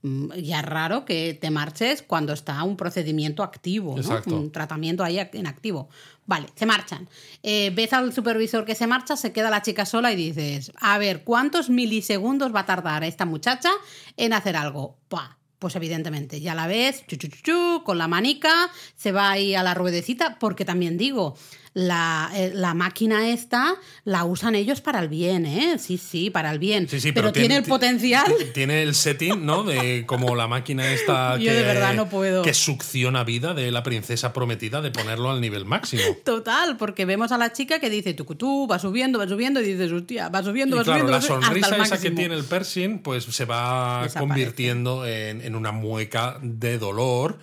mm, 0.00 0.32
ya 0.32 0.60
es 0.60 0.64
raro 0.64 1.04
que 1.04 1.36
te 1.38 1.50
marches 1.50 2.00
cuando 2.00 2.32
está 2.32 2.62
un 2.64 2.78
procedimiento 2.78 3.42
activo, 3.42 3.98
¿no? 3.98 4.34
Un 4.34 4.50
tratamiento 4.50 5.04
ahí 5.04 5.18
en 5.18 5.46
activo. 5.46 5.90
Vale, 6.24 6.46
se 6.54 6.64
marchan. 6.64 7.06
Eh, 7.42 7.70
ves 7.74 7.92
al 7.92 8.14
supervisor 8.14 8.64
que 8.64 8.74
se 8.74 8.86
marcha, 8.86 9.14
se 9.14 9.30
queda 9.30 9.50
la 9.50 9.60
chica 9.60 9.84
sola 9.84 10.10
y 10.10 10.16
dices, 10.16 10.72
a 10.80 10.96
ver, 10.96 11.22
¿cuántos 11.22 11.68
milisegundos 11.68 12.54
va 12.54 12.60
a 12.60 12.66
tardar 12.66 13.04
esta 13.04 13.26
muchacha 13.26 13.68
en 14.16 14.32
hacer 14.32 14.56
algo? 14.56 14.96
Buah, 15.10 15.36
Pues 15.58 15.76
evidentemente, 15.76 16.40
ya 16.40 16.54
la 16.54 16.66
ves, 16.66 17.06
chu, 17.06 17.16
chu, 17.16 17.28
chu, 17.28 17.42
chu, 17.42 17.82
con 17.84 17.98
la 17.98 18.08
manica, 18.08 18.70
se 18.96 19.12
va 19.12 19.32
ahí 19.32 19.54
a 19.54 19.62
la 19.62 19.74
ruedecita, 19.74 20.38
porque 20.38 20.64
también 20.64 20.96
digo, 20.96 21.36
la, 21.72 22.30
eh, 22.34 22.50
la 22.54 22.74
máquina 22.74 23.28
esta 23.30 23.76
la 24.04 24.24
usan 24.24 24.56
ellos 24.56 24.80
para 24.80 24.98
el 24.98 25.08
bien, 25.08 25.46
¿eh? 25.46 25.76
Sí, 25.78 25.98
sí, 25.98 26.28
para 26.28 26.50
el 26.50 26.58
bien. 26.58 26.88
Sí, 26.88 26.98
sí, 27.00 27.12
pero, 27.12 27.32
tiene, 27.32 27.56
el 27.58 27.62
potencial. 27.64 28.24
ti- 28.26 28.44
Tiene 28.54 28.82
el 28.82 28.94
setting, 28.96 29.46
¿no? 29.46 29.62
De 29.62 30.04
como 30.04 30.34
la 30.34 30.48
máquina 30.48 30.92
esta 30.92 31.36
Yo 31.38 31.44
que, 31.44 31.52
de 31.54 31.62
verdad 31.62 31.94
no 31.94 32.08
puedo. 32.08 32.42
que 32.42 32.54
succiona 32.54 33.22
vida 33.22 33.54
de 33.54 33.70
la 33.70 33.82
princesa 33.84 34.32
prometida 34.32 34.80
de 34.80 34.90
ponerlo 34.90 35.30
al 35.30 35.40
nivel 35.40 35.64
máximo. 35.64 36.02
Total, 36.24 36.76
porque 36.76 37.04
vemos 37.04 37.30
a 37.30 37.38
la 37.38 37.52
chica 37.52 37.78
que 37.78 37.88
dice 37.88 38.14
tucutú, 38.14 38.66
va 38.68 38.78
subiendo, 38.80 39.18
va 39.20 39.28
subiendo, 39.28 39.60
y 39.60 39.64
dices, 39.72 39.92
hostia, 39.92 40.28
va 40.28 40.42
subiendo, 40.42 40.74
Y 40.74 40.78
va 40.80 40.84
claro, 40.84 41.00
subiendo, 41.00 41.12
la 41.12 41.20
sonrisa 41.22 41.66
hasta 41.66 41.76
el 41.76 41.82
esa 41.82 42.00
que 42.00 42.10
tiene 42.10 42.34
el 42.34 42.44
Pershing, 42.44 42.98
pues 42.98 43.24
se 43.24 43.44
va 43.44 44.02
Desaparece. 44.02 44.18
convirtiendo 44.18 45.06
en, 45.06 45.40
en 45.40 45.54
una 45.54 45.70
mueca 45.70 46.38
de 46.42 46.78
dolor. 46.78 47.38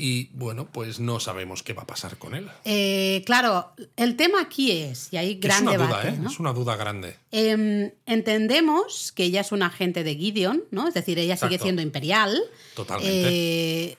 Y 0.00 0.30
bueno, 0.32 0.68
pues 0.70 1.00
no 1.00 1.18
sabemos 1.18 1.64
qué 1.64 1.72
va 1.72 1.82
a 1.82 1.86
pasar 1.86 2.18
con 2.18 2.36
él. 2.36 2.48
Eh, 2.64 3.24
claro, 3.26 3.72
el 3.96 4.14
tema 4.14 4.40
aquí 4.40 4.70
es, 4.70 5.12
y 5.12 5.16
hay 5.16 5.34
gran 5.40 5.56
es 5.56 5.62
una 5.62 5.72
debate, 5.72 5.92
duda, 5.92 6.08
¿eh? 6.08 6.18
¿no? 6.22 6.30
Es 6.30 6.38
una 6.38 6.52
duda 6.52 6.76
grande. 6.76 7.16
Em, 7.32 7.90
entendemos 8.06 9.10
que 9.10 9.24
ella 9.24 9.40
es 9.40 9.50
una 9.50 9.66
agente 9.66 10.04
de 10.04 10.14
Gideon, 10.14 10.62
¿no? 10.70 10.86
Es 10.86 10.94
decir, 10.94 11.18
ella 11.18 11.36
sigue 11.36 11.58
siendo 11.58 11.82
imperial. 11.82 12.40
Totalmente. 12.76 13.12
Eh, 13.12 13.98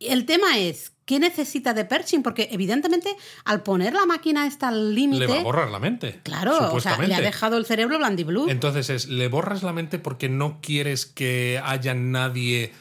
el 0.00 0.26
tema 0.26 0.58
es, 0.58 0.92
¿qué 1.06 1.18
necesita 1.18 1.72
de 1.72 1.86
Pershing? 1.86 2.22
Porque 2.22 2.50
evidentemente 2.52 3.16
al 3.46 3.62
poner 3.62 3.94
la 3.94 4.04
máquina 4.04 4.46
esta 4.46 4.68
al 4.68 4.94
Le 4.94 5.06
va 5.06 5.10
a 5.10 5.18
límite, 5.18 5.42
borrar 5.42 5.70
la 5.70 5.78
mente. 5.78 6.20
claro, 6.22 6.74
o 6.74 6.80
sea, 6.80 6.98
le 6.98 7.14
ha 7.14 7.20
dejado 7.22 7.56
el 7.56 7.64
cerebro 7.64 7.96
blandiblue. 7.96 8.50
Entonces 8.50 8.90
es, 8.90 9.08
le 9.08 9.28
borras 9.28 9.62
la 9.62 9.72
mente 9.72 9.98
porque 9.98 10.28
no 10.28 10.58
quieres 10.60 11.06
que 11.06 11.62
haya 11.64 11.94
nadie 11.94 12.72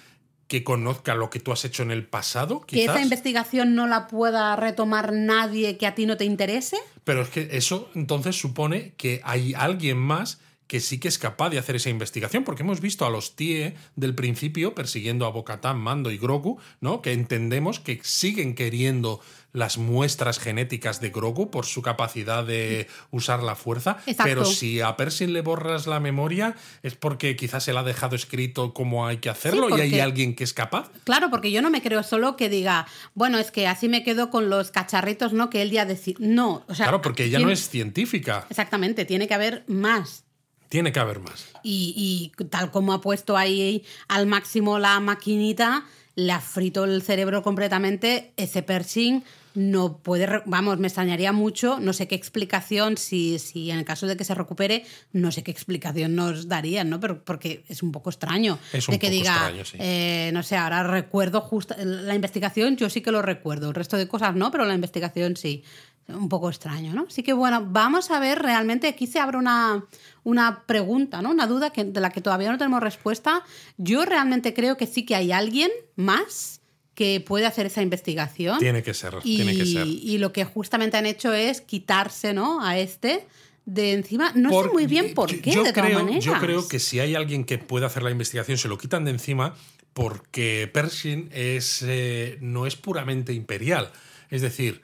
que 0.49 0.63
conozca 0.63 1.13
lo 1.13 1.29
que 1.29 1.39
tú 1.39 1.51
has 1.51 1.63
hecho 1.63 1.83
en 1.83 1.91
el 1.91 2.07
pasado, 2.07 2.61
que 2.61 2.83
esa 2.83 3.01
investigación 3.01 3.75
no 3.75 3.85
la 3.85 4.07
pueda 4.07 4.55
retomar 4.55 5.13
nadie 5.13 5.77
que 5.77 5.85
a 5.85 5.93
ti 5.93 6.07
no 6.07 6.17
te 6.17 6.25
interese. 6.25 6.77
Pero 7.03 7.21
es 7.21 7.29
que 7.29 7.49
eso 7.51 7.89
entonces 7.93 8.35
supone 8.35 8.93
que 8.97 9.21
hay 9.23 9.53
alguien 9.53 9.97
más 9.97 10.41
que 10.65 10.79
sí 10.79 10.99
que 10.99 11.07
es 11.07 11.17
capaz 11.17 11.49
de 11.49 11.57
hacer 11.57 11.75
esa 11.75 11.89
investigación, 11.89 12.43
porque 12.43 12.61
hemos 12.61 12.79
visto 12.79 13.03
a 13.03 13.09
los 13.09 13.35
TIE 13.35 13.73
del 13.95 14.13
principio 14.13 14.75
persiguiendo 14.75 15.25
a 15.25 15.31
Bocatán, 15.31 15.79
Mando 15.79 16.11
y 16.11 16.19
Grogu, 16.19 16.59
¿no? 16.79 17.01
Que 17.01 17.13
entendemos 17.13 17.79
que 17.79 17.99
siguen 18.03 18.53
queriendo 18.53 19.19
las 19.51 19.77
muestras 19.77 20.37
genéticas 20.39 21.01
de 21.01 21.09
Grogu 21.09 21.49
por 21.49 21.65
su 21.65 21.81
capacidad 21.81 22.43
de 22.45 22.87
usar 23.11 23.41
la 23.41 23.55
fuerza. 23.55 23.97
Exacto. 24.05 24.23
Pero 24.23 24.45
si 24.45 24.79
a 24.81 24.95
Pershing 24.95 25.33
le 25.33 25.41
borras 25.41 25.87
la 25.87 25.99
memoria, 25.99 26.55
es 26.83 26.95
porque 26.95 27.35
quizás 27.35 27.67
él 27.67 27.77
ha 27.77 27.83
dejado 27.83 28.15
escrito 28.15 28.73
cómo 28.73 29.07
hay 29.07 29.17
que 29.17 29.29
hacerlo 29.29 29.75
y 29.75 29.81
hay 29.81 29.99
alguien 29.99 30.35
que 30.35 30.43
es 30.43 30.53
capaz. 30.53 30.91
Claro, 31.03 31.29
porque 31.29 31.51
yo 31.51 31.61
no 31.61 31.69
me 31.71 31.81
creo 31.81 32.03
solo 32.03 32.35
que 32.35 32.49
diga, 32.49 32.85
bueno, 33.15 33.39
es 33.39 33.49
que 33.51 33.67
así 33.67 33.89
me 33.89 34.03
quedo 34.03 34.29
con 34.29 34.49
los 34.49 34.71
cacharritos, 34.71 35.33
¿no? 35.33 35.49
Que 35.49 35.61
él 35.63 35.71
ya 35.71 35.85
decía. 35.85 36.15
No, 36.19 36.63
o 36.67 36.75
sea. 36.75 36.85
claro, 36.85 37.01
porque 37.01 37.23
ella 37.23 37.37
tiene- 37.37 37.45
no 37.45 37.51
es 37.53 37.67
científica. 37.69 38.45
Exactamente, 38.49 39.05
tiene 39.05 39.27
que 39.27 39.33
haber 39.33 39.63
más. 39.67 40.25
Tiene 40.69 40.91
que 40.91 40.99
haber 40.99 41.19
más. 41.19 41.47
Y, 41.63 42.31
y 42.37 42.45
tal 42.45 42.69
como 42.69 42.93
ha 42.93 43.01
puesto 43.01 43.35
ahí 43.35 43.83
al 44.07 44.27
máximo 44.27 44.77
la 44.77 44.99
maquinita, 44.99 45.85
le 46.13 46.31
ha 46.31 46.39
frito 46.41 46.83
el 46.83 47.01
cerebro 47.01 47.41
completamente. 47.41 48.33
Ese 48.37 48.61
Pershing 48.61 49.23
no 49.55 49.97
puede. 49.97 50.41
Vamos, 50.45 50.79
me 50.79 50.87
extrañaría 50.87 51.31
mucho. 51.31 51.79
No 51.79 51.93
sé 51.93 52.07
qué 52.07 52.15
explicación, 52.15 52.97
si, 52.97 53.39
si 53.39 53.71
en 53.71 53.79
el 53.79 53.85
caso 53.85 54.07
de 54.07 54.15
que 54.15 54.23
se 54.23 54.35
recupere, 54.35 54.85
no 55.11 55.31
sé 55.31 55.43
qué 55.43 55.51
explicación 55.51 56.15
nos 56.15 56.47
darían, 56.47 56.89
¿no? 56.89 56.99
Pero 56.99 57.23
porque 57.23 57.63
es 57.67 57.83
un 57.83 57.91
poco 57.91 58.09
extraño. 58.09 58.59
Es 58.73 58.87
un 58.87 58.93
de 58.93 58.99
que 58.99 59.07
poco 59.07 59.17
diga, 59.17 59.33
extraño, 59.33 59.65
sí. 59.65 59.77
eh, 59.79 60.31
no 60.33 60.43
sé, 60.43 60.55
ahora 60.55 60.83
recuerdo 60.83 61.41
justo. 61.41 61.75
La 61.77 62.15
investigación, 62.15 62.77
yo 62.77 62.89
sí 62.89 63.01
que 63.01 63.11
lo 63.11 63.21
recuerdo. 63.21 63.69
El 63.69 63.75
resto 63.75 63.97
de 63.97 64.07
cosas 64.07 64.35
no, 64.35 64.51
pero 64.51 64.65
la 64.65 64.75
investigación 64.75 65.35
sí. 65.35 65.63
Un 66.07 66.27
poco 66.27 66.49
extraño, 66.49 66.91
¿no? 66.91 67.05
Así 67.07 67.21
que 67.21 67.33
bueno, 67.33 67.67
vamos 67.69 68.09
a 68.09 68.19
ver 68.19 68.41
realmente. 68.41 68.87
Aquí 68.87 69.05
se 69.05 69.19
abre 69.19 69.37
una, 69.37 69.85
una 70.23 70.63
pregunta, 70.65 71.21
¿no? 71.21 71.29
Una 71.29 71.45
duda 71.45 71.69
que, 71.69 71.83
de 71.83 72.01
la 72.01 72.09
que 72.09 72.19
todavía 72.19 72.51
no 72.51 72.57
tenemos 72.57 72.81
respuesta. 72.81 73.43
Yo 73.77 74.05
realmente 74.05 74.55
creo 74.55 74.75
que 74.75 74.87
sí 74.87 75.05
que 75.05 75.15
hay 75.15 75.31
alguien 75.31 75.69
más 75.95 76.58
que 76.99 77.21
puede 77.21 77.45
hacer 77.45 77.65
esa 77.65 77.81
investigación. 77.81 78.59
Tiene 78.59 78.83
que 78.83 78.93
ser, 78.93 79.13
y, 79.23 79.37
tiene 79.37 79.55
que 79.55 79.65
ser. 79.65 79.87
y 79.87 80.17
lo 80.17 80.33
que 80.33 80.43
justamente 80.43 80.97
han 80.97 81.05
hecho 81.05 81.31
es 81.33 81.61
quitarse, 81.61 82.33
¿no? 82.33 82.61
A 82.61 82.77
este 82.77 83.25
de 83.65 83.93
encima. 83.93 84.33
No 84.35 84.49
Por- 84.49 84.65
sé 84.65 84.73
muy 84.73 84.85
bien 84.85 85.13
por 85.13 85.31
yo- 85.31 85.41
qué, 85.41 85.51
yo 85.51 85.63
de 85.63 85.71
todas 85.71 85.85
creo, 85.87 85.99
maneras. 86.03 86.25
Yo 86.25 86.33
creo 86.41 86.67
que 86.67 86.77
si 86.79 86.99
hay 86.99 87.15
alguien 87.15 87.45
que 87.45 87.57
puede 87.57 87.85
hacer 87.85 88.03
la 88.03 88.11
investigación, 88.11 88.57
se 88.57 88.67
lo 88.67 88.77
quitan 88.77 89.05
de 89.05 89.11
encima 89.11 89.55
porque 89.93 90.69
Pershing 90.73 91.29
es, 91.31 91.81
eh, 91.87 92.37
no 92.41 92.65
es 92.67 92.75
puramente 92.75 93.31
imperial. 93.31 93.91
Es 94.29 94.41
decir, 94.41 94.81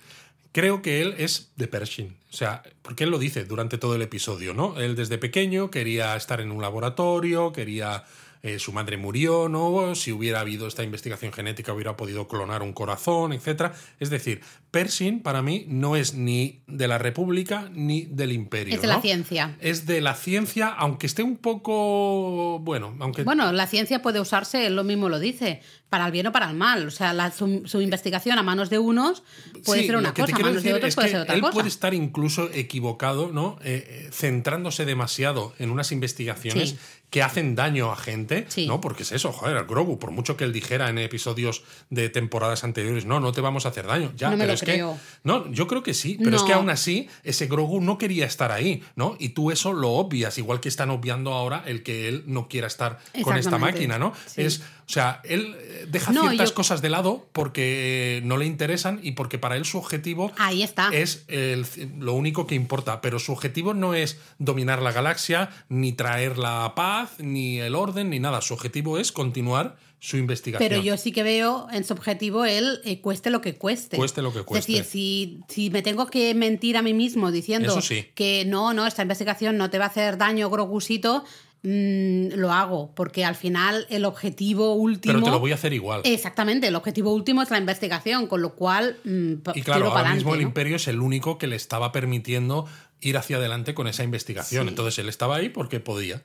creo 0.54 0.82
que 0.82 1.02
él 1.02 1.16
es 1.18 1.52
de 1.58 1.68
Pershing. 1.68 2.16
O 2.32 2.34
sea, 2.34 2.64
porque 2.82 3.04
él 3.04 3.10
lo 3.10 3.20
dice 3.20 3.44
durante 3.44 3.78
todo 3.78 3.96
el 3.96 4.02
episodio, 4.04 4.54
¿no? 4.54 4.80
Él 4.80 4.96
desde 4.96 5.18
pequeño 5.18 5.70
quería 5.70 6.16
estar 6.16 6.40
en 6.40 6.52
un 6.52 6.62
laboratorio, 6.62 7.52
quería... 7.52 8.06
eh, 8.46 8.60
su 8.60 8.72
madre 8.72 8.96
murió, 8.96 9.50
¿no? 9.50 9.96
Si 9.96 10.12
hubiera 10.12 10.40
habido 10.40 10.68
esta 10.68 10.84
investigación 10.84 11.34
genética 11.34 11.74
hubiera 11.74 11.98
podido 11.98 12.28
clonar 12.28 12.62
un 12.62 12.74
corazón, 12.74 13.34
etc. 13.34 13.74
Es 14.00 14.12
decir, 14.12 14.42
Pershing 14.76 15.22
para 15.22 15.42
mí 15.42 15.64
no 15.70 15.96
es 15.96 16.16
ni 16.16 16.60
de 16.68 16.90
la 16.90 16.98
República 16.98 17.70
ni 17.74 18.02
del 18.08 18.34
Imperio. 18.34 18.76
Es 18.76 18.82
de 18.82 18.88
la 18.88 19.00
ciencia. 19.00 19.56
Es 19.62 19.86
de 19.86 20.02
la 20.02 20.16
ciencia, 20.16 20.68
aunque 20.68 21.08
esté 21.08 21.24
un 21.24 21.38
poco. 21.38 22.60
Bueno, 22.60 22.94
aunque. 23.00 23.24
Bueno, 23.24 23.54
la 23.54 23.68
ciencia 23.68 24.02
puede 24.02 24.20
usarse, 24.20 24.66
él 24.68 24.76
lo 24.76 24.84
mismo 24.84 25.08
lo 25.08 25.18
dice, 25.20 25.62
para 25.90 26.08
el 26.08 26.12
bien 26.12 26.28
o 26.28 26.34
para 26.34 26.50
el 26.50 26.58
mal. 26.58 26.88
O 26.88 26.92
sea, 26.92 27.14
la- 27.14 27.32
su, 27.32 27.62
su 27.66 27.80
investigación 27.80 28.38
a 28.38 28.44
manos 28.44 28.70
de 28.70 28.80
unos 28.80 29.24
puede 29.64 29.82
Sí, 29.82 29.88
ser 29.88 29.96
una 29.96 30.14
cosa, 30.14 30.36
a 30.36 30.40
manos 30.40 30.62
de 30.64 30.74
otros 30.74 30.94
puede 30.96 31.08
ser 31.10 31.22
otra 31.22 31.36
él 31.36 31.42
cosa. 31.42 31.54
puede 31.54 31.70
estar 31.70 31.94
incluso 31.94 32.50
equivocado, 32.54 33.32
¿no? 33.32 33.58
Eh, 33.64 33.86
eh, 33.88 34.10
centrándose 34.12 34.84
demasiado 34.84 35.54
en 35.58 35.70
unas 35.72 35.94
investigaciones 35.94 36.72
Sí. 36.72 36.78
que 37.10 37.22
hacen 37.24 37.56
daño 37.56 37.92
a 37.92 37.96
gente, 37.96 38.46
Sí. 38.50 38.68
¿no? 38.68 38.82
Porque 38.82 39.04
es 39.04 39.12
eso, 39.14 39.32
joder, 39.32 39.56
el 39.56 39.66
Grogu, 39.66 40.00
por 40.00 40.12
mucho 40.12 40.36
que 40.36 40.44
él 40.44 40.52
dijera 40.52 40.90
en 40.90 40.98
episodios 40.98 41.64
de 41.90 42.10
temporadas 42.10 42.64
anteriores, 42.66 43.06
no, 43.06 43.20
no 43.22 43.32
te 43.32 43.40
vamos 43.42 43.66
a 43.66 43.70
hacer 43.70 43.86
daño. 43.88 44.12
Ya, 44.18 44.32
No 44.32 44.38
pero 44.38 44.52
es 44.54 44.62
creo. 44.66 44.94
que. 44.94 45.00
No, 45.24 45.52
yo 45.52 45.66
creo 45.68 45.82
que 45.82 45.94
sí, 45.94 46.20
pero 46.24 46.36
es 46.36 46.44
que 46.44 46.54
aún 46.54 46.70
así, 46.70 47.08
ese 47.24 47.48
Grogu 47.48 47.82
no 47.82 47.98
quería 47.98 48.26
estar 48.26 48.52
ahí, 48.52 48.84
¿no? 48.96 49.16
Y 49.20 49.30
tú 49.30 49.50
eso 49.52 49.74
lo 49.74 49.90
obvias, 49.94 50.38
igual 50.38 50.60
que 50.60 50.70
están 50.70 50.90
obviando 50.92 51.34
ahora 51.34 51.64
el 51.66 51.82
que 51.82 52.08
él 52.08 52.24
no 52.28 52.48
quiera 52.48 52.68
estar 52.68 53.00
con 53.24 53.36
esta 53.38 53.58
máquina, 53.58 53.98
¿no? 53.98 54.14
Sí. 54.28 54.44
Es, 54.44 54.60
o 54.88 54.92
sea, 54.92 55.22
él 55.24 55.56
eh, 55.60 55.86
deja 55.90 56.12
No, 56.12 56.22
ciertas 56.28 56.50
yo- 56.50 56.56
cosas 56.56 56.84
de 56.84 56.90
lado 56.92 57.28
porque 57.32 58.22
no 58.24 58.38
le 58.38 58.46
interesan 58.46 59.00
y 59.02 59.14
porque 59.14 59.40
para 59.40 59.56
él 59.56 59.66
su 59.66 59.80
objetivo 59.80 60.32
Ahí 60.38 60.62
está. 60.62 60.90
es 60.94 61.24
el- 61.28 61.66
lo 61.98 62.14
único 62.14 62.46
que 62.46 62.54
importa, 62.54 63.02
pero 63.02 63.18
su 63.18 63.32
objetivo 63.32 63.74
no 63.74 63.96
es 63.96 64.20
dominar 64.38 64.82
la 64.84 64.92
galaxia, 64.92 65.50
ni 65.70 65.94
traer 65.94 66.38
la 66.38 66.74
paz, 66.76 67.14
ni 67.20 67.60
el 67.60 67.74
orden, 67.74 68.12
ni 68.12 68.20
nada. 68.20 68.42
Su 68.42 68.54
objetivo 68.54 69.00
es 69.00 69.12
continuar 69.12 69.78
su 70.06 70.18
investigación. 70.18 70.70
Pero 70.70 70.82
yo 70.84 70.98
sí 70.98 71.12
que 71.12 71.24
veo 71.24 71.68
en 71.72 71.84
su 71.84 71.94
objetivo 71.94 72.46
él 72.46 72.80
eh, 72.84 73.02
cueste 73.02 73.32
lo 73.32 73.42
que 73.42 73.56
cueste. 73.56 73.98
Cueste 73.98 74.22
lo 74.22 74.32
que 74.32 74.44
cueste. 74.44 74.72
Es 74.72 74.78
decir, 74.78 74.86
si, 74.86 75.40
si 75.48 75.70
me 75.72 75.82
tengo 75.82 76.06
que 76.06 76.36
mentir 76.36 76.78
a 76.78 76.84
mí 76.84 76.94
mismo 76.94 77.32
diciendo 77.32 77.82
sí. 77.82 78.06
que 78.14 78.46
no, 78.46 78.72
no, 78.74 78.86
esta 78.86 79.02
investigación 79.02 79.58
no 79.58 79.72
te 79.72 79.80
va 79.80 79.86
a 79.86 79.88
hacer 79.88 80.20
daño, 80.20 80.52
Grogusito, 80.52 81.24
mm, 81.64 82.36
lo 82.36 82.52
hago, 82.52 82.94
porque 82.94 83.26
al 83.26 83.34
final 83.34 83.88
el 83.90 84.06
objetivo 84.06 84.76
último... 84.76 85.16
Pero 85.16 85.26
te 85.26 85.32
lo 85.32 85.40
voy 85.40 85.54
a 85.54 85.56
hacer 85.56 85.74
igual. 85.74 86.02
Exactamente, 86.04 86.68
el 86.68 86.76
objetivo 86.76 87.12
último 87.12 87.42
es 87.42 87.50
la 87.50 87.58
investigación, 87.58 88.28
con 88.28 88.44
lo 88.44 88.54
cual 88.54 89.00
mm, 89.06 89.34
y 89.56 89.62
claro, 89.64 89.92
ahora 89.92 90.14
mismo 90.14 90.36
el 90.36 90.42
imperio 90.42 90.76
es 90.76 90.88
el 90.88 91.00
único 91.00 91.40
que 91.40 91.48
le 91.48 91.56
estaba 91.56 91.92
permitiendo 91.92 92.68
ir 93.02 93.18
hacia 93.18 93.38
adelante 93.38 93.74
con 93.74 93.88
esa 93.88 94.04
investigación. 94.04 94.66
Sí. 94.66 94.70
Entonces 94.70 95.00
él 95.00 95.10
estaba 95.10 95.38
ahí 95.38 95.50
porque 95.50 95.80
podía. 95.80 96.24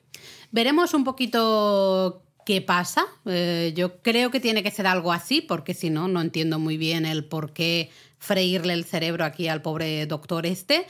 Veremos 0.51 0.93
un 0.93 1.05
poquito 1.05 2.25
qué 2.45 2.61
pasa. 2.63 3.07
Eh, 3.27 3.73
yo 3.77 4.01
creo 4.03 4.31
que 4.31 4.41
tiene 4.41 4.63
que 4.63 4.71
ser 4.71 4.87
algo 4.87 5.13
así, 5.13 5.41
porque 5.41 5.75
si 5.75 5.91
no, 5.91 6.09
no 6.09 6.21
entiendo 6.21 6.59
muy 6.59 6.77
bien 6.77 7.05
el 7.07 7.25
por 7.25 7.53
qué 7.53 7.91
freírle 8.19 8.75
el 8.75 8.85
cerebro 8.85 9.25
aquí 9.25 9.49
al 9.49 9.63
pobre 9.63 10.07
doctor 10.07 10.47
este. 10.47 10.87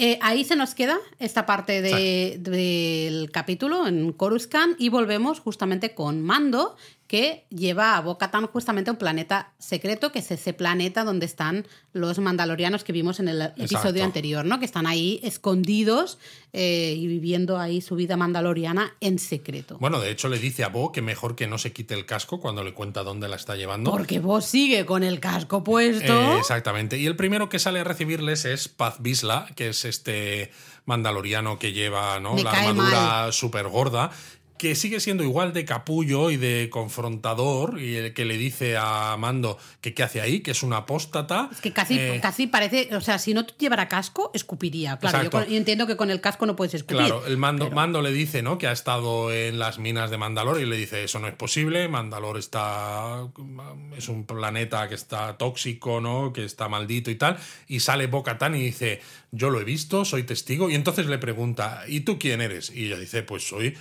Eh, 0.00 0.18
ahí 0.22 0.44
se 0.44 0.54
nos 0.54 0.74
queda 0.76 0.96
esta 1.18 1.44
parte 1.44 1.82
de- 1.82 2.36
del 2.38 3.30
capítulo 3.32 3.86
en 3.88 4.12
Coruscant 4.12 4.76
y 4.80 4.90
volvemos 4.90 5.40
justamente 5.40 5.92
con 5.94 6.22
Mando, 6.22 6.76
que 7.08 7.46
lleva 7.48 7.96
a 7.96 8.00
Bo-Katan 8.02 8.46
justamente 8.46 8.90
a 8.90 8.92
un 8.92 8.98
planeta 8.98 9.52
secreto, 9.58 10.12
que 10.12 10.18
es 10.18 10.30
ese 10.30 10.52
planeta 10.52 11.04
donde 11.04 11.24
están 11.24 11.66
los 11.94 12.18
mandalorianos 12.18 12.84
que 12.84 12.92
vimos 12.92 13.18
en 13.18 13.28
el 13.28 13.40
episodio 13.40 13.88
Exacto. 13.88 14.04
anterior, 14.04 14.44
¿no? 14.44 14.58
Que 14.58 14.66
están 14.66 14.86
ahí 14.86 15.18
escondidos 15.22 16.18
eh, 16.52 16.94
y 16.96 17.06
viviendo 17.06 17.58
ahí 17.58 17.80
su 17.80 17.96
vida 17.96 18.18
mandaloriana 18.18 18.94
en 19.00 19.18
secreto. 19.18 19.78
Bueno, 19.80 20.00
de 20.00 20.10
hecho 20.10 20.28
le 20.28 20.38
dice 20.38 20.64
a 20.64 20.68
Bo 20.68 20.92
que 20.92 21.00
mejor 21.00 21.34
que 21.34 21.46
no 21.46 21.56
se 21.56 21.72
quite 21.72 21.94
el 21.94 22.04
casco 22.04 22.40
cuando 22.40 22.62
le 22.62 22.74
cuenta 22.74 23.02
dónde 23.02 23.26
la 23.26 23.36
está 23.36 23.56
llevando. 23.56 23.90
Porque 23.90 24.20
vos 24.20 24.44
sigue 24.44 24.84
con 24.84 25.02
el 25.02 25.18
casco 25.18 25.64
puesto. 25.64 26.12
Eh, 26.12 26.38
exactamente. 26.38 26.98
Y 26.98 27.06
el 27.06 27.16
primero 27.16 27.48
que 27.48 27.58
sale 27.58 27.80
a 27.80 27.84
recibirles 27.84 28.44
es 28.44 28.68
Paz 28.68 28.96
Bisla, 29.00 29.48
que 29.56 29.70
es 29.70 29.86
este 29.86 30.50
mandaloriano 30.84 31.58
que 31.58 31.72
lleva 31.72 32.18
¿no? 32.18 32.34
Me 32.34 32.42
la 32.42 32.50
armadura 32.50 33.32
súper 33.32 33.68
gorda. 33.68 34.10
Que 34.58 34.74
sigue 34.74 35.00
siendo 35.00 35.22
igual 35.22 35.52
de 35.52 35.64
capullo 35.64 36.30
y 36.30 36.36
de 36.36 36.68
confrontador, 36.70 37.80
y 37.80 37.94
el 37.94 38.12
que 38.12 38.24
le 38.24 38.36
dice 38.36 38.76
a 38.76 39.16
Mando 39.18 39.56
que 39.80 39.94
qué 39.94 40.02
hace 40.02 40.20
ahí, 40.20 40.40
que 40.40 40.50
es 40.50 40.62
un 40.62 40.72
apóstata. 40.72 41.48
Es 41.52 41.60
que 41.60 41.72
casi, 41.72 41.98
Eh, 41.98 42.18
casi 42.20 42.46
parece, 42.48 42.88
o 42.94 43.00
sea, 43.00 43.18
si 43.18 43.34
no 43.34 43.46
llevara 43.58 43.88
casco, 43.88 44.30
escupiría. 44.34 44.98
Claro, 44.98 45.30
yo, 45.48 45.56
entiendo 45.56 45.86
que 45.86 45.96
con 45.96 46.10
el 46.10 46.20
casco 46.20 46.44
no 46.44 46.56
puedes 46.56 46.74
escupir. 46.74 46.98
Claro, 46.98 47.24
el 47.26 47.36
mando, 47.36 47.66
pero- 47.66 47.76
mando 47.76 48.02
le 48.02 48.12
dice, 48.12 48.42
¿no? 48.42 48.58
Que 48.58 48.66
ha 48.66 48.72
estado 48.72 49.32
en 49.32 49.58
las 49.58 49.78
minas 49.78 50.10
de 50.10 50.18
Mandalor 50.18 50.60
y 50.60 50.66
le 50.66 50.76
dice, 50.76 51.04
eso 51.04 51.18
no 51.20 51.28
es 51.28 51.34
posible, 51.34 51.88
Mandalor 51.88 52.36
está. 52.36 53.28
es 53.96 54.08
un 54.08 54.24
planeta 54.26 54.88
que 54.88 54.94
está 54.96 55.36
tóxico, 55.38 56.00
¿no? 56.00 56.32
Que 56.32 56.44
está 56.44 56.68
maldito 56.68 57.10
y 57.10 57.14
tal. 57.14 57.36
Y 57.68 57.80
sale 57.80 58.06
Bocatán 58.06 58.54
y 58.54 58.60
dice, 58.62 59.00
yo 59.30 59.50
lo 59.50 59.60
he 59.60 59.64
visto, 59.64 60.04
soy 60.04 60.24
testigo. 60.24 60.70
Y 60.70 60.74
entonces 60.74 61.06
le 61.06 61.18
pregunta, 61.18 61.84
¿y 61.86 62.00
tú 62.00 62.18
quién 62.18 62.40
eres? 62.40 62.70
Y 62.74 62.86
ella 62.86 62.98
dice, 62.98 63.22
pues 63.22 63.46
soy 63.46 63.76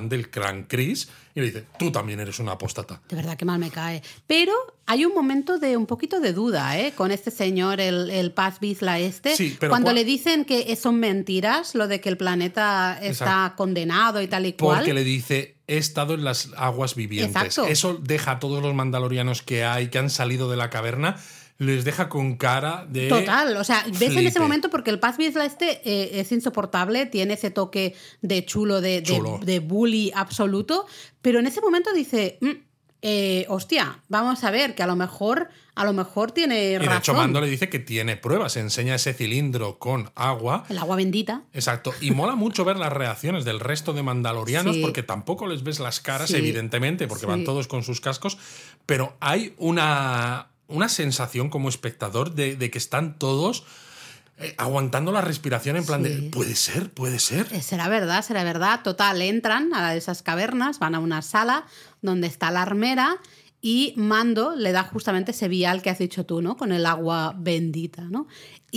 Del 0.00 0.30
Clan 0.30 0.64
Chris. 0.64 1.08
Y 1.34 1.40
le 1.40 1.46
dice, 1.46 1.64
tú 1.78 1.90
también 1.90 2.20
eres 2.20 2.38
una 2.38 2.52
apóstata. 2.52 3.00
De 3.08 3.16
verdad 3.16 3.36
que 3.36 3.44
mal 3.44 3.58
me 3.58 3.70
cae. 3.70 4.02
Pero 4.26 4.52
hay 4.86 5.04
un 5.04 5.14
momento 5.14 5.58
de 5.58 5.76
un 5.76 5.86
poquito 5.86 6.20
de 6.20 6.32
duda, 6.32 6.78
¿eh? 6.78 6.92
Con 6.94 7.10
este 7.10 7.30
señor, 7.32 7.80
el, 7.80 8.08
el 8.10 8.30
Paz 8.30 8.60
Vizla 8.60 9.00
este. 9.00 9.36
Sí, 9.36 9.56
pero 9.58 9.70
Cuando 9.70 9.92
le 9.92 10.04
dicen 10.04 10.44
que 10.44 10.74
son 10.76 11.00
mentiras, 11.00 11.74
lo 11.74 11.88
de 11.88 12.00
que 12.00 12.08
el 12.08 12.16
planeta 12.16 12.98
está 13.02 13.54
condenado 13.56 14.22
y 14.22 14.28
tal 14.28 14.46
y 14.46 14.52
cual. 14.52 14.78
Porque 14.78 14.94
le 14.94 15.02
dice, 15.02 15.56
he 15.66 15.78
estado 15.78 16.14
en 16.14 16.24
las 16.24 16.50
aguas 16.56 16.94
vivientes. 16.94 17.34
Exacto. 17.34 17.66
Eso 17.66 17.98
deja 18.00 18.32
a 18.32 18.38
todos 18.38 18.62
los 18.62 18.74
mandalorianos 18.74 19.42
que 19.42 19.64
hay, 19.64 19.88
que 19.88 19.98
han 19.98 20.10
salido 20.10 20.50
de 20.50 20.56
la 20.56 20.70
caverna, 20.70 21.16
les 21.58 21.84
deja 21.84 22.08
con 22.08 22.36
cara 22.36 22.84
de... 22.88 23.08
Total, 23.08 23.56
o 23.56 23.64
sea, 23.64 23.84
ves 23.98 24.16
en 24.16 24.26
ese 24.26 24.40
momento 24.40 24.70
porque 24.70 24.90
el 24.90 24.98
Paz 24.98 25.16
Vizla 25.16 25.44
este 25.44 25.80
eh, 25.88 26.20
es 26.20 26.32
insoportable, 26.32 27.06
tiene 27.06 27.34
ese 27.34 27.50
toque 27.50 27.94
de 28.22 28.44
chulo, 28.44 28.80
de, 28.80 29.02
Chulo. 29.02 29.38
de 29.44 29.60
bully 29.60 30.10
absoluto, 30.14 30.86
pero 31.22 31.38
en 31.38 31.46
ese 31.46 31.60
momento 31.60 31.92
dice, 31.92 32.38
"Mm, 32.40 32.50
eh, 33.02 33.44
hostia, 33.48 34.00
vamos 34.08 34.42
a 34.44 34.50
ver, 34.50 34.74
que 34.74 34.82
a 34.82 34.86
lo 34.86 34.96
mejor, 34.96 35.48
a 35.74 35.84
lo 35.84 35.92
mejor 35.92 36.32
tiene 36.32 36.70
Y 36.72 36.78
razón. 36.78 36.92
de 36.92 36.98
hecho 36.98 37.14
Mando 37.14 37.40
le 37.40 37.48
dice 37.48 37.68
que 37.68 37.78
tiene 37.78 38.16
pruebas, 38.16 38.56
enseña 38.56 38.94
ese 38.94 39.12
cilindro 39.12 39.78
con 39.78 40.10
agua. 40.14 40.64
El 40.70 40.78
agua 40.78 40.96
bendita. 40.96 41.42
Exacto. 41.52 41.92
Y 42.00 42.12
mola 42.12 42.34
mucho 42.34 42.64
ver 42.64 42.78
las 42.78 42.92
reacciones 42.92 43.44
del 43.44 43.60
resto 43.60 43.92
de 43.92 44.02
mandalorianos 44.02 44.76
Sí. 44.76 44.80
porque 44.82 45.02
tampoco 45.02 45.46
les 45.46 45.62
ves 45.62 45.80
las 45.80 46.00
caras, 46.00 46.30
Sí. 46.30 46.36
evidentemente, 46.36 47.06
porque 47.06 47.26
van 47.26 47.44
todos 47.44 47.68
con 47.68 47.82
sus 47.84 48.00
cascos, 48.00 48.38
pero 48.86 49.16
hay 49.20 49.54
una, 49.58 50.48
una 50.68 50.88
sensación 50.88 51.50
como 51.50 51.68
espectador 51.68 52.34
de, 52.34 52.56
de 52.56 52.70
que 52.70 52.78
están 52.78 53.18
todos 53.18 53.64
eh, 54.38 54.52
aguantando 54.58 55.12
la 55.12 55.20
respiración 55.20 55.76
en 55.76 55.86
plan 55.86 56.02
de, 56.02 56.30
puede 56.32 56.56
ser, 56.56 56.90
puede 56.90 57.20
ser. 57.20 57.46
Eh, 57.52 57.62
Será 57.62 57.88
verdad, 57.88 58.24
será 58.24 58.42
verdad. 58.42 58.80
Total, 58.82 59.22
entran 59.22 59.72
a 59.72 59.94
esas 59.94 60.22
cavernas, 60.22 60.80
van 60.80 60.96
a 60.96 60.98
una 60.98 61.22
sala 61.22 61.66
donde 62.02 62.26
está 62.26 62.50
la 62.50 62.62
armera 62.62 63.20
y 63.60 63.94
Mando 63.96 64.56
le 64.56 64.72
da 64.72 64.82
justamente 64.82 65.30
ese 65.30 65.46
vial 65.46 65.82
que 65.82 65.90
has 65.90 65.98
dicho 65.98 66.26
tú, 66.26 66.42
¿no? 66.42 66.56
Con 66.56 66.72
el 66.72 66.84
agua 66.84 67.34
bendita, 67.38 68.02
¿no? 68.02 68.26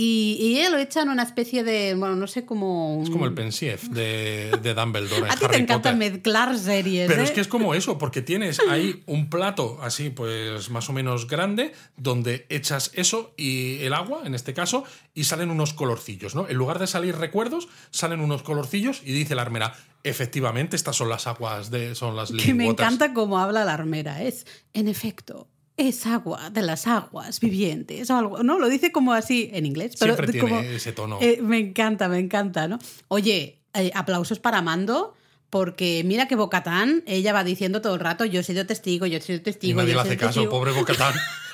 Y, 0.00 0.36
y 0.40 0.60
ella 0.60 0.70
lo 0.70 0.78
echa 0.78 1.02
en 1.02 1.08
una 1.08 1.24
especie 1.24 1.64
de, 1.64 1.96
bueno, 1.96 2.14
no 2.14 2.28
sé 2.28 2.44
cómo... 2.46 3.00
Es 3.02 3.10
como 3.10 3.24
el 3.24 3.34
pensief 3.34 3.82
de, 3.88 4.56
de 4.62 4.72
Dumbledore 4.72 5.22
en 5.26 5.30
A 5.32 5.34
ti 5.34 5.44
Harry 5.44 5.56
te 5.56 5.62
encanta 5.64 5.90
Potter. 5.90 5.96
mezclar 6.12 6.56
series, 6.56 7.08
Pero 7.10 7.22
¿eh? 7.22 7.24
es 7.24 7.32
que 7.32 7.40
es 7.40 7.48
como 7.48 7.74
eso, 7.74 7.98
porque 7.98 8.22
tienes 8.22 8.60
ahí 8.70 9.02
un 9.06 9.28
plato 9.28 9.80
así, 9.82 10.10
pues 10.10 10.70
más 10.70 10.88
o 10.88 10.92
menos 10.92 11.26
grande, 11.26 11.72
donde 11.96 12.46
echas 12.48 12.92
eso 12.94 13.34
y 13.36 13.78
el 13.82 13.92
agua, 13.92 14.22
en 14.24 14.36
este 14.36 14.54
caso, 14.54 14.84
y 15.14 15.24
salen 15.24 15.50
unos 15.50 15.74
colorcillos, 15.74 16.36
¿no? 16.36 16.48
En 16.48 16.54
lugar 16.54 16.78
de 16.78 16.86
salir 16.86 17.16
recuerdos, 17.16 17.66
salen 17.90 18.20
unos 18.20 18.44
colorcillos 18.44 19.02
y 19.04 19.10
dice 19.12 19.34
la 19.34 19.42
armera, 19.42 19.74
efectivamente, 20.04 20.76
estas 20.76 20.94
son 20.94 21.08
las 21.08 21.26
aguas 21.26 21.72
de. 21.72 21.96
son 21.96 22.14
las 22.14 22.30
Que 22.30 22.54
me 22.54 22.68
waters". 22.68 22.86
encanta 22.86 23.12
cómo 23.14 23.40
habla 23.40 23.64
la 23.64 23.74
armera. 23.74 24.22
Es, 24.22 24.46
en 24.74 24.86
efecto, 24.86 25.48
es 25.78 26.04
agua 26.06 26.50
de 26.50 26.60
las 26.62 26.86
aguas 26.86 27.40
vivientes 27.40 28.10
o 28.10 28.16
algo. 28.18 28.42
No, 28.42 28.58
lo 28.58 28.68
dice 28.68 28.92
como 28.92 29.12
así 29.14 29.48
en 29.54 29.64
inglés. 29.64 29.94
Pero 29.98 30.14
Siempre 30.14 30.32
tiene 30.32 30.48
como- 30.48 30.60
ese 30.60 30.92
tono. 30.92 31.18
Eh, 31.22 31.38
me 31.42 31.58
encanta, 31.58 32.08
me 32.08 32.18
encanta, 32.18 32.68
¿no? 32.68 32.78
Oye, 33.08 33.60
eh, 33.74 33.90
aplausos 33.94 34.38
para 34.38 34.60
Mando. 34.60 35.14
Porque 35.50 36.02
mira 36.04 36.28
que 36.28 36.36
Bocatán, 36.36 37.02
ella 37.06 37.32
va 37.32 37.42
diciendo 37.42 37.80
todo 37.80 37.94
el 37.94 38.00
rato, 38.00 38.26
yo 38.26 38.40
he 38.40 38.42
sido 38.42 38.66
testigo, 38.66 39.06
yo 39.06 39.16
he 39.16 39.20
sido 39.22 39.38
y 39.38 39.40
testigo. 39.40 39.80
nadie 39.80 39.94
yo 39.94 40.02
le 40.02 40.06
hace 40.06 40.16
caso, 40.18 40.40
testigo". 40.40 40.50
pobre 40.50 40.72
Bocatán. 40.72 41.14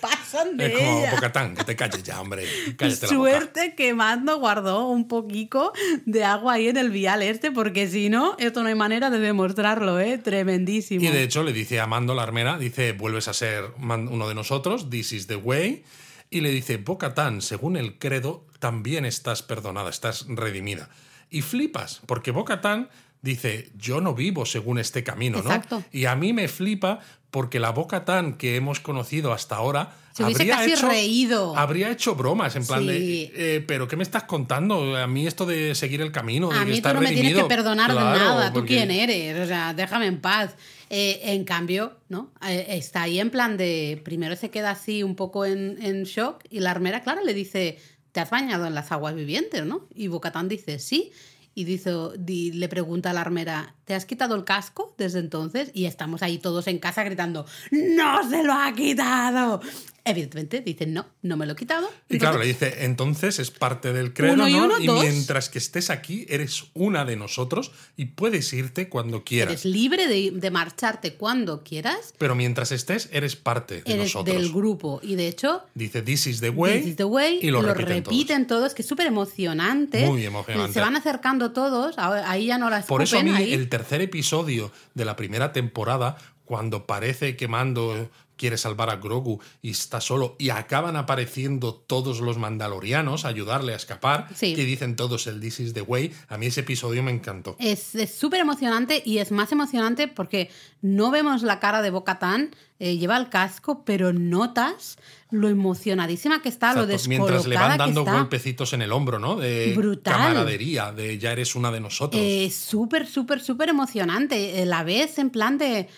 Pasan 0.00 0.56
de 0.56 0.66
es 0.66 0.78
como 0.78 0.98
ella. 1.00 1.10
Bocatán, 1.14 1.54
que 1.54 1.64
te 1.64 1.76
calles 1.76 2.02
ya, 2.02 2.20
hombre. 2.20 2.44
Cállate 2.76 3.06
la 3.06 3.12
boca. 3.12 3.30
suerte 3.30 3.74
que 3.74 3.94
Mando 3.94 4.38
guardó 4.38 4.88
un 4.88 5.08
poquito 5.08 5.72
de 6.06 6.24
agua 6.24 6.54
ahí 6.54 6.68
en 6.68 6.76
el 6.76 6.90
vial 6.90 7.22
este, 7.22 7.50
porque 7.50 7.88
si 7.88 8.08
no, 8.08 8.36
esto 8.38 8.62
no 8.62 8.68
hay 8.68 8.74
manera 8.74 9.10
de 9.10 9.18
demostrarlo, 9.18 10.00
¿eh? 10.00 10.18
Tremendísimo. 10.18 11.04
Y 11.04 11.08
de 11.08 11.22
hecho 11.22 11.42
le 11.42 11.52
dice 11.52 11.80
a 11.80 11.86
Mando 11.86 12.14
la 12.14 12.22
armera, 12.22 12.58
dice, 12.58 12.92
vuelves 12.92 13.28
a 13.28 13.34
ser 13.34 13.64
uno 13.78 14.28
de 14.28 14.34
nosotros, 14.34 14.90
this 14.90 15.12
is 15.12 15.26
the 15.26 15.36
way. 15.36 15.84
Y 16.30 16.40
le 16.42 16.50
dice, 16.50 16.76
Bocatán, 16.76 17.40
según 17.40 17.76
el 17.76 17.98
credo, 17.98 18.44
también 18.58 19.04
estás 19.04 19.42
perdonada, 19.42 19.90
estás 19.90 20.26
redimida. 20.28 20.90
Y 21.30 21.42
flipas, 21.42 22.00
porque 22.06 22.30
Bocatán 22.30 22.88
dice, 23.22 23.70
yo 23.76 24.00
no 24.00 24.14
vivo 24.14 24.46
según 24.46 24.78
este 24.78 25.02
camino, 25.04 25.38
¿no? 25.42 25.50
Exacto. 25.50 25.82
Y 25.92 26.04
a 26.06 26.14
mí 26.16 26.32
me 26.32 26.48
flipa 26.48 27.00
porque 27.30 27.60
la 27.60 27.70
Bocatán 27.70 28.34
que 28.38 28.56
hemos 28.56 28.80
conocido 28.80 29.32
hasta 29.34 29.56
ahora 29.56 29.92
Se 30.14 30.24
habría 30.24 30.56
casi 30.56 30.72
hecho, 30.72 30.88
reído. 30.88 31.56
Habría 31.56 31.90
hecho 31.90 32.14
bromas, 32.14 32.56
en 32.56 32.66
plan 32.66 32.80
Sí. 32.80 32.86
de, 32.86 33.56
eh, 33.56 33.60
pero 33.60 33.86
¿qué 33.86 33.96
me 33.96 34.02
estás 34.02 34.24
contando? 34.24 34.96
A 34.96 35.06
mí 35.06 35.26
esto 35.26 35.44
de 35.44 35.74
seguir 35.74 36.00
el 36.00 36.10
camino, 36.10 36.48
de 36.48 36.56
A 36.56 36.60
que 36.60 36.64
mí 36.66 36.70
tú 36.72 36.76
estar 36.78 36.94
no 36.94 37.00
me 37.02 37.08
tienes 37.08 37.22
que 37.22 37.28
redimido". 37.34 37.48
perdonar 37.48 37.90
Claro, 37.90 38.12
de 38.18 38.24
nada. 38.24 38.48
¿Tú 38.48 38.54
porque- 38.60 38.76
quién 38.76 38.90
eres? 38.90 39.38
O 39.40 39.46
sea, 39.46 39.74
déjame 39.74 40.06
en 40.06 40.20
paz. 40.20 40.54
Eh, 40.90 41.20
en 41.34 41.44
cambio, 41.44 41.98
¿no? 42.08 42.32
Eh, 42.48 42.64
está 42.70 43.02
ahí 43.02 43.20
en 43.20 43.28
plan 43.28 43.58
de. 43.58 44.00
Primero 44.04 44.34
se 44.36 44.48
queda 44.50 44.70
así 44.70 45.02
un 45.02 45.16
poco 45.16 45.44
en, 45.44 45.76
en 45.82 46.04
shock 46.04 46.42
y 46.48 46.60
la 46.60 46.70
armera, 46.70 47.02
claro, 47.02 47.22
le 47.22 47.34
dice: 47.34 47.78
¿Te 48.12 48.20
has 48.20 48.30
bañado 48.30 48.64
en 48.66 48.74
las 48.74 48.90
aguas 48.90 49.14
vivientes, 49.14 49.66
no? 49.66 49.86
Y 49.94 50.08
Bocatán 50.08 50.48
dice: 50.48 50.78
Sí. 50.78 51.12
Y 51.58 51.64
dice, 51.64 51.90
di- 52.20 52.52
le 52.52 52.68
pregunta 52.68 53.10
a 53.10 53.12
la 53.12 53.20
armera: 53.20 53.74
¿Te 53.84 53.92
has 53.94 54.04
quitado 54.06 54.36
el 54.36 54.44
casco 54.44 54.94
desde 54.96 55.18
entonces? 55.18 55.72
Y 55.74 55.86
estamos 55.86 56.22
ahí 56.22 56.38
todos 56.38 56.68
en 56.68 56.78
casa 56.78 57.02
gritando: 57.02 57.46
¡No 57.72 58.30
se 58.30 58.44
lo 58.44 58.52
ha 58.52 58.72
quitado! 58.72 59.60
Evidentemente 60.04 60.60
dicen: 60.60 60.94
No, 60.94 61.06
no 61.22 61.36
me 61.36 61.46
lo 61.46 61.54
he 61.54 61.56
quitado. 61.56 61.90
Y 62.08 62.18
claro, 62.18 62.40
Entonces, 62.40 62.60
le 62.62 62.66
dice, 62.70 62.84
entonces 62.84 63.38
es 63.40 63.50
parte 63.50 63.92
del 63.92 64.14
credo, 64.14 64.34
Uno 64.34 64.48
y 64.48 64.52
¿no? 64.52 64.64
uno, 64.66 64.78
y 64.78 64.86
dos. 64.86 65.02
mientras 65.02 65.48
que 65.48 65.58
estés 65.58 65.90
aquí, 65.90 66.24
eres 66.28 66.66
una 66.74 67.04
de 67.04 67.16
nosotros 67.16 67.72
y 67.96 68.04
puedes 68.06 68.52
irte 68.52 68.88
cuando 68.88 69.24
quieras. 69.24 69.52
Eres 69.52 69.64
libre 69.64 70.06
de, 70.06 70.30
de 70.30 70.50
marcharte 70.52 71.14
cuando 71.14 71.64
quieras. 71.64 72.14
Pero 72.18 72.36
mientras 72.36 72.70
estés, 72.70 73.08
eres 73.12 73.34
parte 73.34 73.82
de 73.82 73.92
eres 73.92 74.14
nosotros. 74.14 74.36
del 74.36 74.52
grupo. 74.52 75.00
Y 75.02 75.16
de 75.16 75.26
hecho, 75.26 75.64
Dice, 75.74 76.02
this 76.02 76.28
is 76.28 76.40
the 76.40 76.50
way. 76.50 76.78
This 76.78 76.90
is 76.90 76.96
the 76.96 77.04
way, 77.04 77.40
y 77.42 77.50
lo, 77.50 77.60
repiten, 77.62 78.46
todos. 78.46 78.60
todos. 78.60 78.74
que 78.74 78.82
es 78.82 78.88
súper 78.88 79.08
emocionante. 79.08 80.06
Muy 80.06 80.24
emocionante. 80.24 80.72
Se 80.72 80.80
van 80.80 80.94
acercando 80.96 81.47
todos, 81.52 81.96
ahí 81.98 82.46
ya 82.46 82.58
no 82.58 82.70
las 82.70 82.86
Por 82.86 83.02
eso 83.02 83.18
a 83.18 83.22
mí, 83.22 83.30
ahí. 83.30 83.52
el 83.52 83.68
tercer 83.68 84.00
episodio 84.00 84.72
de 84.94 85.04
la 85.04 85.16
primera 85.16 85.52
temporada, 85.52 86.16
cuando 86.44 86.86
parece 86.86 87.36
que 87.36 87.48
Mando 87.48 88.08
quiere 88.38 88.56
salvar 88.56 88.88
a 88.88 88.96
Grogu 88.96 89.40
y 89.60 89.70
está 89.72 90.00
solo, 90.00 90.36
y 90.38 90.48
acaban 90.48 90.96
apareciendo 90.96 91.74
todos 91.74 92.20
los 92.20 92.38
mandalorianos 92.38 93.26
a 93.26 93.28
ayudarle 93.28 93.74
a 93.74 93.76
escapar, 93.76 94.28
Sí. 94.34 94.54
que 94.54 94.64
dicen 94.64 94.96
todos 94.96 95.26
el 95.26 95.40
This 95.40 95.60
is 95.60 95.74
the 95.74 95.82
way, 95.82 96.12
a 96.28 96.38
mí 96.38 96.46
ese 96.46 96.60
episodio 96.60 97.02
me 97.02 97.10
encantó. 97.10 97.56
Es 97.58 97.94
es 97.94 98.14
súper 98.14 98.40
emocionante 98.40 99.02
y 99.04 99.18
es 99.18 99.30
más 99.32 99.52
emocionante 99.52 100.08
porque 100.08 100.50
no 100.80 101.10
vemos 101.10 101.42
la 101.42 101.60
cara 101.60 101.82
de 101.82 101.90
Bocatán, 101.90 102.54
lleva 102.78 103.16
el 103.16 103.28
casco, 103.28 103.82
pero 103.84 104.12
notas 104.12 104.98
lo 105.30 105.48
emocionadísima 105.48 106.40
que 106.42 106.48
está, 106.48 106.72
lo 106.74 106.82
Exacto, 106.84 106.92
descolocada 106.92 107.28
Mientras 107.28 107.46
le 107.48 107.56
van 107.56 107.72
que 107.72 107.78
dando 107.78 108.00
está. 108.02 108.12
golpecitos 108.14 108.72
en 108.72 108.82
el 108.82 108.92
hombro, 108.92 109.18
¿no? 109.18 109.34
De 109.36 109.74
Brutal. 109.76 110.14
camaradería, 110.14 110.92
de 110.92 111.18
ya 111.18 111.32
eres 111.32 111.56
una 111.56 111.70
de 111.72 111.80
nosotros. 111.80 112.22
Eh, 112.24 112.50
súper, 112.50 113.06
súper, 113.08 113.40
súper 113.40 113.68
emocionante. 113.68 114.62
Eh, 114.62 114.66
La 114.66 114.84
ves 114.84 115.18
en 115.18 115.30
plan 115.30 115.58
de. 115.58 115.88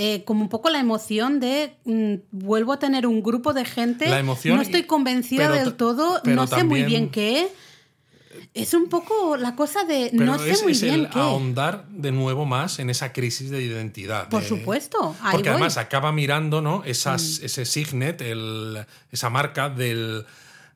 Eh, 0.00 0.22
como 0.24 0.42
un 0.42 0.48
poco 0.48 0.70
la 0.70 0.78
emoción 0.78 1.40
de 1.40 1.74
mm, 1.84 2.14
vuelvo 2.30 2.72
a 2.72 2.78
tener 2.78 3.06
un 3.06 3.20
grupo 3.22 3.52
de 3.52 3.64
gente. 3.64 4.08
La 4.08 4.20
emoción 4.20 4.56
no 4.56 4.62
estoy 4.62 4.84
convencida 4.84 5.50
del 5.50 5.74
todo, 5.74 6.20
no 6.24 6.46
sé 6.46 6.62
muy 6.64 6.84
bien 6.84 7.10
qué. 7.10 7.48
Es 8.54 8.72
un 8.74 8.88
poco 8.88 9.36
la 9.36 9.56
cosa 9.56 9.84
de 9.84 10.10
Pero 10.12 10.24
no 10.24 10.38
sé 10.38 10.50
es, 10.50 10.62
muy 10.62 10.72
es 10.72 10.82
bien 10.82 10.94
el 10.94 11.08
qué. 11.10 11.18
ahondar 11.18 11.86
de 11.88 12.12
nuevo 12.12 12.44
más 12.46 12.78
en 12.78 12.90
esa 12.90 13.12
crisis 13.12 13.50
de 13.50 13.62
identidad. 13.62 14.28
Por 14.28 14.42
de- 14.42 14.48
supuesto, 14.48 15.16
ahí 15.22 15.32
Porque 15.32 15.48
voy. 15.50 15.56
además 15.56 15.76
acaba 15.76 16.12
mirando, 16.12 16.60
¿no? 16.62 16.84
Esas, 16.84 17.40
Mm. 17.40 17.44
Ese 17.46 17.64
signet, 17.64 18.20
el- 18.20 18.84
esa 19.10 19.30
marca 19.30 19.68
del, 19.68 20.24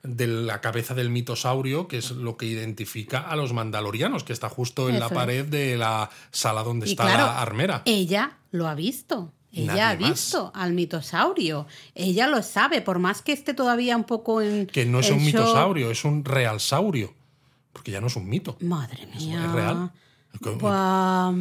de 0.03 0.27
la 0.27 0.61
cabeza 0.61 0.95
del 0.95 1.11
mitosaurio, 1.11 1.87
que 1.87 1.99
es 1.99 2.11
lo 2.11 2.37
que 2.37 2.47
identifica 2.47 3.21
a 3.21 3.37
los 3.37 3.53
mandalorianos, 3.53 4.25
que 4.25 4.33
está 4.33 4.49
justo 4.49 4.89
en 4.89 4.99
la 4.99 5.07
es. 5.07 5.13
pared 5.13 5.45
de 5.47 5.77
la 5.77 6.11
sala 6.31 6.63
donde 6.65 6.87
Y 6.89 6.91
está 6.91 7.05
claro, 7.05 7.27
la 7.27 7.41
armera. 7.41 7.83
Ella 7.85 8.39
lo 8.51 8.67
ha 8.69 8.75
visto. 8.75 9.33
Ella 9.53 9.67
Nadie 9.67 9.83
ha 9.83 10.01
más. 10.01 10.11
visto 10.11 10.51
al 10.55 10.73
mitosaurio. 10.73 11.67
Ella 11.95 12.27
lo 12.27 12.43
sabe, 12.43 12.81
por 12.81 12.99
más 12.99 13.21
que 13.23 13.33
esté 13.33 13.53
todavía 13.55 13.97
un 13.97 14.05
poco 14.05 14.41
en. 14.41 14.67
Que 14.67 14.87
no 14.87 15.01
es 15.01 15.11
un 15.11 15.23
mitosaurio, 15.25 15.91
es 15.91 16.05
un 16.05 16.25
realsaurio. 16.25 17.13
Porque 17.73 17.91
ya 17.91 18.01
no 18.01 18.07
es 18.09 18.17
un 18.17 18.29
mito. 18.29 18.57
Madre 18.61 19.07
mía. 19.15 19.45
es 19.45 19.53
real. 19.53 19.91
Buah. 20.59 21.33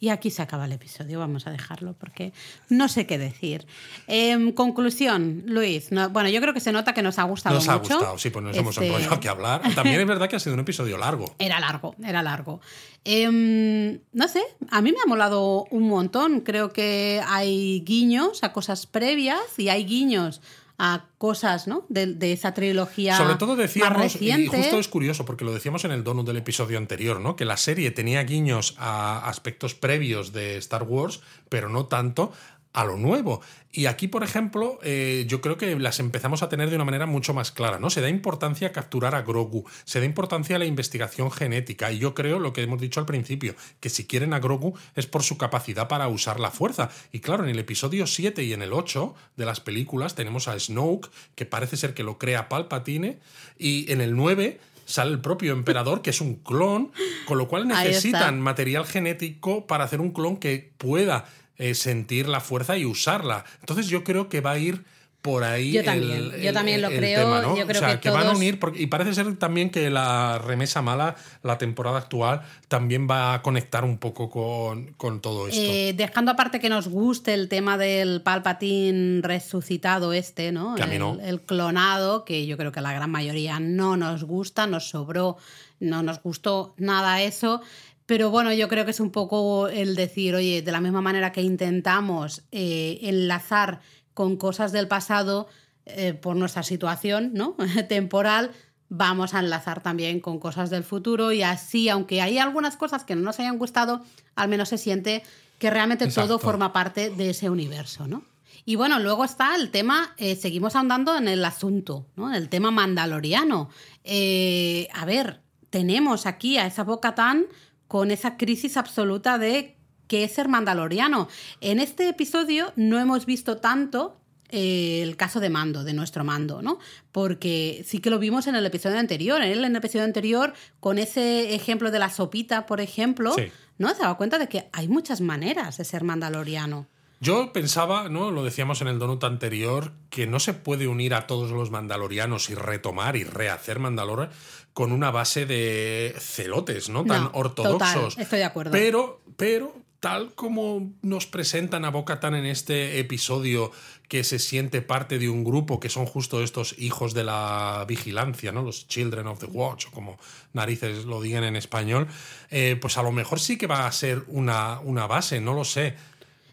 Y 0.00 0.10
aquí 0.10 0.30
se 0.30 0.42
acaba 0.42 0.66
el 0.66 0.72
episodio, 0.72 1.18
vamos 1.18 1.46
a 1.48 1.50
dejarlo 1.50 1.92
porque 1.94 2.32
no 2.68 2.88
sé 2.88 3.06
qué 3.06 3.18
decir. 3.18 3.66
Em, 4.06 4.52
conclusión, 4.52 5.42
Luis. 5.46 5.90
no- 5.90 6.08
bueno, 6.10 6.28
yo 6.28 6.40
creo 6.40 6.54
que 6.54 6.60
se 6.60 6.70
nota 6.70 6.94
que 6.94 7.02
nos 7.02 7.18
ha 7.18 7.24
gustado 7.24 7.56
Nos 7.56 7.68
ha 7.68 7.78
mucho. 7.78 7.94
gustado, 7.96 8.18
sí, 8.18 8.30
pues 8.30 8.44
nos 8.44 8.56
hemos 8.56 8.76
Este, 8.76 8.86
enrollado 8.86 9.28
a 9.28 9.30
hablar. 9.32 9.74
También 9.74 10.00
es 10.00 10.06
verdad 10.06 10.28
que 10.28 10.36
ha 10.36 10.40
sido 10.40 10.54
un 10.54 10.60
episodio 10.60 10.98
largo. 10.98 11.34
Era 11.40 11.58
largo, 11.58 11.96
era 12.04 12.22
largo. 12.22 12.60
Em, 13.04 14.00
no 14.12 14.28
sé, 14.28 14.42
a 14.70 14.80
mí 14.82 14.92
me 14.92 14.98
ha 15.02 15.06
molado 15.08 15.64
un 15.70 15.88
montón. 15.88 16.40
Creo 16.42 16.72
que 16.72 17.20
hay 17.26 17.80
guiños 17.80 18.44
a 18.44 18.52
cosas 18.52 18.86
previas 18.86 19.40
y 19.56 19.68
hay 19.68 19.84
guiños 19.84 20.40
a 20.78 21.06
cosas, 21.18 21.66
¿no? 21.66 21.84
De, 21.88 22.06
de 22.06 22.32
esa 22.32 22.54
trilogía 22.54 23.16
Sobre 23.16 23.34
todo 23.34 23.50
más 23.50 23.58
decíamos, 23.58 23.98
y 23.98 24.02
reciente. 24.18 24.56
justo 24.56 24.78
es 24.78 24.86
curioso, 24.86 25.24
porque 25.24 25.44
lo 25.44 25.52
decíamos 25.52 25.84
en 25.84 25.90
el 25.90 26.04
donut 26.04 26.24
del 26.26 26.36
episodio 26.36 26.78
anterior, 26.78 27.18
¿no? 27.20 27.34
Que 27.34 27.44
la 27.44 27.56
serie 27.56 27.90
tenía 27.90 28.22
guiños 28.22 28.74
a 28.78 29.28
aspectos 29.28 29.74
previos 29.74 30.32
de 30.32 30.56
Star 30.58 30.84
Wars, 30.84 31.20
pero 31.48 31.68
no 31.68 31.86
tanto 31.86 32.32
a 32.72 32.84
lo 32.84 32.96
nuevo. 32.96 33.40
Y 33.72 33.86
aquí, 33.86 34.08
por 34.08 34.24
ejemplo, 34.24 34.78
eh, 34.82 35.24
yo 35.28 35.40
creo 35.40 35.58
que 35.58 35.78
las 35.78 36.00
empezamos 36.00 36.42
a 36.42 36.48
tener 36.48 36.70
de 36.70 36.76
una 36.76 36.84
manera 36.84 37.06
mucho 37.06 37.34
más 37.34 37.52
clara, 37.52 37.78
¿no? 37.78 37.90
Se 37.90 38.00
da 38.00 38.08
importancia 38.08 38.68
a 38.68 38.72
capturar 38.72 39.14
a 39.14 39.22
Grogu, 39.22 39.64
se 39.84 40.00
da 40.00 40.06
importancia 40.06 40.56
a 40.56 40.58
la 40.58 40.64
investigación 40.64 41.30
genética, 41.30 41.92
y 41.92 41.98
yo 41.98 42.14
creo 42.14 42.38
lo 42.38 42.52
que 42.52 42.62
hemos 42.62 42.80
dicho 42.80 43.00
al 43.00 43.06
principio, 43.06 43.54
que 43.80 43.90
si 43.90 44.06
quieren 44.06 44.32
a 44.32 44.40
Grogu 44.40 44.74
es 44.96 45.06
por 45.06 45.22
su 45.22 45.36
capacidad 45.36 45.88
para 45.88 46.08
usar 46.08 46.40
la 46.40 46.50
fuerza. 46.50 46.90
Y 47.12 47.20
claro, 47.20 47.44
en 47.44 47.50
el 47.50 47.58
episodio 47.58 48.06
7 48.06 48.42
y 48.44 48.52
en 48.52 48.62
el 48.62 48.72
8 48.72 49.14
de 49.36 49.44
las 49.44 49.60
películas 49.60 50.14
tenemos 50.14 50.48
a 50.48 50.58
Snoke, 50.58 51.10
que 51.34 51.46
parece 51.46 51.76
ser 51.76 51.94
que 51.94 52.02
lo 52.02 52.18
crea 52.18 52.48
Palpatine, 52.48 53.18
y 53.58 53.90
en 53.92 54.00
el 54.00 54.16
9 54.16 54.60
sale 54.86 55.10
el 55.10 55.20
propio 55.20 55.52
emperador, 55.52 56.00
que 56.00 56.10
es 56.10 56.22
un 56.22 56.36
clon, 56.36 56.90
con 57.26 57.36
lo 57.36 57.46
cual 57.46 57.68
necesitan 57.68 58.40
material 58.40 58.86
genético 58.86 59.66
para 59.66 59.84
hacer 59.84 60.00
un 60.00 60.12
clon 60.12 60.38
que 60.38 60.72
pueda 60.78 61.26
eh, 61.58 61.74
sentir 61.74 62.28
la 62.28 62.40
fuerza 62.40 62.76
y 62.76 62.84
usarla. 62.84 63.44
Entonces 63.60 63.88
yo 63.88 64.04
creo 64.04 64.28
que 64.28 64.40
va 64.40 64.52
a 64.52 64.58
ir 64.58 64.84
por 65.22 65.42
ahí. 65.42 65.72
Yo 65.72 65.84
también, 65.84 66.30
yo 66.40 66.52
también 66.52 66.80
lo 66.80 66.88
creo. 66.88 67.56
Yo 67.56 67.66
creo 67.66 67.82
o 67.82 67.84
sea, 67.84 68.00
que, 68.00 68.10
van 68.10 68.28
a 68.28 68.32
unir, 68.32 68.60
porque- 68.60 68.80
y 68.80 68.86
parece 68.86 69.14
ser 69.14 69.36
también 69.36 69.70
que 69.70 69.90
la 69.90 70.38
remesa 70.38 70.80
mala, 70.80 71.16
la 71.42 71.58
temporada 71.58 71.98
actual, 71.98 72.42
también 72.68 73.08
va 73.10 73.34
a 73.34 73.42
conectar 73.42 73.84
un 73.84 73.98
poco 73.98 74.30
con, 74.30 74.92
con 74.94 75.20
todo 75.20 75.48
esto. 75.48 75.60
Eh, 75.60 75.92
dejando 75.96 76.30
aparte 76.30 76.60
que 76.60 76.68
nos 76.68 76.88
guste 76.88 77.34
el 77.34 77.48
tema 77.48 77.76
del 77.76 78.22
Palpatín 78.22 79.22
resucitado 79.22 80.12
este, 80.12 80.52
¿no? 80.52 80.76
Que 80.76 80.84
a 80.84 80.86
mí 80.86 80.94
el, 80.94 81.00
no. 81.00 81.18
el 81.20 81.40
clonado, 81.40 82.24
que 82.24 82.46
yo 82.46 82.56
creo 82.56 82.70
que 82.70 82.80
la 82.80 82.92
gran 82.92 83.10
mayoría 83.10 83.58
no 83.58 83.96
nos 83.96 84.22
gusta, 84.22 84.66
nos 84.68 84.88
sobró, 84.88 85.36
no 85.80 86.02
nos 86.02 86.22
gustó 86.22 86.74
nada 86.76 87.22
eso. 87.22 87.60
Pero 88.08 88.30
bueno, 88.30 88.54
yo 88.54 88.68
creo 88.68 88.86
que 88.86 88.92
es 88.92 89.00
un 89.00 89.10
poco 89.10 89.68
el 89.68 89.94
decir, 89.94 90.34
oye, 90.34 90.62
de 90.62 90.72
la 90.72 90.80
misma 90.80 91.02
manera 91.02 91.30
que 91.30 91.42
intentamos 91.42 92.42
eh, 92.52 93.00
enlazar 93.02 93.82
con 94.14 94.38
cosas 94.38 94.72
del 94.72 94.88
pasado 94.88 95.46
eh, 95.84 96.14
por 96.14 96.34
nuestra 96.34 96.62
situación 96.62 97.32
¿no? 97.34 97.54
temporal, 97.90 98.52
vamos 98.88 99.34
a 99.34 99.40
enlazar 99.40 99.82
también 99.82 100.20
con 100.20 100.38
cosas 100.38 100.70
del 100.70 100.84
futuro 100.84 101.32
y 101.32 101.42
así, 101.42 101.90
aunque 101.90 102.22
hay 102.22 102.38
algunas 102.38 102.78
cosas 102.78 103.04
que 103.04 103.14
no 103.14 103.20
nos 103.20 103.40
hayan 103.40 103.58
gustado, 103.58 104.02
al 104.36 104.48
menos 104.48 104.70
se 104.70 104.78
siente 104.78 105.22
que 105.58 105.68
realmente 105.68 106.06
todo 106.06 106.38
forma 106.38 106.72
parte 106.72 107.10
de 107.10 107.28
ese 107.28 107.50
universo, 107.50 108.08
¿no? 108.08 108.22
Y 108.64 108.76
bueno, 108.76 108.98
luego 109.00 109.26
está 109.26 109.54
el 109.54 109.70
tema, 109.70 110.14
eh, 110.16 110.34
seguimos 110.34 110.76
ahondando 110.76 111.14
en 111.14 111.28
el 111.28 111.44
asunto, 111.44 112.06
¿no? 112.16 112.34
El 112.34 112.48
tema 112.48 112.70
mandaloriano. 112.70 113.68
Eh, 114.02 114.88
a 114.94 115.04
ver, 115.04 115.42
tenemos 115.68 116.24
aquí 116.24 116.56
a 116.56 116.66
esa 116.66 116.84
Boca 116.84 117.14
Tan 117.14 117.44
con 117.88 118.10
esa 118.10 118.36
crisis 118.36 118.76
absoluta 118.76 119.38
de 119.38 119.76
qué 120.06 120.24
es 120.24 120.32
ser 120.32 120.48
mandaloriano. 120.48 121.28
En 121.60 121.80
este 121.80 122.08
episodio 122.08 122.72
no 122.76 122.98
hemos 122.98 123.26
visto 123.26 123.56
tanto 123.58 124.20
eh, 124.50 125.00
el 125.02 125.16
caso 125.16 125.40
de 125.40 125.50
Mando, 125.50 125.84
de 125.84 125.92
nuestro 125.92 126.24
Mando, 126.24 126.62
¿no? 126.62 126.78
Porque 127.12 127.84
sí 127.86 127.98
que 127.98 128.08
lo 128.10 128.18
vimos 128.18 128.46
en 128.46 128.54
el 128.54 128.64
episodio 128.64 128.98
anterior. 128.98 129.42
Él 129.42 129.58
en 129.58 129.70
el 129.72 129.76
episodio 129.76 130.04
anterior, 130.04 130.54
con 130.80 130.98
ese 130.98 131.54
ejemplo 131.54 131.90
de 131.90 131.98
la 131.98 132.08
sopita, 132.08 132.64
por 132.64 132.80
ejemplo, 132.80 133.34
Sí. 133.34 133.50
¿no? 133.76 133.90
Se 133.94 134.00
daba 134.00 134.16
cuenta 134.16 134.38
de 134.38 134.48
que 134.48 134.68
hay 134.72 134.88
muchas 134.88 135.20
maneras 135.20 135.76
de 135.76 135.84
ser 135.84 136.02
mandaloriano. 136.04 136.86
Yo 137.20 137.52
pensaba, 137.52 138.08
¿no? 138.08 138.30
Lo 138.30 138.44
decíamos 138.44 138.80
en 138.80 138.88
el 138.88 138.98
donut 138.98 139.24
anterior, 139.24 139.92
que 140.08 140.26
no 140.26 140.38
se 140.38 140.54
puede 140.54 140.86
unir 140.86 141.14
a 141.14 141.26
todos 141.26 141.50
los 141.50 141.70
mandalorianos 141.70 142.48
y 142.50 142.54
retomar 142.54 143.16
y 143.16 143.24
rehacer 143.24 143.80
Mandalore 143.80 144.28
con 144.72 144.92
una 144.92 145.10
base 145.10 145.44
de 145.44 146.14
celotes, 146.18 146.88
¿no? 146.88 147.04
Tan 147.04 147.24
No, 147.24 147.30
ortodoxos. 147.34 148.14
total, 148.14 148.22
estoy 148.22 148.38
de 148.38 148.44
acuerdo. 148.44 148.70
Pero, 148.70 149.20
pero, 149.36 149.74
tal 149.98 150.32
como 150.36 150.92
nos 151.02 151.26
presentan 151.26 151.84
a 151.84 151.90
Boca 151.90 152.20
Tan 152.20 152.36
en 152.36 152.46
este 152.46 153.00
episodio, 153.00 153.72
que 154.06 154.22
se 154.22 154.38
siente 154.38 154.80
parte 154.80 155.18
de 155.18 155.28
un 155.28 155.42
grupo 155.42 155.80
que 155.80 155.88
son 155.88 156.06
justo 156.06 156.40
estos 156.42 156.76
hijos 156.78 157.12
de 157.14 157.24
la 157.24 157.84
vigilancia, 157.88 158.52
¿no? 158.52 158.62
Los 158.62 158.86
Children 158.86 159.26
of 159.26 159.40
the 159.40 159.46
Watch, 159.46 159.86
o 159.88 159.90
como 159.90 160.18
narices 160.52 161.04
lo 161.04 161.20
digan 161.20 161.42
en 161.42 161.56
español, 161.56 162.06
eh, 162.50 162.78
pues 162.80 162.96
a 162.96 163.02
lo 163.02 163.10
mejor 163.10 163.40
sí 163.40 163.58
que 163.58 163.66
va 163.66 163.88
a 163.88 163.92
ser 163.92 164.22
una, 164.28 164.78
una 164.78 165.08
base, 165.08 165.40
no 165.40 165.52
lo 165.54 165.64
sé. 165.64 165.96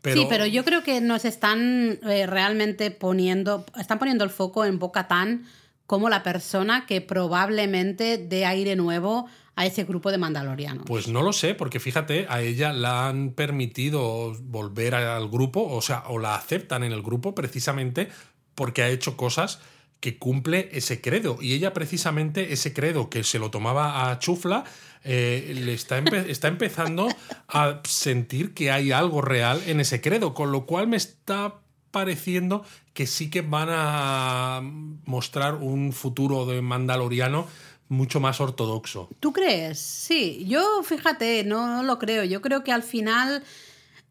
Pero, 0.05 0.21
Sí, 0.21 0.27
pero 0.29 0.45
yo 0.45 0.63
creo 0.63 0.83
que 0.83 1.01
nos 1.01 1.25
están 1.25 1.99
eh, 2.03 2.27
realmente 2.27 2.91
poniendo, 2.91 3.65
están 3.75 3.97
poniendo 3.97 4.23
el 4.23 4.29
foco 4.29 4.63
en 4.63 4.77
Boca 4.77 5.07
Tan 5.07 5.45
como 5.87 6.09
la 6.09 6.21
persona 6.21 6.85
que 6.85 7.01
probablemente 7.01 8.19
dé 8.19 8.45
aire 8.45 8.75
nuevo 8.75 9.27
a 9.55 9.65
ese 9.65 9.83
grupo 9.83 10.11
de 10.11 10.19
mandalorianos. 10.19 10.85
Pues 10.85 11.07
no 11.07 11.23
lo 11.23 11.33
sé, 11.33 11.55
porque 11.55 11.79
fíjate, 11.79 12.27
a 12.29 12.41
ella 12.41 12.71
la 12.71 13.07
han 13.07 13.31
permitido 13.31 14.35
volver 14.43 14.93
al 14.93 15.27
grupo, 15.27 15.65
o 15.65 15.81
sea, 15.81 16.03
o 16.07 16.19
la 16.19 16.35
aceptan 16.35 16.83
en 16.83 16.91
el 16.91 17.01
grupo 17.01 17.33
precisamente 17.33 18.09
porque 18.53 18.83
ha 18.83 18.89
hecho 18.89 19.17
cosas 19.17 19.59
que 20.05 20.19
cumple 20.19 20.69
ese 20.71 21.01
credo. 21.01 21.39
Y 21.41 21.53
ella 21.53 21.73
precisamente 21.73 22.53
ese 22.53 22.73
credo 22.73 23.09
que 23.09 23.23
se 23.23 23.39
lo 23.39 23.49
tomaba 23.49 24.11
a 24.11 24.19
Chufla, 24.19 24.63
eh, 25.03 25.51
le 25.55 25.73
está, 25.73 25.97
está 26.27 26.47
empezando 26.47 27.07
a 27.47 27.81
sentir 27.87 28.53
que 28.53 28.69
hay 28.69 28.91
algo 28.91 29.23
real 29.23 29.63
en 29.65 29.79
ese 29.79 30.01
credo, 30.01 30.35
con 30.35 30.51
lo 30.51 30.67
cual 30.67 30.87
me 30.87 30.95
está 30.95 31.55
pareciendo 31.89 32.63
que 32.93 33.07
sí 33.07 33.31
que 33.31 33.41
van 33.41 33.69
a 33.71 34.61
mostrar 35.05 35.55
un 35.55 35.91
futuro 35.91 36.45
de 36.45 36.61
Mandaloriano 36.61 37.47
mucho 37.87 38.19
más 38.19 38.39
ortodoxo. 38.39 39.09
¿Tú 39.19 39.33
crees? 39.33 39.79
Sí, 39.79 40.45
yo 40.47 40.83
fíjate, 40.83 41.43
no, 41.45 41.81
lo 41.81 41.97
creo. 41.97 42.23
Yo 42.25 42.43
creo 42.43 42.63
que 42.63 42.71
al 42.71 42.83
final 42.83 43.43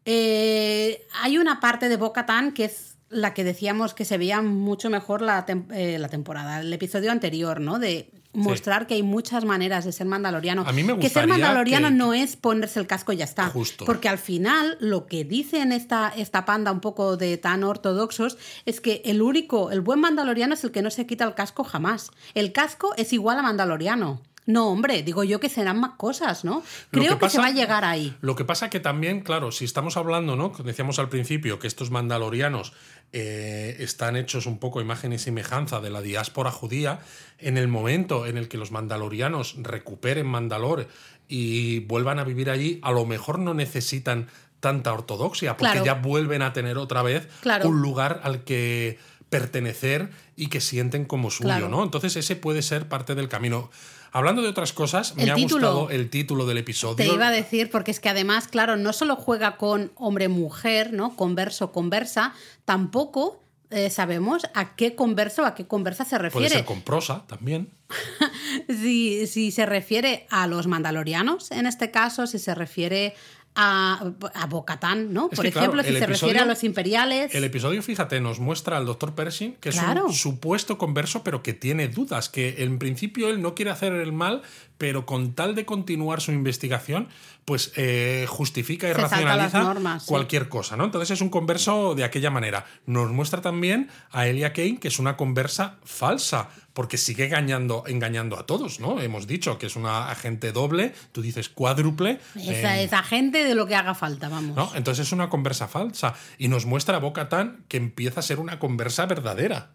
eh, 0.03 1.07
hay 1.21 1.37
una 1.37 1.61
parte 1.61 1.87
de 1.87 1.95
Boca 1.95 2.25
Tan 2.25 2.51
que 2.51 2.65
es 2.65 2.94
la 3.15 3.33
que 3.33 3.43
decíamos 3.43 3.93
que 3.93 4.05
se 4.05 4.17
veía 4.17 4.41
mucho 4.41 4.89
mejor 4.89 5.21
la, 5.21 5.45
tem- 5.45 5.65
eh, 5.73 5.97
la 5.99 6.09
temporada, 6.09 6.59
el 6.61 6.71
episodio 6.73 7.11
anterior, 7.11 7.59
¿no? 7.61 7.79
De 7.79 8.09
mostrar 8.33 8.85
que 8.85 8.95
hay 8.95 9.01
muchas 9.03 9.45
maneras 9.45 9.85
de 9.85 9.93
ser 9.93 10.07
mandaloriano. 10.07 10.63
A 10.67 10.73
mí 10.73 10.83
me 10.83 10.99
que 10.99 11.07
ser 11.07 11.25
mandaloriano 11.25 11.87
que- 11.87 11.93
no 11.93 12.13
es 12.13 12.35
ponerse 12.35 12.79
el 12.81 12.85
casco 12.87 13.13
y 13.13 13.17
ya 13.17 13.23
está. 13.23 13.47
Justo. 13.47 13.85
Porque 13.85 14.09
al 14.09 14.17
final 14.17 14.75
lo 14.81 15.05
que 15.07 15.23
dicen 15.23 15.71
esta, 15.71 16.09
esta 16.15 16.43
panda 16.43 16.73
un 16.73 16.81
poco 16.81 17.15
de 17.15 17.37
tan 17.37 17.63
ortodoxos 17.63 18.37
es 18.65 18.81
que 18.81 19.01
el 19.05 19.21
único, 19.21 19.71
el 19.71 19.79
buen 19.79 20.01
mandaloriano 20.01 20.53
es 20.53 20.63
el 20.65 20.71
que 20.71 20.81
no 20.81 20.89
se 20.91 21.05
quita 21.05 21.23
el 21.23 21.33
casco 21.33 21.63
jamás. 21.63 22.11
El 22.33 22.51
casco 22.51 22.93
es 22.97 23.13
igual 23.13 23.39
a 23.39 23.41
mandaloriano. 23.41 24.21
No, 24.47 24.69
hombre, 24.69 25.01
digo 25.01 25.23
yo 25.23 25.39
que 25.39 25.49
serán 25.49 25.79
más 25.79 25.91
cosas, 25.97 26.45
¿no? 26.45 26.61
Creo 26.91 27.17
que, 27.17 27.25
que 27.25 27.29
se 27.31 27.39
va 27.39 27.47
a 27.47 27.51
llegar 27.51 27.83
ahí. 27.83 28.15
Lo 28.21 28.35
que 28.35 28.45
pasa 28.45 28.69
que 28.69 28.79
también, 28.79 29.21
claro, 29.21 29.51
si 29.51 29.65
estamos 29.65 29.97
hablando, 29.97 30.35
¿no? 30.35 30.53
Decíamos 30.63 30.99
al 30.99 31.09
principio 31.09 31.57
que 31.57 31.65
estos 31.67 31.89
mandalorianos 31.89 32.73
eh, 33.11 33.77
están 33.79 34.15
hechos 34.17 34.45
un 34.45 34.59
poco 34.59 34.81
imagen 34.81 35.13
y 35.13 35.17
semejanza 35.19 35.79
de 35.81 35.89
la 35.89 36.01
diáspora 36.01 36.51
judía, 36.51 36.99
en 37.39 37.57
el 37.57 37.67
momento 37.67 38.25
en 38.27 38.37
el 38.37 38.47
que 38.47 38.57
los 38.57 38.71
mandalorianos 38.71 39.55
recuperen 39.57 40.27
Mandalore 40.27 40.87
y 41.27 41.79
vuelvan 41.79 42.19
a 42.19 42.23
vivir 42.23 42.49
allí, 42.49 42.79
a 42.83 42.91
lo 42.91 43.05
mejor 43.05 43.39
no 43.39 43.53
necesitan 43.53 44.27
tanta 44.59 44.93
ortodoxia, 44.93 45.57
porque 45.57 45.71
Claro. 45.73 45.85
ya 45.85 45.93
vuelven 45.95 46.41
a 46.41 46.53
tener 46.53 46.77
otra 46.77 47.01
vez 47.03 47.27
Claro. 47.41 47.67
un 47.69 47.81
lugar 47.81 48.21
al 48.23 48.43
que 48.43 48.99
pertenecer 49.29 50.09
y 50.35 50.47
que 50.47 50.61
sienten 50.61 51.05
como 51.05 51.31
suyo, 51.31 51.49
Claro. 51.49 51.69
¿no? 51.69 51.83
Entonces 51.83 52.15
ese 52.15 52.35
puede 52.35 52.61
ser 52.61 52.87
parte 52.87 53.15
del 53.15 53.27
camino. 53.27 53.69
Hablando 54.15 54.41
de 54.41 54.47
otras 54.47 54.71
cosas, 54.71 55.13
El 55.17 55.25
me 55.25 55.31
ha 55.31 55.35
gustado 55.35 55.89
el 55.89 56.09
título 56.09 56.45
del 56.45 56.57
episodio. 56.57 56.95
Te 56.95 57.05
iba 57.05 57.27
a 57.27 57.31
decir, 57.31 57.69
porque 57.69 57.91
es 57.91 57.99
que 57.99 58.07
además, 58.07 58.47
claro, 58.47 58.77
no 58.77 58.93
solo 58.93 59.17
juega 59.17 59.57
con 59.57 59.91
hombre-mujer, 59.95 60.93
¿no? 60.93 61.17
Converso, 61.17 61.73
conversa, 61.73 62.33
tampoco 62.63 63.43
eh, 63.71 63.89
sabemos 63.89 64.43
a 64.53 64.77
qué 64.77 64.95
converso, 64.95 65.43
a 65.43 65.53
qué 65.53 65.67
conversa 65.67 66.05
se 66.05 66.11
Puede 66.11 66.29
refiere. 66.29 66.49
ser 66.49 66.63
con 66.63 66.81
prosa 66.81 67.25
también. 67.27 67.73
si, 68.69 69.27
si 69.27 69.51
se 69.51 69.65
refiere 69.65 70.27
a 70.29 70.47
los 70.47 70.65
mandalorianos, 70.67 71.51
en 71.51 71.65
este 71.65 71.91
caso, 71.91 72.25
si 72.25 72.39
se 72.39 72.55
refiere 72.55 73.15
a, 73.55 74.13
a 74.33 74.45
Bocatán, 74.47 75.13
¿no? 75.13 75.29
Es 75.31 75.37
Por 75.37 75.49
claro, 75.49 75.59
ejemplo, 75.59 75.83
si 75.83 75.97
se 75.97 76.05
refiere 76.05 76.39
a 76.39 76.45
los 76.45 76.63
imperiales. 76.63 77.33
El 77.33 77.43
episodio, 77.43 77.81
fíjate, 77.81 78.19
nos 78.19 78.39
muestra 78.39 78.77
al 78.77 78.85
doctor 78.85 79.15
Pershing, 79.15 79.55
que 79.55 79.69
es 79.69 79.79
un 79.81 80.13
supuesto 80.13 80.77
converso, 80.77 81.23
pero 81.23 81.41
que 81.41 81.53
tiene 81.53 81.87
dudas, 81.87 82.29
que 82.29 82.63
en 82.63 82.77
principio 82.79 83.29
él 83.29 83.41
no 83.41 83.55
quiere 83.55 83.71
hacer 83.71 83.93
el 83.93 84.11
mal, 84.11 84.41
pero 84.77 85.05
con 85.05 85.33
tal 85.33 85.55
de 85.55 85.65
continuar 85.65 86.21
su 86.21 86.31
investigación, 86.31 87.07
pues 87.45 87.71
eh, 87.75 88.25
justifica 88.27 88.89
y 88.89 88.93
Se 88.93 88.97
racionaliza 88.97 89.99
sí. 89.99 90.05
cualquier 90.07 90.49
cosa, 90.49 90.75
¿no? 90.75 90.85
Entonces 90.85 91.11
es 91.11 91.21
un 91.21 91.29
converso 91.29 91.95
de 91.95 92.03
aquella 92.03 92.31
manera. 92.31 92.65
Nos 92.85 93.11
muestra 93.11 93.41
también 93.41 93.89
a 94.11 94.27
Elia 94.27 94.51
Kane, 94.51 94.79
que 94.79 94.87
es 94.87 94.99
una 94.99 95.15
conversa 95.15 95.77
falsa, 95.83 96.49
porque 96.73 96.97
sigue 96.97 97.25
engañando, 97.25 97.83
engañando 97.87 98.37
a 98.37 98.45
todos, 98.45 98.79
¿no? 98.79 98.99
Hemos 98.99 99.27
dicho 99.27 99.57
que 99.57 99.67
es 99.67 99.75
una 99.75 100.09
agente 100.09 100.51
doble, 100.51 100.93
tú 101.11 101.21
dices 101.21 101.47
cuádruple. 101.47 102.19
esa, 102.35 102.79
eh, 102.79 102.83
esa 102.83 103.03
gente 103.03 103.45
de 103.45 103.55
lo 103.55 103.67
que 103.67 103.75
haga 103.75 103.95
falta, 103.95 104.27
vamos. 104.27 104.55
¿no? 104.55 104.71
Entonces 104.75 105.07
es 105.07 105.13
una 105.13 105.29
conversa 105.29 105.67
falsa. 105.67 106.15
Y 106.37 106.47
nos 106.47 106.65
muestra 106.65 106.97
a 106.97 106.99
Boca 106.99 107.29
Tan 107.29 107.63
que 107.67 107.77
empieza 107.77 108.19
a 108.19 108.23
ser 108.23 108.39
una 108.39 108.59
conversa 108.59 109.05
verdadera. 109.05 109.71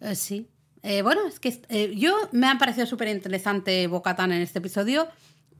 Eh, 0.00 0.14
sí. 0.14 0.48
Eh, 0.88 1.02
bueno, 1.02 1.20
es 1.28 1.38
que 1.38 1.60
eh, 1.68 1.92
yo 1.94 2.16
me 2.32 2.48
ha 2.48 2.56
parecido 2.56 2.86
súper 2.86 3.08
interesante 3.08 3.86
Bocatán 3.88 4.32
en 4.32 4.40
este 4.40 4.58
episodio 4.58 5.06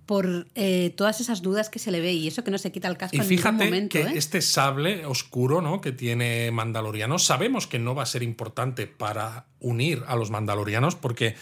por 0.06 0.46
eh, 0.54 0.94
todas 0.96 1.20
esas 1.20 1.42
dudas 1.42 1.68
que 1.68 1.78
se 1.78 1.90
le 1.90 2.00
ve 2.00 2.14
y 2.14 2.28
eso 2.28 2.42
que 2.44 2.50
no 2.50 2.56
se 2.56 2.72
quita 2.72 2.88
el 2.88 2.96
casco 2.96 3.14
Y 3.14 3.20
en 3.20 3.28
ningún 3.28 3.36
fíjate 3.36 3.64
momento. 3.66 3.92
que 3.92 4.00
¿eh? 4.04 4.12
este 4.14 4.40
sable 4.40 5.04
oscuro 5.04 5.60
¿no? 5.60 5.82
que 5.82 5.92
tiene 5.92 6.50
Mandaloriano, 6.50 7.18
sabemos 7.18 7.66
que 7.66 7.78
no 7.78 7.94
va 7.94 8.04
a 8.04 8.06
ser 8.06 8.22
importante 8.22 8.86
para 8.86 9.44
unir 9.60 10.02
a 10.06 10.16
los 10.16 10.30
Mandalorianos 10.30 10.96
porque 10.96 11.36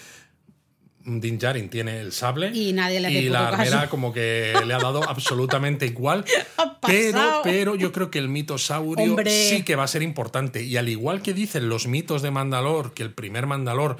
Din 1.06 1.38
Djarin 1.38 1.68
tiene 1.68 2.00
el 2.00 2.10
sable 2.12 2.50
Y 2.52 2.72
nadie 2.72 3.00
le 3.00 3.10
y 3.12 3.28
la 3.28 3.48
armera 3.48 3.70
caso. 3.78 3.90
como 3.90 4.12
que 4.12 4.52
le 4.66 4.74
ha 4.74 4.78
dado 4.78 5.08
absolutamente 5.08 5.86
igual. 5.86 6.24
Pero, 6.86 7.40
pero 7.42 7.74
yo 7.74 7.90
creo 7.90 8.12
que 8.12 8.20
el 8.20 8.28
mitosaurio 8.28 9.04
Hombre. 9.10 9.28
sí 9.30 9.64
que 9.64 9.74
va 9.74 9.82
a 9.82 9.88
ser 9.88 10.02
importante. 10.02 10.62
Y 10.62 10.76
al 10.76 10.88
igual 10.88 11.20
que 11.20 11.32
dicen 11.34 11.68
los 11.68 11.88
mitos 11.88 12.22
de 12.22 12.30
Mandalor, 12.30 12.94
que 12.94 13.02
el 13.02 13.12
primer 13.12 13.46
Mandalor 13.46 13.96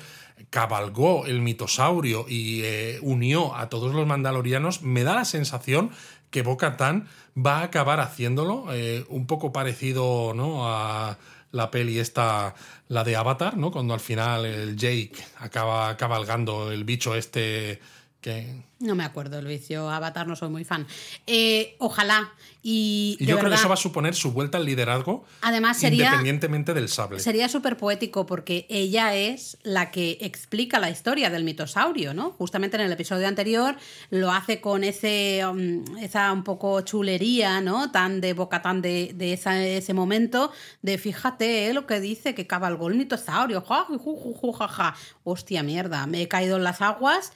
cabalgó 0.51 1.27
el 1.27 1.41
mitosaurio 1.41 2.27
y 2.29 2.61
eh, 2.63 2.99
unió 3.03 3.57
a 3.57 3.69
todos 3.69 3.93
los 3.95 4.07
mandalorianos, 4.07 4.83
me 4.83 5.03
da 5.03 5.15
la 5.17 5.25
sensación 5.25 5.91
que 6.31 6.43
Boca 6.43 6.77
Tan 6.77 7.09
va 7.37 7.59
a 7.59 7.65
acabar 7.65 7.99
haciéndolo, 8.01 8.67
eh, 8.73 9.05
un 9.09 9.27
poco 9.27 9.53
parecido 9.53 10.33
¿no? 10.35 10.69
a 10.69 11.19
la 11.53 11.71
peli 11.71 11.99
esta, 11.99 12.55
la 12.89 13.05
de 13.05 13.17
Avatar, 13.17 13.57
¿no? 13.57 13.71
Cuando 13.71 13.95
al 13.95 14.01
final 14.01 14.45
el 14.45 14.77
Jake 14.77 15.17
acaba 15.39 15.97
cabalgando 15.97 16.73
el 16.73 16.85
bicho 16.85 17.15
este 17.15 17.81
que... 18.27 18.65
No 18.79 18.95
me 18.95 19.05
acuerdo, 19.05 19.41
Luis. 19.41 19.69
Yo 19.69 19.89
Avatar 19.89 20.27
no 20.27 20.37
soy 20.37 20.51
muy 20.51 20.65
fan. 20.65 20.87
Eh, 21.27 21.77
ojalá. 21.79 22.35
Y, 22.63 23.17
y 23.21 23.25
yo 23.25 23.39
creo 23.39 23.49
que 23.49 23.55
eso 23.55 23.69
va 23.69 23.75
a 23.75 23.79
suponer 23.79 24.15
su 24.15 24.33
vuelta 24.33 24.59
al 24.59 24.67
liderazgo. 24.67 25.25
Además, 25.41 25.79
sería. 25.79 26.07
Independientemente 26.07 26.75
del 26.75 26.89
sable. 26.89 27.21
Sería 27.21 27.49
súper 27.49 27.79
poético 27.79 28.27
porque 28.27 28.67
ella 28.69 29.15
es 29.15 29.57
la 29.63 29.91
que 29.91 30.19
explica 30.21 30.79
la 30.79 30.91
historia 30.91 31.31
del 31.31 31.45
mitosaurio, 31.45 32.13
¿no? 32.13 32.33
Justamente 32.33 32.77
en 32.77 32.83
el 32.83 32.93
episodio 32.93 33.29
anterior 33.29 33.77
lo 34.11 34.31
hace 34.31 34.61
con 34.61 34.85
ese, 34.85 35.41
um, 35.49 35.85
esa 35.99 36.33
un 36.33 36.45
poco 36.45 36.81
chulería, 36.83 37.63
¿no? 37.63 37.93
Tan 37.93 38.21
de 38.21 38.35
boca, 38.35 38.61
tan 38.61 38.83
de, 38.83 39.13
de 39.15 39.33
ese 39.79 39.95
momento, 39.95 40.53
de 40.83 40.99
fíjate 40.99 41.69
¿eh? 41.69 41.73
lo 41.73 41.87
que 41.87 42.01
dice 42.01 42.35
que 42.35 42.47
cabalgó 42.47 42.89
el 42.89 42.97
mitosaurio. 42.97 43.63
Ja, 43.63 43.87
ja, 43.87 44.69
ja, 44.69 44.95
Hostia 45.25 45.63
mierda, 45.63 46.07
me 46.07 46.21
he 46.21 46.29
caído 46.29 46.57
en 46.57 46.65
las 46.65 46.83
aguas 46.83 47.33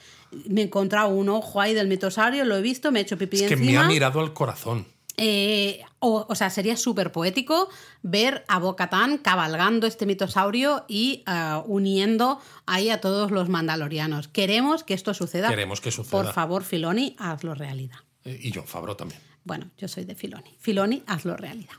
me 0.47 0.61
he 0.61 0.63
encontrado 0.65 1.09
un 1.09 1.29
ojo 1.29 1.61
ahí 1.61 1.73
del 1.73 1.87
mitosaurio, 1.87 2.45
lo 2.45 2.55
he 2.55 2.61
visto, 2.61 2.91
me 2.91 2.99
he 2.99 3.01
hecho 3.03 3.17
pipí 3.17 3.43
es 3.43 3.49
que 3.49 3.55
me 3.55 3.77
ha 3.77 3.83
mirado 3.85 4.19
al 4.19 4.33
corazón. 4.33 4.85
Eh, 5.17 5.83
o, 5.99 6.25
o, 6.27 6.35
sea, 6.35 6.49
sería 6.49 6.77
súper 6.77 7.11
poético 7.11 7.69
ver 8.01 8.43
a 8.47 8.59
Bocatán 8.59 9.17
cabalgando 9.17 9.85
este 9.85 10.05
mitosaurio 10.05 10.85
y 10.87 11.23
uh, 11.27 11.59
uniendo 11.71 12.39
ahí 12.65 12.89
a 12.89 13.01
todos 13.01 13.29
los 13.29 13.49
mandalorianos. 13.49 14.29
Queremos 14.29 14.83
que 14.83 14.93
esto 14.93 15.13
suceda. 15.13 15.49
Queremos 15.49 15.81
que 15.81 15.91
suceda. 15.91 16.11
Por 16.11 16.33
favor, 16.33 16.63
Filoni, 16.63 17.15
hazlo 17.19 17.53
realidad. 17.53 17.97
Eh, 18.23 18.39
y 18.41 18.51
John 18.51 18.65
Favreau 18.65 18.95
también. 18.95 19.19
Bueno, 19.43 19.69
yo 19.77 19.87
soy 19.87 20.05
de 20.05 20.15
Filoni. 20.15 20.55
Filoni, 20.59 21.03
hazlo 21.07 21.35
realidad. 21.35 21.75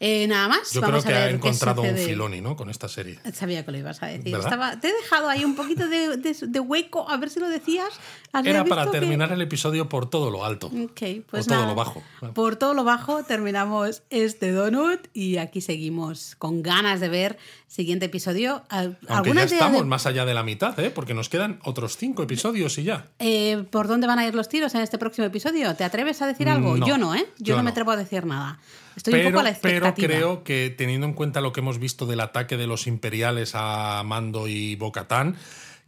Eh, 0.00 0.28
nada 0.28 0.46
más. 0.46 0.72
Yo 0.72 0.80
Vamos 0.80 1.02
creo 1.02 1.12
que 1.12 1.18
a 1.18 1.24
ver 1.24 1.28
ha 1.32 1.36
encontrado 1.36 1.82
un. 1.82 1.96
Filoni, 1.96 2.40
¿no? 2.40 2.54
Con 2.56 2.70
esta 2.70 2.88
serie. 2.88 3.18
Sabía 3.34 3.64
que 3.64 3.72
lo 3.72 3.78
ibas 3.78 4.00
a 4.02 4.06
decir. 4.06 4.32
Te 4.80 4.88
he 4.88 4.92
dejado 4.92 5.28
ahí 5.28 5.44
un 5.44 5.56
poquito 5.56 5.88
de, 5.88 6.16
de- 6.16 6.36
de 6.46 6.60
hueco, 6.60 7.08
a 7.10 7.16
ver 7.16 7.30
si 7.30 7.40
lo 7.40 7.48
decías. 7.48 7.88
¿Has 8.32 8.46
Era 8.46 8.64
para 8.64 8.84
que- 8.84 8.90
terminar 8.92 9.32
el 9.32 9.42
episodio 9.42 9.88
por 9.88 10.08
todo 10.08 10.30
lo 10.30 10.44
alto. 10.44 10.70
Pues 10.70 11.46
todo 11.46 11.56
nada. 11.56 11.66
lo 11.66 11.74
bajo. 11.74 12.02
Por 12.32 12.54
todo 12.56 12.74
lo 12.74 12.84
bajo 12.84 13.24
terminamos 13.24 14.02
este 14.10 14.52
donut 14.52 15.00
y 15.14 15.38
aquí 15.38 15.60
seguimos 15.60 16.36
con 16.36 16.62
ganas 16.62 17.00
de 17.00 17.08
ver 17.08 17.38
siguiente 17.66 18.06
episodio. 18.06 18.62
Aunque 18.68 18.98
¿Alguna 19.08 19.44
ya 19.46 19.56
estamos 19.56 19.80
de, 19.82 19.86
más 19.88 20.06
allá 20.06 20.24
de 20.24 20.34
la 20.34 20.44
mitad, 20.44 20.78
¿eh? 20.78 20.90
Porque 20.90 21.12
nos 21.14 21.28
quedan 21.28 21.58
otros 21.64 21.96
cinco 21.96 22.22
episodios 22.22 22.78
y 22.78 22.84
ya. 22.84 23.06
eh, 23.18 23.64
por 23.70 23.88
dónde 23.88 24.06
van 24.06 24.20
a 24.20 24.26
ir 24.28 24.34
los 24.36 24.48
tiros 24.48 24.74
en 24.76 24.82
este 24.82 24.96
próximo 24.96 25.26
episodio? 25.26 25.74
¿Te 25.74 25.82
atreves 25.82 26.22
a 26.22 26.26
decir 26.28 26.48
algo? 26.48 26.76
No, 26.76 26.86
yo 26.86 26.98
no, 26.98 27.16
¿eh? 27.16 27.26
Yo, 27.38 27.46
yo 27.54 27.56
no, 27.56 27.64
me 27.64 27.70
atrevo 27.70 27.90
a 27.90 27.96
decir 27.96 28.24
nada. 28.26 28.60
Estoy 28.98 29.14
un 29.14 29.18
Pero, 29.20 29.30
poco 29.30 29.40
a 29.40 29.50
la 29.50 29.56
pero 29.62 29.94
creo 29.94 30.44
que 30.44 30.74
teniendo 30.76 31.06
en 31.06 31.14
cuenta 31.14 31.40
lo 31.40 31.52
que 31.52 31.60
hemos 31.60 31.78
visto 31.78 32.04
del 32.04 32.20
ataque 32.20 32.56
de 32.56 32.66
los 32.66 32.86
imperiales 32.86 33.52
a 33.54 34.02
Mando 34.04 34.48
y 34.48 34.74
Bocatán, 34.76 35.36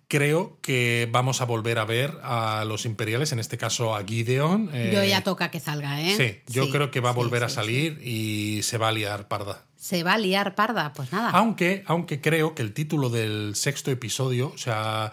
creo 0.09 0.59
que 0.63 1.09
vamos 1.11 1.41
a 1.41 1.45
volver 1.45 1.79
a 1.79 1.85
ver 1.85 2.19
a 2.23 2.65
los 2.67 2.85
imperiales, 2.87 3.33
en 3.33 3.39
este 3.41 3.59
caso 3.59 3.95
a 3.95 4.05
Gideon. 4.05 4.71
eh, 4.73 4.93
Yo 4.95 5.05
ya 5.05 5.23
toca 5.23 5.51
que 5.51 5.61
salga, 5.61 6.01
¿eh? 6.01 6.15
Sí, 6.47 6.53
yo 6.53 6.65
Sí, 6.67 6.71
creo 6.73 6.91
que 6.91 7.01
va 7.01 7.11
a 7.11 7.13
sí, 7.13 7.17
volver 7.19 7.45
a 7.45 7.49
sí, 7.49 7.55
salir 7.57 8.01
y 8.07 8.63
se 8.63 8.79
va 8.79 8.89
a 8.89 8.93
liar 8.93 9.29
parda. 9.29 9.65
Se 9.77 10.03
va 10.03 10.15
a 10.15 10.19
liar 10.19 10.55
parda, 10.55 10.93
pues 10.93 11.13
nada. 11.13 11.31
Aunque, 11.31 11.83
aunque 11.87 12.21
creo 12.21 12.55
que 12.55 12.63
el 12.63 12.73
título 12.73 13.09
del 13.09 13.55
sexto 13.57 13.91
episodio, 13.91 14.53
o 14.55 14.59
sea, 14.59 15.13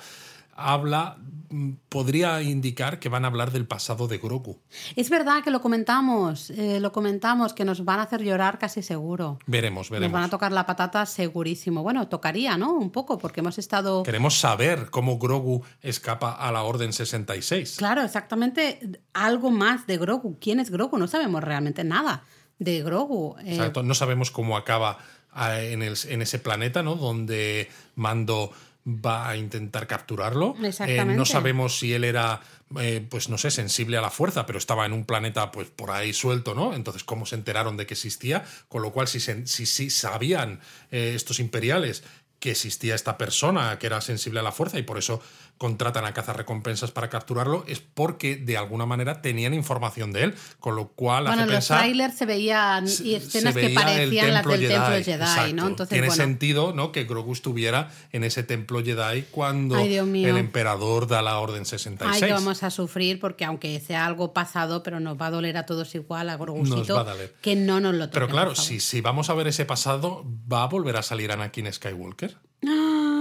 habla, 0.58 1.18
mm, 1.50 1.74
podría 1.88 2.42
indicar 2.42 3.00
que 3.00 3.08
van 3.10 3.24
a 3.24 3.28
hablar 3.30 3.52
del 3.52 3.66
pasado 3.68 4.08
de 4.08 4.18
Grogu. 4.18 4.60
Es 4.96 5.10
verdad 5.10 5.44
que 5.44 5.52
lo 5.52 5.62
comentamos, 5.62 6.50
eh, 6.50 6.80
lo 6.82 6.92
comentamos, 6.92 7.54
que 7.54 7.64
nos 7.64 7.86
van 7.86 8.00
a 8.00 8.04
hacer 8.04 8.22
llorar 8.24 8.58
casi 8.60 8.82
seguro. 8.82 9.40
Veremos, 9.46 9.90
Nos 9.90 10.00
van 10.00 10.04
a 10.04 10.08
veremos. 10.10 10.30
tocar 10.32 10.52
la 10.52 10.66
patata 10.66 11.06
segurísimo. 11.06 11.84
Bueno, 11.84 12.08
tocaría, 12.10 12.58
¿no? 12.58 12.74
Un 12.74 12.90
poco, 12.92 13.18
porque 13.18 13.40
hemos 13.40 13.58
estado... 13.58 14.04
Queremos 14.04 14.38
saber 14.40 14.90
cómo 14.90 15.18
Grogu 15.20 15.64
escapa 15.82 16.32
a 16.34 16.52
la 16.52 16.64
Orden 16.64 16.92
66. 16.92 17.76
Claro, 17.78 18.02
exactamente 18.04 18.80
algo 19.14 19.52
más 19.52 19.88
de 19.88 19.98
Grogu. 19.98 20.38
¿Quién 20.42 20.60
es 20.60 20.70
Grogu? 20.72 20.98
No 20.98 21.08
sabemos 21.08 21.44
realmente 21.44 21.84
nada 21.84 22.24
de 22.60 22.82
Grogu. 22.82 23.36
Eh, 23.40 23.54
Exacto. 23.54 23.84
No 23.84 23.94
sabemos 23.94 24.32
cómo 24.32 24.58
acaba 24.58 24.98
ah, 25.32 25.60
en, 25.62 25.84
el- 25.84 25.96
en 26.10 26.22
ese 26.24 26.40
planeta, 26.40 26.82
¿no? 26.82 26.96
Donde 26.96 27.70
Mando 27.96 28.52
va 28.88 29.28
a 29.30 29.36
intentar 29.36 29.86
capturarlo. 29.86 30.54
Eh, 30.90 30.98
no 31.18 31.26
sabemos 31.26 31.78
si 31.78 31.94
él 31.94 32.04
era, 32.06 32.40
eh, 32.80 33.06
pues 33.10 33.28
no 33.28 33.38
sé, 33.38 33.52
sensible 33.52 33.98
a 33.98 34.02
la 34.02 34.10
fuerza, 34.10 34.46
pero 34.46 34.58
estaba 34.58 34.86
en 34.86 34.94
un 34.94 35.04
planeta, 35.06 35.52
pues 35.52 35.68
por 35.70 35.92
ahí 35.92 36.14
suelto, 36.14 36.56
¿no? 36.56 36.74
Entonces, 36.74 37.04
¿cómo 37.04 37.26
se 37.26 37.36
enteraron 37.36 37.76
de 37.76 37.86
que 37.86 37.96
existía? 37.96 38.46
Con 38.70 38.82
lo 38.82 38.92
cual, 38.94 39.08
si, 39.10 39.20
se- 39.20 39.46
si, 39.46 39.66
si 39.66 39.90
sabían 39.90 40.62
eh, 40.92 41.14
estos 41.16 41.40
imperiales 41.42 42.04
que 42.40 42.52
existía 42.52 42.94
esta 42.96 43.18
persona 43.18 43.78
que 43.80 43.88
era 43.88 44.00
sensible 44.00 44.40
a 44.40 44.44
la 44.44 44.52
fuerza 44.52 44.78
y 44.78 44.84
por 44.84 44.98
eso 45.00 45.22
contratan 45.58 46.06
a 46.06 46.14
cazarrecompensas 46.14 46.92
para 46.92 47.10
capturarlo, 47.10 47.66
es 47.68 47.80
porque 47.80 48.36
de 48.36 48.58
alguna 48.58 48.86
manera 48.86 49.22
tenían 49.22 49.54
información 49.54 50.14
de 50.14 50.24
él, 50.26 50.36
con 50.60 50.76
lo 50.76 50.90
cual 50.90 51.26
bueno, 51.26 51.44
hace 51.44 51.50
en 51.50 51.56
los 51.56 51.68
trailers 51.68 52.18
se 52.18 52.26
veían 52.26 52.86
y 52.86 52.90
se 52.90 53.16
escenas 53.18 53.56
que 53.56 53.62
veía 53.62 53.80
el 53.80 53.86
parecían 53.86 54.34
las 54.34 54.46
del 54.46 54.68
templo 54.68 54.96
Jedi, 54.96 55.12
exacto. 55.12 55.56
¿no? 55.56 55.68
Entonces, 55.68 55.90
Tiene 55.90 56.08
bueno, 56.08 56.24
sentido 56.24 56.74
¿no? 56.74 56.92
que 56.92 57.06
Grogu 57.06 57.34
estuviera 57.34 57.90
en 58.12 58.24
ese 58.24 58.44
templo 58.44 58.84
Jedi 58.84 59.24
cuando 59.32 59.76
Ay, 59.76 59.98
el 59.98 60.38
emperador 60.38 61.08
da 61.08 61.22
la 61.22 61.40
orden 61.40 61.66
66. 61.66 62.24
Ay, 62.24 62.30
que 62.30 62.34
vamos 62.34 62.64
a 62.64 62.70
sufrir 62.70 63.20
porque 63.20 63.46
aunque 63.46 63.80
sea 63.80 64.06
algo 64.06 64.34
pasado, 64.34 64.84
pero 64.84 65.00
nos 65.00 65.20
va 65.20 65.28
a 65.28 65.32
doler 65.32 65.58
a 65.58 65.66
todos 65.66 65.94
igual, 65.96 66.30
a 66.30 66.38
Grogucito, 66.38 67.06
que 67.42 67.56
no 67.56 67.80
nos 67.80 67.96
lo 67.96 68.10
toquen, 68.10 68.22
Pero 68.22 68.28
claro, 68.28 68.56
si, 68.56 68.80
si 68.80 69.02
vamos 69.02 69.30
a 69.30 69.34
ver 69.34 69.48
ese 69.48 69.66
pasado, 69.66 70.26
¿va 70.52 70.64
a 70.64 70.68
volver 70.68 70.98
a 70.98 71.04
salir 71.04 71.32
Anakin 71.32 71.72
Skywalker? 71.72 72.38
Ah, 72.66 73.17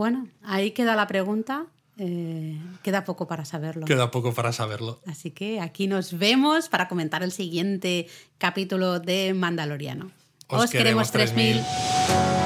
Bueno, 0.00 0.28
ahí 0.42 0.70
queda 0.70 0.96
la 0.96 1.06
pregunta. 1.06 1.66
eh, 1.98 2.58
queda 2.82 3.04
poco 3.04 3.28
para 3.28 3.44
saberlo. 3.44 3.84
Queda 3.84 4.10
poco 4.10 4.32
para 4.32 4.50
saberlo. 4.50 4.98
Así 5.06 5.30
que 5.30 5.60
aquí 5.60 5.88
nos 5.88 6.18
vemos 6.18 6.70
para 6.70 6.88
comentar 6.88 7.22
el 7.22 7.32
siguiente 7.32 8.06
capítulo 8.38 8.98
de 8.98 9.34
Mandaloriano. 9.34 10.10
Os 10.48 10.64
Os, 10.64 10.70
queremos 10.70 11.10
queremos 11.10 11.34
3000. 11.34 11.52
3000. 11.52 12.39